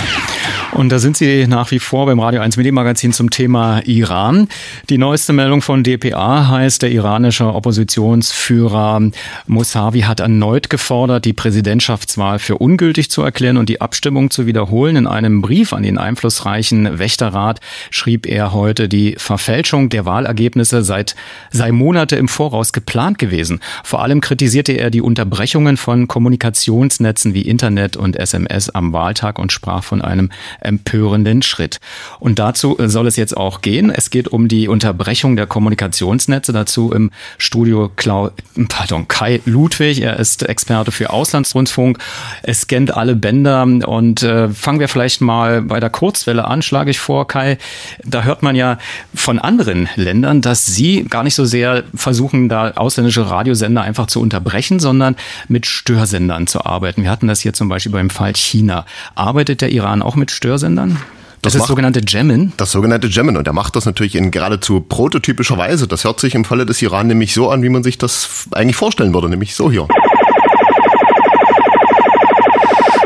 Und 0.76 0.90
da 0.90 0.98
sind 0.98 1.16
Sie 1.16 1.46
nach 1.46 1.70
wie 1.70 1.78
vor 1.78 2.04
beim 2.04 2.20
Radio 2.20 2.42
1 2.42 2.58
Medienmagazin 2.58 3.14
zum 3.14 3.30
Thema 3.30 3.80
Iran. 3.86 4.46
Die 4.90 4.98
neueste 4.98 5.32
Meldung 5.32 5.62
von 5.62 5.82
dpa 5.82 6.48
heißt, 6.48 6.82
der 6.82 6.90
iranische 6.90 7.46
Oppositionsführer 7.46 9.00
Mousavi 9.46 10.00
hat 10.00 10.20
erneut 10.20 10.68
gefordert, 10.68 11.24
die 11.24 11.32
Präsidentschaftswahl 11.32 12.38
für 12.38 12.58
ungültig 12.58 13.10
zu 13.10 13.22
erklären 13.22 13.56
und 13.56 13.70
die 13.70 13.80
Abstimmung 13.80 14.30
zu 14.30 14.44
wiederholen. 14.44 14.96
In 14.96 15.06
einem 15.06 15.40
Brief 15.40 15.72
an 15.72 15.82
den 15.82 15.96
einflussreichen 15.96 16.98
Wächterrat 16.98 17.60
schrieb 17.90 18.26
er 18.26 18.52
heute, 18.52 18.90
die 18.90 19.14
Verfälschung 19.16 19.88
der 19.88 20.04
Wahlergebnisse 20.04 20.84
seit, 20.84 21.16
sei 21.50 21.72
Monate 21.72 22.16
im 22.16 22.28
Voraus 22.28 22.74
geplant 22.74 23.18
gewesen. 23.18 23.60
Vor 23.82 24.02
allem 24.02 24.20
kritisierte 24.20 24.72
er 24.72 24.90
die 24.90 25.00
Unterbrechungen 25.00 25.78
von 25.78 26.06
Kommunikationsnetzen 26.06 27.32
wie 27.32 27.48
Internet 27.48 27.96
und 27.96 28.14
SMS 28.14 28.68
am 28.68 28.92
Wahltag 28.92 29.38
und 29.38 29.52
sprach 29.52 29.82
von 29.82 30.02
einem 30.02 30.28
empörenden 30.66 31.42
Schritt. 31.42 31.80
Und 32.18 32.38
dazu 32.38 32.78
äh, 32.78 32.88
soll 32.88 33.06
es 33.06 33.16
jetzt 33.16 33.36
auch 33.36 33.62
gehen. 33.62 33.90
Es 33.90 34.10
geht 34.10 34.28
um 34.28 34.48
die 34.48 34.68
Unterbrechung 34.68 35.36
der 35.36 35.46
Kommunikationsnetze. 35.46 36.52
Dazu 36.52 36.92
im 36.92 37.10
Studio 37.38 37.90
Klau 37.94 38.30
pardon, 38.68 39.08
Kai 39.08 39.40
Ludwig. 39.44 40.02
Er 40.02 40.18
ist 40.18 40.42
Experte 40.42 40.90
für 40.90 41.10
Auslandsrundfunk. 41.10 41.98
Es 42.42 42.62
scannt 42.62 42.94
alle 42.94 43.16
Bänder. 43.16 43.62
Und 43.62 44.22
äh, 44.22 44.48
fangen 44.48 44.80
wir 44.80 44.88
vielleicht 44.88 45.20
mal 45.20 45.62
bei 45.62 45.80
der 45.80 45.90
Kurzwelle 45.90 46.44
an, 46.46 46.62
schlage 46.62 46.90
ich 46.90 46.98
vor, 46.98 47.26
Kai. 47.26 47.58
Da 48.04 48.24
hört 48.24 48.42
man 48.42 48.56
ja 48.56 48.78
von 49.14 49.38
anderen 49.38 49.88
Ländern, 49.96 50.40
dass 50.40 50.66
sie 50.66 51.04
gar 51.04 51.22
nicht 51.22 51.34
so 51.34 51.44
sehr 51.44 51.84
versuchen, 51.94 52.48
da 52.48 52.72
ausländische 52.72 53.30
Radiosender 53.30 53.82
einfach 53.82 54.08
zu 54.08 54.20
unterbrechen, 54.20 54.80
sondern 54.80 55.16
mit 55.48 55.66
Störsendern 55.66 56.46
zu 56.46 56.64
arbeiten. 56.64 57.02
Wir 57.02 57.10
hatten 57.10 57.28
das 57.28 57.40
hier 57.40 57.52
zum 57.52 57.68
Beispiel 57.68 57.92
beim 57.92 58.10
Fall 58.10 58.34
China. 58.34 58.84
Arbeitet 59.14 59.60
der 59.60 59.70
Iran 59.70 60.02
auch 60.02 60.16
mit 60.16 60.30
Störsendern? 60.30 60.55
Störsendern? 60.56 60.96
Das, 61.42 61.52
das 61.52 61.54
ist 61.54 61.60
das 61.60 61.68
sogenannte 61.68 62.00
Jammen? 62.06 62.54
Das 62.56 62.72
sogenannte 62.72 63.08
Jammen. 63.08 63.36
Und 63.36 63.46
er 63.46 63.52
macht 63.52 63.76
das 63.76 63.84
natürlich 63.84 64.14
in 64.14 64.30
geradezu 64.30 64.80
prototypischer 64.80 65.58
Weise. 65.58 65.86
Das 65.86 66.04
hört 66.04 66.18
sich 66.18 66.34
im 66.34 66.46
Falle 66.46 66.64
des 66.64 66.80
Iran 66.80 67.08
nämlich 67.08 67.34
so 67.34 67.50
an, 67.50 67.62
wie 67.62 67.68
man 67.68 67.82
sich 67.82 67.98
das 67.98 68.46
eigentlich 68.52 68.76
vorstellen 68.76 69.12
würde, 69.12 69.28
nämlich 69.28 69.54
so 69.54 69.70
hier. 69.70 69.86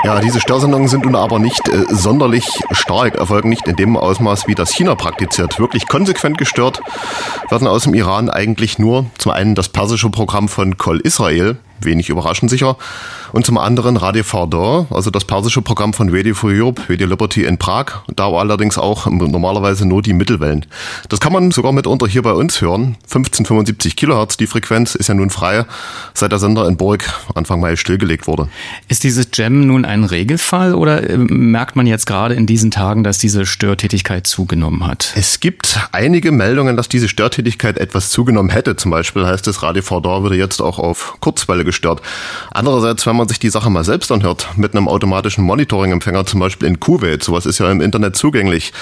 Ja, 0.04 0.20
diese 0.20 0.40
Störsendungen 0.40 0.86
sind 0.86 1.04
nun 1.04 1.16
aber 1.16 1.40
nicht 1.40 1.68
äh, 1.68 1.84
sonderlich 1.90 2.46
stark, 2.70 3.16
erfolgen 3.16 3.48
nicht 3.48 3.66
in 3.66 3.74
dem 3.74 3.96
Ausmaß, 3.96 4.46
wie 4.46 4.54
das 4.54 4.72
China 4.72 4.94
praktiziert. 4.94 5.58
Wirklich 5.58 5.88
konsequent 5.88 6.38
gestört 6.38 6.80
werden 7.50 7.66
aus 7.66 7.82
dem 7.82 7.94
Iran 7.94 8.30
eigentlich 8.30 8.78
nur 8.78 9.06
zum 9.18 9.32
einen 9.32 9.56
das 9.56 9.68
persische 9.68 10.08
Programm 10.08 10.48
von 10.48 10.78
Kol 10.78 11.00
Israel, 11.00 11.58
wenig 11.82 12.08
überraschend 12.08 12.50
sicher. 12.50 12.76
Und 13.32 13.46
zum 13.46 13.58
anderen 13.58 13.96
Radio 13.96 14.24
Fardor, 14.24 14.86
also 14.90 15.10
das 15.10 15.24
persische 15.24 15.62
Programm 15.62 15.92
von 15.92 16.08
Radio 16.10 16.34
for 16.34 16.50
Europe, 16.50 16.82
Radio 16.88 17.06
Liberty 17.06 17.44
in 17.44 17.58
Prag. 17.58 18.02
Da 18.14 18.28
allerdings 18.28 18.76
auch 18.78 19.06
normalerweise 19.06 19.86
nur 19.86 20.02
die 20.02 20.12
Mittelwellen. 20.12 20.66
Das 21.08 21.20
kann 21.20 21.32
man 21.32 21.50
sogar 21.50 21.72
mitunter 21.72 22.06
hier 22.06 22.22
bei 22.22 22.32
uns 22.32 22.60
hören. 22.60 22.96
1575 23.04 23.96
Kilohertz, 23.96 24.36
die 24.36 24.46
Frequenz 24.46 24.94
ist 24.94 25.08
ja 25.08 25.14
nun 25.14 25.30
frei, 25.30 25.64
seit 26.14 26.32
der 26.32 26.38
Sender 26.38 26.66
in 26.66 26.76
Burg 26.76 27.04
Anfang 27.34 27.60
Mai 27.60 27.76
stillgelegt 27.76 28.26
wurde. 28.26 28.48
Ist 28.88 29.04
dieses 29.04 29.28
Jam 29.34 29.66
nun 29.66 29.84
ein 29.84 30.04
Regelfall 30.04 30.74
oder 30.74 31.08
äh, 31.08 31.16
merkt 31.16 31.76
man 31.76 31.86
jetzt 31.86 32.06
gerade 32.06 32.34
in 32.34 32.46
diesen 32.46 32.70
Tagen, 32.70 33.04
dass 33.04 33.18
diese 33.18 33.46
Störtätigkeit 33.46 34.26
zugenommen 34.26 34.86
hat? 34.86 35.12
Es 35.14 35.40
gibt 35.40 35.78
einige 35.92 36.32
Meldungen, 36.32 36.76
dass 36.76 36.88
diese 36.88 37.08
Störtätigkeit 37.08 37.78
etwas 37.78 38.10
zugenommen 38.10 38.50
hätte. 38.50 38.76
Zum 38.76 38.90
Beispiel 38.90 39.26
heißt 39.26 39.46
es, 39.48 39.62
Radio 39.62 39.82
Fardor 39.82 40.22
würde 40.22 40.36
jetzt 40.36 40.60
auch 40.60 40.78
auf 40.78 41.16
Kurzwelle 41.20 41.64
gestört. 41.69 42.01
Andererseits, 42.53 43.05
wenn 43.07 43.15
man 43.15 43.27
sich 43.27 43.39
die 43.39 43.49
Sache 43.49 43.69
mal 43.69 43.83
selbst 43.83 44.11
anhört, 44.11 44.49
mit 44.55 44.75
einem 44.75 44.87
automatischen 44.87 45.43
Monitoring-Empfänger, 45.43 46.25
zum 46.25 46.39
Beispiel 46.39 46.67
in 46.67 46.79
Kuwait, 46.79 47.23
sowas 47.23 47.45
ist 47.45 47.59
ja 47.59 47.71
im 47.71 47.81
Internet 47.81 48.15
zugänglich. 48.15 48.73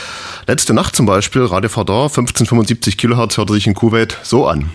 Letzte 0.47 0.73
Nacht 0.73 0.95
zum 0.95 1.05
Beispiel, 1.05 1.43
Radio 1.45 1.69
Fadar, 1.69 2.03
1575 2.03 2.97
Kilohertz, 2.97 3.37
hörte 3.37 3.53
sich 3.53 3.67
in 3.67 3.73
Kuwait 3.73 4.17
so 4.23 4.47
an. 4.47 4.71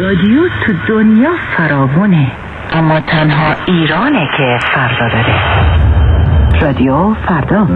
رادیو 0.00 0.48
تو 0.66 0.72
دنیا 0.88 1.30
فراوونه 1.56 2.32
اما 2.72 3.00
تنها 3.00 3.56
ایرانه 3.66 4.28
که 4.36 4.58
فردا 4.74 5.08
داره 5.08 5.87
Radio 6.61 7.15
Vater. 7.25 7.69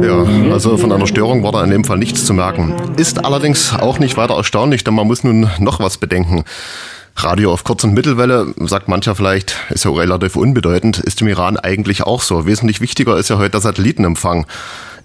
Ja, 0.00 0.52
also 0.52 0.76
von 0.76 0.92
einer 0.92 1.08
Störung 1.08 1.42
war 1.42 1.50
da 1.50 1.64
in 1.64 1.70
dem 1.70 1.82
Fall 1.82 1.98
nichts 1.98 2.24
zu 2.24 2.34
merken. 2.34 2.72
Ist 2.96 3.24
allerdings 3.24 3.74
auch 3.76 3.98
nicht 3.98 4.16
weiter 4.16 4.34
erstaunlich, 4.34 4.84
denn 4.84 4.94
man 4.94 5.08
muss 5.08 5.24
nun 5.24 5.50
noch 5.58 5.80
was 5.80 5.98
bedenken. 5.98 6.44
Radio 7.16 7.52
auf 7.52 7.64
Kurz- 7.64 7.82
und 7.82 7.94
Mittelwelle, 7.94 8.54
sagt 8.58 8.86
mancher 8.86 9.16
vielleicht, 9.16 9.56
ist 9.70 9.84
ja 9.84 9.90
relativ 9.90 10.36
unbedeutend, 10.36 11.00
ist 11.00 11.20
im 11.20 11.26
Iran 11.26 11.56
eigentlich 11.56 12.04
auch 12.04 12.22
so. 12.22 12.46
Wesentlich 12.46 12.80
wichtiger 12.80 13.16
ist 13.16 13.28
ja 13.28 13.38
heute 13.38 13.50
der 13.50 13.60
Satellitenempfang. 13.60 14.46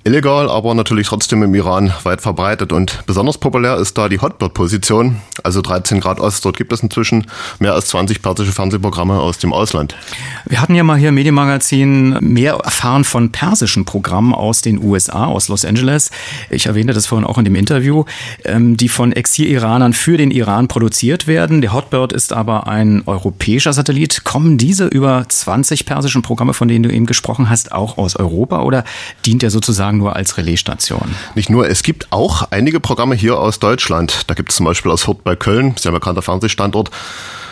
Illegal, 0.07 0.49
aber 0.49 0.73
natürlich 0.73 1.07
trotzdem 1.07 1.43
im 1.43 1.53
Iran 1.53 1.91
weit 2.03 2.21
verbreitet. 2.21 2.71
Und 2.71 3.03
besonders 3.07 3.37
populär 3.37 3.75
ist 3.75 3.97
da 3.97 4.07
die 4.07 4.19
Hotbird-Position, 4.19 5.17
also 5.43 5.61
13 5.61 5.99
Grad 5.99 6.21
Ost. 6.21 6.45
Dort 6.45 6.55
gibt 6.55 6.71
es 6.71 6.81
inzwischen 6.81 7.27
mehr 7.59 7.73
als 7.73 7.87
20 7.87 8.21
persische 8.21 8.53
Fernsehprogramme 8.53 9.19
aus 9.19 9.37
dem 9.37 9.51
Ausland. 9.51 9.97
Wir 10.45 10.61
hatten 10.61 10.75
ja 10.75 10.83
mal 10.85 10.97
hier 10.97 11.09
im 11.09 11.15
Medienmagazin 11.15 12.19
mehr 12.21 12.53
erfahren 12.53 13.03
von 13.03 13.33
persischen 13.33 13.83
Programmen 13.83 14.33
aus 14.33 14.61
den 14.61 14.81
USA, 14.81 15.25
aus 15.25 15.49
Los 15.49 15.65
Angeles. 15.65 16.09
Ich 16.49 16.67
erwähnte 16.67 16.93
das 16.93 17.05
vorhin 17.05 17.27
auch 17.27 17.37
in 17.37 17.43
dem 17.43 17.55
Interview, 17.55 18.05
ähm, 18.45 18.77
die 18.77 18.87
von 18.87 19.11
Exil-Iranern 19.11 19.91
für 19.91 20.15
den 20.15 20.31
Iran 20.31 20.69
produziert 20.69 21.27
werden. 21.27 21.59
Der 21.59 21.73
Hotbird 21.73 22.13
ist 22.13 22.31
aber 22.31 22.67
ein 22.67 23.03
europäischer 23.05 23.73
Satellit. 23.73 24.23
Kommen 24.23 24.57
diese 24.57 24.85
über 24.85 25.25
20 25.27 25.85
persischen 25.85 26.21
Programme, 26.21 26.53
von 26.53 26.69
denen 26.69 26.83
du 26.83 26.93
eben 26.93 27.07
gesprochen 27.07 27.49
hast, 27.49 27.73
auch 27.73 27.97
aus 27.97 28.15
Europa 28.15 28.61
oder 28.61 28.85
dient 29.25 29.43
er 29.43 29.49
sozusagen 29.49 29.96
nur 29.97 30.15
als 30.15 30.37
Relaisstation. 30.37 31.15
Nicht 31.35 31.49
nur, 31.49 31.67
es 31.69 31.83
gibt 31.83 32.11
auch 32.11 32.47
einige 32.51 32.79
Programme 32.79 33.15
hier 33.15 33.39
aus 33.39 33.59
Deutschland. 33.59 34.29
Da 34.29 34.33
gibt 34.33 34.51
es 34.51 34.57
zum 34.57 34.65
Beispiel 34.65 34.91
aus 34.91 35.07
Hurt 35.07 35.23
bei 35.23 35.35
Köln, 35.35 35.75
sehr 35.77 35.91
bekannter 35.91 36.21
Fernsehstandort, 36.21 36.91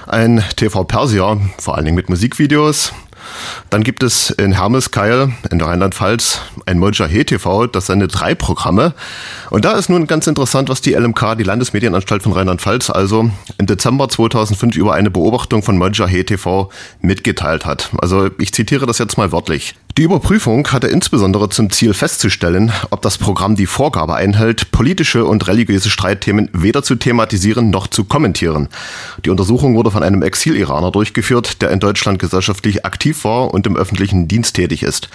ein 0.08 0.44
TV 0.56 0.84
Persia, 0.84 1.38
vor 1.58 1.76
allen 1.76 1.86
Dingen 1.86 1.96
mit 1.96 2.10
Musikvideos. 2.10 2.94
Dann 3.70 3.84
gibt 3.84 4.04
es 4.04 4.30
in 4.30 4.54
Hermeskeil 4.54 5.34
in 5.50 5.62
Rheinland-Pfalz 5.62 6.42
ein 6.66 6.80
Mojahe 6.80 7.26
TV, 7.26 7.68
das 7.68 7.88
sendet 7.88 8.20
drei 8.20 8.36
Programme. 8.36 8.94
Und 9.50 9.66
da 9.66 9.74
ist 9.74 9.90
nun 9.90 10.08
ganz 10.08 10.28
interessant, 10.28 10.70
was 10.70 10.82
die 10.82 10.94
LMK, 10.94 11.36
die 11.38 11.44
Landesmedienanstalt 11.44 12.24
von 12.24 12.34
Rheinland-Pfalz, 12.34 12.90
also 12.90 13.30
im 13.58 13.66
Dezember 13.66 14.10
2005 14.10 14.76
über 14.76 14.94
eine 14.94 15.12
Beobachtung 15.12 15.64
von 15.64 15.78
Mojahe 15.78 16.26
TV 16.26 16.70
mitgeteilt 17.02 17.66
hat. 17.66 17.90
Also 18.00 18.30
ich 18.38 18.54
zitiere 18.54 18.86
das 18.86 18.98
jetzt 18.98 19.18
mal 19.18 19.32
wörtlich. 19.32 19.76
Die 19.98 20.04
Überprüfung 20.04 20.68
hatte 20.74 20.88
insbesondere 20.88 21.48
zum 21.48 21.70
Ziel 21.70 21.94
festzustellen, 21.94 22.74
ob 22.90 23.02
das 23.02 23.18
Programm 23.18 23.56
die 23.56 23.66
Vorgabe 23.66 24.14
einhält, 24.16 24.72
politische 24.72 25.24
und 25.24 25.48
religiöse 25.48 25.90
Streitthemen 25.90 26.50
weder 26.52 26.84
zu 26.84 26.96
thematisieren 26.96 27.70
noch 27.70 27.88
zu 27.88 28.04
kommentieren. 28.04 28.68
Die 29.24 29.30
Untersuchung 29.30 29.74
wurde 29.76 29.92
von 29.92 30.04
einem 30.04 30.22
Exil-Iraner 30.22 30.92
durchgeführt, 30.92 31.62
der 31.62 31.72
in 31.72 31.80
Deutschland 31.80 32.20
gesellschaftlich 32.20 32.86
aktiv 32.86 33.24
war 33.24 33.54
und 33.54 33.68
im 33.68 33.78
öffentlichen 33.78 34.28
Dienst 34.28 34.58
tätig 34.58 34.84
ist. 34.84 35.08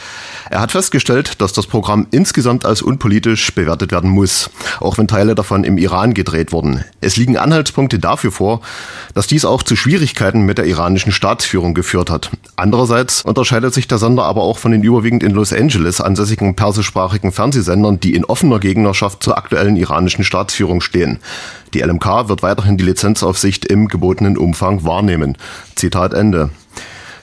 Er 0.49 0.63
hat 0.63 0.73
festgestellt, 0.73 1.43
dass 1.43 1.53
das 1.53 1.67
Programm 1.67 2.07
insgesamt 2.11 2.65
als 2.65 2.81
unpolitisch 2.81 3.55
bewertet 3.55 3.93
werden 3.93 4.09
muss, 4.09 4.49
auch 4.81 4.97
wenn 4.97 5.09
Teile 5.09 5.35
davon 5.35 5.63
im 5.63 5.77
Iran 5.77 6.15
gedreht 6.15 6.53
wurden. 6.53 6.87
Es 7.03 7.19
liegen 7.19 7.37
Anhaltspunkte 7.37 7.99
dafür 7.99 8.33
vor, 8.33 8.63
dass 9.13 9.27
dies 9.27 9.45
auch 9.45 9.63
zu 9.63 9.77
Schwierigkeiten 9.77 10.47
mit 10.47 10.57
der 10.57 10.65
iranischen 10.65 11.13
Staatsführung 11.13 11.75
geführt 11.75 12.09
hat. 12.09 12.31
Andererseits 12.57 13.21
unterscheidet 13.21 13.75
sich 13.75 13.87
der 13.87 13.99
Sender 13.99 14.25
aber 14.25 14.41
auch 14.41 14.57
von 14.57 14.70
den 14.71 14.83
überwiegend 14.83 15.23
in 15.23 15.33
Los 15.33 15.53
Angeles 15.53 16.01
ansässigen 16.01 16.57
persischsprachigen 16.57 17.33
Fernsehsendern, 17.33 18.01
die 18.01 18.15
in 18.15 18.25
offener 18.25 18.59
Gegnerschaft 18.59 19.23
zur 19.23 19.39
aktuellen 19.39 19.77
iranischen 19.77 20.25
Staatsführung 20.25 20.81
stehen. 20.81 21.19
Die 21.75 21.81
LMK 21.81 22.29
wird 22.29 22.43
weiterhin 22.43 22.77
die 22.77 22.85
Lizenzaufsicht 22.85 23.65
im 23.67 23.89
gebotenen 23.89 24.37
Umfang 24.37 24.85
wahrnehmen. 24.85 25.37
Zitat 25.75 26.15
Ende. 26.15 26.51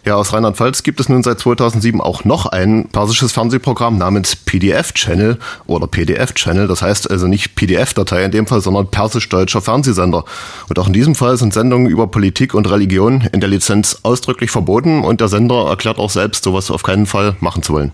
Ja, 0.07 0.15
aus 0.15 0.31
Rheinland-Pfalz 0.31 0.83
gibt 0.83 1.01
es 1.01 1.09
nun 1.09 1.21
seit 1.21 1.37
2007 1.37 1.99
auch 1.99 2.23
noch 2.23 2.45
ein 2.45 2.87
persisches 2.87 3.33
Fernsehprogramm 3.33 3.97
namens 3.97 4.37
PDF 4.37 4.93
Channel 4.93 5.37
oder 5.65 5.85
PDF 5.85 6.33
Channel. 6.33 6.69
Das 6.69 6.81
heißt 6.81 7.11
also 7.11 7.27
nicht 7.27 7.55
PDF-Datei 7.55 8.23
in 8.23 8.31
dem 8.31 8.47
Fall, 8.47 8.61
sondern 8.61 8.89
persisch-deutscher 8.89 9.61
Fernsehsender. 9.61 10.23
Und 10.69 10.79
auch 10.79 10.87
in 10.87 10.93
diesem 10.93 11.13
Fall 11.13 11.35
sind 11.35 11.53
Sendungen 11.53 11.87
über 11.87 12.07
Politik 12.07 12.53
und 12.53 12.71
Religion 12.71 13.27
in 13.33 13.41
der 13.41 13.49
Lizenz 13.49 13.99
ausdrücklich 14.03 14.49
verboten 14.49 15.03
und 15.03 15.19
der 15.19 15.27
Sender 15.27 15.67
erklärt 15.67 15.97
auch 15.97 16.09
selbst, 16.09 16.45
sowas 16.45 16.71
auf 16.71 16.83
keinen 16.83 17.05
Fall 17.05 17.35
machen 17.41 17.61
zu 17.61 17.73
wollen. 17.73 17.91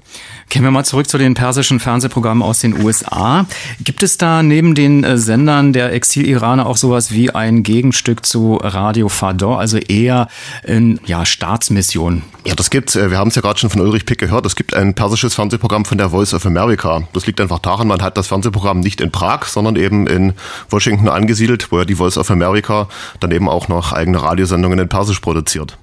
Kehren 0.49 0.65
wir 0.65 0.71
mal 0.71 0.83
zurück 0.83 1.09
zu 1.09 1.17
den 1.17 1.33
persischen 1.33 1.79
Fernsehprogrammen 1.79 2.43
aus 2.43 2.59
den 2.59 2.79
USA. 2.79 3.47
Gibt 3.83 4.03
es 4.03 4.19
da 4.19 4.43
neben 4.43 4.75
den 4.75 5.03
äh, 5.03 5.17
Sendern 5.17 5.73
der 5.73 5.91
Exil-Iraner 5.93 6.67
auch 6.67 6.77
sowas 6.77 7.11
wie 7.11 7.31
ein 7.31 7.63
Gegenstück 7.63 8.23
zu 8.23 8.57
Radio 8.61 9.09
Fador, 9.09 9.59
also 9.59 9.79
eher 9.79 10.27
in 10.63 10.99
ja, 11.07 11.25
Staatsmission? 11.25 12.02
Ja, 12.45 12.55
das 12.55 12.69
gibt's. 12.69 12.95
Äh, 12.95 13.11
wir 13.11 13.17
haben 13.17 13.29
es 13.29 13.35
ja 13.35 13.41
gerade 13.41 13.59
schon 13.59 13.69
von 13.69 13.81
Ulrich 13.81 14.05
Pick 14.05 14.17
gehört. 14.17 14.45
Es 14.45 14.55
gibt 14.55 14.73
ein 14.73 14.93
persisches 14.93 15.35
Fernsehprogramm 15.35 15.85
von 15.85 15.97
der 15.97 16.09
Voice 16.09 16.33
of 16.33 16.45
America. 16.45 17.07
Das 17.13 17.25
liegt 17.25 17.39
einfach 17.39 17.59
daran, 17.59 17.87
man 17.87 18.01
hat 18.01 18.17
das 18.17 18.27
Fernsehprogramm 18.27 18.79
nicht 18.79 19.01
in 19.01 19.11
Prag, 19.11 19.45
sondern 19.45 19.75
eben 19.75 20.07
in 20.07 20.33
Washington 20.69 21.07
angesiedelt, 21.07 21.71
wo 21.71 21.79
ja 21.79 21.85
die 21.85 21.95
Voice 21.95 22.17
of 22.17 22.29
America 22.31 22.87
dann 23.19 23.31
eben 23.31 23.47
auch 23.47 23.67
noch 23.67 23.93
eigene 23.93 24.21
Radiosendungen 24.21 24.79
in 24.79 24.89
Persisch 24.89 25.19
produziert. 25.19 25.77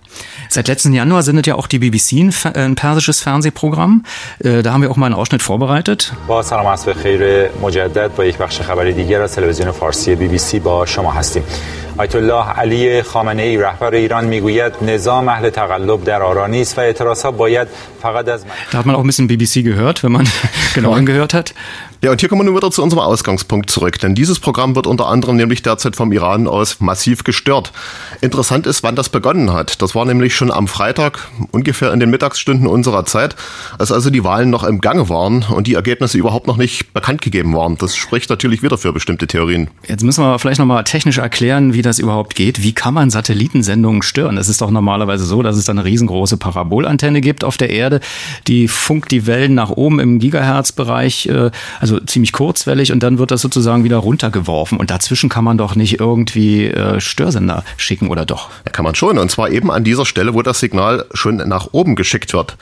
Seit 0.49 0.67
letzten 0.67 0.93
Januar 0.93 1.23
sendet 1.23 1.47
ja 1.47 1.55
auch 1.55 1.67
die 1.67 1.79
BBC 1.79 2.13
ein, 2.13 2.33
ein 2.55 2.75
persisches 2.75 3.19
Fernsehprogramm. 3.21 4.03
Äh, 4.39 4.61
da 4.63 4.71
haben 4.71 4.81
wir 4.81 4.91
auch 4.91 4.95
mal 4.95 5.07
einen 5.07 5.15
Ausschnitt 5.15 5.41
vorbereitet. 5.41 6.13
با 6.27 6.41
سلام 6.43 6.67
عصر 6.67 6.93
خیر 6.93 7.49
مجدد 7.61 8.15
با 8.15 8.25
یک 8.25 8.37
بخش 8.37 8.61
خبری 8.61 8.93
دیگر 8.93 9.21
از 9.21 9.35
تلویزیون 9.35 9.71
فارسی 9.71 10.15
بی 10.15 10.27
بی 10.27 10.37
سی 10.37 10.59
با 10.59 10.85
شما 10.85 11.11
هستیم. 11.11 11.43
آیت 11.97 12.15
الله 12.15 12.49
علی 12.49 13.01
خامنه 13.03 13.41
ای 13.43 13.57
رهبر 13.57 13.93
ایران 13.93 14.25
میگوید 14.25 14.73
نظام 14.81 15.29
اهل 15.29 15.49
تقلب 15.49 16.03
در 16.03 16.21
آرانی 16.21 16.61
است 16.61 16.77
و 16.77 16.81
اعتراضها 16.81 17.31
باید 17.31 17.67
فقط 18.01 18.27
از 18.27 18.45
Da 18.71 18.77
hat 18.77 18.85
man 18.85 18.95
auch 18.95 19.03
ein 19.03 19.07
bisschen 19.07 19.27
BBC 19.29 19.63
gehört, 19.63 20.03
wenn 20.03 20.11
man 20.11 20.27
genau 20.75 20.91
angehört 20.93 21.33
hat. 21.33 21.53
Ja, 22.02 22.10
und 22.10 22.18
hier 22.18 22.30
kommen 22.30 22.40
wir 22.40 22.44
nun 22.46 22.56
wieder 22.56 22.70
zu 22.70 22.82
unserem 22.82 23.02
Ausgangspunkt 23.02 23.68
zurück, 23.68 23.98
denn 23.98 24.14
dieses 24.14 24.40
Programm 24.40 24.74
wird 24.74 24.86
unter 24.86 25.08
anderem 25.08 25.36
nämlich 25.36 25.60
derzeit 25.60 25.96
vom 25.96 26.12
Iran 26.12 26.48
aus 26.48 26.80
massiv 26.80 27.24
gestört. 27.24 27.72
Interessant 28.22 28.66
ist, 28.66 28.82
wann 28.82 28.96
das 28.96 29.10
begonnen 29.10 29.52
hat. 29.52 29.82
Das 29.82 29.94
war 29.94 30.06
nämlich 30.06 30.34
schon 30.34 30.50
am 30.50 30.66
Freitag, 30.66 31.28
ungefähr 31.50 31.92
in 31.92 32.00
den 32.00 32.08
Mittagsstunden 32.08 32.66
unserer 32.66 33.04
Zeit, 33.04 33.36
als 33.78 33.92
also 33.92 34.08
die 34.08 34.24
Wahlen 34.24 34.48
noch 34.48 34.64
im 34.64 34.80
Gange 34.80 35.10
waren 35.10 35.42
und 35.42 35.66
die 35.66 35.74
Ergebnisse 35.74 36.16
überhaupt 36.16 36.46
noch 36.46 36.56
nicht 36.56 36.94
bekannt 36.94 37.20
gegeben 37.20 37.54
waren. 37.54 37.76
Das 37.76 37.94
spricht 37.96 38.30
natürlich 38.30 38.62
wieder 38.62 38.78
für 38.78 38.94
bestimmte 38.94 39.26
Theorien. 39.26 39.68
Jetzt 39.86 40.02
müssen 40.02 40.24
wir 40.24 40.38
vielleicht 40.38 40.58
nochmal 40.58 40.84
technisch 40.84 41.18
erklären, 41.18 41.74
wie 41.74 41.82
das 41.82 41.98
überhaupt 41.98 42.34
geht. 42.34 42.62
Wie 42.62 42.72
kann 42.72 42.94
man 42.94 43.10
Satellitensendungen 43.10 44.00
stören? 44.00 44.38
Es 44.38 44.48
ist 44.48 44.62
doch 44.62 44.70
normalerweise 44.70 45.26
so, 45.26 45.42
dass 45.42 45.58
es 45.58 45.68
eine 45.68 45.84
riesengroße 45.84 46.38
Parabolantenne 46.38 47.20
gibt 47.20 47.44
auf 47.44 47.58
der 47.58 47.68
Erde, 47.68 48.00
die 48.46 48.68
funkt 48.68 49.10
die 49.10 49.26
Wellen 49.26 49.52
nach 49.52 49.68
oben 49.68 50.00
im 50.00 50.18
Gigahertz-Bereich, 50.18 51.26
äh, 51.26 51.50
also 51.78 51.89
also 51.90 52.04
ziemlich 52.04 52.32
kurzwellig 52.32 52.92
und 52.92 53.02
dann 53.02 53.18
wird 53.18 53.30
das 53.30 53.40
sozusagen 53.40 53.84
wieder 53.84 53.96
runtergeworfen. 53.96 54.78
Und 54.78 54.90
dazwischen 54.90 55.28
kann 55.28 55.44
man 55.44 55.58
doch 55.58 55.74
nicht 55.74 55.98
irgendwie 55.98 56.66
äh, 56.66 57.00
Störsender 57.00 57.64
schicken, 57.76 58.08
oder 58.08 58.24
doch? 58.24 58.50
Kann 58.72 58.84
man 58.84 58.94
schon. 58.94 59.18
Und 59.18 59.30
zwar 59.30 59.50
eben 59.50 59.70
an 59.70 59.84
dieser 59.84 60.06
Stelle, 60.06 60.34
wo 60.34 60.42
das 60.42 60.60
Signal 60.60 61.06
schon 61.12 61.36
nach 61.36 61.68
oben 61.72 61.96
geschickt 61.96 62.32
wird. 62.32 62.56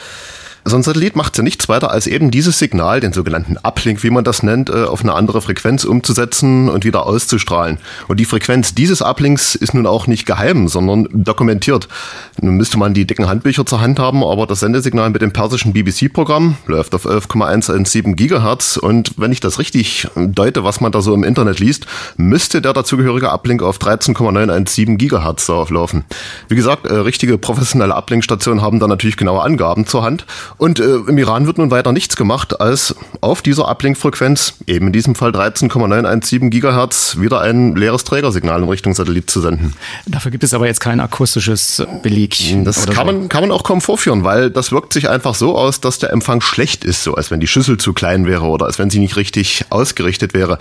So 0.68 0.76
ein 0.76 0.82
Satellit 0.82 1.16
macht 1.16 1.34
ja 1.38 1.42
nichts 1.42 1.70
weiter, 1.70 1.90
als 1.90 2.06
eben 2.06 2.30
dieses 2.30 2.58
Signal, 2.58 3.00
den 3.00 3.14
sogenannten 3.14 3.56
Uplink, 3.56 4.02
wie 4.02 4.10
man 4.10 4.22
das 4.22 4.42
nennt, 4.42 4.68
äh, 4.68 4.84
auf 4.84 5.00
eine 5.00 5.14
andere 5.14 5.40
Frequenz 5.40 5.84
umzusetzen 5.84 6.68
und 6.68 6.84
wieder 6.84 7.06
auszustrahlen. 7.06 7.78
Und 8.06 8.20
die 8.20 8.26
Frequenz 8.26 8.74
dieses 8.74 9.00
Uplinks 9.00 9.54
ist 9.54 9.72
nun 9.72 9.86
auch 9.86 10.06
nicht 10.06 10.26
geheim, 10.26 10.68
sondern 10.68 11.08
dokumentiert. 11.10 11.88
Nun 12.42 12.56
müsste 12.56 12.78
man 12.78 12.92
die 12.92 13.06
dicken 13.06 13.28
Handbücher 13.28 13.64
zur 13.64 13.80
Hand 13.80 13.98
haben, 13.98 14.22
aber 14.22 14.46
das 14.46 14.60
Sendesignal 14.60 15.08
mit 15.08 15.22
dem 15.22 15.32
persischen 15.32 15.72
BBC-Programm 15.72 16.58
läuft 16.66 16.94
auf 16.94 17.06
11,117 17.06 18.14
Gigahertz. 18.14 18.76
Und 18.76 19.12
wenn 19.16 19.32
ich 19.32 19.40
das 19.40 19.58
richtig 19.58 20.06
deute, 20.16 20.64
was 20.64 20.82
man 20.82 20.92
da 20.92 21.00
so 21.00 21.14
im 21.14 21.24
Internet 21.24 21.60
liest, 21.60 21.86
müsste 22.18 22.60
der 22.60 22.74
dazugehörige 22.74 23.30
Uplink 23.30 23.62
auf 23.62 23.78
13,917 23.78 24.98
Gigahertz 24.98 25.48
laufen. 25.48 26.04
Wie 26.48 26.56
gesagt, 26.56 26.86
äh, 26.86 26.94
richtige 26.94 27.38
professionelle 27.38 27.94
Uplink-Stationen 27.94 28.60
haben 28.60 28.80
da 28.80 28.86
natürlich 28.86 29.16
genaue 29.16 29.40
Angaben 29.40 29.86
zur 29.86 30.02
Hand. 30.02 30.26
Und 30.58 30.80
äh, 30.80 30.96
im 31.06 31.16
Iran 31.16 31.46
wird 31.46 31.58
nun 31.58 31.70
weiter 31.70 31.92
nichts 31.92 32.16
gemacht, 32.16 32.60
als 32.60 32.94
auf 33.20 33.42
dieser 33.42 33.68
Ablinkfrequenz, 33.68 34.54
eben 34.66 34.88
in 34.88 34.92
diesem 34.92 35.14
Fall 35.14 35.30
13,917 35.30 36.50
Gigahertz, 36.50 37.16
wieder 37.20 37.40
ein 37.40 37.76
leeres 37.76 38.02
Trägersignal 38.02 38.62
in 38.62 38.68
Richtung 38.68 38.92
Satellit 38.92 39.30
zu 39.30 39.40
senden. 39.40 39.74
Dafür 40.06 40.32
gibt 40.32 40.42
es 40.42 40.54
aber 40.54 40.66
jetzt 40.66 40.80
kein 40.80 40.98
akustisches 40.98 41.86
Beleg. 42.02 42.36
Das 42.64 42.86
kann, 42.86 42.94
so. 42.94 43.04
man, 43.04 43.28
kann 43.28 43.42
man 43.42 43.52
auch 43.52 43.62
kaum 43.62 43.80
vorführen, 43.80 44.24
weil 44.24 44.50
das 44.50 44.72
wirkt 44.72 44.92
sich 44.92 45.08
einfach 45.08 45.36
so 45.36 45.56
aus, 45.56 45.80
dass 45.80 46.00
der 46.00 46.10
Empfang 46.10 46.40
schlecht 46.40 46.84
ist, 46.84 47.04
so 47.04 47.14
als 47.14 47.30
wenn 47.30 47.38
die 47.38 47.46
Schüssel 47.46 47.78
zu 47.78 47.92
klein 47.92 48.26
wäre 48.26 48.46
oder 48.46 48.66
als 48.66 48.80
wenn 48.80 48.90
sie 48.90 48.98
nicht 48.98 49.16
richtig 49.16 49.64
ausgerichtet 49.70 50.34
wäre. 50.34 50.58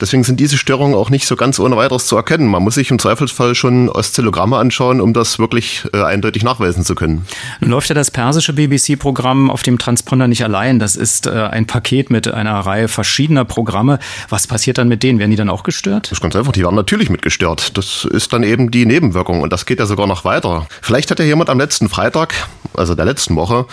Deswegen 0.00 0.22
sind 0.22 0.38
diese 0.38 0.58
Störungen 0.58 0.94
auch 0.94 1.10
nicht 1.10 1.26
so 1.26 1.34
ganz 1.34 1.58
ohne 1.58 1.76
weiteres 1.76 2.06
zu 2.06 2.14
erkennen. 2.14 2.46
Man 2.46 2.62
muss 2.62 2.74
sich 2.74 2.92
im 2.92 3.00
Zweifelsfall 3.00 3.56
schon 3.56 3.88
Oszillogramme 3.88 4.58
anschauen, 4.58 5.00
um 5.00 5.12
das 5.12 5.40
wirklich 5.40 5.82
äh, 5.92 6.02
eindeutig 6.02 6.44
nachweisen 6.44 6.84
zu 6.84 6.94
können. 6.94 7.26
Nun 7.60 7.70
läuft 7.70 7.88
ja 7.88 7.96
das 7.96 8.12
persische 8.12 8.52
BBC-Programm 8.52 9.39
Programm 9.40 9.50
auf 9.50 9.62
dem 9.62 9.78
Transponder 9.78 10.28
nicht 10.28 10.44
allein. 10.44 10.78
Das 10.78 10.96
ist 10.96 11.26
äh, 11.26 11.30
ein 11.30 11.66
Paket 11.66 12.10
mit 12.10 12.28
einer 12.28 12.58
Reihe 12.60 12.88
verschiedener 12.88 13.44
Programme. 13.44 13.98
Was 14.28 14.46
passiert 14.46 14.78
dann 14.78 14.88
mit 14.88 15.02
denen? 15.02 15.18
Werden 15.18 15.30
die 15.30 15.36
dann 15.36 15.48
auch 15.48 15.62
gestört? 15.62 16.06
Das 16.06 16.12
ist 16.12 16.20
ganz 16.20 16.36
einfach. 16.36 16.52
Die 16.52 16.62
werden 16.62 16.74
natürlich 16.74 17.08
mit 17.08 17.22
gestört. 17.22 17.76
Das 17.78 18.04
ist 18.04 18.32
dann 18.32 18.42
eben 18.42 18.70
die 18.70 18.84
Nebenwirkung. 18.84 19.40
Und 19.40 19.52
das 19.52 19.64
geht 19.64 19.78
ja 19.78 19.86
sogar 19.86 20.06
noch 20.06 20.24
weiter. 20.24 20.66
Vielleicht 20.82 21.10
hat 21.10 21.18
ja 21.18 21.24
jemand 21.24 21.48
am 21.48 21.58
letzten 21.58 21.88
Freitag, 21.88 22.34
also 22.74 22.94
der 22.94 23.06
letzten 23.06 23.36
Woche, 23.36 23.66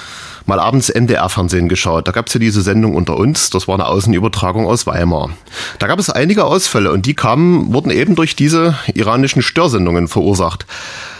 mal 0.45 0.59
abends 0.59 0.89
NDR-Fernsehen 0.89 1.67
geschaut. 1.67 2.07
Da 2.07 2.11
gab 2.11 2.27
es 2.27 2.33
ja 2.33 2.39
diese 2.39 2.61
Sendung 2.61 2.95
unter 2.95 3.17
uns. 3.17 3.49
Das 3.49 3.67
war 3.67 3.75
eine 3.75 3.87
Außenübertragung 3.87 4.65
aus 4.65 4.87
Weimar. 4.87 5.31
Da 5.79 5.87
gab 5.87 5.99
es 5.99 6.09
einige 6.09 6.45
Ausfälle 6.45 6.91
und 6.91 7.05
die 7.05 7.13
kamen, 7.13 7.73
wurden 7.73 7.91
eben 7.91 8.15
durch 8.15 8.35
diese 8.35 8.77
iranischen 8.93 9.41
Störsendungen 9.41 10.07
verursacht. 10.07 10.65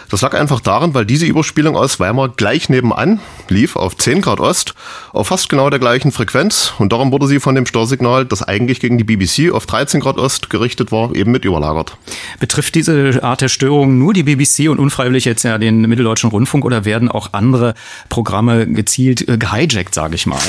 Das 0.10 0.22
lag 0.22 0.34
einfach 0.34 0.62
daran, 0.62 0.94
weil 0.94 1.06
diese 1.06 1.26
Überspielung 1.26 1.76
aus 1.76 2.00
Weimar 2.00 2.30
gleich 2.30 2.70
nebenan 2.70 3.20
lief 3.50 3.76
auf 3.76 3.98
10 3.98 4.22
Grad 4.22 4.40
Ost 4.40 4.74
auf 5.12 5.28
fast 5.28 5.50
genau 5.50 5.70
der 5.70 5.80
gleichen 5.80 6.12
Frequenz 6.12 6.74
und 6.80 6.94
darum 6.94 7.12
wurde 7.12 7.28
sie 7.28 7.40
von 7.40 7.56
dem 7.56 7.66
Störsignal, 7.66 8.26
das 8.26 8.42
eigentlich 8.42 8.80
gegen 8.80 8.98
die 8.98 9.04
BBC 9.04 9.52
auf 9.52 9.66
13 9.66 10.00
Grad 10.00 10.18
Ost 10.18 10.50
gerichtet 10.50 10.92
war, 10.92 11.14
eben 11.16 11.32
mit 11.32 11.44
überlagert. 11.44 11.98
Betrifft 12.40 12.76
diese 12.76 13.22
Art 13.24 13.42
der 13.42 13.50
Störung 13.50 13.98
nur 13.98 14.14
die 14.14 14.24
BBC 14.24 14.70
und 14.70 14.80
unfreiwillig 14.80 15.26
jetzt 15.26 15.44
ja 15.44 15.58
den 15.58 15.82
Mitteldeutschen 15.82 16.30
Rundfunk 16.30 16.64
oder 16.64 16.86
werden 16.86 17.10
auch 17.10 17.34
andere 17.34 17.74
Programme 18.10 18.68
gezielt 18.68 19.28
äh, 19.28 19.38
gehijackt, 19.38 19.94
sage 19.94 20.16
ich 20.16 20.26
mal? 20.26 20.40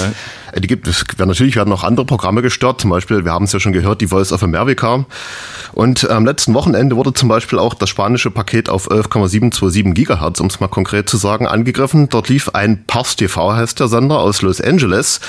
Äh, 0.52 0.60
die 0.60 0.68
gibt 0.68 0.86
es. 0.86 1.04
Natürlich 1.18 1.56
werden 1.56 1.72
auch 1.72 1.84
andere 1.84 2.06
Programme 2.06 2.42
gestört. 2.42 2.80
Zum 2.80 2.90
Beispiel, 2.90 3.24
wir 3.24 3.32
haben 3.32 3.44
es 3.44 3.52
ja 3.52 3.60
schon 3.60 3.72
gehört, 3.72 4.00
die 4.00 4.06
Voice 4.06 4.32
of 4.32 4.42
America. 4.42 5.04
Und 5.72 6.08
am 6.08 6.24
letzten 6.24 6.54
Wochenende 6.54 6.96
wurde 6.96 7.12
zum 7.12 7.28
Beispiel 7.28 7.58
auch 7.58 7.74
das 7.74 7.88
spanische 7.88 8.30
Paket 8.30 8.68
auf 8.68 8.88
11,727 9.50 9.94
Gigahertz, 9.94 10.40
um 10.40 10.46
es 10.46 10.60
mal 10.60 10.68
konkret 10.68 11.08
zu 11.08 11.16
sagen, 11.16 11.46
angegriffen. 11.46 12.08
Dort 12.08 12.28
lief 12.28 12.50
ein 12.50 12.84
Pars 12.86 13.16
TV, 13.16 13.54
heißt 13.54 13.80
der 13.80 13.88
Sender, 13.88 14.18
aus 14.18 14.42
Los 14.42 14.60
Angeles. 14.60 15.20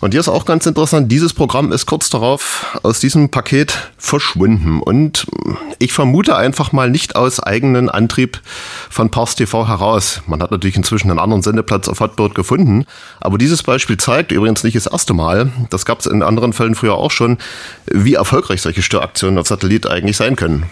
Und 0.00 0.10
hier 0.10 0.20
ist 0.20 0.28
auch 0.28 0.46
ganz 0.46 0.66
interessant, 0.66 1.12
dieses 1.12 1.32
Programm 1.32 1.70
ist 1.70 1.86
kurz 1.86 2.10
darauf 2.10 2.76
aus 2.82 2.98
diesem 2.98 3.30
Paket 3.30 3.92
verschwunden. 3.98 4.80
Und 4.80 5.28
ich 5.78 5.92
vermute 5.92 6.34
einfach 6.34 6.72
mal 6.72 6.90
nicht 6.90 7.14
aus 7.14 7.38
eigenen 7.38 7.88
Antrieb 7.88 8.40
von 8.90 9.10
Pars 9.10 9.36
TV 9.36 9.68
heraus. 9.68 10.20
Man 10.26 10.42
hat 10.42 10.50
natürlich 10.50 10.76
inzwischen 10.76 11.08
einen 11.08 11.20
anderen 11.20 11.42
Sendeplatz 11.42 11.86
auf 11.86 12.00
Hotbird 12.00 12.34
gefunden. 12.34 12.84
Aber 13.20 13.38
dieses 13.38 13.62
Beispiel 13.62 13.96
zeigt 13.96 14.32
übrigens 14.32 14.64
nicht 14.64 14.74
das 14.74 14.88
erste 14.88 15.14
Mal, 15.14 15.52
das 15.70 15.86
gab 15.86 16.00
es 16.00 16.06
in 16.06 16.24
anderen 16.24 16.52
Fällen 16.52 16.74
früher 16.74 16.94
auch 16.94 17.12
schon, 17.12 17.38
wie 17.86 18.14
erfolgreich 18.14 18.60
solche 18.60 18.82
Störaktionen 18.82 19.38
auf 19.38 19.46
Satellit 19.46 19.88
eigentlich 19.88 20.16
sein 20.16 20.34
können. 20.34 20.68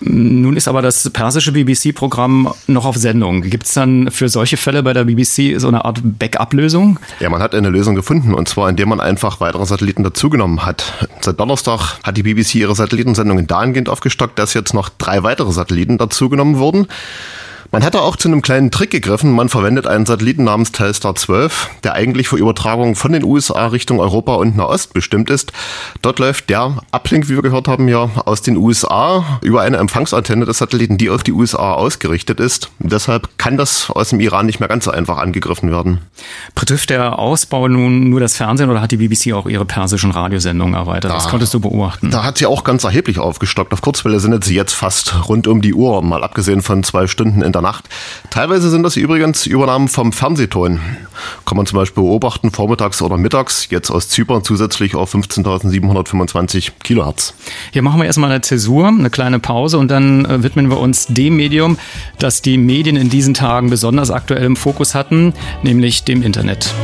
Nun 0.00 0.56
ist 0.56 0.68
aber 0.68 0.82
das 0.82 1.08
persische 1.10 1.52
BBC-Programm 1.52 2.52
noch 2.66 2.84
auf 2.84 2.96
Sendung. 2.96 3.42
Gibt 3.42 3.66
es 3.66 3.74
dann 3.74 4.10
für 4.10 4.28
solche 4.28 4.56
Fälle 4.56 4.82
bei 4.82 4.92
der 4.92 5.04
BBC 5.04 5.60
so 5.60 5.68
eine 5.68 5.84
Art 5.84 6.00
Backup-Lösung? 6.02 6.98
Ja, 7.20 7.30
man 7.30 7.42
hat 7.42 7.54
eine 7.54 7.70
Lösung 7.70 7.94
gefunden 7.94 8.34
und 8.34 8.48
zwar 8.48 8.68
indem 8.68 8.88
man 8.88 9.00
einfach 9.00 9.40
weitere 9.40 9.64
Satelliten 9.66 10.02
dazugenommen 10.02 10.64
hat. 10.64 11.08
Seit 11.20 11.38
Donnerstag 11.38 11.98
hat 12.02 12.16
die 12.16 12.22
BBC 12.22 12.56
ihre 12.56 12.74
Satellitensendungen 12.74 13.46
dahingehend 13.46 13.88
aufgestockt, 13.88 14.38
dass 14.38 14.54
jetzt 14.54 14.74
noch 14.74 14.88
drei 14.88 15.22
weitere 15.22 15.52
Satelliten 15.52 15.98
dazugenommen 15.98 16.58
wurden. 16.58 16.88
Man 17.74 17.84
hatte 17.84 18.02
auch 18.02 18.16
zu 18.16 18.28
einem 18.28 18.42
kleinen 18.42 18.70
Trick 18.70 18.90
gegriffen. 18.90 19.32
Man 19.32 19.48
verwendet 19.48 19.86
einen 19.86 20.04
Satelliten 20.04 20.44
namens 20.44 20.72
Telstar 20.72 21.14
12, 21.14 21.70
der 21.84 21.94
eigentlich 21.94 22.28
für 22.28 22.36
Übertragungen 22.36 22.96
von 22.96 23.12
den 23.12 23.24
USA 23.24 23.68
Richtung 23.68 23.98
Europa 23.98 24.34
und 24.34 24.58
Nahost 24.58 24.92
bestimmt 24.92 25.30
ist. 25.30 25.52
Dort 26.02 26.18
läuft 26.18 26.50
der 26.50 26.82
Uplink, 26.90 27.30
wie 27.30 27.34
wir 27.34 27.40
gehört 27.40 27.68
haben, 27.68 27.88
ja 27.88 28.10
aus 28.26 28.42
den 28.42 28.58
USA 28.58 29.40
über 29.40 29.62
eine 29.62 29.78
Empfangsantenne 29.78 30.44
des 30.44 30.58
Satelliten, 30.58 30.98
die 30.98 31.08
auf 31.08 31.22
die 31.22 31.32
USA 31.32 31.72
ausgerichtet 31.72 32.40
ist. 32.40 32.68
Deshalb 32.78 33.38
kann 33.38 33.56
das 33.56 33.88
aus 33.88 34.10
dem 34.10 34.20
Iran 34.20 34.44
nicht 34.44 34.60
mehr 34.60 34.68
ganz 34.68 34.84
so 34.84 34.90
einfach 34.90 35.16
angegriffen 35.16 35.70
werden. 35.70 36.02
Betrifft 36.54 36.90
der 36.90 37.18
Ausbau 37.18 37.68
nun 37.68 38.10
nur 38.10 38.20
das 38.20 38.36
Fernsehen 38.36 38.68
oder 38.68 38.82
hat 38.82 38.90
die 38.90 38.98
BBC 38.98 39.32
auch 39.32 39.46
ihre 39.48 39.64
persischen 39.64 40.10
Radiosendungen 40.10 40.74
erweitert? 40.74 41.10
Da, 41.10 41.14
das 41.14 41.28
konntest 41.28 41.54
du 41.54 41.60
beobachten. 41.60 42.10
Da 42.10 42.22
hat 42.22 42.36
sie 42.36 42.44
auch 42.44 42.64
ganz 42.64 42.84
erheblich 42.84 43.18
aufgestockt. 43.18 43.72
Auf 43.72 43.80
Kurzwelle 43.80 44.20
sendet 44.20 44.44
sie 44.44 44.54
jetzt 44.54 44.74
fast 44.74 45.26
rund 45.26 45.46
um 45.46 45.62
die 45.62 45.72
Uhr, 45.72 46.02
mal 46.02 46.22
abgesehen 46.22 46.60
von 46.60 46.82
zwei 46.84 47.06
Stunden 47.06 47.40
in 47.40 47.52
der 47.52 47.61
Nacht. 47.62 47.88
Teilweise 48.30 48.68
sind 48.68 48.82
das 48.82 48.96
übrigens 48.96 49.46
Übernahmen 49.46 49.88
vom 49.88 50.12
Fernsehton. 50.12 50.80
Kann 51.46 51.56
man 51.56 51.66
zum 51.66 51.78
Beispiel 51.78 52.02
beobachten, 52.02 52.50
vormittags 52.50 53.00
oder 53.00 53.16
mittags, 53.16 53.68
jetzt 53.70 53.90
aus 53.90 54.08
Zypern 54.08 54.44
zusätzlich 54.44 54.94
auf 54.94 55.14
15.725 55.14 56.72
Kilohertz. 56.82 57.34
Hier 57.72 57.82
machen 57.82 58.00
wir 58.00 58.06
erstmal 58.06 58.30
eine 58.30 58.42
Zäsur, 58.42 58.88
eine 58.88 59.10
kleine 59.10 59.38
Pause 59.38 59.78
und 59.78 59.90
dann 59.90 60.24
äh, 60.24 60.42
widmen 60.42 60.68
wir 60.68 60.78
uns 60.78 61.06
dem 61.06 61.36
Medium, 61.36 61.78
das 62.18 62.42
die 62.42 62.58
Medien 62.58 62.96
in 62.96 63.08
diesen 63.08 63.34
Tagen 63.34 63.70
besonders 63.70 64.10
aktuell 64.10 64.44
im 64.44 64.56
Fokus 64.56 64.94
hatten, 64.94 65.32
nämlich 65.62 66.04
dem 66.04 66.22
Internet. 66.22 66.74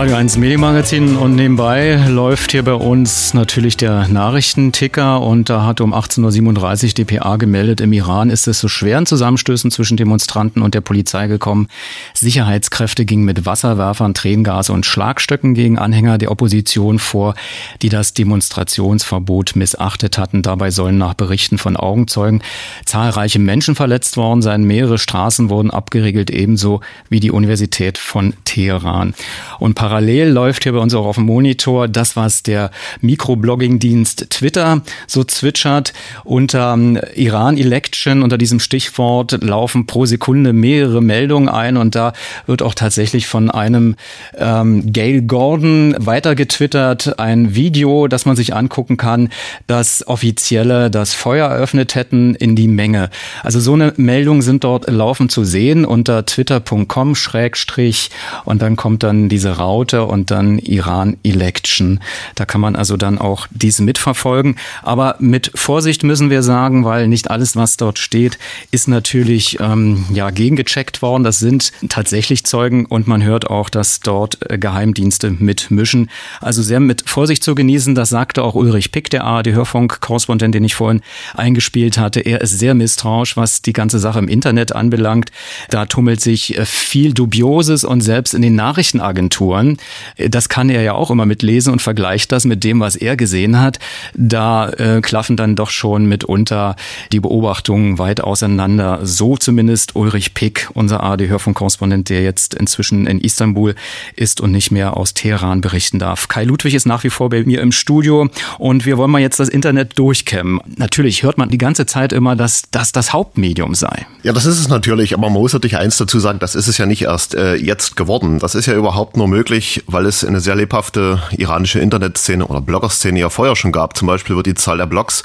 Radio 0.00 0.16
1 0.16 0.38
Medienmagazin 0.38 1.18
und 1.18 1.34
nebenbei 1.34 2.02
läuft 2.08 2.52
hier 2.52 2.62
bei 2.62 2.72
uns 2.72 3.34
natürlich 3.34 3.76
der 3.76 4.08
Nachrichtenticker 4.08 5.20
und 5.20 5.50
da 5.50 5.66
hat 5.66 5.82
um 5.82 5.92
18.37 5.92 6.86
Uhr 6.86 7.04
dpa 7.04 7.36
gemeldet, 7.36 7.82
im 7.82 7.92
Iran 7.92 8.30
ist 8.30 8.48
es 8.48 8.60
zu 8.60 8.68
schweren 8.68 9.04
Zusammenstößen 9.04 9.70
zwischen 9.70 9.98
Demonstranten 9.98 10.62
und 10.62 10.72
der 10.72 10.80
Polizei 10.80 11.26
gekommen. 11.26 11.68
Sicherheitskräfte 12.14 13.04
gingen 13.04 13.26
mit 13.26 13.44
Wasserwerfern, 13.44 14.14
Tränengas 14.14 14.70
und 14.70 14.86
Schlagstöcken 14.86 15.52
gegen 15.52 15.78
Anhänger 15.78 16.16
der 16.16 16.30
Opposition 16.30 16.98
vor, 16.98 17.34
die 17.82 17.90
das 17.90 18.14
Demonstrationsverbot 18.14 19.54
missachtet 19.54 20.16
hatten. 20.16 20.40
Dabei 20.40 20.70
sollen 20.70 20.96
nach 20.96 21.12
Berichten 21.12 21.58
von 21.58 21.76
Augenzeugen 21.76 22.40
zahlreiche 22.86 23.38
Menschen 23.38 23.74
verletzt 23.74 24.16
worden 24.16 24.40
sein. 24.40 24.64
Mehrere 24.64 24.96
Straßen 24.96 25.50
wurden 25.50 25.70
abgeriegelt, 25.70 26.30
ebenso 26.30 26.80
wie 27.10 27.20
die 27.20 27.32
Universität 27.32 27.98
von 27.98 28.32
Teheran. 28.46 29.12
Und 29.58 29.74
parallel 29.90 30.28
läuft 30.28 30.62
hier 30.62 30.72
bei 30.72 30.78
uns 30.78 30.94
auch 30.94 31.04
auf 31.04 31.16
dem 31.16 31.24
Monitor 31.24 31.88
das, 31.88 32.14
was 32.14 32.44
der 32.44 32.70
Mikroblogging-Dienst 33.00 34.30
Twitter 34.30 34.82
so 35.08 35.24
zwitschert. 35.24 35.92
Unter 36.22 36.74
ähm, 36.74 37.00
Iran-Election, 37.16 38.22
unter 38.22 38.38
diesem 38.38 38.60
Stichwort, 38.60 39.42
laufen 39.42 39.86
pro 39.86 40.06
Sekunde 40.06 40.52
mehrere 40.52 41.02
Meldungen 41.02 41.48
ein 41.48 41.76
und 41.76 41.96
da 41.96 42.12
wird 42.46 42.62
auch 42.62 42.74
tatsächlich 42.74 43.26
von 43.26 43.50
einem 43.50 43.96
ähm, 44.38 44.92
Gail 44.92 45.22
Gordon 45.22 45.96
weitergetwittert, 45.98 47.18
ein 47.18 47.56
Video, 47.56 48.06
das 48.06 48.26
man 48.26 48.36
sich 48.36 48.54
angucken 48.54 48.96
kann, 48.96 49.28
dass 49.66 50.06
Offizielle 50.06 50.88
das 50.88 51.14
Feuer 51.14 51.48
eröffnet 51.48 51.96
hätten 51.96 52.36
in 52.36 52.54
die 52.54 52.68
Menge. 52.68 53.10
Also 53.42 53.58
so 53.58 53.72
eine 53.72 53.92
Meldung 53.96 54.40
sind 54.40 54.62
dort 54.62 54.88
laufend 54.88 55.32
zu 55.32 55.42
sehen 55.42 55.84
unter 55.84 56.26
twitter.com 56.26 57.16
schrägstrich 57.16 58.10
und 58.44 58.62
dann 58.62 58.76
kommt 58.76 59.02
dann 59.02 59.28
diese 59.28 59.56
raus 59.56 59.79
Raute 59.80 60.04
und 60.04 60.30
dann 60.30 60.58
Iran 60.58 61.16
Election. 61.24 62.00
Da 62.34 62.44
kann 62.44 62.60
man 62.60 62.76
also 62.76 62.98
dann 62.98 63.18
auch 63.18 63.46
dies 63.50 63.80
mitverfolgen. 63.80 64.56
Aber 64.82 65.16
mit 65.20 65.50
Vorsicht 65.54 66.02
müssen 66.02 66.28
wir 66.28 66.42
sagen, 66.42 66.84
weil 66.84 67.08
nicht 67.08 67.30
alles, 67.30 67.56
was 67.56 67.78
dort 67.78 67.98
steht, 67.98 68.38
ist 68.70 68.88
natürlich 68.88 69.58
ähm, 69.58 70.04
ja 70.12 70.28
gegengecheckt 70.28 71.00
worden. 71.00 71.24
Das 71.24 71.38
sind 71.38 71.72
tatsächlich 71.88 72.44
Zeugen 72.44 72.84
und 72.84 73.08
man 73.08 73.22
hört 73.22 73.48
auch, 73.48 73.70
dass 73.70 74.00
dort 74.00 74.38
äh, 74.50 74.58
Geheimdienste 74.58 75.30
mitmischen. 75.30 76.10
Also 76.42 76.62
sehr 76.62 76.80
mit 76.80 77.08
Vorsicht 77.08 77.42
zu 77.42 77.54
genießen. 77.54 77.94
Das 77.94 78.10
sagte 78.10 78.42
auch 78.42 78.54
Ulrich 78.54 78.92
Pick, 78.92 79.08
der 79.08 79.24
ARD-Hörfunk-Korrespondent, 79.24 80.54
den 80.54 80.64
ich 80.64 80.74
vorhin 80.74 81.00
eingespielt 81.34 81.96
hatte. 81.96 82.20
Er 82.20 82.42
ist 82.42 82.58
sehr 82.58 82.74
misstrauisch, 82.74 83.38
was 83.38 83.62
die 83.62 83.72
ganze 83.72 83.98
Sache 83.98 84.18
im 84.18 84.28
Internet 84.28 84.72
anbelangt. 84.74 85.32
Da 85.70 85.86
tummelt 85.86 86.20
sich 86.20 86.58
äh, 86.58 86.66
viel 86.66 87.14
Dubioses 87.14 87.84
und 87.84 88.02
selbst 88.02 88.34
in 88.34 88.42
den 88.42 88.54
Nachrichtenagenturen 88.54 89.69
das 90.16 90.48
kann 90.48 90.70
er 90.70 90.82
ja 90.82 90.92
auch 90.94 91.10
immer 91.10 91.26
mitlesen 91.26 91.72
und 91.72 91.82
vergleicht 91.82 92.32
das 92.32 92.44
mit 92.44 92.64
dem, 92.64 92.80
was 92.80 92.96
er 92.96 93.16
gesehen 93.16 93.60
hat. 93.60 93.78
Da 94.14 94.68
äh, 94.70 95.00
klaffen 95.00 95.36
dann 95.36 95.56
doch 95.56 95.70
schon 95.70 96.06
mitunter 96.06 96.76
die 97.12 97.20
Beobachtungen 97.20 97.98
weit 97.98 98.20
auseinander. 98.20 99.00
So 99.02 99.36
zumindest 99.36 99.96
Ulrich 99.96 100.34
Pick, 100.34 100.68
unser 100.74 101.02
ARD-Hörfunkkorrespondent, 101.02 102.08
der 102.08 102.22
jetzt 102.22 102.54
inzwischen 102.54 103.06
in 103.06 103.20
Istanbul 103.20 103.74
ist 104.16 104.40
und 104.40 104.52
nicht 104.52 104.70
mehr 104.70 104.96
aus 104.96 105.14
Teheran 105.14 105.60
berichten 105.60 105.98
darf. 105.98 106.28
Kai 106.28 106.44
Ludwig 106.44 106.74
ist 106.74 106.86
nach 106.86 107.04
wie 107.04 107.10
vor 107.10 107.30
bei 107.30 107.42
mir 107.44 107.60
im 107.60 107.72
Studio 107.72 108.28
und 108.58 108.86
wir 108.86 108.98
wollen 108.98 109.10
mal 109.10 109.20
jetzt 109.20 109.40
das 109.40 109.48
Internet 109.48 109.98
durchkämmen. 109.98 110.60
Natürlich 110.76 111.22
hört 111.22 111.38
man 111.38 111.48
die 111.48 111.58
ganze 111.58 111.86
Zeit 111.86 112.12
immer, 112.12 112.36
dass 112.36 112.64
das 112.70 112.92
das 112.92 113.12
Hauptmedium 113.12 113.74
sei. 113.74 114.06
Ja, 114.22 114.32
das 114.32 114.46
ist 114.46 114.58
es 114.58 114.68
natürlich, 114.68 115.14
aber 115.14 115.30
man 115.30 115.40
muss 115.40 115.52
natürlich 115.52 115.76
eins 115.76 115.96
dazu 115.96 116.18
sagen, 116.18 116.38
das 116.38 116.54
ist 116.54 116.68
es 116.68 116.78
ja 116.78 116.86
nicht 116.86 117.02
erst 117.02 117.34
äh, 117.34 117.54
jetzt 117.54 117.96
geworden. 117.96 118.38
Das 118.38 118.54
ist 118.54 118.66
ja 118.66 118.74
überhaupt 118.74 119.16
nur 119.16 119.28
möglich, 119.28 119.59
möglich, 119.60 119.84
weil 119.86 120.06
es 120.06 120.24
eine 120.24 120.40
sehr 120.40 120.54
lebhafte 120.54 121.20
iranische 121.36 121.80
Internetszene 121.80 122.46
oder 122.46 122.60
Bloggerszene 122.60 123.20
ja 123.20 123.28
vorher 123.28 123.56
schon 123.56 123.72
gab. 123.72 123.96
Zum 123.96 124.08
Beispiel 124.08 124.36
wird 124.36 124.46
die 124.46 124.54
Zahl 124.54 124.78
der 124.78 124.86
Blogs 124.86 125.22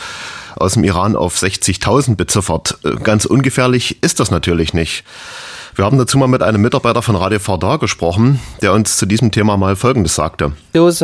aus 0.57 0.73
dem 0.73 0.83
Iran 0.83 1.15
auf 1.15 1.37
60.000 1.37 2.15
beziffert. 2.15 2.77
Äh, 2.83 2.95
ganz 2.95 3.25
ungefährlich 3.25 4.03
ist 4.03 4.19
das 4.19 4.31
natürlich 4.31 4.73
nicht. 4.73 5.03
Wir 5.75 5.83
haben 5.83 5.97
dazu 5.97 6.17
mal 6.17 6.27
mit 6.27 6.41
einem 6.41 6.61
Mitarbeiter 6.61 7.01
von 7.01 7.17
Radio 7.17 7.37
Fardar 7.39 7.79
gesprochen, 7.79 8.39
der 8.61 8.71
uns 8.71 8.95
zu 8.95 9.05
diesem 9.05 9.31
Thema 9.31 9.57
mal 9.57 9.75
Folgendes 9.75 10.15
sagte. 10.15 10.53
Es 10.73 11.01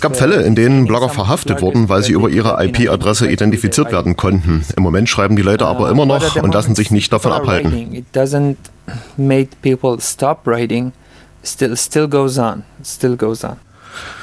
gab 0.00 0.16
Fälle, 0.16 0.42
in 0.42 0.54
denen 0.56 0.86
Blogger 0.86 1.08
verhaftet 1.08 1.62
wurden, 1.62 1.88
weil 1.88 2.02
sie 2.02 2.12
über 2.12 2.28
ihre 2.28 2.64
IP-Adresse 2.64 3.30
identifiziert 3.30 3.92
werden 3.92 4.16
konnten. 4.16 4.64
Im 4.76 4.82
Moment 4.82 5.08
schreiben 5.08 5.36
die 5.36 5.42
Leute 5.42 5.66
aber 5.66 5.88
immer 5.88 6.04
noch 6.04 6.34
und 6.34 6.52
lassen 6.52 6.74
sich 6.74 6.90
nicht 6.90 7.12
davon 7.12 7.30
abhalten. 7.30 8.04
still 11.44 11.76
still 11.76 12.08
goes 12.08 12.36
on 12.36 12.64
still 12.82 13.16
goes 13.16 13.44
on 13.44 13.56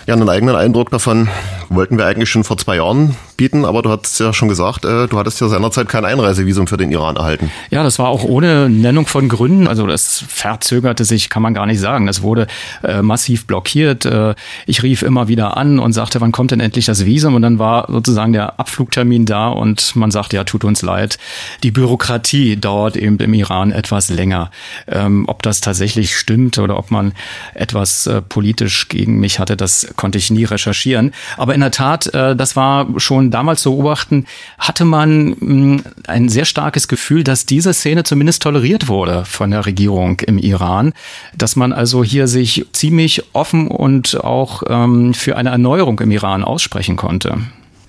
Ja, 0.07 0.13
einen 0.13 0.29
eigenen 0.29 0.55
Eindruck 0.55 0.91
davon 0.91 1.29
wollten 1.69 1.97
wir 1.97 2.05
eigentlich 2.05 2.29
schon 2.29 2.43
vor 2.43 2.59
zwei 2.59 2.75
Jahren 2.75 3.15
bieten, 3.37 3.65
aber 3.65 3.81
du 3.81 3.89
hast 3.89 4.19
ja 4.19 4.33
schon 4.33 4.47
gesagt, 4.47 4.85
äh, 4.85 5.07
du 5.07 5.17
hattest 5.17 5.41
ja 5.41 5.47
seinerzeit 5.47 5.89
kein 5.89 6.05
Einreisevisum 6.05 6.67
für 6.67 6.77
den 6.77 6.91
Iran 6.91 7.15
erhalten. 7.15 7.51
Ja, 7.71 7.83
das 7.83 7.97
war 7.97 8.09
auch 8.09 8.23
ohne 8.23 8.69
Nennung 8.69 9.07
von 9.07 9.27
Gründen. 9.29 9.67
Also 9.67 9.87
das 9.87 10.23
verzögerte 10.27 11.05
sich, 11.05 11.29
kann 11.29 11.41
man 11.41 11.55
gar 11.55 11.65
nicht 11.65 11.79
sagen. 11.79 12.05
Das 12.05 12.21
wurde 12.21 12.45
äh, 12.83 13.01
massiv 13.01 13.47
blockiert. 13.47 14.05
Äh, 14.05 14.35
ich 14.67 14.83
rief 14.83 15.01
immer 15.01 15.27
wieder 15.27 15.57
an 15.57 15.79
und 15.79 15.93
sagte, 15.93 16.21
wann 16.21 16.31
kommt 16.31 16.51
denn 16.51 16.59
endlich 16.59 16.85
das 16.85 17.05
Visum? 17.05 17.33
Und 17.33 17.41
dann 17.41 17.57
war 17.57 17.87
sozusagen 17.89 18.31
der 18.31 18.59
Abflugtermin 18.59 19.25
da 19.25 19.49
und 19.49 19.95
man 19.95 20.11
sagte, 20.11 20.35
ja, 20.35 20.43
tut 20.43 20.63
uns 20.63 20.83
leid. 20.83 21.17
Die 21.63 21.71
Bürokratie 21.71 22.57
dauert 22.57 22.95
eben 22.95 23.17
im 23.17 23.33
Iran 23.33 23.71
etwas 23.71 24.09
länger. 24.09 24.51
Ähm, 24.87 25.25
ob 25.27 25.41
das 25.41 25.61
tatsächlich 25.61 26.15
stimmt 26.15 26.59
oder 26.59 26.77
ob 26.77 26.91
man 26.91 27.13
etwas 27.55 28.07
äh, 28.07 28.21
politisch 28.21 28.87
gegen 28.87 29.19
mich 29.19 29.39
hatte, 29.39 29.57
das 29.57 29.94
konnte 29.95 30.17
ich 30.17 30.31
nie 30.31 30.43
recherchieren. 30.43 31.13
Aber 31.37 31.53
in 31.53 31.61
der 31.61 31.71
Tat, 31.71 32.13
äh, 32.13 32.35
das 32.35 32.55
war 32.55 32.87
schon 32.97 33.31
damals 33.31 33.61
zu 33.61 33.71
beobachten, 33.71 34.25
hatte 34.57 34.85
man 34.85 35.29
mh, 35.29 35.35
mm, 35.39 35.83
ein 36.07 36.29
sehr 36.29 36.45
starkes 36.45 36.87
Gefühl, 36.87 37.23
dass 37.23 37.45
diese 37.45 37.73
Szene 37.73 38.03
zumindest 38.03 38.41
toleriert 38.41 38.87
wurde 38.87 39.25
von 39.25 39.51
der 39.51 39.65
Regierung 39.65 40.19
im 40.21 40.37
Iran, 40.37 40.93
dass 41.35 41.55
man 41.55 41.73
also 41.73 42.03
hier 42.03 42.27
sich 42.27 42.65
ziemlich 42.71 43.23
offen 43.33 43.67
und 43.67 44.23
auch 44.23 44.63
ähm, 44.67 45.13
für 45.13 45.37
eine 45.37 45.49
Erneuerung 45.49 45.99
im 45.99 46.11
Iran 46.11 46.43
aussprechen 46.43 46.95
konnte. 46.95 47.37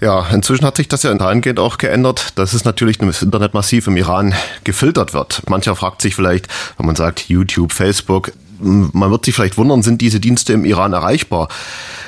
Ja, 0.00 0.26
inzwischen 0.30 0.66
hat 0.66 0.76
sich 0.76 0.88
das 0.88 1.02
ja 1.04 1.14
dahingehend 1.14 1.58
auch 1.58 1.78
geändert, 1.78 2.38
dass 2.38 2.52
es 2.52 2.64
natürlich 2.64 3.00
im 3.00 3.10
Internet 3.10 3.54
massiv 3.54 3.86
im 3.86 3.96
Iran 3.96 4.34
gefiltert 4.64 5.14
wird. 5.14 5.42
Mancher 5.48 5.74
fragt 5.74 6.02
sich 6.02 6.14
vielleicht, 6.14 6.48
wenn 6.76 6.86
man 6.86 6.96
sagt 6.96 7.28
YouTube, 7.28 7.72
Facebook, 7.72 8.32
man 8.60 9.10
wird 9.10 9.24
sich 9.24 9.34
vielleicht 9.34 9.58
wundern, 9.58 9.82
sind 9.82 10.00
diese 10.00 10.20
Dienste 10.20 10.52
im 10.52 10.64
Iran 10.64 10.92
erreichbar? 10.92 11.48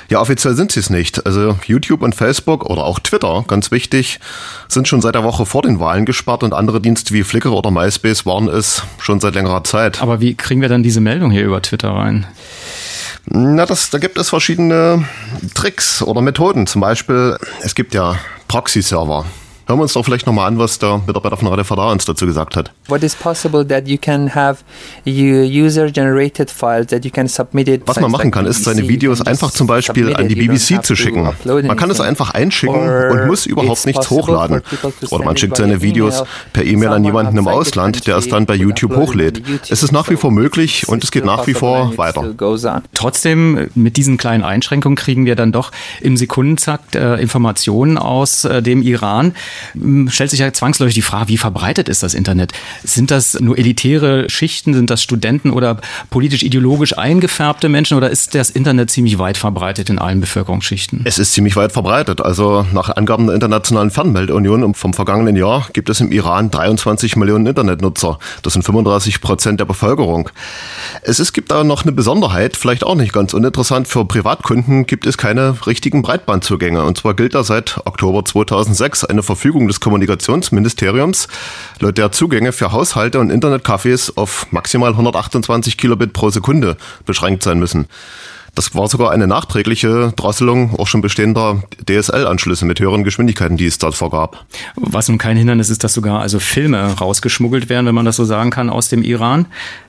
Ja, 0.08 0.20
offiziell 0.20 0.54
sind 0.54 0.72
sie 0.72 0.80
es 0.80 0.88
nicht. 0.88 1.26
Also 1.26 1.58
YouTube 1.66 2.02
und 2.02 2.14
Facebook 2.14 2.64
oder 2.64 2.84
auch 2.84 2.98
Twitter, 2.98 3.44
ganz 3.46 3.70
wichtig, 3.70 4.20
sind 4.66 4.88
schon 4.88 5.02
seit 5.02 5.14
der 5.14 5.24
Woche 5.24 5.44
vor 5.44 5.62
den 5.62 5.80
Wahlen 5.80 6.06
gesperrt 6.06 6.42
und 6.42 6.54
andere 6.54 6.80
Dienste 6.80 7.12
wie 7.12 7.24
Flickr 7.24 7.52
oder 7.52 7.70
MySpace 7.70 8.24
waren 8.24 8.48
es 8.48 8.82
schon 8.98 9.20
seit 9.20 9.34
längerer 9.34 9.64
Zeit. 9.64 10.00
Aber 10.00 10.20
wie 10.20 10.34
kriegen 10.34 10.62
wir 10.62 10.68
dann 10.68 10.82
diese 10.82 11.00
Meldung 11.00 11.30
hier 11.30 11.44
über 11.44 11.60
Twitter 11.60 11.90
rein? 11.90 12.26
Na, 13.26 13.66
das, 13.66 13.90
da 13.90 13.98
gibt 13.98 14.16
es 14.16 14.30
verschiedene 14.30 15.04
Tricks 15.54 16.00
oder 16.02 16.22
Methoden. 16.22 16.66
Zum 16.66 16.80
Beispiel, 16.80 17.36
es 17.60 17.74
gibt 17.74 17.92
ja 17.92 18.16
Proxy-Server. 18.48 19.26
Hören 19.68 19.80
wir 19.80 19.82
uns 19.82 19.92
doch 19.92 20.02
vielleicht 20.02 20.26
nochmal 20.26 20.48
an, 20.48 20.58
was 20.58 20.78
der 20.78 21.02
Mitarbeiter 21.06 21.36
von 21.36 21.46
Radio 21.46 21.62
Fadar 21.62 21.92
uns 21.92 22.06
dazu 22.06 22.24
gesagt 22.24 22.56
hat. 22.56 22.72
What 22.86 23.02
is 23.02 23.14
possible 23.14 23.68
that 23.68 23.86
you 23.86 23.98
can 23.98 24.34
have 24.34 24.60
user-generated 25.06 26.50
files 26.50 26.86
that 26.86 27.04
you 27.04 27.10
can 27.10 27.28
submit 27.28 27.68
it. 27.68 27.82
Was 27.84 28.00
man 28.00 28.10
machen 28.10 28.30
kann, 28.30 28.46
ist 28.46 28.64
seine 28.64 28.88
Videos 28.88 29.20
einfach 29.20 29.50
zum 29.50 29.66
Beispiel 29.66 30.16
an 30.16 30.26
die 30.26 30.36
BBC 30.36 30.82
zu 30.82 30.96
schicken. 30.96 31.28
Man 31.44 31.76
kann 31.76 31.90
es 31.90 32.00
einfach 32.00 32.30
einschicken 32.30 33.10
und 33.10 33.26
muss 33.26 33.44
überhaupt 33.44 33.84
nichts 33.84 34.08
hochladen. 34.08 34.62
Oder 35.10 35.24
man 35.26 35.36
schickt 35.36 35.58
seine 35.58 35.82
Videos 35.82 36.24
per 36.54 36.64
E-Mail 36.64 36.88
an 36.88 37.04
jemanden 37.04 37.36
im 37.36 37.46
Ausland, 37.46 38.06
der 38.06 38.16
es 38.16 38.26
dann 38.26 38.46
bei 38.46 38.54
YouTube 38.54 38.96
hochlädt. 38.96 39.42
Es 39.68 39.82
ist 39.82 39.92
nach 39.92 40.08
wie 40.08 40.16
vor 40.16 40.30
möglich 40.30 40.88
und 40.88 41.04
es 41.04 41.10
geht 41.10 41.26
nach 41.26 41.46
wie 41.46 41.52
vor 41.52 41.98
weiter. 41.98 42.34
Trotzdem, 42.94 43.68
mit 43.74 43.98
diesen 43.98 44.16
kleinen 44.16 44.44
Einschränkungen 44.44 44.96
kriegen 44.96 45.26
wir 45.26 45.36
dann 45.36 45.52
doch 45.52 45.72
im 46.00 46.16
Sekundenzakt 46.16 46.96
äh, 46.96 47.16
Informationen 47.16 47.98
aus 47.98 48.46
äh, 48.46 48.62
dem 48.62 48.80
Iran. 48.80 49.34
Hm, 49.72 50.08
stellt 50.10 50.30
sich 50.30 50.40
ja 50.40 50.52
zwangsläufig 50.52 50.94
die 50.94 51.02
Frage, 51.02 51.28
wie 51.28 51.38
verbreitet 51.38 51.88
ist 51.88 52.02
das 52.02 52.14
Internet? 52.14 52.52
Sind 52.84 53.10
das 53.10 53.38
nur 53.40 53.58
elitäre 53.58 54.28
Schichten, 54.30 54.74
sind 54.74 54.90
das 54.90 55.02
Studenten 55.02 55.50
oder 55.50 55.80
politisch-ideologisch 56.10 56.96
eingefärbte 56.96 57.68
Menschen 57.68 57.96
oder 57.96 58.10
ist 58.10 58.34
das 58.34 58.50
Internet 58.50 58.90
ziemlich 58.90 59.18
weit 59.18 59.36
verbreitet 59.36 59.90
in 59.90 59.98
allen 59.98 60.20
Bevölkerungsschichten? 60.20 61.02
Es 61.04 61.18
ist 61.18 61.32
ziemlich 61.32 61.56
weit 61.56 61.72
verbreitet. 61.72 62.20
Also 62.20 62.66
nach 62.72 62.94
Angaben 62.96 63.26
der 63.26 63.34
Internationalen 63.34 63.90
Fernmeldunion 63.90 64.74
vom 64.74 64.94
vergangenen 64.94 65.36
Jahr 65.36 65.68
gibt 65.72 65.88
es 65.88 66.00
im 66.00 66.12
Iran 66.12 66.50
23 66.50 67.16
Millionen 67.16 67.46
Internetnutzer. 67.46 68.18
Das 68.42 68.52
sind 68.52 68.62
35 68.62 69.20
Prozent 69.20 69.60
der 69.60 69.64
Bevölkerung. 69.64 70.30
Es 71.02 71.20
ist, 71.20 71.32
gibt 71.32 71.50
da 71.50 71.64
noch 71.64 71.82
eine 71.82 71.92
Besonderheit, 71.92 72.56
vielleicht 72.56 72.84
auch 72.84 72.94
nicht 72.94 73.12
ganz 73.12 73.34
uninteressant. 73.34 73.88
Für 73.88 74.04
Privatkunden 74.04 74.86
gibt 74.86 75.06
es 75.06 75.18
keine 75.18 75.54
richtigen 75.66 76.02
Breitbandzugänge. 76.02 76.84
Und 76.84 76.98
zwar 76.98 77.14
gilt 77.14 77.34
da 77.34 77.42
seit 77.42 77.80
Oktober 77.84 78.24
2006 78.24 79.04
eine 79.04 79.22
Verfügung 79.22 79.47
Verfügung 79.48 79.66
des 79.66 79.80
Kommunikationsministeriums, 79.80 81.26
laut 81.80 81.96
der 81.96 82.12
Zugänge 82.12 82.52
für 82.52 82.70
Haushalte 82.70 83.18
und 83.18 83.32
Internetcafés 83.32 84.12
auf 84.14 84.46
maximal 84.50 84.90
128 84.90 85.78
Kilobit 85.78 86.12
pro 86.12 86.28
Sekunde 86.28 86.76
beschränkt 87.06 87.44
sein 87.44 87.58
müssen. 87.58 87.86
Das 88.54 88.74
war 88.74 88.88
sogar 88.88 89.10
eine 89.10 89.26
nachträgliche 89.26 90.12
Drosselung 90.16 90.78
auch 90.78 90.86
schon 90.86 91.00
bestehender 91.00 91.62
DSL-Anschlüsse 91.88 92.66
mit 92.66 92.78
höheren 92.78 93.04
Geschwindigkeiten, 93.04 93.56
die 93.56 93.64
es 93.64 93.78
dort 93.78 93.94
vorgab. 93.94 94.44
Was 94.76 95.08
nun 95.08 95.16
kein 95.16 95.38
Hindernis 95.38 95.70
ist, 95.70 95.82
dass 95.82 95.94
sogar 95.94 96.20
also 96.20 96.40
Filme 96.40 96.92
rausgeschmuggelt 96.92 97.70
werden, 97.70 97.86
wenn 97.86 97.94
man 97.94 98.04
das 98.04 98.16
so 98.16 98.24
sagen 98.24 98.50
kann, 98.50 98.68
aus 98.68 98.90
dem 98.90 99.02
Iran. 99.02 99.46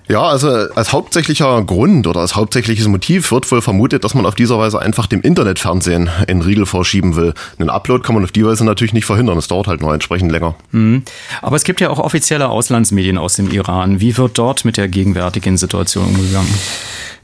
Ja, 0.10 0.24
also 0.24 0.48
als 0.50 0.92
hauptsächlicher 0.92 1.62
Grund 1.62 2.08
oder 2.08 2.22
als 2.22 2.36
hauptsächliches 2.36 2.88
Motiv 2.88 3.32
wird 3.32 3.50
wohl 3.52 3.62
vermutet, 3.62 4.04
dass 4.04 4.16
man 4.16 4.26
auf 4.26 4.34
dieser 4.34 4.58
Weise 4.58 4.80
einfach 4.80 5.06
dem 5.06 5.22
Internetfernsehen 5.22 6.10
einen 6.28 6.42
Riegel 6.42 6.66
vorschieben 6.66 7.16
will. 7.16 7.36
Einen 7.60 7.70
Upload 7.70 8.04
kann 8.04 8.16
man 8.16 8.24
auf 8.24 8.32
die 8.32 8.44
Weise 8.44 8.66
natürlich 8.66 8.94
nicht 8.94 9.06
verhindern. 9.06 9.38
Es 9.38 9.48
dauert 9.48 9.68
halt 9.68 9.82
nur 9.82 9.94
entsprechend 9.94 10.32
länger. 10.32 10.56
Mhm. 10.72 11.04
Aber 11.44 11.56
es 11.56 11.64
gibt 11.64 11.80
ja 11.80 11.92
auch 11.92 12.00
offizielle 12.00 12.50
Auslandsmedien 12.50 13.20
aus 13.20 13.36
dem 13.36 13.52
Iran. 13.52 14.02
Wie 14.02 14.18
wird 14.18 14.36
dort 14.40 14.66
mit 14.66 14.78
der 14.78 14.88
gegenwärtigen 14.88 15.58
Situation 15.58 16.06
umgegangen? 16.06 16.56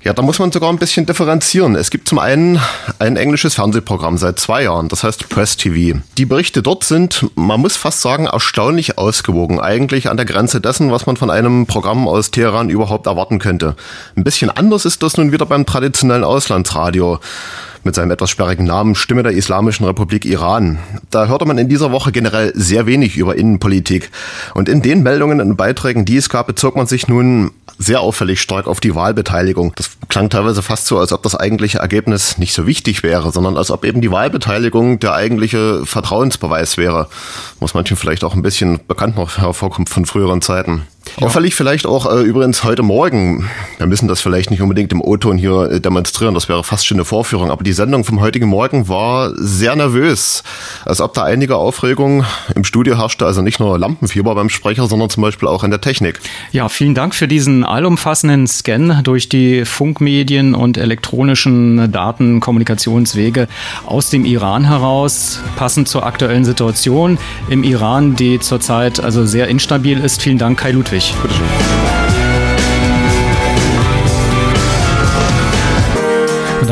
Ja, 0.06 0.14
da 0.14 0.22
muss 0.22 0.38
man 0.38 0.52
sogar 0.52 0.70
ein 0.70 0.78
bisschen 0.78 1.08
differenzieren. 1.08 1.74
Es 1.76 1.90
gibt 1.90 2.08
zum 2.08 2.20
einen 2.20 2.60
ein 3.00 3.18
englisches 3.18 3.56
Fernsehprogramm 3.56 4.20
seit 4.20 4.40
zwei 4.40 4.62
Jahren, 4.62 4.88
das 4.88 5.04
heißt 5.04 5.30
Press 5.30 5.58
TV. 5.58 6.00
Die 6.20 6.26
Berichte 6.28 6.62
dort 6.62 6.84
sind, 6.84 7.26
man 7.34 7.60
muss 7.60 7.76
fast 7.76 8.02
sagen, 8.02 8.28
erstaunlich 8.28 9.00
ausgewogen. 9.00 9.60
Eigentlich 9.60 10.08
an 10.08 10.18
der 10.18 10.28
Grenze 10.28 10.62
dessen, 10.62 10.92
was 10.92 11.08
man 11.08 11.18
von 11.18 11.32
einem 11.32 11.66
Programm 11.66 12.08
aus 12.08 12.30
Teheran 12.30 12.70
überhaupt 12.76 13.08
erwarten 13.08 13.40
könnte. 13.40 13.76
Ein 14.16 14.24
bisschen 14.24 14.50
anders 14.50 14.86
ist 14.86 15.02
das 15.02 15.18
nun 15.18 15.32
wieder 15.32 15.46
beim 15.46 15.66
traditionellen 15.66 16.24
Auslandsradio 16.24 17.20
mit 17.86 17.94
seinem 17.94 18.12
etwas 18.12 18.32
sperrigen 18.32 18.66
Namen 18.66 18.96
Stimme 18.96 19.22
der 19.22 19.34
Islamischen 19.34 19.86
Republik 19.86 20.26
Iran. 20.26 20.80
Da 21.12 21.28
hörte 21.28 21.46
man 21.46 21.60
in 21.60 21.70
dieser 21.70 21.92
Woche 21.92 22.12
generell 22.12 22.52
sehr 22.56 22.88
wenig 22.88 23.16
über 23.16 23.36
Innenpolitik. 23.36 24.10
Und 24.56 24.68
in 24.68 24.82
den 24.82 25.04
Meldungen 25.04 25.40
und 25.40 25.56
Beiträgen, 25.56 26.04
die 26.04 26.18
es 26.18 26.28
gab, 26.30 26.48
bezog 26.48 26.76
man 26.76 26.88
sich 26.88 27.08
nun 27.08 27.52
sehr 27.78 28.02
auffällig 28.02 28.42
stark 28.42 28.68
auf 28.68 28.80
die 28.80 28.96
Wahlbeteiligung. 28.96 29.74
Das 29.76 29.92
klang 30.10 30.30
teilweise 30.30 30.64
fast 30.64 30.88
so, 30.88 30.98
als 30.98 31.14
ob 31.14 31.22
das 31.24 31.36
eigentliche 31.36 31.78
Ergebnis 31.78 32.40
nicht 32.40 32.54
so 32.54 32.66
wichtig 32.66 33.04
wäre, 33.04 33.32
sondern 33.32 33.56
als 33.56 33.70
ob 33.70 33.86
eben 33.86 34.02
die 34.02 34.12
Wahlbeteiligung 34.12 35.00
der 35.00 35.14
eigentliche 35.14 35.86
Vertrauensbeweis 35.86 36.78
wäre. 36.78 37.08
Was 37.60 37.76
manchen 37.76 37.98
vielleicht 37.98 38.24
auch 38.24 38.34
ein 38.34 38.42
bisschen 38.42 38.80
bekannt 38.88 39.16
noch 39.16 39.38
hervorkommt 39.38 39.90
von 39.90 40.06
früheren 40.06 40.42
Zeiten. 40.42 40.88
Ja. 41.18 41.28
Auffällig 41.28 41.56
vielleicht 41.56 41.86
auch 41.86 42.12
äh, 42.12 42.24
übrigens 42.24 42.66
heute 42.66 42.84
Morgen, 42.84 43.50
wir 43.78 43.88
müssen 43.88 44.10
das 44.10 44.20
vielleicht 44.20 44.52
nicht 44.52 44.62
unbedingt 44.62 44.92
im 44.92 45.02
O-Ton 45.02 45.38
hier 45.38 45.72
äh, 45.72 45.80
demonstrieren, 45.80 46.34
das 46.34 46.50
wäre 46.50 46.62
fast 46.66 46.86
schon 46.86 46.98
eine 46.98 47.06
Vorführung, 47.06 47.52
aber 47.52 47.64
die 47.64 47.72
Sendung 47.72 48.04
vom 48.04 48.20
heutigen 48.20 48.50
Morgen 48.50 48.90
war 48.90 49.32
sehr 49.38 49.78
nervös, 49.78 50.44
als 50.84 51.00
ob 51.00 51.14
da 51.14 51.24
einige 51.24 51.56
Aufregung 51.56 52.26
im 52.54 52.66
Studio 52.66 52.98
herrschte, 52.98 53.26
also 53.26 53.42
nicht 53.42 53.62
nur 53.62 53.80
Lampenfieber 53.80 54.36
beim 54.36 54.50
Sprecher, 54.50 54.88
sondern 54.88 55.10
zum 55.10 55.24
Beispiel 55.24 55.48
auch 55.48 55.64
in 55.64 55.72
der 55.72 55.80
Technik. 55.80 56.20
Ja, 56.52 56.68
vielen 56.68 56.96
Dank 56.96 57.16
für 57.16 57.30
diesen 57.30 57.64
allumfassenden 57.64 58.46
Scan 58.48 59.02
durch 59.04 59.30
die 59.30 59.64
Funkmedien 59.64 60.54
und 60.54 60.78
elektronischen 60.78 61.94
Datenkommunikationswege 61.94 63.48
aus 63.86 64.10
dem 64.10 64.26
Iran 64.26 64.66
heraus, 64.66 65.40
passend 65.56 65.88
zur 65.88 66.06
aktuellen 66.06 66.44
Situation 66.44 67.18
im 67.48 67.64
Iran, 67.64 68.18
die 68.18 68.40
zurzeit 68.40 69.00
also 69.00 69.26
sehr 69.26 69.48
instabil 69.48 69.98
ist. 70.04 70.22
Vielen 70.22 70.40
Dank, 70.40 70.60
Kai 70.60 70.72
Ludwig. 70.72 71.05
Ludwig. 71.14 71.22
Bitteschön. 71.22 71.95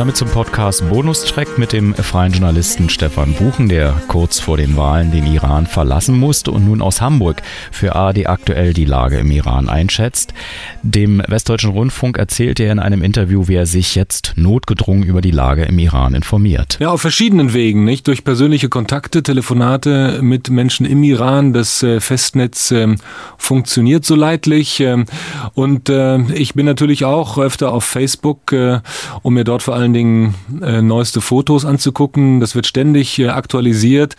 Damit 0.04 0.18
zum 0.18 0.28
Podcast 0.28 0.86
Bonustrack 0.90 1.56
mit 1.56 1.72
dem 1.72 1.94
freien 1.94 2.30
Journalisten 2.30 2.90
Stefan 2.90 3.32
Buchen, 3.32 3.70
der 3.70 3.94
kurz 4.06 4.38
vor 4.38 4.58
den 4.58 4.76
Wahlen 4.76 5.10
den 5.10 5.24
Iran 5.24 5.66
verlassen 5.66 6.18
musste 6.18 6.50
und 6.50 6.66
nun 6.66 6.82
aus 6.82 7.00
Hamburg 7.00 7.40
für 7.72 7.94
ARD 7.96 8.26
aktuell 8.26 8.74
die 8.74 8.84
Lage 8.84 9.16
im 9.16 9.30
Iran 9.30 9.70
einschätzt. 9.70 10.34
Dem 10.82 11.22
Westdeutschen 11.26 11.70
Rundfunk 11.70 12.18
erzählte 12.18 12.64
er 12.64 12.72
in 12.72 12.80
einem 12.80 13.02
Interview, 13.02 13.48
wie 13.48 13.54
er 13.54 13.64
sich 13.64 13.94
jetzt 13.94 14.34
notgedrungen 14.36 15.04
über 15.04 15.22
die 15.22 15.30
Lage 15.30 15.64
im 15.64 15.78
Iran 15.78 16.14
informiert. 16.14 16.76
Ja, 16.80 16.90
auf 16.90 17.00
verschiedenen 17.00 17.54
Wegen, 17.54 17.86
nicht? 17.86 18.06
Durch 18.06 18.24
persönliche 18.24 18.68
Kontakte, 18.68 19.22
Telefonate 19.22 20.18
mit 20.20 20.50
Menschen 20.50 20.84
im 20.84 21.02
Iran. 21.02 21.54
Das 21.54 21.82
äh, 21.82 22.00
Festnetz 22.00 22.70
äh, 22.72 22.94
funktioniert 23.38 24.04
so 24.04 24.16
leidlich. 24.16 24.80
Äh, 24.80 25.06
und 25.54 25.88
äh, 25.88 26.20
ich 26.34 26.52
bin 26.52 26.66
natürlich 26.66 27.06
auch 27.06 27.38
öfter 27.38 27.72
auf 27.72 27.84
Facebook, 27.84 28.52
äh, 28.52 28.80
um 29.22 29.32
mir 29.32 29.44
dort 29.44 29.62
vor 29.62 29.74
allem 29.74 29.93
Dingen 29.94 30.34
äh, 30.60 30.82
neueste 30.82 31.20
Fotos 31.20 31.64
anzugucken. 31.64 32.40
Das 32.40 32.54
wird 32.54 32.66
ständig 32.66 33.18
äh, 33.18 33.28
aktualisiert. 33.28 34.16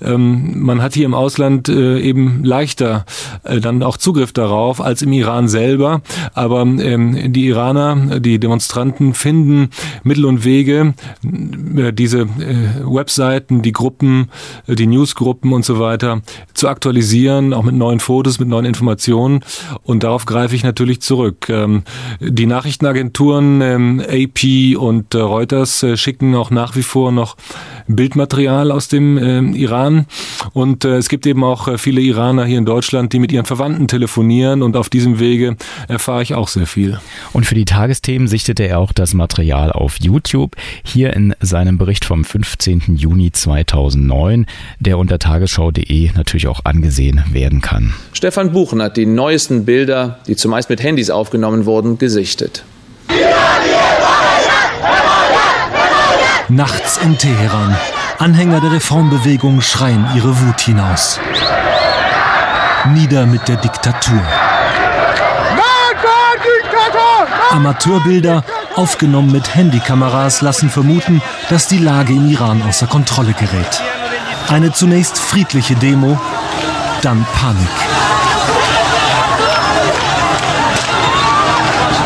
Ähm, 0.00 0.62
man 0.62 0.82
hat 0.82 0.94
hier 0.94 1.06
im 1.06 1.14
Ausland 1.14 1.68
äh, 1.68 2.00
eben 2.00 2.44
leichter 2.44 3.04
äh, 3.42 3.60
dann 3.60 3.82
auch 3.82 3.96
Zugriff 3.96 4.32
darauf 4.32 4.80
als 4.80 5.02
im 5.02 5.12
Iran 5.12 5.48
selber. 5.48 6.02
Aber 6.34 6.62
ähm, 6.62 7.32
die 7.32 7.46
Iraner, 7.46 8.20
die 8.20 8.38
Demonstranten 8.38 9.14
finden 9.14 9.70
Mittel 10.02 10.24
und 10.24 10.44
Wege, 10.44 10.94
äh, 11.76 11.92
diese 11.92 12.20
äh, 12.20 12.26
Webseiten, 12.84 13.62
die 13.62 13.72
Gruppen, 13.72 14.30
äh, 14.66 14.74
die 14.74 14.86
Newsgruppen 14.86 15.52
und 15.52 15.64
so 15.64 15.78
weiter 15.78 16.22
zu 16.52 16.68
aktualisieren, 16.68 17.52
auch 17.52 17.62
mit 17.62 17.74
neuen 17.74 18.00
Fotos, 18.00 18.38
mit 18.38 18.48
neuen 18.48 18.64
Informationen. 18.64 19.40
Und 19.82 20.02
darauf 20.02 20.26
greife 20.26 20.54
ich 20.54 20.62
natürlich 20.62 21.00
zurück. 21.00 21.48
Ähm, 21.48 21.82
die 22.20 22.46
Nachrichtenagenturen 22.46 23.60
ähm, 23.60 24.00
AP 24.00 24.76
und 24.76 25.13
und 25.14 25.20
äh, 25.20 25.22
Reuters 25.22 25.82
äh, 25.82 25.96
schicken 25.96 26.34
auch 26.34 26.50
nach 26.50 26.76
wie 26.76 26.82
vor 26.82 27.12
noch 27.12 27.36
Bildmaterial 27.86 28.70
aus 28.70 28.88
dem 28.88 29.18
äh, 29.18 29.40
Iran. 29.58 30.06
Und 30.52 30.84
es 30.84 31.08
gibt 31.08 31.26
eben 31.26 31.44
auch 31.44 31.78
viele 31.78 32.00
Iraner 32.00 32.44
hier 32.44 32.58
in 32.58 32.64
Deutschland, 32.64 33.12
die 33.12 33.18
mit 33.18 33.32
ihren 33.32 33.46
Verwandten 33.46 33.88
telefonieren 33.88 34.62
und 34.62 34.76
auf 34.76 34.88
diesem 34.88 35.18
Wege 35.18 35.56
erfahre 35.88 36.22
ich 36.22 36.34
auch 36.34 36.48
sehr 36.48 36.66
viel. 36.66 36.98
Und 37.32 37.46
für 37.46 37.54
die 37.54 37.64
Tagesthemen 37.64 38.28
sichtete 38.28 38.64
er 38.64 38.78
auch 38.78 38.92
das 38.92 39.14
Material 39.14 39.72
auf 39.72 39.96
YouTube. 40.00 40.56
Hier 40.82 41.14
in 41.14 41.34
seinem 41.40 41.78
Bericht 41.78 42.04
vom 42.04 42.24
15. 42.24 42.96
Juni 42.96 43.32
2009, 43.32 44.46
der 44.80 44.98
unter 44.98 45.18
tagesschau.de 45.18 46.10
natürlich 46.14 46.46
auch 46.46 46.64
angesehen 46.64 47.22
werden 47.32 47.60
kann. 47.60 47.94
Stefan 48.12 48.52
Buchen 48.52 48.82
hat 48.82 48.96
die 48.96 49.06
neuesten 49.06 49.64
Bilder, 49.64 50.18
die 50.26 50.36
zumeist 50.36 50.70
mit 50.70 50.82
Handys 50.82 51.10
aufgenommen 51.10 51.66
wurden, 51.66 51.98
gesichtet. 51.98 52.64
Nachts 56.48 56.98
in 56.98 57.18
Teheran. 57.18 57.76
Anhänger 58.18 58.60
der 58.60 58.72
Reformbewegung 58.72 59.60
schreien 59.60 60.06
ihre 60.14 60.40
Wut 60.40 60.60
hinaus. 60.60 61.18
Nieder 62.92 63.26
mit 63.26 63.48
der 63.48 63.56
Diktatur. 63.56 64.20
Amateurbilder, 67.50 68.44
aufgenommen 68.76 69.32
mit 69.32 69.54
Handykameras, 69.54 70.42
lassen 70.42 70.70
vermuten, 70.70 71.22
dass 71.50 71.68
die 71.68 71.78
Lage 71.78 72.12
im 72.12 72.28
Iran 72.28 72.62
außer 72.68 72.86
Kontrolle 72.86 73.32
gerät. 73.32 73.80
Eine 74.48 74.72
zunächst 74.72 75.18
friedliche 75.18 75.76
Demo, 75.76 76.18
dann 77.02 77.24
Panik. 77.34 77.93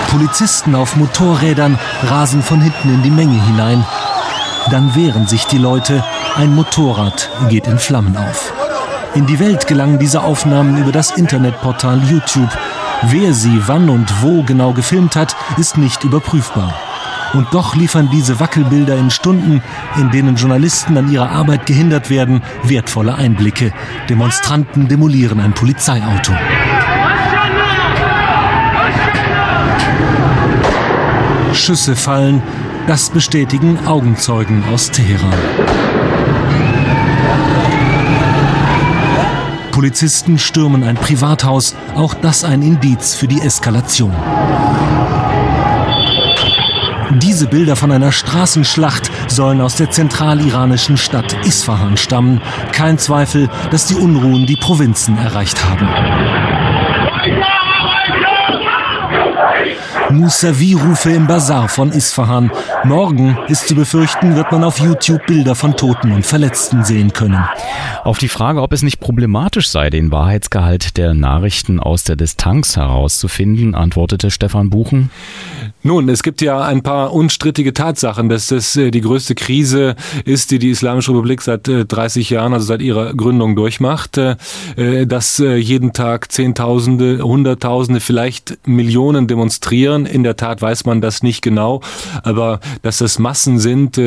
Polizisten 0.08 0.74
auf 0.74 0.96
Motorrädern 0.96 1.78
rasen 2.02 2.42
von 2.42 2.60
hinten 2.60 2.92
in 2.94 3.02
die 3.02 3.10
Menge 3.10 3.42
hinein. 3.44 3.84
Dann 4.70 4.94
wehren 4.94 5.26
sich 5.26 5.44
die 5.44 5.58
Leute, 5.58 6.04
ein 6.36 6.54
Motorrad 6.54 7.30
geht 7.48 7.66
in 7.66 7.78
Flammen 7.78 8.16
auf. 8.16 8.52
In 9.14 9.26
die 9.26 9.38
Welt 9.38 9.66
gelangen 9.66 9.98
diese 9.98 10.22
Aufnahmen 10.22 10.76
über 10.76 10.92
das 10.92 11.10
Internetportal 11.10 12.02
YouTube. 12.04 12.50
Wer 13.02 13.32
sie 13.32 13.62
wann 13.66 13.88
und 13.88 14.22
wo 14.22 14.42
genau 14.42 14.72
gefilmt 14.72 15.16
hat, 15.16 15.36
ist 15.56 15.78
nicht 15.78 16.04
überprüfbar. 16.04 16.74
Und 17.34 17.48
doch 17.52 17.74
liefern 17.74 18.08
diese 18.10 18.40
Wackelbilder 18.40 18.96
in 18.96 19.10
Stunden, 19.10 19.62
in 19.96 20.10
denen 20.10 20.36
Journalisten 20.36 20.96
an 20.96 21.10
ihrer 21.10 21.30
Arbeit 21.30 21.66
gehindert 21.66 22.10
werden, 22.10 22.42
wertvolle 22.64 23.14
Einblicke. 23.14 23.72
Demonstranten 24.08 24.88
demolieren 24.88 25.40
ein 25.40 25.52
Polizeiauto. 25.52 26.32
Schüsse 31.58 31.96
fallen, 31.96 32.42
das 32.86 33.10
bestätigen 33.10 33.78
Augenzeugen 33.86 34.64
aus 34.72 34.90
Teheran. 34.90 35.32
Polizisten 39.72 40.38
stürmen 40.38 40.82
ein 40.82 40.96
Privathaus, 40.96 41.76
auch 41.94 42.14
das 42.14 42.44
ein 42.44 42.62
Indiz 42.62 43.14
für 43.14 43.28
die 43.28 43.40
Eskalation. 43.40 44.12
Diese 47.16 47.46
Bilder 47.46 47.76
von 47.76 47.92
einer 47.92 48.12
Straßenschlacht 48.12 49.10
sollen 49.30 49.60
aus 49.60 49.76
der 49.76 49.90
zentraliranischen 49.90 50.96
Stadt 50.96 51.36
Isfahan 51.44 51.96
stammen. 51.96 52.40
Kein 52.72 52.98
Zweifel, 52.98 53.48
dass 53.70 53.86
die 53.86 53.94
Unruhen 53.94 54.46
die 54.46 54.56
Provinzen 54.56 55.16
erreicht 55.18 55.64
haben. 55.64 55.88
Musavi-Rufe 60.10 61.10
im 61.10 61.26
Bazar 61.26 61.68
von 61.68 61.92
Isfahan. 61.92 62.50
Morgen 62.84 63.36
ist 63.48 63.66
zu 63.66 63.74
befürchten, 63.74 64.36
wird 64.36 64.52
man 64.52 64.62
auf 64.62 64.78
YouTube 64.78 65.26
Bilder 65.26 65.54
von 65.54 65.76
Toten 65.76 66.12
und 66.12 66.24
Verletzten 66.24 66.84
sehen 66.84 67.12
können. 67.12 67.44
Auf 68.04 68.18
die 68.18 68.28
Frage, 68.28 68.62
ob 68.62 68.72
es 68.72 68.82
nicht 68.82 69.00
problematisch 69.00 69.68
sei, 69.68 69.90
den 69.90 70.12
Wahrheitsgehalt 70.12 70.96
der 70.96 71.12
Nachrichten 71.12 71.80
aus 71.80 72.04
der 72.04 72.16
Distanz 72.16 72.76
herauszufinden, 72.76 73.74
antwortete 73.74 74.30
Stefan 74.30 74.70
Buchen. 74.70 75.10
Nun, 75.82 76.08
es 76.08 76.22
gibt 76.22 76.40
ja 76.40 76.60
ein 76.60 76.82
paar 76.82 77.12
unstrittige 77.12 77.72
Tatsachen, 77.72 78.28
dass 78.28 78.48
das 78.48 78.76
äh, 78.76 78.90
die 78.90 79.00
größte 79.00 79.34
Krise 79.34 79.94
ist, 80.24 80.50
die 80.50 80.58
die 80.58 80.70
Islamische 80.70 81.12
Republik 81.12 81.40
seit 81.40 81.68
30 81.68 82.30
äh, 82.30 82.34
Jahren, 82.34 82.52
also 82.52 82.66
seit 82.66 82.82
ihrer 82.82 83.14
Gründung 83.14 83.56
durchmacht, 83.56 84.18
äh, 84.18 84.36
dass 85.06 85.38
jeden 85.38 85.92
Tag 85.92 86.32
Zehntausende, 86.32 87.22
Hunderttausende, 87.22 88.00
vielleicht 88.00 88.58
Millionen 88.66 89.28
demonstrieren. 89.28 90.04
In 90.04 90.24
der 90.24 90.36
Tat 90.36 90.62
weiß 90.62 90.84
man 90.84 91.00
das 91.00 91.22
nicht 91.22 91.42
genau, 91.42 91.80
aber 92.22 92.60
dass 92.82 92.98
das 92.98 93.18
Massen 93.18 93.58
sind, 93.58 94.00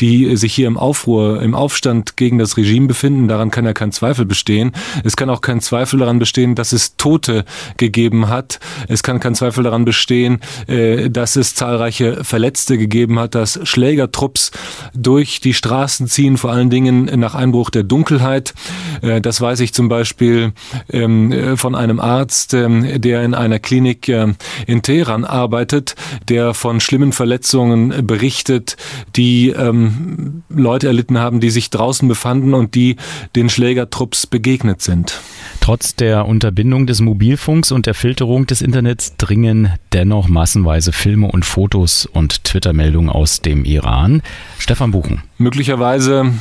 die 0.00 0.36
sich 0.36 0.54
hier 0.54 0.66
im 0.66 0.76
Aufruhr, 0.76 1.42
im 1.42 1.54
Aufstand 1.54 2.16
gegen 2.16 2.38
das 2.38 2.56
Regime 2.56 2.86
befinden, 2.86 3.28
daran 3.28 3.50
kann 3.50 3.64
ja 3.64 3.72
kein 3.72 3.92
Zweifel 3.92 4.24
bestehen. 4.24 4.72
Es 5.04 5.16
kann 5.16 5.30
auch 5.30 5.40
kein 5.40 5.60
Zweifel 5.60 5.98
daran 5.98 6.18
bestehen, 6.18 6.54
dass 6.54 6.72
es 6.72 6.96
Tote 6.96 7.44
gegeben 7.76 8.28
hat. 8.28 8.60
Es 8.88 9.02
kann 9.02 9.20
kein 9.20 9.34
Zweifel 9.34 9.64
daran 9.64 9.84
bestehen, 9.84 10.40
dass 10.66 11.36
es 11.36 11.54
zahlreiche 11.54 12.24
Verletzte 12.24 12.78
gegeben 12.78 13.18
hat, 13.18 13.34
dass 13.34 13.60
Schlägertrupps 13.62 14.50
durch 14.94 15.40
die 15.40 15.54
Straßen 15.54 16.06
ziehen, 16.08 16.36
vor 16.36 16.52
allen 16.52 16.70
Dingen 16.70 17.04
nach 17.18 17.34
Einbruch 17.34 17.70
der 17.70 17.82
Dunkelheit. 17.82 18.54
Äh, 19.02 19.20
das 19.20 19.40
weiß 19.40 19.60
ich 19.60 19.74
zum 19.74 19.88
Beispiel 19.88 20.52
ähm, 20.90 21.56
von 21.56 21.74
einem 21.74 22.00
Arzt, 22.00 22.54
ähm, 22.54 23.00
der 23.00 23.22
in 23.22 23.34
einer 23.34 23.58
Klinik 23.58 24.08
äh, 24.08 24.34
in 24.66 24.82
Teheran 24.82 25.24
arbeitet, 25.24 25.94
der 26.28 26.54
von 26.54 26.80
schlimmen 26.80 27.12
Verletzungen 27.12 28.03
berichtet, 28.06 28.76
die 29.16 29.50
ähm, 29.50 30.42
Leute 30.48 30.86
erlitten 30.86 31.18
haben, 31.18 31.40
die 31.40 31.50
sich 31.50 31.70
draußen 31.70 32.08
befanden 32.08 32.54
und 32.54 32.74
die 32.74 32.96
den 33.36 33.48
Schlägertrupps 33.48 34.26
begegnet 34.26 34.82
sind. 34.82 35.20
Trotz 35.60 35.94
der 35.96 36.26
Unterbindung 36.26 36.86
des 36.86 37.00
Mobilfunks 37.00 37.72
und 37.72 37.86
der 37.86 37.94
Filterung 37.94 38.46
des 38.46 38.62
Internets 38.62 39.16
dringen 39.16 39.72
dennoch 39.92 40.28
massenweise 40.28 40.92
Filme 40.92 41.28
und 41.30 41.44
Fotos 41.44 42.06
und 42.06 42.44
Twitter-Meldungen 42.44 43.10
aus 43.10 43.40
dem 43.40 43.64
Iran. 43.64 44.22
Stefan 44.58 44.90
Buchen. 44.90 45.22
Möglicherweise 45.38 46.32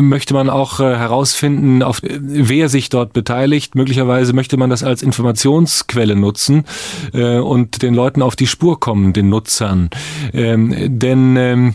möchte 0.00 0.34
man 0.34 0.48
auch 0.48 0.80
äh, 0.80 0.96
herausfinden, 0.96 1.82
auf 1.82 2.02
äh, 2.02 2.18
wer 2.20 2.68
sich 2.68 2.88
dort 2.88 3.12
beteiligt. 3.12 3.74
Möglicherweise 3.74 4.32
möchte 4.32 4.56
man 4.56 4.70
das 4.70 4.82
als 4.82 5.02
Informationsquelle 5.02 6.16
nutzen 6.16 6.64
und 7.12 7.82
den 7.82 7.94
Leuten 7.94 8.22
auf 8.22 8.36
die 8.36 8.46
Spur 8.46 8.78
kommen, 8.78 9.12
den 9.12 9.28
Nutzern. 9.28 9.90
Ähm, 10.32 10.98
denn 10.98 11.36
ähm, 11.36 11.74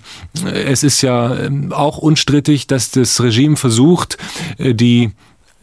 es 0.53 0.83
ist 0.83 1.01
ja 1.01 1.35
ähm, 1.35 1.71
auch 1.73 1.97
unstrittig, 1.97 2.67
dass 2.67 2.91
das 2.91 3.21
Regime 3.21 3.55
versucht, 3.55 4.17
die 4.59 5.11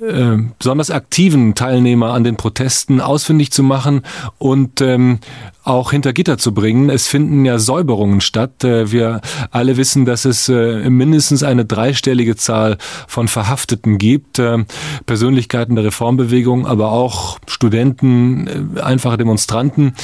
äh, 0.00 0.38
besonders 0.58 0.90
aktiven 0.90 1.54
Teilnehmer 1.54 2.12
an 2.12 2.24
den 2.24 2.36
Protesten 2.36 3.00
ausfindig 3.00 3.52
zu 3.52 3.62
machen 3.62 4.02
und 4.38 4.80
ähm, 4.80 5.20
auch 5.64 5.90
hinter 5.90 6.12
Gitter 6.12 6.38
zu 6.38 6.52
bringen. 6.52 6.90
Es 6.90 7.06
finden 7.06 7.44
ja 7.44 7.58
Säuberungen 7.58 8.20
statt. 8.20 8.62
Äh, 8.64 8.92
wir 8.92 9.20
alle 9.50 9.76
wissen, 9.76 10.04
dass 10.04 10.26
es 10.26 10.48
äh, 10.48 10.88
mindestens 10.90 11.42
eine 11.42 11.64
dreistellige 11.64 12.36
Zahl 12.36 12.76
von 13.08 13.28
Verhafteten 13.28 13.98
gibt. 13.98 14.38
Äh, 14.38 14.64
Persönlichkeiten 15.06 15.74
der 15.74 15.84
Reformbewegung, 15.84 16.66
aber 16.66 16.92
auch 16.92 17.38
Studenten, 17.46 18.78
einfache 18.80 19.16
Demonstranten. 19.16 19.94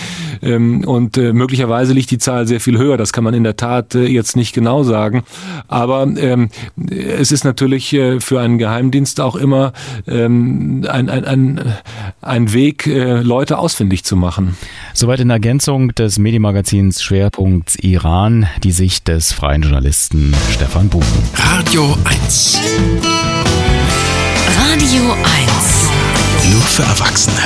Ähm, 0.43 0.85
und 0.87 1.17
möglicherweise 1.17 1.93
liegt 1.93 2.11
die 2.11 2.19
Zahl 2.19 2.47
sehr 2.47 2.61
viel 2.61 2.79
höher. 2.79 2.97
Das 2.97 3.13
kann 3.13 3.25
man 3.25 3.35
in 3.35 3.45
der 3.45 3.57
Tat 3.57 3.95
jetzt 3.95 4.37
nicht 4.37 4.55
genau 4.55 4.83
sagen. 4.83 5.25
Aber 5.69 6.03
ähm, 6.17 6.49
es 6.89 7.33
ist 7.33 7.45
natürlich 7.45 7.91
für 7.91 8.41
einen 8.41 8.59
Geheimdienst 8.59 9.21
auch 9.21 9.37
immer 9.37 9.73
ähm, 10.07 10.87
ein, 10.89 11.11
ein, 11.11 11.25
ein, 11.25 11.75
ein 12.23 12.53
Weg, 12.53 12.87
Leute 12.87 13.59
ausfindig 13.59 14.05
zu 14.05 14.17
machen. 14.17 14.57
Soweit 14.95 15.21
in 15.21 15.29
der 15.29 15.39
Ergänzung 15.51 15.93
des 15.97 16.21
Medienmagazins 16.21 17.03
Schwerpunkt 17.03 17.83
Iran 17.83 18.47
die 18.63 18.71
Sicht 18.71 19.09
des 19.09 19.33
freien 19.33 19.63
Journalisten 19.63 20.33
Stefan 20.53 20.89
Buchen. 20.89 21.05
Radio 21.35 21.97
1. 22.05 22.61
Radio 24.47 25.13
1. 25.13 25.91
Nur 26.53 26.63
für 26.63 26.85
Erwachsene. 26.85 27.37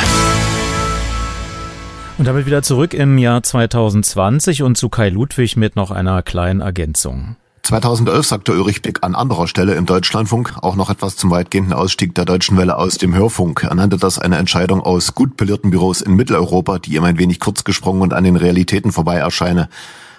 Und 2.18 2.26
damit 2.26 2.44
wieder 2.44 2.62
zurück 2.62 2.93
im 2.93 3.16
Jahr 3.16 3.43
2020 3.43 4.62
und 4.62 4.76
zu 4.76 4.90
Kai 4.90 5.09
Ludwig 5.09 5.56
mit 5.56 5.74
noch 5.74 5.90
einer 5.90 6.20
kleinen 6.20 6.60
Ergänzung. 6.60 7.36
2011 7.65 8.27
sagte 8.27 8.53
Ulrich 8.53 8.82
Beck 8.82 8.99
an 9.01 9.15
anderer 9.15 9.49
Stelle 9.49 9.73
im 9.73 9.86
Deutschlandfunk 9.86 10.53
auch 10.61 10.77
noch 10.77 10.91
etwas 10.91 11.16
zum 11.16 11.31
weitgehenden 11.31 11.73
Ausstieg 11.73 12.15
der 12.15 12.27
Deutschen 12.27 12.59
Welle 12.59 12.77
aus 12.77 12.99
dem 12.99 13.15
Hörfunk. 13.15 13.62
Er 13.62 13.74
nannte 13.74 13.97
das 13.97 14.19
eine 14.19 14.36
Entscheidung 14.36 14.82
aus 14.82 15.15
gut 15.15 15.39
polierten 15.39 15.70
Büros 15.70 16.03
in 16.03 16.15
Mitteleuropa, 16.15 16.78
die 16.78 16.97
ihm 16.97 17.05
ein 17.05 17.19
wenig 17.19 17.41
kurz 17.41 17.65
gesprungen 17.65 18.03
und 18.03 18.12
an 18.12 18.24
den 18.24 18.36
Realitäten 18.36 18.93
vorbei 18.93 19.16
erscheine. 19.16 19.70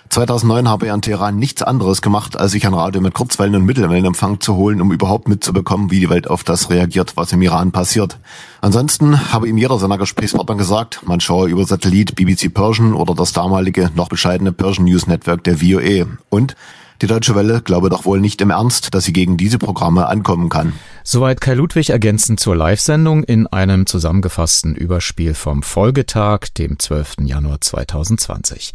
2009 0.09 0.67
habe 0.67 0.88
er 0.88 0.95
in 0.95 1.03
Teheran 1.03 1.38
nichts 1.38 1.61
anderes 1.61 2.01
gemacht, 2.01 2.35
als 2.35 2.51
sich 2.51 2.65
ein 2.65 2.73
Radio 2.73 2.99
mit 2.99 3.13
Kurzwellen- 3.13 3.55
und 3.55 3.65
Mittelwellenempfang 3.65 4.39
zu 4.39 4.55
holen, 4.55 4.81
um 4.81 4.91
überhaupt 4.91 5.27
mitzubekommen, 5.27 5.91
wie 5.91 5.99
die 5.99 6.09
Welt 6.09 6.27
auf 6.27 6.43
das 6.43 6.72
reagiert, 6.72 7.15
was 7.15 7.31
im 7.31 7.43
Iran 7.43 7.72
passiert. 7.72 8.17
Ansonsten 8.61 9.31
habe 9.31 9.47
ihm 9.47 9.59
jeder 9.59 9.77
seiner 9.77 9.99
Gesprächspartner 9.99 10.55
gesagt, 10.55 11.01
man 11.05 11.19
schaue 11.19 11.49
über 11.49 11.63
Satellit 11.63 12.15
BBC 12.15 12.51
Persian 12.51 12.95
oder 12.95 13.13
das 13.13 13.34
damalige, 13.34 13.91
noch 13.93 14.09
bescheidene 14.09 14.51
Persian 14.51 14.85
News 14.85 15.05
Network 15.05 15.43
der 15.43 15.57
VOA. 15.57 16.07
Und 16.30 16.55
Die 17.01 17.07
Deutsche 17.07 17.35
Welle 17.35 17.61
glaube 17.61 17.89
doch 17.89 18.05
wohl 18.05 18.22
nicht 18.22 18.39
im 18.41 18.51
Ernst, 18.51 18.93
dass 18.93 19.03
sie 19.03 19.13
gegen 19.13 19.35
diese 19.35 19.57
Programme 19.57 20.07
ankommen 20.07 20.49
kann. 20.49 20.73
Soweit 21.03 21.41
Kai 21.41 21.53
Ludwig 21.53 21.89
ergänzend 21.89 22.39
zur 22.39 22.55
Live-Sendung 22.55 23.23
in 23.23 23.47
einem 23.47 23.85
zusammengefassten 23.85 24.76
Überspiel 24.76 25.34
vom 25.34 25.61
Folgetag, 25.61 26.47
dem 26.57 26.80
12. 26.80 27.17
Januar 27.26 27.59
2020. 27.61 28.73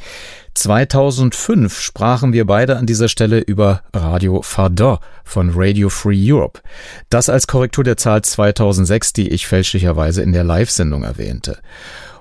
2005 0.55 1.80
sprachen 1.80 2.32
wir 2.32 2.47
beide 2.47 2.76
an 2.76 2.86
dieser 2.86 3.09
Stelle 3.09 3.40
über 3.40 3.82
Radio 3.94 4.42
Fardin 4.42 4.98
von 5.24 5.51
Radio 5.55 5.88
Free 5.88 6.32
Europe. 6.32 6.60
Das 7.09 7.28
als 7.28 7.47
Korrektur 7.47 7.84
der 7.84 7.97
Zahl 7.97 8.22
2006, 8.22 9.12
die 9.14 9.28
ich 9.28 9.47
fälschlicherweise 9.47 10.22
in 10.22 10.32
der 10.32 10.44
Live-Sendung 10.44 11.02
erwähnte. 11.02 11.59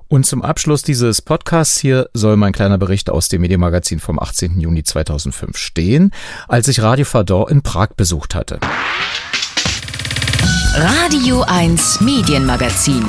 Und 0.09 0.25
zum 0.25 0.41
Abschluss 0.41 0.81
dieses 0.81 1.21
Podcasts 1.21 1.79
hier 1.79 2.09
soll 2.13 2.35
mein 2.35 2.51
kleiner 2.51 2.79
Bericht 2.79 3.11
aus 3.11 3.29
dem 3.29 3.41
Medienmagazin 3.41 3.99
vom 3.99 4.19
18. 4.19 4.59
Juni 4.59 4.83
2005 4.83 5.55
stehen, 5.55 6.11
als 6.47 6.67
ich 6.67 6.81
Radio 6.81 7.05
Fardin 7.05 7.45
in 7.47 7.61
Prag 7.61 7.89
besucht 7.95 8.33
hatte. 8.33 8.59
Radio 10.73 11.43
1 11.43 12.01
Medienmagazin. 12.01 13.05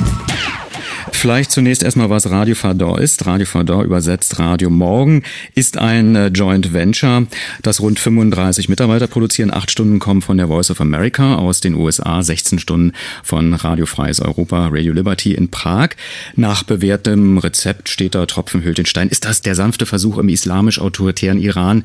Vielleicht 1.21 1.51
zunächst 1.51 1.83
erstmal, 1.83 2.09
was 2.09 2.31
Radio 2.31 2.55
Fardor 2.55 2.99
ist. 2.99 3.27
Radio 3.27 3.45
Fardor 3.45 3.83
übersetzt 3.83 4.39
Radio 4.39 4.71
Morgen 4.71 5.21
ist 5.53 5.77
ein 5.77 6.15
äh, 6.15 6.27
Joint 6.29 6.73
Venture, 6.73 7.27
das 7.61 7.79
rund 7.79 7.99
35 7.99 8.69
Mitarbeiter 8.69 9.05
produzieren. 9.05 9.53
Acht 9.53 9.69
Stunden 9.69 9.99
kommen 9.99 10.23
von 10.23 10.37
der 10.37 10.47
Voice 10.47 10.71
of 10.71 10.81
America 10.81 11.35
aus 11.35 11.59
den 11.59 11.75
USA, 11.75 12.23
16 12.23 12.57
Stunden 12.57 12.93
von 13.21 13.53
Radio 13.53 13.85
Freies 13.85 14.19
Europa, 14.19 14.69
Radio 14.71 14.93
Liberty 14.93 15.35
in 15.35 15.51
Prag. 15.51 15.89
Nach 16.35 16.63
bewährtem 16.63 17.37
Rezept 17.37 17.89
steht 17.89 18.15
da 18.15 18.25
Tropfen 18.25 18.63
den 18.73 18.87
Stein. 18.87 19.07
Ist 19.07 19.25
das 19.25 19.43
der 19.43 19.53
sanfte 19.53 19.85
Versuch 19.85 20.17
im 20.17 20.27
islamisch-autoritären 20.27 21.39
Iran, 21.39 21.83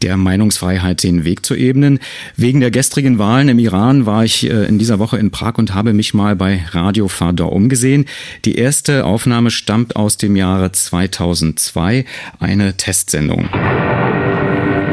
der 0.00 0.16
Meinungsfreiheit 0.16 1.02
den 1.02 1.26
Weg 1.26 1.44
zu 1.44 1.54
ebnen? 1.54 1.98
Wegen 2.36 2.60
der 2.60 2.70
gestrigen 2.70 3.18
Wahlen 3.18 3.50
im 3.50 3.58
Iran 3.58 4.06
war 4.06 4.24
ich 4.24 4.48
äh, 4.48 4.64
in 4.64 4.78
dieser 4.78 4.98
Woche 4.98 5.18
in 5.18 5.30
Prag 5.30 5.58
und 5.58 5.74
habe 5.74 5.92
mich 5.92 6.14
mal 6.14 6.34
bei 6.36 6.64
Radio 6.70 7.06
Fardor 7.08 7.52
umgesehen. 7.52 8.06
Die 8.46 8.54
erste 8.54 8.77
Aufnahme 9.03 9.51
stammt 9.51 9.95
aus 9.95 10.17
dem 10.17 10.35
Jahre 10.35 10.71
2002, 10.71 12.05
eine 12.39 12.77
Testsendung. 12.77 13.49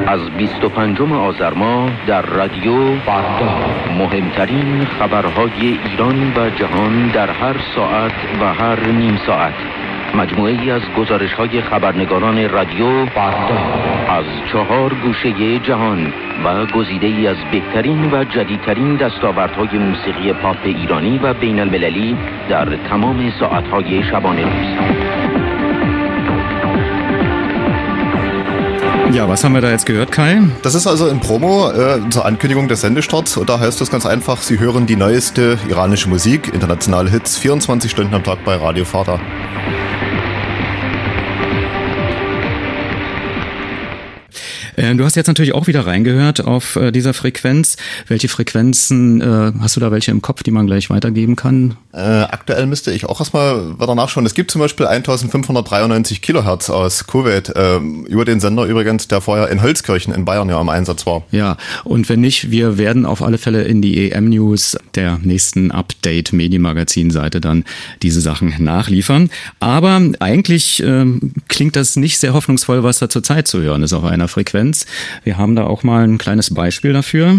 از 0.06 0.20
25 0.38 1.00
آذر 1.00 1.54
ماه 1.54 1.90
در 2.06 2.22
رادیو 2.22 3.00
فردا 3.00 3.50
مهمترین 3.98 4.84
خبرهای 4.84 5.78
ایران 5.84 6.32
و 6.36 6.50
جهان 6.50 7.08
در 7.08 7.30
هر 7.30 7.56
ساعت 7.74 8.12
و 8.40 8.54
هر 8.54 8.86
نیم 8.86 9.18
ساعت 9.26 9.54
مجموعه 10.14 10.52
ای 10.62 10.70
از 10.70 10.82
گزارش 10.98 11.32
های 11.32 11.62
خبرنگاران 11.62 12.48
رادیو 12.48 13.06
فردا 13.06 13.58
از 14.08 14.24
چهار 14.52 14.94
گوشه 14.94 15.58
جهان 15.58 16.12
و 16.44 16.66
گزیده 16.66 17.06
ای 17.06 17.26
از 17.26 17.36
بهترین 17.52 18.12
و 18.12 18.24
جدیدترین 18.24 18.96
دستاوردهای 18.96 19.78
موسیقی 19.78 20.32
پاپ 20.32 20.56
ایرانی 20.64 21.18
و 21.18 21.34
بین 21.34 21.60
المللی 21.60 22.16
در 22.48 22.76
تمام 22.76 23.32
ساعتهای 23.40 24.02
شبانه 24.02 24.42
روز 24.42 25.00
Ja, 29.12 29.28
was 29.28 29.42
haben 29.42 29.54
wir 29.54 29.60
da 29.60 29.70
jetzt 29.70 29.86
gehört, 29.86 30.12
Kai? 30.12 30.40
Das 30.62 30.76
ist 30.76 30.86
also 30.86 31.08
ein 31.08 31.18
Promo 31.18 31.68
äh, 31.72 31.98
zur 32.10 32.24
Ankündigung 32.24 32.68
des 32.68 32.82
Sendestarts. 32.82 33.36
Und 33.36 33.50
da 33.50 33.58
heißt 33.58 33.80
es 33.80 33.90
ganz 33.90 34.06
einfach, 34.06 34.40
Sie 34.40 34.60
hören 34.60 34.86
die 34.86 34.94
neueste 34.94 35.58
iranische 35.68 36.08
Musik, 36.08 36.54
internationale 36.54 37.10
Hits, 37.10 37.36
24 37.36 37.90
Stunden 37.90 38.14
am 38.14 38.22
Tag 38.22 38.44
bei 38.44 38.54
Radio 38.54 38.84
Vater. 38.84 39.18
Äh, 44.75 44.95
du 44.95 45.03
hast 45.03 45.15
jetzt 45.15 45.27
natürlich 45.27 45.53
auch 45.53 45.67
wieder 45.67 45.85
reingehört 45.85 46.45
auf 46.45 46.75
äh, 46.75 46.91
dieser 46.91 47.13
Frequenz. 47.13 47.77
Welche 48.07 48.27
Frequenzen, 48.27 49.21
äh, 49.21 49.53
hast 49.59 49.75
du 49.75 49.79
da 49.79 49.91
welche 49.91 50.11
im 50.11 50.21
Kopf, 50.21 50.43
die 50.43 50.51
man 50.51 50.67
gleich 50.67 50.89
weitergeben 50.89 51.35
kann? 51.35 51.77
Äh, 51.93 51.99
aktuell 51.99 52.65
müsste 52.65 52.91
ich 52.91 53.05
auch 53.05 53.19
erstmal 53.19 53.79
weiter 53.79 53.95
nachschauen. 53.95 54.25
Es 54.25 54.33
gibt 54.33 54.51
zum 54.51 54.59
Beispiel 54.59 54.85
1593 54.85 56.21
Kilohertz 56.21 56.69
aus 56.69 57.07
Kuwait, 57.07 57.49
äh, 57.55 57.77
über 57.77 58.25
den 58.25 58.39
Sender 58.39 58.65
übrigens, 58.65 59.07
der 59.07 59.21
vorher 59.21 59.49
in 59.49 59.61
Holzkirchen 59.61 60.13
in 60.13 60.25
Bayern 60.25 60.49
ja 60.49 60.59
im 60.59 60.69
Einsatz 60.69 61.05
war. 61.05 61.23
Ja, 61.31 61.57
und 61.83 62.09
wenn 62.09 62.21
nicht, 62.21 62.51
wir 62.51 62.77
werden 62.77 63.05
auf 63.05 63.21
alle 63.21 63.37
Fälle 63.37 63.63
in 63.63 63.81
die 63.81 64.11
EM-News 64.11 64.77
der 64.95 65.19
nächsten 65.23 65.71
Update-Medienmagazin-Seite 65.71 67.39
dann 67.39 67.63
diese 68.01 68.21
Sachen 68.21 68.53
nachliefern. 68.59 69.29
Aber 69.59 70.01
eigentlich 70.19 70.83
äh, 70.83 71.05
klingt 71.47 71.75
das 71.75 71.95
nicht 71.95 72.19
sehr 72.19 72.33
hoffnungsvoll, 72.33 72.83
was 72.83 72.99
da 72.99 73.09
zurzeit 73.09 73.47
zu 73.47 73.61
hören 73.61 73.83
ist 73.83 73.93
auf 73.93 74.03
einer 74.03 74.27
Frequenz. 74.27 74.64
Frequenz. 74.65 74.85
Wir 75.23 75.37
haben 75.37 75.55
da 75.55 75.65
auch 75.65 75.83
mal 75.83 76.03
ein 76.03 76.17
kleines 76.17 76.53
Beispiel 76.53 76.93
dafür. 76.93 77.37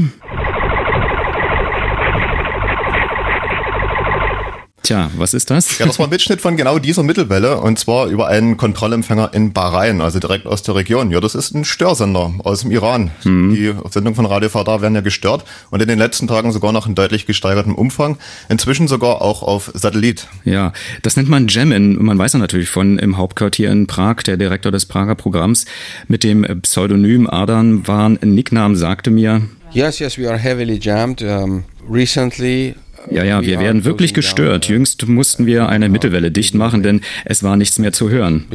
Tja, 4.87 5.11
was 5.17 5.35
ist 5.35 5.51
das? 5.51 5.81
Ja, 5.81 5.87
das 5.87 5.99
war 5.99 6.07
ein 6.07 6.11
Mitschnitt 6.11 6.41
von 6.41 6.57
genau 6.57 6.79
dieser 6.79 7.03
Mittelwelle 7.03 7.61
und 7.61 7.77
zwar 7.77 8.07
über 8.07 8.29
einen 8.29 8.57
Kontrollempfänger 8.57 9.35
in 9.35 9.53
Bahrain, 9.53 10.01
also 10.01 10.21
direkt 10.21 10.47
aus 10.47 10.63
der 10.63 10.77
Region. 10.77 11.11
Ja, 11.11 11.19
das 11.19 11.35
ist 11.35 11.57
ein 11.57 11.65
Störsender 11.65 12.33
aus 12.45 12.61
dem 12.61 12.71
Iran. 12.71 13.11
Mhm. 13.25 13.53
Die 13.53 13.75
Sendungen 13.91 14.15
von 14.15 14.27
Radio 14.27 14.49
Fadar 14.49 14.83
werden 14.83 14.95
ja 14.95 15.01
gestört 15.01 15.45
und 15.71 15.83
in 15.83 15.89
den 15.89 15.99
letzten 15.99 16.29
Tagen 16.29 16.53
sogar 16.53 16.71
noch 16.71 16.87
in 16.87 16.95
deutlich 16.95 17.27
gesteigertem 17.27 17.75
Umfang. 17.75 18.17
Inzwischen 18.49 18.87
sogar 18.87 19.23
auch 19.23 19.43
auf 19.43 19.73
Satellit. 19.75 20.29
Ja, 20.45 20.73
das 21.03 21.17
nennt 21.17 21.29
man 21.29 21.49
Jammin. 21.49 22.01
Man 22.01 22.17
weiß 22.17 22.35
ja 22.35 22.39
natürlich 22.39 22.71
von 22.71 23.01
im 23.01 23.17
Hauptquartier 23.17 23.73
in 23.73 23.89
Prag, 23.89 24.23
der 24.23 24.37
Direktor 24.37 24.71
des 24.71 24.87
Prager 24.87 25.17
Programms 25.17 25.65
mit 26.07 26.23
dem 26.23 26.47
Pseudonym 26.63 27.29
Ardan 27.29 27.89
Warn 27.89 28.21
Nicknam 28.23 28.77
sagte 28.77 29.11
mir, 29.11 29.43
Yes, 29.73 29.99
yes, 29.99 30.17
we 30.17 30.29
are 30.29 30.39
heavily 30.39 30.79
jammed. 30.81 31.23
Um, 31.23 31.65
recently 31.89 32.77
ja, 33.11 33.25
ja, 33.25 33.43
wir 33.43 33.59
werden 33.61 33.85
wirklich 33.85 34.15
gestört. 34.15 34.69
Jüngst 34.69 35.07
mussten 35.07 35.47
wir 35.47 35.69
eine 35.69 35.89
Mittelwelle 35.89 36.31
dicht 36.31 36.55
machen, 36.55 36.83
denn 36.83 37.01
es 37.25 37.43
war 37.43 37.57
nichts 37.57 37.79
mehr 37.79 37.93
zu 37.93 38.11
hören. 38.11 38.47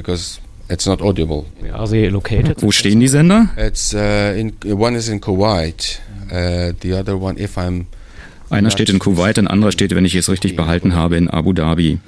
It's 0.69 0.85
not 0.85 1.01
audible. 1.01 1.43
Are 1.73 1.89
they 1.89 2.07
located? 2.07 2.61
Wo 2.61 2.71
stehen 2.71 3.01
die 3.01 3.09
Sender? 3.09 3.49
It's 3.57 3.93
uh, 3.93 3.97
in, 4.33 4.53
one 4.71 4.95
is 4.95 5.09
in 5.09 5.19
Kuwait. 5.19 5.99
Uh, 6.31 6.71
the 6.81 6.93
other 6.93 7.19
one, 7.19 7.37
if 7.37 7.57
I'm 7.57 7.87
einer 8.51 8.69
steht 8.69 8.89
in 8.89 8.99
Kuwait, 8.99 9.39
ein 9.39 9.47
anderer 9.47 9.71
steht, 9.71 9.95
wenn 9.95 10.03
ich 10.03 10.13
es 10.13 10.29
richtig 10.29 10.57
behalten 10.57 10.93
habe, 10.93 11.15
in 11.15 11.29
Abu 11.29 11.53
Dhabi. 11.53 11.99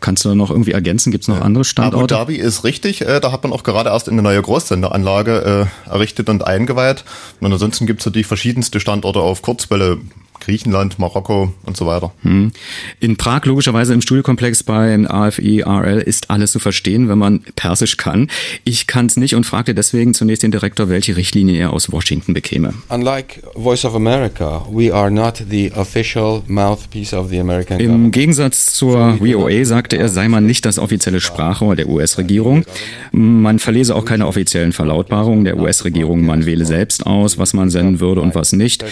Kannst 0.00 0.24
du 0.24 0.34
noch 0.36 0.50
irgendwie 0.50 0.70
ergänzen? 0.70 1.10
Gibt 1.10 1.22
es 1.22 1.28
noch 1.28 1.40
andere 1.40 1.64
Standorte? 1.64 2.14
Abu 2.14 2.32
Dhabi 2.32 2.36
ist 2.36 2.62
richtig. 2.62 3.00
Äh, 3.00 3.18
da 3.20 3.32
hat 3.32 3.42
man 3.42 3.52
auch 3.52 3.64
gerade 3.64 3.90
erst 3.90 4.08
eine 4.08 4.22
neue 4.22 4.40
Großsenderanlage 4.40 5.68
äh, 5.86 5.90
errichtet 5.90 6.28
und 6.28 6.46
eingeweiht. 6.46 7.04
Und 7.40 7.52
ansonsten 7.52 7.86
gibt 7.86 8.00
es 8.00 8.06
natürlich 8.06 8.28
verschiedenste 8.28 8.78
Standorte 8.78 9.18
auf 9.20 9.42
Kurzwelle. 9.42 9.98
Griechenland, 10.48 10.98
Marokko 10.98 11.52
und 11.66 11.76
so 11.76 11.86
weiter. 11.86 12.10
Hm. 12.22 12.52
In 13.00 13.16
Prag, 13.18 13.44
logischerweise 13.44 13.92
im 13.92 14.00
Studiokomplex 14.00 14.62
beim 14.62 15.06
AFI-RL, 15.06 15.98
ist 16.00 16.30
alles 16.30 16.52
zu 16.52 16.58
verstehen, 16.58 17.10
wenn 17.10 17.18
man 17.18 17.40
Persisch 17.54 17.98
kann. 17.98 18.30
Ich 18.64 18.86
kann 18.86 19.04
es 19.06 19.18
nicht 19.18 19.34
und 19.34 19.44
fragte 19.44 19.74
deswegen 19.74 20.14
zunächst 20.14 20.42
den 20.42 20.50
Direktor, 20.50 20.88
welche 20.88 21.16
Richtlinie 21.16 21.60
er 21.60 21.74
aus 21.74 21.92
Washington 21.92 22.32
bekäme. 22.32 22.72
Unlike 22.88 23.42
Voice 23.56 23.84
of 23.84 23.94
America, 23.94 24.66
we 24.70 24.92
are 24.92 25.10
not 25.10 25.42
the 25.50 25.70
official 25.74 26.42
mouthpiece 26.46 27.14
of 27.14 27.28
the 27.28 27.40
American 27.40 27.76
government. 27.76 28.06
Im 28.06 28.10
Gegensatz 28.10 28.72
zur 28.72 29.18
VOA 29.18 29.66
sagte 29.66 29.98
er, 29.98 30.08
sei 30.08 30.28
man 30.28 30.46
nicht 30.46 30.64
das 30.64 30.78
offizielle 30.78 31.20
Sprachrohr 31.20 31.76
der 31.76 31.90
US-Regierung. 31.90 32.64
Man 33.12 33.58
verlese 33.58 33.94
auch 33.94 34.06
keine 34.06 34.26
offiziellen 34.26 34.72
Verlautbarungen 34.72 35.44
der 35.44 35.58
US-Regierung. 35.58 36.24
Man 36.24 36.46
wähle 36.46 36.64
selbst 36.64 37.04
aus, 37.04 37.36
was 37.36 37.52
man 37.52 37.68
senden 37.68 38.00
würde 38.00 38.22
und 38.22 38.34
was 38.34 38.52
nicht. 38.52 38.82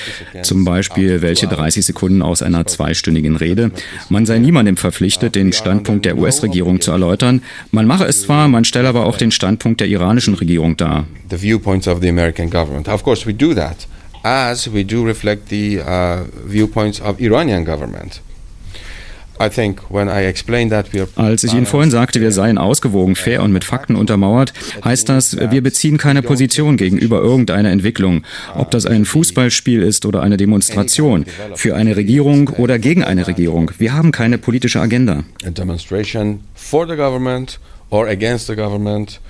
Zum 0.43 0.67
Beispiel, 0.67 1.23
welche 1.23 1.46
welche 1.47 1.63
30 1.63 1.87
Sekunden 1.87 2.23
aus 2.23 2.43
einer 2.43 2.67
zweistündigen 2.67 3.37
Rede. 3.37 3.71
Man 4.09 4.27
sei 4.27 4.39
niemandem 4.39 4.77
verpflichtet, 4.77 5.35
den 5.35 5.53
Standpunkt 5.53 6.05
der 6.05 6.19
US-Regierung 6.19 6.81
zu 6.81 6.91
erläutern. 6.91 7.43
Man 7.71 7.87
mache 7.87 8.05
es 8.05 8.23
zwar, 8.23 8.49
man 8.49 8.65
stelle 8.65 8.89
aber 8.89 9.07
auch 9.07 9.17
den 9.17 9.31
Standpunkt 9.31 9.81
der 9.81 9.89
iranischen 9.89 10.35
Regierung 10.35 10.77
dar. 10.77 11.07
The 11.31 11.37
viewpoints 11.41 11.89
of 11.89 12.01
the 12.01 12.09
American 12.09 12.51
government. 12.51 12.89
Of 12.89 13.03
course 13.03 13.27
we 13.27 13.35
do 13.35 13.55
that, 13.55 13.87
as 14.23 14.73
we 14.73 14.85
do 14.85 15.05
reflect 15.05 15.49
the 15.49 15.79
uh, 15.79 16.25
viewpoints 16.47 17.01
of 17.01 17.21
Iranian 17.21 17.65
government. 17.65 18.21
Als 19.39 19.59
ich 21.45 21.55
Ihnen 21.55 21.67
vorhin 21.67 21.91
sagte, 21.91 22.21
wir 22.21 22.33
seien 22.33 22.59
ausgewogen, 22.59 23.17
fair 23.17 23.43
und 23.43 23.53
mit 23.53 23.65
Fakten 23.65 23.97
untermauert, 23.97 24.53
heißt 24.85 25.09
das, 25.09 25.37
wir 25.39 25.63
beziehen 25.63 25.99
keine 25.99 26.23
Position 26.23 26.77
gegenüber 26.77 27.21
irgendeiner 27.21 27.71
Entwicklung, 27.71 28.23
ob 28.55 28.71
das 28.71 28.87
ein 28.87 29.05
Fußballspiel 29.05 29.83
ist 29.83 30.07
oder 30.07 30.23
eine 30.23 30.37
Demonstration, 30.37 31.27
für 31.55 31.77
eine 31.77 31.97
Regierung 31.97 32.49
oder 32.49 32.79
gegen 32.79 33.05
eine 33.05 33.27
Regierung. 33.27 33.71
Wir 33.79 33.95
haben 33.95 34.13
keine 34.13 34.39
politische 34.39 34.81
Agenda. 34.81 35.25
A 35.45 35.51
demonstration 35.51 36.41
for 36.55 36.87
the 36.87 36.97
government 36.97 37.59
or 37.91 38.09
against 38.09 38.47
the 38.47 38.55
government. 38.55 39.21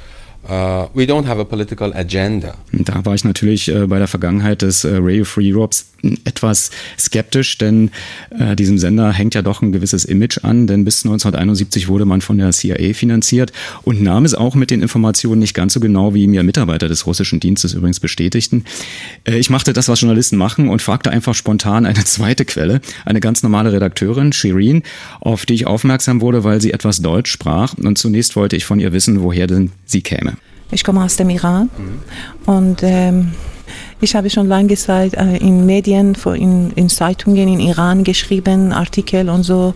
Uh, 0.49 0.87
we 0.95 1.07
don't 1.07 1.27
have 1.27 1.41
a 1.41 1.45
political 1.45 1.93
agenda. 1.93 2.55
Da 2.71 3.05
war 3.05 3.15
ich 3.15 3.25
natürlich 3.25 3.69
äh, 3.69 3.87
bei 3.87 3.99
der 3.99 4.07
Vergangenheit 4.07 4.63
des 4.63 4.85
äh, 4.85 4.97
Radio 5.01 5.25
Free 5.25 5.53
Europes 5.53 5.87
etwas 6.25 6.71
skeptisch, 6.99 7.59
denn 7.59 7.91
äh, 8.31 8.55
diesem 8.55 8.79
Sender 8.79 9.13
hängt 9.13 9.35
ja 9.35 9.43
doch 9.43 9.63
ein 9.63 9.73
gewisses 9.73 10.05
Image 10.05 10.45
an, 10.45 10.67
denn 10.67 10.85
bis 10.85 11.05
1971 11.05 11.89
wurde 11.89 12.05
man 12.05 12.21
von 12.21 12.39
der 12.39 12.53
CIA 12.53 12.95
finanziert 12.95 13.53
und 13.83 14.03
nahm 14.03 14.25
es 14.25 14.35
auch 14.35 14.55
mit 14.55 14.71
den 14.71 14.83
Informationen 14.83 15.41
nicht 15.41 15.55
ganz 15.55 15.73
so 15.73 15.81
genau, 15.81 16.15
wie 16.15 16.27
mir 16.27 16.43
Mitarbeiter 16.43 16.89
des 16.89 17.07
russischen 17.07 17.41
Dienstes 17.41 17.75
übrigens 17.75 17.99
bestätigten. 17.99 18.65
Äh, 19.25 19.39
ich 19.39 19.51
machte 19.51 19.73
das, 19.73 19.89
was 19.89 20.01
Journalisten 20.01 20.37
machen 20.37 20.69
und 20.69 20.83
fragte 20.83 21.11
einfach 21.11 21.35
spontan 21.35 21.87
eine 21.87 22.05
zweite 22.05 22.45
Quelle, 22.45 22.81
eine 23.05 23.21
ganz 23.21 23.43
normale 23.43 23.73
Redakteurin, 23.73 24.33
Shirin, 24.33 24.83
auf 25.21 25.47
die 25.47 25.55
ich 25.55 25.67
aufmerksam 25.67 26.21
wurde, 26.21 26.45
weil 26.45 26.61
sie 26.61 26.73
etwas 26.73 27.03
Deutsch 27.03 27.31
sprach 27.31 27.75
und 27.75 27.99
zunächst 27.99 28.37
wollte 28.37 28.57
ich 28.57 28.65
von 28.65 28.81
ihr 28.81 28.93
wissen, 28.93 29.23
woher 29.23 29.47
denn 29.47 29.73
sie 29.87 30.03
käme. 30.03 30.36
Ich 30.71 30.85
komme 30.85 31.05
aus 31.05 31.17
dem 31.17 31.31
Iran 31.31 31.71
mhm. 31.77 32.53
und 32.53 32.83
ähm, 32.83 33.33
ich 34.01 34.15
habe 34.15 34.31
schon 34.31 34.47
lange 34.47 34.75
Zeit 34.75 35.15
äh, 35.15 35.37
in 35.37 35.65
Medien, 35.67 36.17
in, 36.35 36.71
in 36.73 36.89
Zeitungen 36.89 37.49
in 37.49 37.61
Iran 37.61 38.05
geschrieben, 38.05 38.73
Artikel 38.73 39.29
und 39.29 39.43
so 39.43 39.75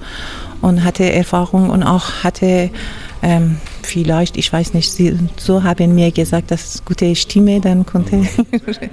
und 0.60 0.84
hatte 0.84 1.10
Erfahrung 1.10 1.70
und 1.70 1.82
auch 1.82 2.22
hatte 2.22 2.70
ähm, 3.22 3.58
vielleicht, 3.86 4.36
ich 4.36 4.52
weiß 4.52 4.74
nicht, 4.74 4.90
sie, 4.90 5.16
so 5.36 5.62
haben 5.62 5.94
mir 5.94 6.10
gesagt, 6.10 6.50
dass 6.50 6.84
gute 6.84 7.14
Stimme 7.16 7.60
dann 7.60 7.86
konnte. 7.86 8.26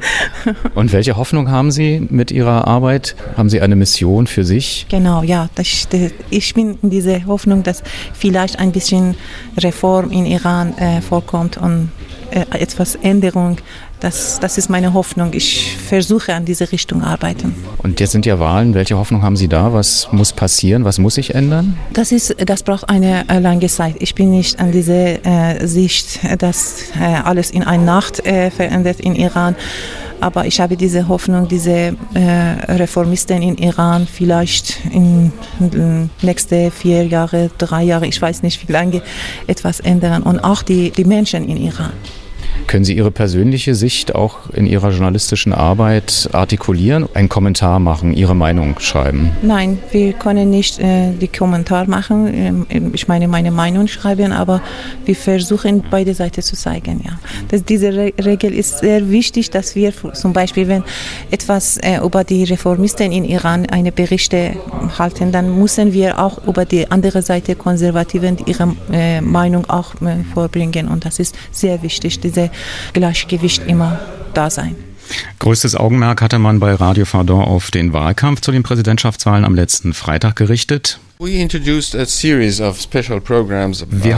Und 0.75 0.93
welche 0.93 1.17
Hoffnung 1.17 1.49
haben 1.49 1.71
Sie 1.71 2.05
mit 2.09 2.31
Ihrer 2.31 2.67
Arbeit? 2.67 3.15
Haben 3.35 3.49
Sie 3.49 3.61
eine 3.61 3.75
Mission 3.75 4.27
für 4.27 4.43
sich? 4.43 4.85
Genau, 4.89 5.23
ja. 5.23 5.49
Das, 5.55 5.87
ich 6.29 6.53
bin 6.53 6.77
in 6.81 6.89
dieser 6.89 7.25
Hoffnung, 7.25 7.63
dass 7.63 7.83
vielleicht 8.13 8.59
ein 8.59 8.71
bisschen 8.71 9.15
Reform 9.57 10.11
in 10.11 10.25
Iran 10.25 10.77
äh, 10.77 11.01
vorkommt 11.01 11.57
und 11.57 11.91
äh, 12.31 12.45
etwas 12.59 12.95
Änderung 12.95 13.57
das, 13.99 14.39
das 14.39 14.57
ist 14.57 14.69
meine 14.69 14.93
Hoffnung. 14.93 15.31
Ich 15.33 15.75
versuche 15.77 16.33
an 16.33 16.45
diese 16.45 16.71
Richtung 16.71 17.03
arbeiten. 17.03 17.55
Und 17.79 17.99
jetzt 17.99 18.11
sind 18.11 18.25
ja 18.25 18.39
Wahlen. 18.39 18.73
Welche 18.73 18.97
Hoffnung 18.97 19.23
haben 19.23 19.35
Sie 19.35 19.47
da? 19.47 19.73
Was 19.73 20.09
muss 20.11 20.33
passieren? 20.33 20.85
Was 20.85 20.99
muss 20.99 21.15
sich 21.15 21.33
ändern? 21.33 21.77
Das, 21.93 22.11
ist, 22.11 22.35
das 22.45 22.63
braucht 22.63 22.89
eine 22.89 23.27
äh, 23.29 23.39
lange 23.39 23.67
Zeit. 23.67 23.95
Ich 23.99 24.13
bin 24.13 24.31
nicht 24.31 24.59
an 24.59 24.71
diese 24.71 25.23
äh, 25.25 25.65
Sicht, 25.65 26.19
dass 26.41 26.91
äh, 26.99 27.03
alles 27.23 27.51
in 27.51 27.63
einer 27.63 27.83
Nacht 27.83 28.25
äh, 28.25 28.51
verändert 28.51 28.99
in 28.99 29.15
Iran. 29.15 29.55
Aber 30.19 30.45
ich 30.45 30.59
habe 30.59 30.77
diese 30.77 31.07
Hoffnung, 31.07 31.47
diese 31.47 31.95
äh, 32.13 32.19
Reformisten 32.69 33.41
in 33.41 33.57
Iran 33.57 34.07
vielleicht 34.11 34.79
in 34.91 35.31
den 35.59 36.09
nächsten 36.21 36.71
vier 36.71 37.05
Jahre, 37.05 37.51
drei 37.57 37.83
Jahre, 37.83 38.07
ich 38.07 38.19
weiß 38.19 38.41
nicht 38.41 38.67
wie 38.67 38.71
lange, 38.71 39.01
etwas 39.45 39.79
ändern. 39.79 40.23
Und 40.23 40.39
auch 40.39 40.63
die, 40.63 40.89
die 40.91 41.05
Menschen 41.05 41.47
in 41.47 41.57
Iran. 41.57 41.91
Können 42.65 42.83
Sie 42.83 42.97
Ihre 42.97 43.11
persönliche 43.11 43.75
Sicht 43.75 44.15
auch 44.15 44.49
in 44.49 44.65
Ihrer 44.65 44.89
journalistischen 44.91 45.53
Arbeit 45.53 46.29
artikulieren, 46.33 47.07
einen 47.13 47.29
Kommentar 47.29 47.79
machen, 47.79 48.13
Ihre 48.13 48.35
Meinung 48.35 48.79
schreiben? 48.79 49.31
Nein, 49.41 49.79
wir 49.91 50.13
können 50.13 50.49
nicht 50.49 50.79
äh, 50.79 51.11
die 51.13 51.27
Kommentar 51.27 51.87
machen, 51.87 52.65
ähm, 52.69 52.91
ich 52.93 53.07
meine 53.07 53.27
meine 53.27 53.51
Meinung 53.51 53.87
schreiben, 53.87 54.31
aber 54.31 54.61
wir 55.05 55.15
versuchen 55.15 55.83
beide 55.89 56.13
Seiten 56.13 56.41
zu 56.41 56.55
zeigen. 56.55 57.01
Ja. 57.05 57.19
Das, 57.49 57.63
diese 57.63 57.93
Re 57.93 58.13
Regel 58.23 58.53
ist 58.53 58.79
sehr 58.79 59.09
wichtig, 59.09 59.49
dass 59.49 59.75
wir 59.75 59.93
zum 60.13 60.33
Beispiel, 60.33 60.67
wenn 60.67 60.83
etwas 61.31 61.77
äh, 61.77 61.97
über 62.03 62.23
die 62.23 62.43
Reformisten 62.43 63.11
in 63.11 63.25
Iran 63.25 63.65
eine 63.67 63.91
Berichte 63.91 64.53
halten, 64.97 65.31
dann 65.31 65.57
müssen 65.59 65.93
wir 65.93 66.19
auch 66.19 66.45
über 66.47 66.65
die 66.65 66.89
andere 66.89 67.21
Seite 67.21 67.55
Konservativen 67.55 68.37
ihre 68.45 68.75
äh, 68.91 69.21
Meinung 69.21 69.69
auch 69.69 69.93
äh, 70.01 70.23
vorbringen 70.33 70.87
und 70.87 71.05
das 71.05 71.19
ist 71.19 71.35
sehr 71.51 71.81
wichtig, 71.83 72.19
diese 72.19 72.46
Gleichgewicht 72.93 73.67
immer 73.67 73.99
da 74.33 74.49
sein. 74.49 74.75
Größtes 75.39 75.75
Augenmerk 75.75 76.21
hatte 76.21 76.39
man 76.39 76.59
bei 76.59 76.73
Radio 76.73 77.05
Fardon 77.05 77.43
auf 77.43 77.71
den 77.71 77.93
Wahlkampf 77.93 78.41
zu 78.41 78.51
den 78.51 78.63
Präsidentschaftswahlen 78.63 79.45
am 79.45 79.55
letzten 79.55 79.93
Freitag 79.93 80.35
gerichtet. 80.35 80.99
Wir 81.19 81.49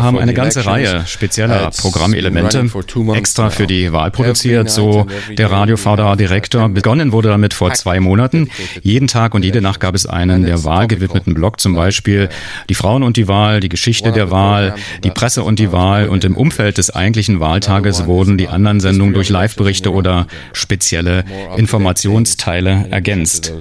haben 0.02 0.18
eine 0.18 0.34
ganze 0.34 0.66
Reihe 0.66 1.08
spezieller 1.08 1.72
Programmelemente 1.72 2.70
extra 3.14 3.50
für 3.50 3.68
die 3.68 3.94
Wahl 3.94 4.12
produziert, 4.12 4.70
so 4.70 5.08
der 5.38 5.50
Radio 5.50 5.78
VDA-Direktor. 5.78 6.68
Begonnen 6.68 7.14
wurde 7.14 7.30
damit 7.30 7.54
vor 7.54 7.74
zwei 7.74 8.02
Monaten. 8.02 8.50
Jeden 8.82 9.08
Tag 9.08 9.34
und 9.34 9.46
jede 9.46 9.62
Nacht 9.62 9.80
gab 9.80 9.96
es 9.96 10.08
einen 10.08 10.44
der 10.44 10.66
Wahl 10.66 10.90
gewidmeten 10.90 11.34
Blog, 11.34 11.62
zum 11.62 11.74
Beispiel 11.74 12.28
die 12.68 12.76
Frauen 12.76 13.04
und 13.04 13.16
die 13.16 13.30
Wahl, 13.30 13.62
die 13.62 13.70
Geschichte 13.70 14.12
der 14.12 14.30
Wahl, 14.30 14.76
die 15.06 15.12
Presse 15.12 15.44
und 15.44 15.58
die 15.60 15.72
Wahl. 15.72 16.10
Und 16.10 16.26
im 16.26 16.36
Umfeld 16.36 16.78
des 16.78 16.94
eigentlichen 16.94 17.40
Wahltages 17.40 18.08
wurden 18.08 18.38
die 18.38 18.50
anderen 18.50 18.82
Sendungen 18.82 19.14
durch 19.14 19.30
Live-Berichte 19.30 19.94
oder 19.94 20.28
spezielle 20.52 21.24
Informationsteile 21.56 22.88
ergänzt. 22.92 23.54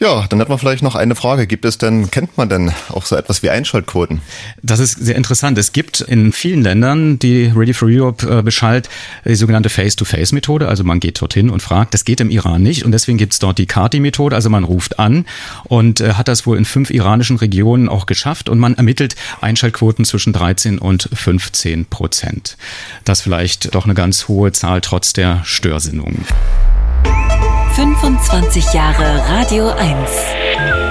Ja, 0.00 0.24
dann 0.28 0.40
hätten 0.40 0.50
wir 0.50 0.58
vielleicht 0.58 0.82
noch 0.82 0.96
eine 0.96 1.14
Frage. 1.14 1.46
Gibt 1.46 1.64
es 1.64 1.78
denn 1.78 2.10
kennt 2.22 2.38
man 2.38 2.48
denn 2.48 2.72
auch 2.90 3.04
so 3.04 3.16
etwas 3.16 3.42
wie 3.42 3.50
Einschaltquoten? 3.50 4.22
Das 4.62 4.78
ist 4.78 4.92
sehr 4.92 5.16
interessant. 5.16 5.58
Es 5.58 5.72
gibt 5.72 6.00
in 6.00 6.32
vielen 6.32 6.62
Ländern, 6.62 7.18
die 7.18 7.46
Ready 7.46 7.74
for 7.74 7.88
Europe 7.90 8.24
äh, 8.38 8.42
beschallt, 8.42 8.88
die 9.24 9.34
sogenannte 9.34 9.68
Face-to-Face-Methode. 9.68 10.68
Also 10.68 10.84
man 10.84 11.00
geht 11.00 11.20
dorthin 11.20 11.50
und 11.50 11.62
fragt. 11.62 11.94
Das 11.94 12.04
geht 12.04 12.20
im 12.20 12.30
Iran 12.30 12.62
nicht 12.62 12.84
und 12.84 12.92
deswegen 12.92 13.18
gibt 13.18 13.32
es 13.32 13.40
dort 13.40 13.58
die 13.58 13.66
Kati-Methode. 13.66 14.36
Also 14.36 14.50
man 14.50 14.62
ruft 14.62 15.00
an 15.00 15.24
und 15.64 16.00
äh, 16.00 16.12
hat 16.12 16.28
das 16.28 16.46
wohl 16.46 16.56
in 16.56 16.64
fünf 16.64 16.90
iranischen 16.90 17.38
Regionen 17.38 17.88
auch 17.88 18.06
geschafft 18.06 18.48
und 18.48 18.60
man 18.60 18.76
ermittelt 18.76 19.16
Einschaltquoten 19.40 20.04
zwischen 20.04 20.32
13 20.32 20.78
und 20.78 21.08
15 21.12 21.86
Prozent. 21.86 22.56
Das 23.04 23.20
vielleicht 23.20 23.74
doch 23.74 23.84
eine 23.84 23.94
ganz 23.94 24.28
hohe 24.28 24.52
Zahl 24.52 24.80
trotz 24.80 25.12
der 25.12 25.40
Störsendungen. 25.42 26.24
25 27.74 28.74
Jahre 28.74 29.24
Radio 29.28 29.70
1. 29.70 30.81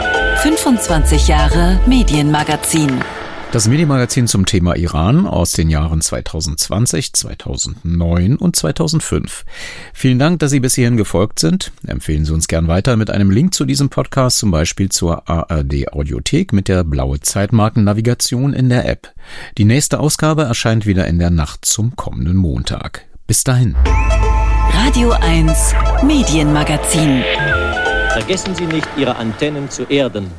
25 0.41 1.27
Jahre 1.27 1.79
Medienmagazin. 1.85 3.03
Das 3.51 3.67
Medienmagazin 3.67 4.25
zum 4.25 4.47
Thema 4.47 4.75
Iran 4.75 5.27
aus 5.27 5.51
den 5.51 5.69
Jahren 5.69 6.01
2020, 6.01 7.13
2009 7.13 8.37
und 8.37 8.55
2005. 8.55 9.45
Vielen 9.93 10.17
Dank, 10.17 10.39
dass 10.39 10.49
Sie 10.49 10.59
bis 10.59 10.73
hierhin 10.73 10.97
gefolgt 10.97 11.37
sind. 11.37 11.71
Empfehlen 11.85 12.25
Sie 12.25 12.33
uns 12.33 12.47
gern 12.47 12.67
weiter 12.67 12.97
mit 12.97 13.11
einem 13.11 13.29
Link 13.29 13.53
zu 13.53 13.65
diesem 13.65 13.89
Podcast, 13.89 14.39
zum 14.39 14.49
Beispiel 14.49 14.89
zur 14.89 15.29
ARD 15.29 15.93
Audiothek 15.93 16.53
mit 16.53 16.67
der 16.67 16.83
blaue 16.85 17.19
Zeitmarkennavigation 17.19 18.53
in 18.53 18.69
der 18.69 18.89
App. 18.89 19.13
Die 19.59 19.65
nächste 19.65 19.99
Ausgabe 19.99 20.41
erscheint 20.41 20.87
wieder 20.87 21.05
in 21.05 21.19
der 21.19 21.29
Nacht 21.29 21.65
zum 21.65 21.95
kommenden 21.95 22.35
Montag. 22.37 23.05
Bis 23.27 23.43
dahin. 23.43 23.75
Radio 24.73 25.11
1 25.11 25.75
Medienmagazin. 26.03 27.21
Vergessen 28.13 28.53
Sie 28.55 28.65
nicht, 28.65 28.87
Ihre 28.97 29.15
Antennen 29.15 29.69
zu 29.69 29.83
erden. 29.83 30.29